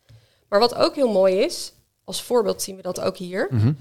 Maar 0.49 0.59
wat 0.59 0.75
ook 0.75 0.95
heel 0.95 1.11
mooi 1.11 1.35
is, 1.35 1.73
als 2.03 2.23
voorbeeld 2.23 2.61
zien 2.61 2.75
we 2.75 2.81
dat 2.81 2.99
ook 3.01 3.17
hier. 3.17 3.47
Mhm. 3.51 3.73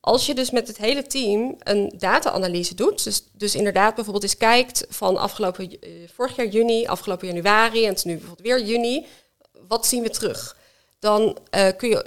Als 0.00 0.26
je 0.26 0.34
dus 0.34 0.50
met 0.50 0.68
het 0.68 0.76
hele 0.76 1.02
team 1.02 1.56
een 1.58 1.92
data-analyse 1.98 2.74
doet, 2.74 3.04
dus, 3.04 3.24
dus 3.32 3.54
inderdaad 3.54 3.94
bijvoorbeeld 3.94 4.24
eens 4.24 4.36
kijkt 4.36 4.86
van 4.88 5.16
afgelopen, 5.16 5.80
eh, 5.80 5.90
vorig 6.12 6.36
jaar 6.36 6.46
juni, 6.46 6.86
afgelopen 6.86 7.26
januari 7.26 7.82
en 7.82 7.88
het 7.88 7.98
is 7.98 8.04
nu 8.04 8.16
bijvoorbeeld 8.16 8.46
weer 8.46 8.66
juni, 8.66 9.06
wat 9.68 9.86
zien 9.86 10.02
we 10.02 10.10
terug? 10.10 10.56
Dan 10.98 11.38
eh, 11.50 11.76
kun 11.76 11.88
je 11.88 12.06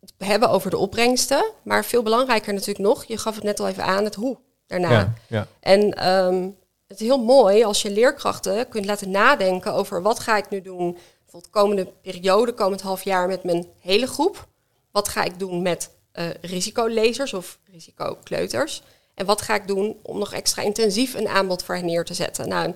het 0.00 0.12
hebben 0.18 0.50
over 0.50 0.70
de 0.70 0.76
opbrengsten, 0.76 1.44
maar 1.62 1.84
veel 1.84 2.02
belangrijker 2.02 2.52
natuurlijk 2.52 2.86
nog, 2.86 3.04
je 3.04 3.18
gaf 3.18 3.34
het 3.34 3.44
net 3.44 3.60
al 3.60 3.68
even 3.68 3.84
aan, 3.84 4.04
het 4.04 4.14
hoe 4.14 4.38
daarna. 4.66 4.90
Ja, 4.90 5.12
ja. 5.28 5.46
En 5.60 5.94
ehm, 5.94 6.48
het 6.86 7.00
is 7.00 7.06
heel 7.06 7.24
mooi 7.24 7.64
als 7.64 7.82
je 7.82 7.90
leerkrachten 7.90 8.68
kunt 8.68 8.86
laten 8.86 9.10
nadenken 9.10 9.72
over 9.72 10.02
wat 10.02 10.18
ga 10.18 10.36
ik 10.36 10.48
nu 10.48 10.62
doen, 10.62 10.98
bijvoorbeeld 11.22 11.52
komende 11.52 11.92
periode, 12.02 12.52
komend 12.52 12.80
half 12.80 13.02
jaar 13.02 13.28
met 13.28 13.44
mijn 13.44 13.66
hele 13.78 14.06
groep. 14.06 14.48
Wat 14.90 15.08
ga 15.08 15.24
ik 15.24 15.38
doen 15.38 15.62
met 15.62 15.90
eh, 16.12 16.26
risicolezers 16.40 17.34
of 17.34 17.58
risicokleuters? 17.72 18.82
En 19.14 19.26
wat 19.26 19.42
ga 19.42 19.54
ik 19.54 19.66
doen 19.66 19.96
om 20.02 20.18
nog 20.18 20.32
extra 20.32 20.62
intensief 20.62 21.14
een 21.14 21.28
aanbod 21.28 21.62
voor 21.62 21.74
hen 21.74 21.84
neer 21.84 22.04
te 22.04 22.14
zetten? 22.14 22.48
Nou, 22.48 22.74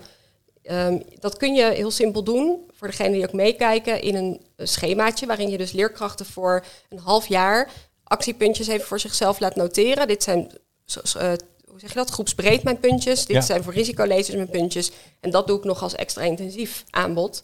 ehm, 0.63 0.99
dat 1.21 1.37
kun 1.37 1.55
je 1.55 1.65
heel 1.65 1.91
simpel 1.91 2.23
doen, 2.25 2.71
voor 2.77 2.89
degenen 2.89 3.13
die 3.13 3.27
ook 3.27 3.33
meekijken, 3.33 4.03
in 4.03 4.15
een, 4.15 4.41
schemaatje 4.59 5.27
waarin 5.27 5.49
je 5.49 5.59
dus 5.59 5.73
leerkrachten 5.73 6.27
voor 6.27 6.65
een 6.89 6.99
half 6.99 7.27
jaar 7.27 7.71
actiepuntjes 8.05 8.67
even 8.67 8.87
voor 8.87 9.01
zichzelf 9.01 9.41
laat 9.41 9.57
noteren. 9.57 10.07
Dit 10.07 10.23
zijn, 10.23 10.51
eh, 10.95 11.33
hoe 11.69 11.81
zeg 11.81 11.89
je 11.91 11.99
dat, 11.99 12.11
groepsbreed 12.11 12.63
mijn 12.63 12.81
puntjes. 12.81 13.27
Dit 13.27 13.37
Ja. 13.37 13.43
zijn 13.43 13.63
voor 13.63 13.73
risicolezers 13.73 14.37
mijn 14.37 14.51
puntjes. 14.51 14.91
En 15.21 15.31
dat 15.31 15.47
doe 15.47 15.59
ik 15.59 15.65
nog 15.65 15.83
als 15.83 15.95
extra 15.95 16.23
intensief 16.23 16.85
aanbod. 16.91 17.41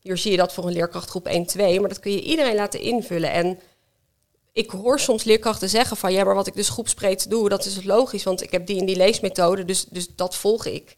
Hier 0.00 0.16
zie 0.18 0.30
je 0.30 0.36
dat 0.36 0.52
voor 0.52 0.66
een 0.66 0.72
leerkrachtgroep 0.72 1.26
1-2, 1.26 1.80
maar 1.80 1.88
dat 1.88 2.00
kun 2.00 2.12
je 2.12 2.22
iedereen 2.22 2.54
laten 2.54 2.80
invullen. 2.80 3.30
En 3.32 3.58
ik 4.52 4.70
hoor 4.70 5.00
soms 5.00 5.24
leerkrachten 5.24 5.68
zeggen 5.68 5.96
van 5.96 6.12
ja, 6.12 6.24
maar 6.24 6.34
wat 6.34 6.46
ik 6.46 6.54
dus 6.54 6.68
groepsbreed 6.68 7.30
doe, 7.30 7.48
dat 7.48 7.64
is 7.64 7.84
logisch, 7.84 8.22
want 8.22 8.42
ik 8.42 8.52
heb 8.52 8.66
die 8.66 8.78
en 8.78 8.86
die 8.86 8.96
leesmethode, 8.96 9.64
dus, 9.64 9.84
dus 9.84 10.08
dat 10.16 10.36
volg 10.36 10.66
ik. 10.66 10.96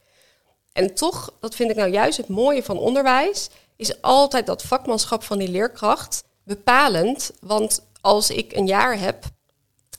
En 0.72 0.94
toch, 0.94 1.32
dat 1.40 1.54
vind 1.54 1.70
ik 1.70 1.76
nou 1.76 1.90
juist 1.90 2.16
het 2.16 2.28
mooie 2.28 2.62
van 2.62 2.78
onderwijs, 2.78 3.48
is 3.76 4.02
altijd 4.02 4.46
dat 4.46 4.62
vakmanschap 4.62 5.22
van 5.22 5.38
die 5.38 5.48
leerkracht 5.48 6.24
bepalend. 6.44 7.32
Want 7.40 7.84
als 8.00 8.30
ik 8.30 8.52
een 8.52 8.66
jaar 8.66 8.98
heb 8.98 9.24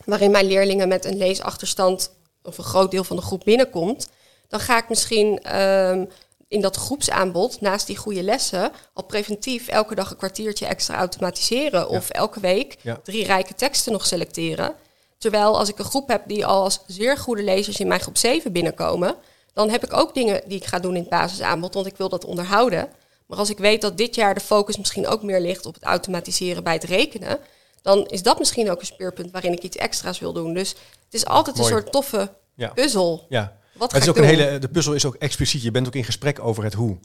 waarin 0.05 0.31
mijn 0.31 0.45
leerlingen 0.45 0.87
met 0.87 1.05
een 1.05 1.17
leesachterstand 1.17 2.11
of 2.43 2.57
een 2.57 2.63
groot 2.63 2.91
deel 2.91 3.03
van 3.03 3.15
de 3.15 3.21
groep 3.21 3.43
binnenkomt, 3.43 4.07
dan 4.47 4.59
ga 4.59 4.77
ik 4.77 4.89
misschien 4.89 5.39
ehm, 5.39 6.05
in 6.53 6.61
dat 6.61 6.75
groepsaanbod, 6.75 7.61
naast 7.61 7.87
die 7.87 7.97
goede 7.97 8.23
lessen, 8.23 8.71
al 8.93 9.03
preventief 9.03 9.67
elke 9.67 9.95
dag 9.95 10.11
een 10.11 10.17
kwartiertje 10.17 10.65
extra 10.65 10.97
automatiseren. 10.97 11.89
Of 11.89 12.09
elke 12.09 12.39
week 12.39 12.75
Ja. 12.81 12.99
drie 13.03 13.25
rijke 13.25 13.53
teksten 13.53 13.91
nog 13.91 14.05
selecteren. 14.05 14.75
Terwijl 15.17 15.57
als 15.57 15.69
ik 15.69 15.79
een 15.79 15.85
groep 15.85 16.07
heb 16.07 16.21
die 16.27 16.45
al 16.45 16.63
als 16.63 16.79
zeer 16.87 17.17
goede 17.17 17.43
lezers 17.43 17.79
in 17.79 17.87
mijn 17.87 17.99
groep 17.99 18.17
7 18.17 18.51
binnenkomen, 18.51 19.15
dan 19.53 19.69
heb 19.69 19.83
ik 19.83 19.93
ook 19.93 20.13
dingen 20.13 20.41
die 20.47 20.57
ik 20.57 20.65
ga 20.65 20.79
doen 20.79 20.95
in 20.95 21.01
het 21.01 21.09
basisaanbod, 21.09 21.73
want 21.73 21.85
ik 21.85 21.97
wil 21.97 22.09
dat 22.09 22.25
onderhouden. 22.25 22.89
Maar 23.27 23.37
als 23.37 23.49
ik 23.49 23.57
weet 23.57 23.81
dat 23.81 23.97
dit 23.97 24.15
jaar 24.15 24.33
de 24.33 24.39
focus 24.39 24.77
misschien 24.77 25.07
ook 25.07 25.23
meer 25.23 25.39
ligt 25.41 25.65
op 25.65 25.73
het 25.73 25.83
automatiseren 25.83 26.63
bij 26.63 26.73
het 26.73 26.83
rekenen, 26.83 27.37
dan 27.81 28.05
is 28.07 28.23
dat 28.23 28.39
misschien 28.39 28.71
ook 28.71 28.79
een 28.79 28.85
speerpunt 28.85 29.31
waarin 29.31 29.51
ik 29.51 29.63
iets 29.63 29.77
extra's 29.77 30.19
wil 30.19 30.33
doen. 30.33 30.53
Dus 30.53 30.69
het 30.69 31.13
is 31.13 31.25
altijd 31.25 31.57
Mooi. 31.57 31.71
een 31.73 31.77
soort 31.79 31.91
toffe 31.91 32.29
Ja. 32.55 32.67
puzzel. 32.69 33.25
ja. 33.29 33.61
Wat 33.73 33.91
Het 33.91 34.03
is 34.03 34.09
ook 34.09 34.17
een 34.17 34.23
hele, 34.23 34.59
de 34.59 34.67
puzzel 34.67 34.93
is 34.93 35.05
ook 35.05 35.15
expliciet. 35.15 35.61
Je 35.63 35.71
bent 35.71 35.87
ook 35.87 35.95
in 35.95 36.03
gesprek 36.03 36.39
over 36.39 36.63
het 36.63 36.73
hoe. 36.73 36.97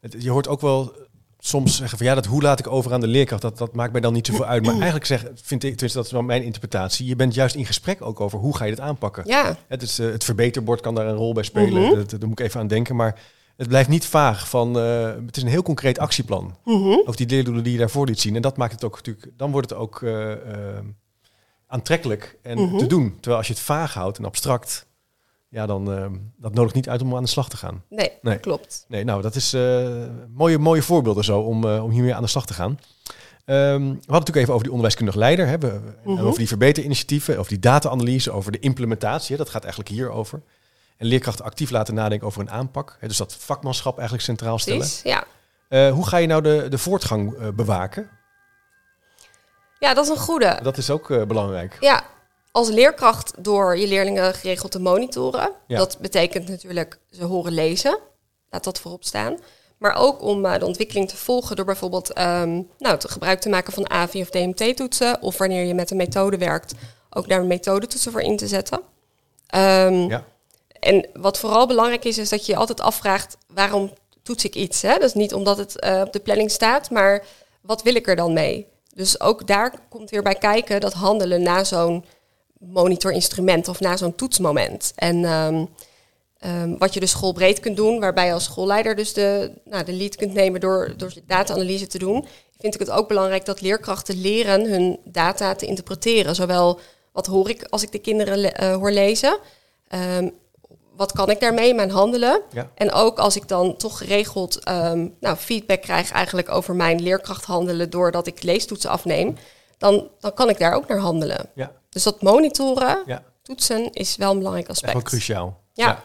Het, 0.00 0.14
je 0.18 0.30
hoort 0.30 0.48
ook 0.48 0.60
wel 0.60 0.92
soms 1.38 1.76
zeggen 1.76 1.98
van 1.98 2.06
ja, 2.06 2.14
dat 2.14 2.26
hoe 2.26 2.42
laat 2.42 2.58
ik 2.58 2.66
over 2.66 2.92
aan 2.92 3.00
de 3.00 3.06
leerkracht. 3.06 3.42
Dat, 3.42 3.58
dat 3.58 3.74
maakt 3.74 3.92
mij 3.92 4.00
dan 4.00 4.12
niet 4.12 4.26
zoveel 4.26 4.44
uit. 4.46 4.62
Maar 4.64 4.74
eigenlijk 4.90 5.04
zeg, 5.06 5.20
vind 5.34 5.62
ik, 5.64 5.70
tenminste 5.70 5.98
dat 5.98 6.06
is 6.06 6.12
wel 6.12 6.22
mijn 6.22 6.42
interpretatie. 6.42 7.06
Je 7.06 7.16
bent 7.16 7.34
juist 7.34 7.54
in 7.54 7.66
gesprek 7.66 8.02
ook 8.02 8.20
over 8.20 8.38
hoe 8.38 8.56
ga 8.56 8.64
je 8.64 8.70
dit 8.70 8.80
aanpakken. 8.80 9.22
Ja, 9.26 9.56
Het, 9.68 9.82
is, 9.82 9.98
eh, 9.98 10.10
het 10.10 10.24
verbeterbord 10.24 10.80
kan 10.80 10.94
daar 10.94 11.06
een 11.06 11.16
rol 11.16 11.32
bij 11.34 11.42
spelen. 11.42 11.82
Mhm. 11.82 11.94
dat, 11.94 12.10
daar 12.10 12.28
moet 12.28 12.38
ik 12.40 12.46
even 12.46 12.60
aan 12.60 12.66
denken. 12.66 12.96
Maar 12.96 13.20
het 13.56 13.68
blijft 13.68 13.88
niet 13.88 14.06
vaag. 14.06 14.48
Van, 14.48 14.78
eh, 14.78 15.04
het 15.26 15.36
is 15.36 15.42
een 15.42 15.48
heel 15.48 15.62
concreet 15.62 15.98
actieplan. 15.98 16.56
Mhm. 16.64 16.98
Ook 17.04 17.16
die 17.16 17.28
leerdoelen 17.28 17.62
die 17.64 17.72
je 17.72 17.78
daarvoor 17.78 18.06
liet 18.06 18.20
zien. 18.20 18.36
En 18.36 18.42
dat 18.42 18.56
maakt 18.56 18.72
het 18.72 18.84
ook 18.84 18.94
natuurlijk. 18.94 19.30
Dan 19.36 19.50
wordt 19.50 19.70
het 19.70 19.78
ook 19.78 20.02
eh, 20.02 20.32
aantrekkelijk 21.66 22.38
en 22.42 22.58
Mhm. 22.62 22.76
te 22.78 22.86
doen. 22.86 23.12
Terwijl 23.14 23.36
als 23.36 23.46
je 23.46 23.52
het 23.52 23.62
vaag 23.62 23.94
houdt 23.94 24.18
en 24.18 24.24
abstract, 24.24 24.86
ja, 25.54 25.66
dan 25.66 25.92
eh, 25.92 26.06
dat 26.36 26.54
nodigt 26.54 26.74
niet 26.74 26.88
uit 26.88 27.02
om 27.02 27.16
aan 27.16 27.22
de 27.22 27.28
slag 27.28 27.48
te 27.48 27.56
gaan. 27.56 27.82
nee, 27.88 28.12
Nee. 28.22 28.38
klopt. 28.38 28.84
Nee, 28.88 29.04
nou, 29.04 29.22
dat 29.22 29.34
is 29.34 29.52
eh, 29.52 29.88
mooie, 30.34 30.58
mooie 30.58 30.82
voorbeelden 30.82 31.24
zo 31.24 31.40
om, 31.40 31.64
eh, 31.68 31.84
om 31.84 31.90
hiermee 31.90 32.14
aan 32.14 32.22
de 32.22 32.28
slag 32.28 32.46
te 32.46 32.54
gaan. 32.54 32.78
Ehm, 33.44 33.56
we 33.56 33.76
hadden 33.78 33.94
het 33.96 34.08
natuurlijk 34.08 34.36
even 34.36 34.48
over 34.52 34.62
die 34.62 34.70
onderwijskundig 34.72 35.14
leider. 35.14 35.46
Hè, 35.46 35.58
we- 35.58 35.80
Mhm. 36.04 36.24
over 36.24 36.38
die 36.38 36.48
verbeterinitiatieven, 36.48 37.38
over 37.38 37.50
die 37.50 37.58
data-analyse, 37.60 38.30
over 38.30 38.52
de 38.52 38.58
implementatie. 38.58 39.30
Hè, 39.36 39.42
dat 39.42 39.50
gaat 39.50 39.62
eigenlijk 39.62 39.94
hier 39.94 40.10
over. 40.10 40.42
En 40.96 41.06
leerkrachten 41.06 41.44
actief 41.44 41.70
laten 41.70 41.94
nadenken 41.94 42.26
over 42.26 42.40
een 42.40 42.50
aanpak. 42.50 42.96
Hè, 43.00 43.08
dus 43.08 43.16
dat 43.16 43.34
vakmanschap 43.34 43.94
eigenlijk 43.94 44.26
centraal 44.26 44.58
stellen. 44.58 44.78
Precies, 44.78 45.02
ja. 45.02 45.24
Eh, 45.68 45.92
hoe 45.92 46.06
ga 46.06 46.16
je 46.16 46.26
nou 46.26 46.42
de, 46.42 46.66
de 46.68 46.78
voortgang 46.78 47.50
bewaken? 47.54 48.08
Ja, 49.78 49.94
dat 49.94 50.04
is 50.04 50.10
een 50.10 50.16
goede. 50.18 50.58
Dat 50.62 50.76
is 50.76 50.90
ook 50.90 51.26
belangrijk. 51.28 51.76
Ja, 51.80 52.02
als 52.54 52.68
leerkracht 52.68 53.32
door 53.38 53.78
je 53.78 53.86
leerlingen 53.86 54.34
geregeld 54.34 54.70
te 54.70 54.78
monitoren. 54.80 55.50
Ja. 55.66 55.76
Dat 55.78 55.98
betekent 56.00 56.48
natuurlijk 56.48 56.98
ze 57.10 57.24
horen 57.24 57.52
lezen. 57.52 57.98
Laat 58.50 58.64
dat 58.64 58.80
voorop 58.80 59.04
staan. 59.04 59.38
Maar 59.78 59.94
ook 59.94 60.22
om 60.22 60.44
eh, 60.44 60.58
de 60.58 60.66
ontwikkeling 60.66 61.08
te 61.08 61.16
volgen 61.16 61.56
door 61.56 61.64
bijvoorbeeld 61.64 62.12
ehm, 62.12 62.62
nou, 62.78 62.98
te 62.98 63.08
gebruik 63.08 63.40
te 63.40 63.48
maken 63.48 63.72
van 63.72 63.90
AVI 63.90 64.20
of 64.20 64.30
DMT-toetsen. 64.30 65.22
Of 65.22 65.38
wanneer 65.38 65.64
je 65.64 65.74
met 65.74 65.90
een 65.90 65.96
methode 65.96 66.38
werkt, 66.38 66.74
ook 67.10 67.28
daar 67.28 67.44
methodetoetsen 67.44 68.12
voor 68.12 68.20
in 68.20 68.36
te 68.36 68.46
zetten. 68.48 68.80
Ehm, 69.46 70.08
Ja. 70.08 70.24
En 70.80 71.08
wat 71.12 71.38
vooral 71.38 71.66
belangrijk 71.66 72.04
is, 72.04 72.18
is 72.18 72.28
dat 72.28 72.46
je 72.46 72.52
je 72.52 72.58
altijd 72.58 72.80
afvraagt 72.80 73.36
waarom 73.54 73.92
toets 74.22 74.44
ik 74.44 74.54
iets. 74.54 74.82
Hè? 74.82 74.98
Dus 74.98 75.14
niet 75.14 75.34
omdat 75.34 75.58
het 75.58 75.80
eh, 75.80 76.00
op 76.00 76.12
de 76.12 76.20
planning 76.20 76.50
staat, 76.50 76.90
maar 76.90 77.24
wat 77.60 77.82
wil 77.82 77.94
ik 77.94 78.08
er 78.08 78.16
dan 78.16 78.32
mee? 78.32 78.66
Dus 78.94 79.20
ook 79.20 79.46
daar 79.46 79.74
komt 79.88 80.10
weer 80.10 80.22
bij 80.22 80.34
kijken 80.34 80.80
dat 80.80 80.92
handelen 80.92 81.42
na 81.42 81.64
zo'n 81.64 82.04
monitorinstrument 82.66 83.68
of 83.68 83.80
na 83.80 83.96
zo'n 83.96 84.14
toetsmoment. 84.14 84.92
En 84.96 85.24
ehm, 85.24 85.64
ehm, 86.38 86.76
wat 86.78 86.94
je 86.94 87.00
dus 87.00 87.10
schoolbreed 87.10 87.60
kunt 87.60 87.76
doen, 87.76 88.00
waarbij 88.00 88.26
je 88.26 88.32
als 88.32 88.44
schoolleider 88.44 88.96
dus 88.96 89.12
de, 89.12 89.52
nou, 89.64 89.84
de 89.84 89.92
lead 89.92 90.16
kunt 90.16 90.32
nemen 90.34 90.60
door, 90.60 90.94
door 90.96 91.12
data-analyse 91.26 91.86
te 91.86 91.98
doen, 91.98 92.26
vind 92.58 92.74
ik 92.74 92.80
het 92.80 92.90
ook 92.90 93.08
belangrijk 93.08 93.44
dat 93.44 93.60
leerkrachten 93.60 94.20
leren 94.20 94.70
hun 94.70 94.98
data 95.04 95.54
te 95.54 95.66
interpreteren. 95.66 96.34
Zowel 96.34 96.78
wat 97.12 97.26
hoor 97.26 97.48
ik 97.48 97.64
als 97.68 97.82
ik 97.82 97.92
de 97.92 97.98
kinderen 97.98 98.38
le- 98.38 98.48
eh, 98.48 98.74
hoor 98.74 98.90
lezen, 98.90 99.38
Ehm, 99.88 100.28
wat 100.96 101.12
kan 101.12 101.30
ik 101.30 101.40
daarmee 101.40 101.68
in 101.68 101.76
mijn 101.76 101.90
handelen? 101.90 102.40
Ja. 102.52 102.70
En 102.74 102.92
ook 102.92 103.18
als 103.18 103.36
ik 103.36 103.48
dan 103.48 103.76
toch 103.76 103.98
geregeld 103.98 104.64
nou, 105.20 105.36
feedback 105.36 105.80
krijg 105.82 106.10
eigenlijk 106.12 106.48
over 106.50 106.74
mijn 106.74 107.02
leerkracht 107.02 107.44
handelen 107.44 107.90
doordat 107.90 108.26
ik 108.26 108.42
leestoetsen 108.42 108.90
afneem, 108.90 109.36
dan, 109.78 110.08
dan 110.20 110.34
kan 110.34 110.48
ik 110.48 110.58
daar 110.58 110.74
ook 110.74 110.88
naar 110.88 110.98
handelen. 110.98 111.50
Ja, 111.54 111.72
Dus 111.94 112.02
dat 112.02 112.22
monitoren, 112.22 113.02
ja. 113.06 113.22
toetsen 113.42 113.92
is 113.92 114.16
wel 114.16 114.30
een 114.30 114.36
belangrijk 114.36 114.68
echt 114.68 114.76
aspect. 114.76 114.92
wel 114.92 115.02
cruciaal. 115.02 115.60
Ja. 115.72 116.02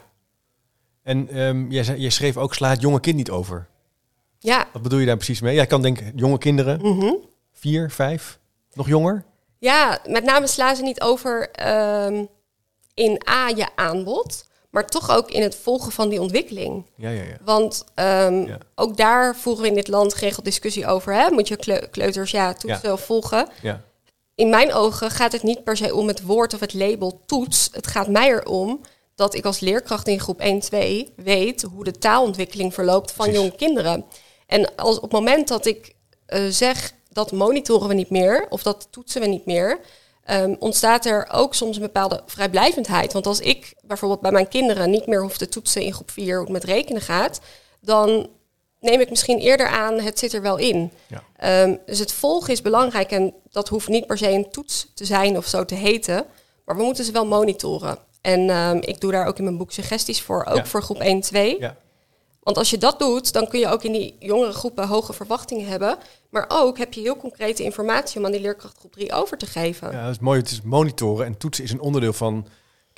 En 1.03 1.29
ehm, 1.29 1.71
jij, 1.71 1.83
jij 1.97 2.09
schreef 2.09 2.37
ook, 2.37 2.53
sla 2.53 2.69
het 2.69 2.81
jonge 2.81 2.99
kind 2.99 3.15
niet 3.15 3.29
over. 3.29 3.67
Ja, 4.39 4.67
Wat 4.73 4.81
bedoel 4.81 4.99
je 4.99 5.05
daar 5.05 5.15
precies 5.15 5.41
mee? 5.41 5.55
Jij 5.55 5.65
kan 5.65 5.81
denken, 5.81 6.11
jonge 6.15 6.37
kinderen, 6.37 6.79
mhm. 6.81 7.13
vier, 7.53 7.91
vijf, 7.91 8.39
nog 8.73 8.87
jonger? 8.87 9.23
ja, 9.57 9.99
met 10.05 10.23
name 10.23 10.47
slaan 10.47 10.75
ze 10.75 10.81
niet 10.83 11.01
over 11.01 11.51
ehm, 11.51 12.25
in 12.93 13.21
A 13.29 13.47
je 13.47 13.67
aanbod, 13.75 14.45
maar 14.69 14.87
toch 14.87 15.09
ook 15.09 15.31
in 15.31 15.41
het 15.41 15.55
volgen 15.55 15.91
van 15.91 16.09
die 16.09 16.21
ontwikkeling. 16.21 16.85
Ja, 16.95 17.09
ja, 17.09 17.23
ja. 17.23 17.37
Want 17.43 17.85
ehm, 17.95 18.33
Ja. 18.45 18.57
ook 18.75 18.97
daar 18.97 19.35
voeren 19.35 19.61
we 19.61 19.67
in 19.69 19.75
dit 19.75 19.87
land 19.87 20.13
geregeld 20.13 20.45
discussie 20.45 20.87
over. 20.87 21.13
Hè? 21.13 21.29
Moet 21.31 21.47
je 21.47 21.55
kleu- 21.55 21.87
kleuters 21.91 22.31
ja, 22.31 22.53
toetsen 22.53 22.87
Ja. 22.89 22.93
of 22.93 23.01
volgen? 23.05 23.47
ja. 23.61 23.81
In 24.39 24.49
mijn 24.49 24.73
ogen 24.73 25.11
gaat 25.11 25.31
het 25.31 25.43
niet 25.43 25.63
per 25.63 25.77
se 25.77 25.95
om 25.95 26.07
het 26.07 26.21
woord 26.21 26.53
of 26.53 26.59
het 26.59 26.73
label 26.73 27.21
toets. 27.25 27.69
Het 27.71 27.87
gaat 27.87 28.07
mij 28.07 28.29
erom 28.29 28.81
dat 29.15 29.33
ik 29.33 29.45
als 29.45 29.59
leerkracht 29.59 30.07
in 30.07 30.19
groep 30.19 30.39
1, 30.39 30.59
2 30.59 31.13
weet 31.15 31.61
hoe 31.61 31.83
de 31.83 31.91
taalontwikkeling 31.91 32.73
verloopt 32.73 33.11
van 33.11 33.25
Precies. 33.25 33.43
jonge 33.43 33.55
kinderen. 33.55 34.05
En 34.47 34.75
als 34.75 34.95
op 34.95 35.01
het 35.01 35.11
moment 35.11 35.47
dat 35.47 35.65
ik 35.65 35.95
eh, 36.25 36.45
zeg 36.49 36.93
dat 37.09 37.31
monitoren 37.31 37.87
we 37.87 37.93
niet 37.93 38.09
meer 38.09 38.45
of 38.49 38.63
dat 38.63 38.87
toetsen 38.91 39.21
we 39.21 39.27
niet 39.27 39.45
meer, 39.45 39.79
ehm, 40.23 40.55
ontstaat 40.59 41.05
er 41.05 41.29
ook 41.31 41.55
soms 41.55 41.75
een 41.75 41.81
bepaalde 41.81 42.23
vrijblijvendheid. 42.25 43.13
Want 43.13 43.27
als 43.27 43.39
ik 43.39 43.73
bijvoorbeeld 43.81 44.21
bij 44.21 44.31
mijn 44.31 44.47
kinderen 44.47 44.89
niet 44.89 45.07
meer 45.07 45.21
hoef 45.21 45.37
te 45.37 45.49
toetsen 45.49 45.81
in 45.81 45.93
groep 45.93 46.11
4 46.11 46.35
hoe 46.35 46.43
het 46.43 46.53
met 46.53 46.63
rekenen 46.63 47.01
gaat, 47.01 47.39
dan 47.81 48.29
neem 48.79 48.99
ik 48.99 49.09
misschien 49.09 49.39
eerder 49.39 49.67
aan, 49.67 49.99
het 49.99 50.19
zit 50.19 50.33
er 50.33 50.41
wel 50.41 50.57
in. 50.57 50.91
Ja. 51.07 51.23
Ehm, 51.37 51.75
dus 51.85 51.99
het 51.99 52.11
volgen 52.11 52.53
is 52.53 52.61
belangrijk 52.61 53.11
en 53.11 53.33
dat 53.51 53.67
hoeft 53.69 53.87
niet 53.87 54.07
per 54.07 54.17
se 54.17 54.29
een 54.31 54.51
toets 54.51 54.91
te 54.93 55.05
zijn 55.05 55.37
of 55.37 55.45
zo 55.45 55.65
te 55.65 55.75
heten, 55.75 56.25
maar 56.65 56.75
we 56.77 56.83
moeten 56.83 57.05
ze 57.05 57.11
wel 57.11 57.25
monitoren. 57.25 57.97
En 58.21 58.49
ehm, 58.49 58.77
ik 58.81 58.99
doe 59.01 59.11
daar 59.11 59.25
ook 59.27 59.37
in 59.37 59.43
mijn 59.43 59.57
boek 59.57 59.71
suggesties 59.71 60.21
voor, 60.21 60.45
ook 60.45 60.55
Ja. 60.55 60.65
voor 60.65 60.81
groep 60.83 60.99
1, 60.99 61.21
2. 61.21 61.59
Ja. 61.59 61.75
Want 62.43 62.57
als 62.57 62.69
je 62.69 62.77
dat 62.77 62.99
doet, 62.99 63.33
dan 63.33 63.47
kun 63.47 63.59
je 63.59 63.67
ook 63.67 63.83
in 63.83 63.91
die 63.91 64.15
jongere 64.19 64.51
groepen 64.51 64.87
hoge 64.87 65.13
verwachtingen 65.13 65.67
hebben. 65.67 65.97
Maar 66.29 66.45
ook 66.47 66.77
heb 66.77 66.93
je 66.93 67.01
heel 67.01 67.17
concrete 67.17 67.63
informatie 67.63 68.19
om 68.19 68.25
aan 68.25 68.31
die 68.31 68.41
leerkracht 68.41 68.77
groep 68.77 68.91
3 68.91 69.13
over 69.13 69.37
te 69.37 69.45
geven. 69.45 69.91
Ja, 69.91 70.01
dat 70.03 70.11
is 70.11 70.19
mooi. 70.19 70.39
Het 70.39 70.51
is 70.51 70.61
monitoren 70.61 71.25
en 71.25 71.37
toetsen 71.37 71.63
is 71.63 71.71
een 71.71 71.79
onderdeel 71.81 72.13
van 72.13 72.47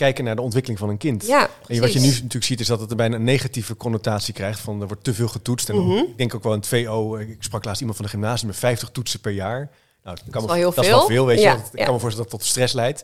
kijken 0.02 0.24
naar 0.24 0.36
de 0.36 0.42
ontwikkeling 0.42 0.80
van 0.80 0.90
een 0.90 0.98
kind. 0.98 1.28
Ja, 1.28 1.50
En 1.68 1.80
wat 1.80 1.94
je 1.94 2.00
nu 2.00 2.08
natuurlijk 2.08 2.44
ziet 2.44 2.60
is 2.60 2.68
dat 2.68 2.80
het 2.80 2.90
er 2.90 2.96
bijna 2.96 3.16
een 3.16 3.24
negatieve 3.24 3.76
connotatie 3.78 4.34
krijgt 4.34 4.60
van 4.60 4.82
er 4.82 4.88
wordt 4.88 5.04
te 5.04 5.14
veel 5.14 5.28
getoetst. 5.28 5.70
En 5.70 5.76
Mhm. 5.76 5.98
ik 5.98 6.18
denk 6.18 6.36
ook 6.36 6.44
wel 6.44 6.54
in 6.54 6.60
het 6.60 6.68
VO, 6.68 7.16
ik 7.18 7.36
sprak 7.40 7.66
laatst 7.66 7.80
iemand 7.80 7.98
van 7.98 8.06
de 8.08 8.12
gymnasium 8.12 8.48
met 8.48 8.58
50 8.60 8.90
toetsen 8.90 9.20
per 9.20 9.32
jaar. 9.32 9.70
Nou, 10.04 10.16
dat, 10.16 10.26
kan 10.30 10.42
is 10.42 10.42
me- 10.42 10.46
wel 10.48 10.56
heel 10.56 10.74
dat 10.74 10.84
is 10.84 10.90
wel 10.90 11.00
veel. 11.00 11.08
veel, 11.08 11.26
weet 11.26 11.38
je. 11.38 11.44
Ja, 11.44 11.56
wel. 11.56 11.66
Ik 11.72 11.78
ja. 11.80 11.84
kan 11.86 11.94
me 11.94 12.00
voorstellen 12.00 12.30
dat 12.30 12.40
het 12.40 12.42
tot 12.42 12.50
stress 12.52 12.74
leidt. 12.74 13.04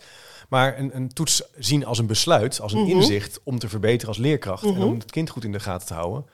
Maar 0.49 0.79
een, 0.79 0.95
een 0.95 1.13
toets 1.13 1.41
zien 1.57 1.85
als 1.85 1.97
een 1.99 2.05
besluit, 2.07 2.61
als 2.61 2.73
een 2.73 2.81
Mhm. 2.81 2.89
inzicht 2.89 3.39
om 3.43 3.59
te 3.59 3.69
verbeteren 3.69 4.07
als 4.07 4.17
leerkracht 4.17 4.63
en 4.63 4.69
Mhm. 4.73 4.81
om 4.83 4.93
het 4.99 5.11
kind 5.11 5.29
goed 5.29 5.43
in 5.43 5.51
de 5.51 5.59
gaten 5.59 5.87
te 5.87 5.93
houden. 5.93 6.25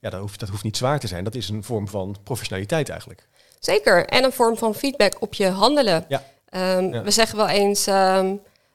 Ja, 0.00 0.10
dat 0.10 0.20
hoeft, 0.20 0.40
dat 0.40 0.48
hoeft 0.48 0.62
niet 0.62 0.76
zwaar 0.76 1.00
te 1.00 1.06
zijn. 1.06 1.24
Dat 1.24 1.34
is 1.34 1.48
een 1.48 1.64
vorm 1.64 1.88
van 1.88 2.16
professionaliteit 2.22 2.88
eigenlijk. 2.88 3.28
Zeker. 3.58 4.06
En 4.06 4.24
een 4.24 4.32
vorm 4.32 4.56
van 4.56 4.74
feedback 4.74 5.16
op 5.20 5.34
je 5.34 5.48
handelen. 5.48 6.04
Ja. 6.08 6.24
Ehm, 6.48 6.84
Ja. 6.92 7.02
We 7.02 7.10
zeggen 7.10 7.36
wel 7.36 7.48
eens, 7.48 7.86
ehm, 7.86 8.34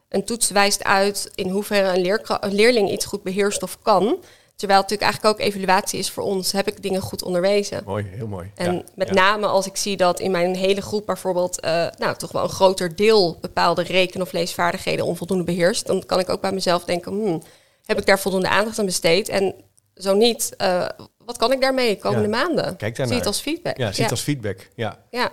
een 0.09 0.23
toets 0.25 0.49
wijst 0.49 0.83
uit 0.83 1.31
in 1.35 1.49
hoeverre 1.49 1.95
een, 1.95 2.01
leerkra- 2.01 2.43
een 2.43 2.53
leerling 2.55 2.91
iets 2.91 3.05
goed 3.05 3.23
beheerst 3.23 3.63
of 3.63 3.77
kan. 3.81 4.17
Terwijl 4.55 4.81
het 4.81 4.89
natuurlijk 4.89 5.01
eigenlijk 5.01 5.41
ook 5.41 5.47
evaluatie 5.47 5.99
is 5.99 6.11
voor 6.11 6.23
ons. 6.23 6.51
Heb 6.51 6.67
ik 6.67 6.81
dingen 6.81 7.01
goed 7.01 7.23
onderwezen? 7.23 7.81
Mooi, 7.85 8.05
heel 8.09 8.27
mooi. 8.27 8.51
En 8.55 8.73
Ja, 8.73 8.81
met 8.95 9.07
ja. 9.07 9.13
name 9.13 9.47
als 9.47 9.65
ik 9.65 9.75
zie 9.77 9.97
dat 9.97 10.19
in 10.19 10.31
mijn 10.31 10.55
hele 10.55 10.81
groep 10.81 11.05
bijvoorbeeld 11.05 11.59
eh, 11.59 11.87
nou, 11.97 12.15
toch 12.15 12.31
wel 12.31 12.43
een 12.43 12.49
groter 12.49 12.95
deel 12.95 13.37
bepaalde 13.41 13.81
reken- 13.83 14.21
of 14.21 14.31
leesvaardigheden 14.31 15.05
onvoldoende 15.05 15.43
beheerst, 15.43 15.87
dan 15.87 16.05
kan 16.05 16.19
ik 16.19 16.29
ook 16.29 16.41
bij 16.41 16.51
mezelf 16.51 16.83
denken, 16.83 17.11
hmm, 17.11 17.41
heb 17.85 17.99
ik 17.99 18.05
daar 18.05 18.19
voldoende 18.19 18.49
aandacht 18.49 18.79
aan 18.79 18.85
besteed? 18.85 19.29
En 19.29 19.55
zo 19.95 20.13
niet, 20.13 20.53
eh, 20.57 20.87
wat 21.25 21.37
kan 21.37 21.51
ik 21.51 21.61
daarmee 21.61 21.97
komende 21.97 22.29
Ja, 22.29 22.43
maanden? 22.43 22.75
kijk 22.75 22.95
Zie 22.95 23.05
het 23.15 23.25
als 23.25 23.39
feedback. 23.41 23.77
Ja, 23.77 23.91
zie 23.91 24.03
het 24.03 24.11
als 24.11 24.21
feedback. 24.21 24.69
Ja, 24.75 24.99
ja. 25.09 25.31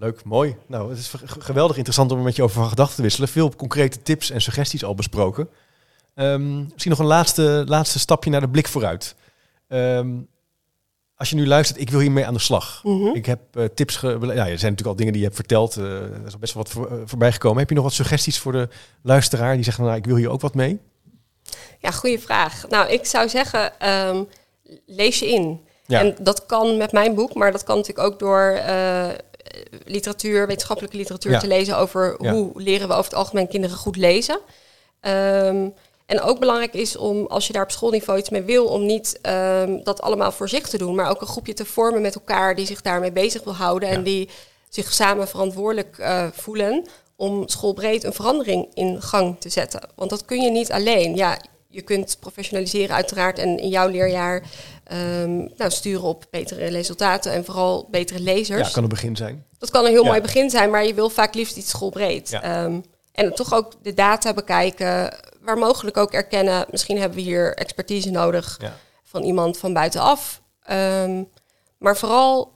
Leuk, 0.00 0.24
mooi. 0.24 0.56
Nou, 0.66 0.90
het 0.90 0.98
is 0.98 1.12
geweldig 1.38 1.76
interessant 1.76 2.12
om 2.12 2.22
met 2.22 2.36
je 2.36 2.42
over 2.42 2.60
van 2.60 2.68
gedachten 2.68 2.96
te 2.96 3.02
wisselen. 3.02 3.28
Veel 3.28 3.54
concrete 3.56 4.02
tips 4.02 4.30
en 4.30 4.40
suggesties 4.40 4.84
al 4.84 4.94
besproken. 4.94 5.48
Ehm, 6.14 6.62
misschien 6.62 6.90
nog 6.90 6.98
een 7.00 7.06
laatste, 7.06 7.64
laatste 7.66 7.98
stapje 7.98 8.30
naar 8.30 8.40
de 8.40 8.48
blik 8.48 8.68
vooruit. 8.68 9.14
Ehm, 9.68 10.08
als 11.16 11.30
je 11.30 11.36
nu 11.36 11.46
luistert, 11.46 11.80
ik 11.80 11.90
wil 11.90 12.00
hiermee 12.00 12.26
aan 12.26 12.34
de 12.34 12.40
slag. 12.40 12.80
Mhm. 12.84 13.06
Ik 13.14 13.26
heb 13.26 13.40
eh, 13.56 13.64
tips. 13.64 13.96
Ge- 13.96 14.08
ja, 14.08 14.18
er 14.18 14.34
zijn 14.34 14.48
natuurlijk 14.48 14.86
al 14.86 14.96
dingen 14.96 15.12
die 15.12 15.20
je 15.22 15.26
hebt 15.28 15.38
verteld. 15.38 15.76
eh, 15.76 15.84
er 16.02 16.26
is 16.26 16.32
al 16.32 16.38
best 16.38 16.54
wel 16.54 16.62
wat 16.62 16.72
voor, 16.72 16.86
eh, 16.90 16.98
voorbij 17.04 17.32
gekomen. 17.32 17.58
Heb 17.58 17.68
je 17.68 17.74
nog 17.74 17.84
wat 17.84 17.92
suggesties 17.92 18.38
voor 18.38 18.52
de 18.52 18.68
luisteraar 19.02 19.54
die 19.54 19.64
zegt: 19.64 19.78
Nou, 19.78 19.94
ik 19.96 20.06
wil 20.06 20.16
hier 20.16 20.30
ook 20.30 20.40
wat 20.40 20.54
mee? 20.54 20.80
Ja, 21.78 21.90
goede 21.90 22.18
vraag. 22.18 22.68
Nou, 22.68 22.88
ik 22.92 23.06
zou 23.06 23.28
zeggen, 23.28 23.80
ehm, 23.80 24.22
lees 24.86 25.18
je 25.18 25.28
in. 25.28 25.60
Ja. 25.86 26.00
En 26.00 26.16
dat 26.20 26.46
kan 26.46 26.76
met 26.76 26.92
mijn 26.92 27.14
boek, 27.14 27.34
maar 27.34 27.52
dat 27.52 27.64
kan 27.64 27.76
natuurlijk 27.76 28.06
ook 28.12 28.18
door 28.18 28.60
literatuur, 29.84 30.46
wetenschappelijke 30.46 30.96
literatuur 30.96 31.32
Ja. 31.32 31.38
te 31.38 31.46
lezen 31.46 31.76
over 31.76 32.16
Ja. 32.20 32.32
hoe 32.32 32.50
leren 32.54 32.88
we 32.88 32.92
over 32.94 33.04
het 33.10 33.14
algemeen 33.14 33.48
kinderen 33.48 33.76
goed 33.76 33.96
lezen. 33.96 34.38
Ehm, 35.00 35.68
en 36.06 36.20
ook 36.20 36.38
belangrijk 36.38 36.74
is 36.74 36.96
om, 36.96 37.26
als 37.26 37.46
je 37.46 37.52
daar 37.52 37.62
op 37.62 37.70
schoolniveau 37.70 38.18
iets 38.18 38.28
mee 38.30 38.42
wil, 38.42 38.66
om 38.66 38.86
niet 38.86 39.18
ehm, 39.22 39.82
dat 39.82 40.00
allemaal 40.00 40.32
voor 40.32 40.48
zich 40.48 40.68
te 40.68 40.78
doen, 40.78 40.94
maar 40.94 41.10
ook 41.10 41.20
een 41.20 41.26
groepje 41.26 41.54
te 41.54 41.64
vormen 41.64 42.00
met 42.02 42.14
elkaar 42.14 42.54
die 42.54 42.66
zich 42.66 42.82
daarmee 42.82 43.12
bezig 43.12 43.44
wil 43.44 43.54
houden 43.54 43.88
Ja. 43.88 43.94
en 43.94 44.02
die 44.02 44.28
zich 44.68 44.92
samen 44.92 45.28
verantwoordelijk 45.28 45.98
eh, 45.98 46.26
voelen 46.32 46.86
om 47.16 47.48
schoolbreed 47.48 48.04
een 48.04 48.12
verandering 48.12 48.68
in 48.74 49.02
gang 49.02 49.40
te 49.40 49.48
zetten. 49.48 49.80
Want 49.94 50.10
dat 50.10 50.24
kun 50.24 50.40
je 50.40 50.50
niet 50.50 50.72
alleen. 50.72 51.16
Ja, 51.16 51.38
je 51.70 51.82
kunt 51.82 52.16
professionaliseren 52.20 52.94
uiteraard 52.94 53.38
en 53.38 53.58
in 53.58 53.68
jouw 53.68 53.88
leerjaar 53.88 54.42
ehm, 54.84 55.36
nou, 55.36 55.70
sturen 55.70 56.02
op 56.02 56.24
betere 56.30 56.66
resultaten 56.66 57.32
en 57.32 57.44
vooral 57.44 57.88
betere 57.90 58.20
lezers. 58.20 58.66
Ja, 58.66 58.72
kan 58.74 58.82
een 58.82 58.88
begin 58.88 59.16
zijn. 59.16 59.44
Dat 59.58 59.70
kan 59.70 59.84
een 59.84 59.90
heel 59.90 60.02
Ja. 60.02 60.08
mooi 60.08 60.20
begin 60.20 60.50
zijn, 60.50 60.70
maar 60.70 60.84
je 60.86 60.94
wil 60.94 61.10
vaak 61.10 61.34
liefst 61.34 61.56
iets 61.56 61.70
schoolbreed. 61.70 62.28
Ja. 62.30 62.42
Ehm, 62.42 62.80
en 63.12 63.34
toch 63.34 63.54
ook 63.54 63.72
de 63.82 63.94
data 63.94 64.34
bekijken, 64.34 65.16
waar 65.40 65.58
mogelijk 65.58 65.96
ook 65.96 66.12
erkennen, 66.12 66.66
misschien 66.70 66.98
hebben 66.98 67.18
we 67.18 67.24
hier 67.24 67.54
expertise 67.54 68.10
nodig 68.10 68.56
Ja. 68.60 68.76
van 69.04 69.22
iemand 69.22 69.58
van 69.58 69.72
buitenaf. 69.72 70.42
Ehm, 70.62 71.22
maar 71.78 71.96
vooral 71.96 72.52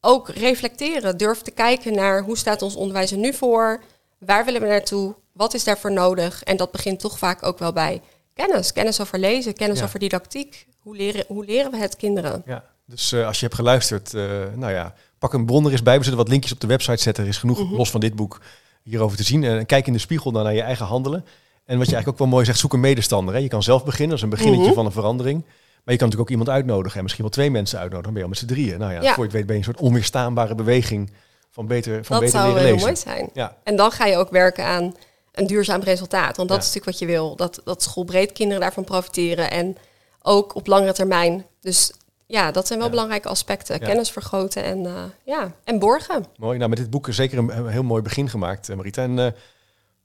ook 0.00 0.28
reflecteren, 0.28 1.16
durf 1.16 1.40
te 1.42 1.50
kijken 1.50 1.94
naar 1.94 2.22
hoe 2.22 2.38
staat 2.38 2.62
ons 2.62 2.74
onderwijs 2.74 3.10
er 3.10 3.18
nu 3.18 3.34
voor, 3.34 3.82
waar 4.26 4.44
willen 4.44 4.60
we 4.60 4.66
naartoe, 4.66 5.14
wat 5.32 5.54
is 5.54 5.64
daarvoor 5.64 5.92
nodig. 5.92 6.42
En 6.42 6.56
dat 6.56 6.70
begint 6.72 7.00
toch 7.00 7.18
vaak 7.18 7.46
ook 7.46 7.58
wel 7.58 7.72
bij 7.72 8.00
kennis, 8.34 8.72
kennis 8.72 9.00
over 9.00 9.18
lezen, 9.18 9.54
kennis 9.54 9.78
Ja. 9.78 9.84
over 9.84 9.98
didactiek. 9.98 10.66
Hoe 10.78 10.96
leren, 10.96 11.24
hoe 11.28 11.44
leren 11.44 11.70
we 11.70 11.76
het 11.76 11.96
kinderen? 11.96 12.42
Ja, 12.46 12.64
dus 12.86 13.12
eh, 13.12 13.26
als 13.26 13.36
je 13.38 13.44
hebt 13.44 13.56
geluisterd, 13.56 14.14
eh, 14.14 14.22
nou 14.54 14.72
ja, 14.72 14.94
pak 15.18 15.32
een 15.32 15.46
bron 15.46 15.64
er 15.66 15.70
eens 15.72 15.82
bij. 15.82 15.96
We 15.98 16.02
zullen 16.04 16.18
wat 16.18 16.28
linkjes 16.28 16.52
op 16.52 16.60
de 16.60 16.66
website 16.66 17.02
zetten. 17.02 17.22
Er 17.24 17.28
is 17.30 17.38
genoeg, 17.38 17.58
Mhm. 17.64 17.74
los 17.74 17.90
van 17.90 18.00
dit 18.00 18.14
boek, 18.16 18.40
hierover 18.82 19.16
te 19.16 19.22
zien. 19.22 19.44
En 19.44 19.66
kijk 19.66 19.86
in 19.86 19.92
de 19.92 19.98
spiegel 19.98 20.32
dan 20.32 20.44
naar 20.44 20.54
je 20.54 20.62
eigen 20.62 20.86
handelen. 20.86 21.24
En 21.64 21.78
wat 21.78 21.86
je 21.86 21.92
eigenlijk 21.94 22.08
ook 22.08 22.18
wel 22.18 22.26
mooi 22.26 22.44
zegt, 22.44 22.58
zoek 22.58 22.72
een 22.72 22.80
medestander. 22.80 23.34
Hè. 23.34 23.40
Je 23.40 23.48
kan 23.48 23.62
zelf 23.62 23.84
beginnen, 23.84 24.08
dat 24.08 24.16
is 24.18 24.22
een 24.24 24.30
beginnetje 24.38 24.64
Mhm. 24.66 24.74
van 24.74 24.86
een 24.86 24.92
verandering. 24.92 25.40
Maar 25.42 25.94
je 25.94 26.00
kan 26.00 26.08
natuurlijk 26.08 26.20
ook 26.20 26.30
iemand 26.38 26.48
uitnodigen. 26.48 26.96
En 26.96 27.02
misschien 27.02 27.24
wel 27.24 27.32
twee 27.32 27.50
mensen 27.50 27.78
uitnodigen. 27.78 28.12
Dan 28.14 28.22
ben 28.22 28.22
je 28.22 28.28
al 28.28 28.40
met 28.40 28.50
z'n 28.50 28.54
drieën. 28.54 28.78
Nou 28.78 28.92
ja, 28.92 29.02
Ja. 29.02 29.08
voor 29.14 29.18
je 29.24 29.28
het 29.30 29.32
weet 29.32 29.46
ben 29.46 29.54
je 29.56 29.60
een 29.66 29.72
soort 29.72 29.80
onweerstaanbare 29.80 30.54
beweging 30.54 31.10
van 31.52 31.66
beter, 31.66 32.04
van 32.04 32.16
dat 32.20 32.24
beter 32.24 32.40
zou 32.40 32.58
heel 32.58 32.76
mooi 32.76 32.96
zijn. 32.96 33.30
Ja, 33.32 33.56
En 33.64 33.76
dan 33.76 33.90
ga 33.90 34.06
je 34.06 34.16
ook 34.16 34.30
werken 34.30 34.64
aan 34.64 34.94
een 35.32 35.46
duurzaam 35.46 35.80
resultaat. 35.80 36.36
Want 36.36 36.48
dat 36.48 36.58
Ja. 36.58 36.64
is 36.64 36.74
natuurlijk 36.74 36.84
wat 36.84 36.98
je 36.98 37.06
wil. 37.06 37.36
Dat, 37.36 37.60
dat 37.64 37.82
schoolbreed 37.82 38.32
kinderen 38.32 38.60
daarvan 38.60 38.84
profiteren. 38.84 39.50
En 39.50 39.76
ook 40.22 40.54
op 40.54 40.66
langere 40.66 40.92
termijn. 40.92 41.46
Dus 41.60 41.92
ja, 42.26 42.50
dat 42.50 42.66
zijn 42.66 42.78
wel 42.78 42.88
Ja. 42.88 42.94
belangrijke 42.94 43.28
aspecten. 43.28 43.78
Ja. 43.80 43.86
Kennis 43.86 44.10
vergroten 44.10 44.64
en, 44.64 44.86
eh, 44.86 44.92
ja, 45.24 45.52
en 45.64 45.78
borgen. 45.78 46.24
mooi. 46.36 46.58
Nou, 46.58 46.70
met 46.70 46.78
dit 46.78 46.90
boek 46.90 47.06
zeker 47.10 47.38
een, 47.38 47.56
een 47.56 47.66
heel 47.68 47.82
mooi 47.82 48.02
begin 48.02 48.28
gemaakt, 48.28 48.68
eh, 48.68 48.76
Marita. 48.76 49.02
En 49.02 49.18
eh, 49.18 49.32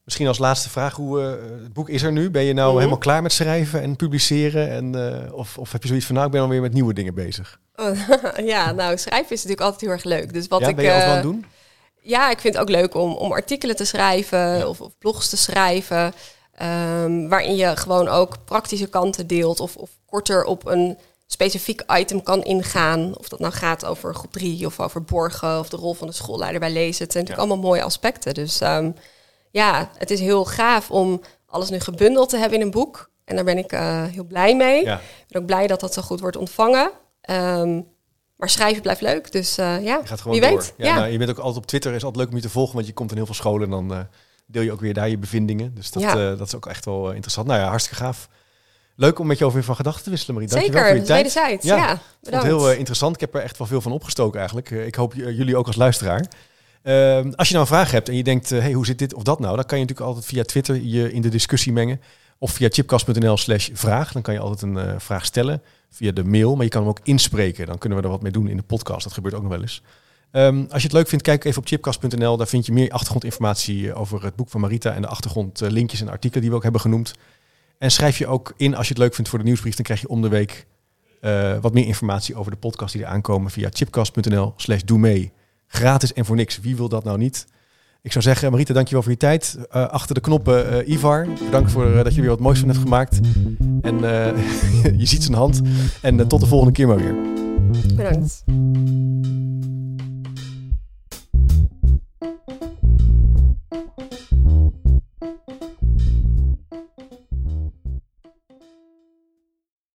misschien 0.08 0.28
als 0.28 0.38
laatste 0.38 0.70
vraag, 0.70 0.95
hoe, 0.95 1.22
eh, 1.22 1.30
het 1.64 1.74
boek 1.74 1.89
is 1.89 2.01
er 2.03 2.12
nu. 2.12 2.30
Ben 2.32 2.43
je 2.43 2.53
nou 2.53 2.68
Mhm. 2.70 2.78
helemaal 2.78 2.97
klaar 2.99 3.22
met 3.22 3.32
schrijven 3.32 3.82
en 3.82 3.95
publiceren? 3.95 4.70
En, 4.70 4.95
eh, 5.26 5.34
of, 5.34 5.58
of 5.58 5.72
heb 5.72 5.82
je 5.82 5.88
zoiets 5.88 6.05
van, 6.05 6.16
nou, 6.16 6.28
ik 6.28 6.34
ben 6.34 6.41
alweer 6.41 6.62
met 6.62 6.74
nieuwe 6.74 6.93
dingen 6.93 7.14
bezig? 7.14 7.60
ja, 8.53 8.72
nou, 8.72 8.97
schrijven 8.97 9.32
is 9.32 9.43
natuurlijk 9.43 9.62
altijd 9.62 9.82
heel 9.82 9.89
erg 9.89 10.03
leuk. 10.03 10.34
Dus 10.34 10.47
wat 10.47 10.60
ja, 10.62 10.68
ik, 10.68 10.76
ben 10.76 10.86
je 10.86 10.91
altijd 10.91 11.10
eh, 11.10 11.18
aan 11.18 11.22
het 11.24 11.32
doen? 11.34 11.45
Ja, 12.01 12.30
ik 12.30 12.39
vind 12.39 12.53
het 12.53 12.64
ook 12.64 12.70
leuk 12.70 12.95
om, 12.95 13.14
om 13.14 13.32
artikelen 13.32 13.76
te 13.76 13.86
schrijven 13.86 14.70
of, 14.70 14.82
of 14.82 14.91
blogs 14.99 15.30
te 15.30 15.38
schrijven. 15.38 16.14
ehm, 16.55 17.28
waarin 17.28 17.55
je 17.55 17.76
gewoon 17.78 18.08
ook 18.08 18.38
praktische 18.45 18.88
kanten 18.88 19.28
deelt 19.28 19.60
of, 19.60 19.76
of 19.76 19.89
korter 20.05 20.43
op 20.43 20.66
een 20.68 20.97
specifiek 21.28 21.84
item 21.93 22.24
kan 22.24 22.43
ingaan. 22.43 23.18
Of 23.18 23.28
dat 23.30 23.39
nou 23.39 23.53
gaat 23.53 23.86
over 23.86 24.16
groep 24.16 24.32
3 24.32 24.66
of 24.66 24.80
over 24.80 25.03
borgen 25.03 25.60
of 25.60 25.70
de 25.70 25.78
rol 25.78 25.93
van 25.93 26.08
de 26.08 26.14
schoolleider 26.14 26.60
bij 26.60 26.72
lezen. 26.72 27.03
Het 27.03 27.12
zijn 27.12 27.24
natuurlijk 27.24 27.39
allemaal 27.49 27.70
mooie 27.70 27.84
aspecten. 27.84 28.34
Dus 28.34 28.62
ehm, 28.62 28.91
ja, 29.58 29.89
het 29.97 30.12
is 30.12 30.20
heel 30.20 30.45
gaaf 30.45 30.91
om 30.91 31.22
alles 31.45 31.70
nu 31.70 31.80
gebundeld 31.80 32.30
te 32.30 32.38
hebben 32.38 32.60
in 32.60 32.66
een 32.66 32.72
boek. 32.72 33.10
En 33.26 33.36
daar 33.36 33.45
ben 33.45 33.58
ik 33.58 33.72
eh, 33.72 34.03
heel 34.03 34.24
blij 34.24 34.55
mee. 34.55 34.84
Ja. 34.86 34.95
Ik 34.97 35.26
ben 35.28 35.41
ook 35.41 35.47
blij 35.47 35.68
dat 35.68 35.80
dat 35.80 35.93
zo 35.93 36.01
goed 36.01 36.20
wordt 36.20 36.38
ontvangen. 36.38 36.91
Ehm, 37.22 37.82
maar 38.36 38.49
schrijven 38.49 38.82
blijft 38.82 39.01
leuk. 39.01 39.32
Dus 39.32 39.58
eh, 39.58 39.84
ja, 39.84 39.97
Je 40.01 40.08
gaat 40.08 40.22
gewoon 40.22 40.39
wie 40.39 40.49
door. 40.49 40.58
weet. 40.60 40.74
Ja, 40.78 40.86
Ja, 40.86 40.95
Nou, 40.95 41.12
je 41.12 41.18
bent 41.18 41.30
ook 41.30 41.38
altijd 41.38 41.58
op 41.58 41.66
Twitter, 41.66 41.93
is 41.93 42.03
altijd 42.03 42.22
leuk 42.24 42.30
om 42.30 42.36
je 42.36 42.41
te 42.41 42.49
volgen, 42.49 42.76
want 42.76 42.88
je 42.88 42.93
komt 42.93 43.10
in 43.12 43.18
heel 43.18 43.26
veel 43.26 43.36
scholen 43.36 43.64
en 43.64 43.70
dan 43.70 43.93
eh, 43.93 43.99
deel 44.45 44.62
je 44.62 44.72
ook 44.72 44.80
weer 44.82 44.93
daar 44.93 45.10
je 45.10 45.18
bevindingen. 45.18 45.76
Dus 45.76 45.91
dat, 45.91 46.03
Ja. 46.03 46.36
dat 46.36 46.47
is 46.47 46.55
ook 46.55 46.66
echt 46.66 46.86
wel 46.86 47.12
interessant. 47.12 47.47
Nou 47.47 47.60
ja, 47.60 47.68
hartstikke 47.68 48.03
gaaf. 48.03 48.30
Leuk 48.95 49.20
om 49.20 49.28
met 49.28 49.38
je 49.38 49.45
over 49.45 49.64
van 49.64 49.76
gedachten 49.76 50.03
te 50.03 50.10
wisselen, 50.10 50.36
Marie. 50.36 50.49
Dankjewel 50.49 50.82
Zeker, 50.82 50.95
voor 50.97 51.08
je 51.08 51.14
tijd. 51.14 51.34
wederzijds. 51.34 51.66
Ja, 51.66 51.76
Ja, 51.76 51.99
bedankt. 52.22 52.45
het 52.47 52.55
heel 52.55 52.72
interessant. 52.72 53.14
Ik 53.16 53.22
heb 53.22 53.36
er 53.36 53.41
echt 53.41 53.58
wel 53.58 53.68
veel 53.68 53.82
van 53.82 53.91
opgestoken 53.91 54.38
eigenlijk. 54.39 54.70
Ik 54.70 54.95
hoop 54.95 55.14
jullie 55.14 55.58
ook 55.58 55.68
als 55.68 55.76
luisteraar. 55.76 56.26
Ehm, 56.84 57.32
als 57.36 57.48
je 57.48 57.54
nou 57.54 57.66
een 57.66 57.76
vraag 57.76 57.92
hebt 57.92 58.10
en 58.10 58.16
je 58.16 58.24
denkt, 58.24 58.52
eh, 58.52 58.60
hey, 58.60 58.74
hoe 58.74 58.86
zit 58.86 59.00
dit 59.00 59.14
of 59.14 59.24
dat 59.24 59.40
nou? 59.40 59.56
Dan 59.56 59.66
kan 59.66 59.78
je 59.78 59.84
natuurlijk 59.84 60.10
altijd 60.10 60.30
via 60.34 60.44
Twitter 60.44 60.76
je 60.76 61.14
in 61.14 61.22
de 61.22 61.30
discussie 61.30 61.74
mengen. 61.74 62.02
Of 62.40 62.52
via 62.52 62.68
chipcast.nl 62.72 63.38
slash 63.38 63.70
vraag. 63.74 64.12
Dan 64.12 64.22
kan 64.22 64.34
je 64.34 64.40
altijd 64.40 64.62
een 64.62 64.78
eh, 64.78 64.94
vraag 64.98 65.26
stellen 65.26 65.62
via 65.90 66.12
de 66.12 66.24
mail. 66.24 66.56
Maar 66.56 66.64
je 66.64 66.70
kan 66.70 66.82
hem 66.82 66.90
ook 66.90 67.00
inspreken. 67.04 67.66
Dan 67.66 67.78
kunnen 67.78 67.98
we 67.98 68.04
er 68.04 68.10
wat 68.10 68.22
mee 68.22 68.32
doen 68.32 68.48
in 68.48 68.58
de 68.58 68.64
podcast. 68.64 69.04
Dat 69.04 69.14
gebeurt 69.14 69.34
ook 69.34 69.42
nog 69.42 69.52
wel 69.52 69.62
eens. 69.62 69.82
Ehm, 70.32 70.58
als 70.70 70.82
je 70.82 70.88
het 70.88 70.98
leuk 70.98 71.08
vindt, 71.08 71.24
kijk 71.24 71.46
even 71.46 71.62
op 71.62 71.68
chipcast.nl. 71.68 72.38
Daar 72.38 72.48
vind 72.48 72.66
je 72.66 72.72
meer 72.72 72.90
achtergrondinformatie 72.90 73.90
eh, 73.90 74.00
over 74.00 74.24
het 74.24 74.36
boek 74.36 74.50
van 74.50 74.62
Marita 74.62 74.94
en 74.94 75.02
de 75.02 75.08
achtergrondlinkjes 75.08 76.02
en 76.02 76.10
artikelen 76.10 76.42
die 76.42 76.50
we 76.50 76.58
ook 76.58 76.64
hebben 76.64 76.82
genoemd. 76.82 77.14
En 77.78 77.92
schrijf 77.92 78.18
je 78.18 78.28
ook 78.28 78.54
in 78.58 78.76
als 78.76 78.88
je 78.88 78.94
het 78.94 79.02
leuk 79.02 79.14
vindt 79.14 79.30
voor 79.30 79.40
de 79.40 79.46
nieuwsbrief. 79.46 79.76
Dan 79.76 79.86
krijg 79.86 80.02
je 80.02 80.08
om 80.08 80.22
de 80.22 80.30
week 80.30 80.66
wat 81.62 81.74
meer 81.74 81.86
informatie 81.86 82.36
over 82.36 82.52
de 82.52 82.58
podcast 82.58 82.94
die 82.94 83.04
er 83.04 83.08
aankomen 83.08 83.52
via 83.52 83.70
chipcast.nl 83.72 84.54
slash 84.56 84.82
doe 84.82 84.98
mee. 84.98 85.32
Gratis 85.68 86.13
en 86.13 86.26
voor 86.26 86.36
niks. 86.36 86.59
Wie 86.59 86.76
wil 86.76 86.89
dat 86.89 87.03
nou 87.03 87.18
niet? 87.18 87.47
Ik 88.01 88.11
zou 88.11 88.24
zeggen, 88.24 88.51
Marita, 88.51 88.74
dankjewel 88.74 89.01
voor 89.03 89.11
je 89.11 89.18
tijd. 89.18 89.57
Uh, 89.59 89.88
achter 89.88 90.15
de 90.15 90.22
knoppen, 90.22 90.74
uh, 90.74 90.93
Ivar. 90.93 91.28
Bedankt 91.45 91.72
voor 91.72 91.88
uh, 91.88 92.03
dat 92.03 92.15
je 92.15 92.22
weer 92.22 92.30
wat 92.30 92.39
moois 92.39 92.59
van 92.59 92.68
hebt 92.68 92.82
gemaakt. 92.82 93.20
En 93.82 93.99
je 95.01 95.05
ziet 95.05 95.24
zijn 95.24 95.38
hand. 95.38 95.61
En 96.01 96.28
tot 96.28 96.39
de 96.39 96.47
volgende 96.47 96.74
keer 96.74 96.88
maar 96.88 96.97
weer. 96.97 97.15
Bedankt. 97.95 98.43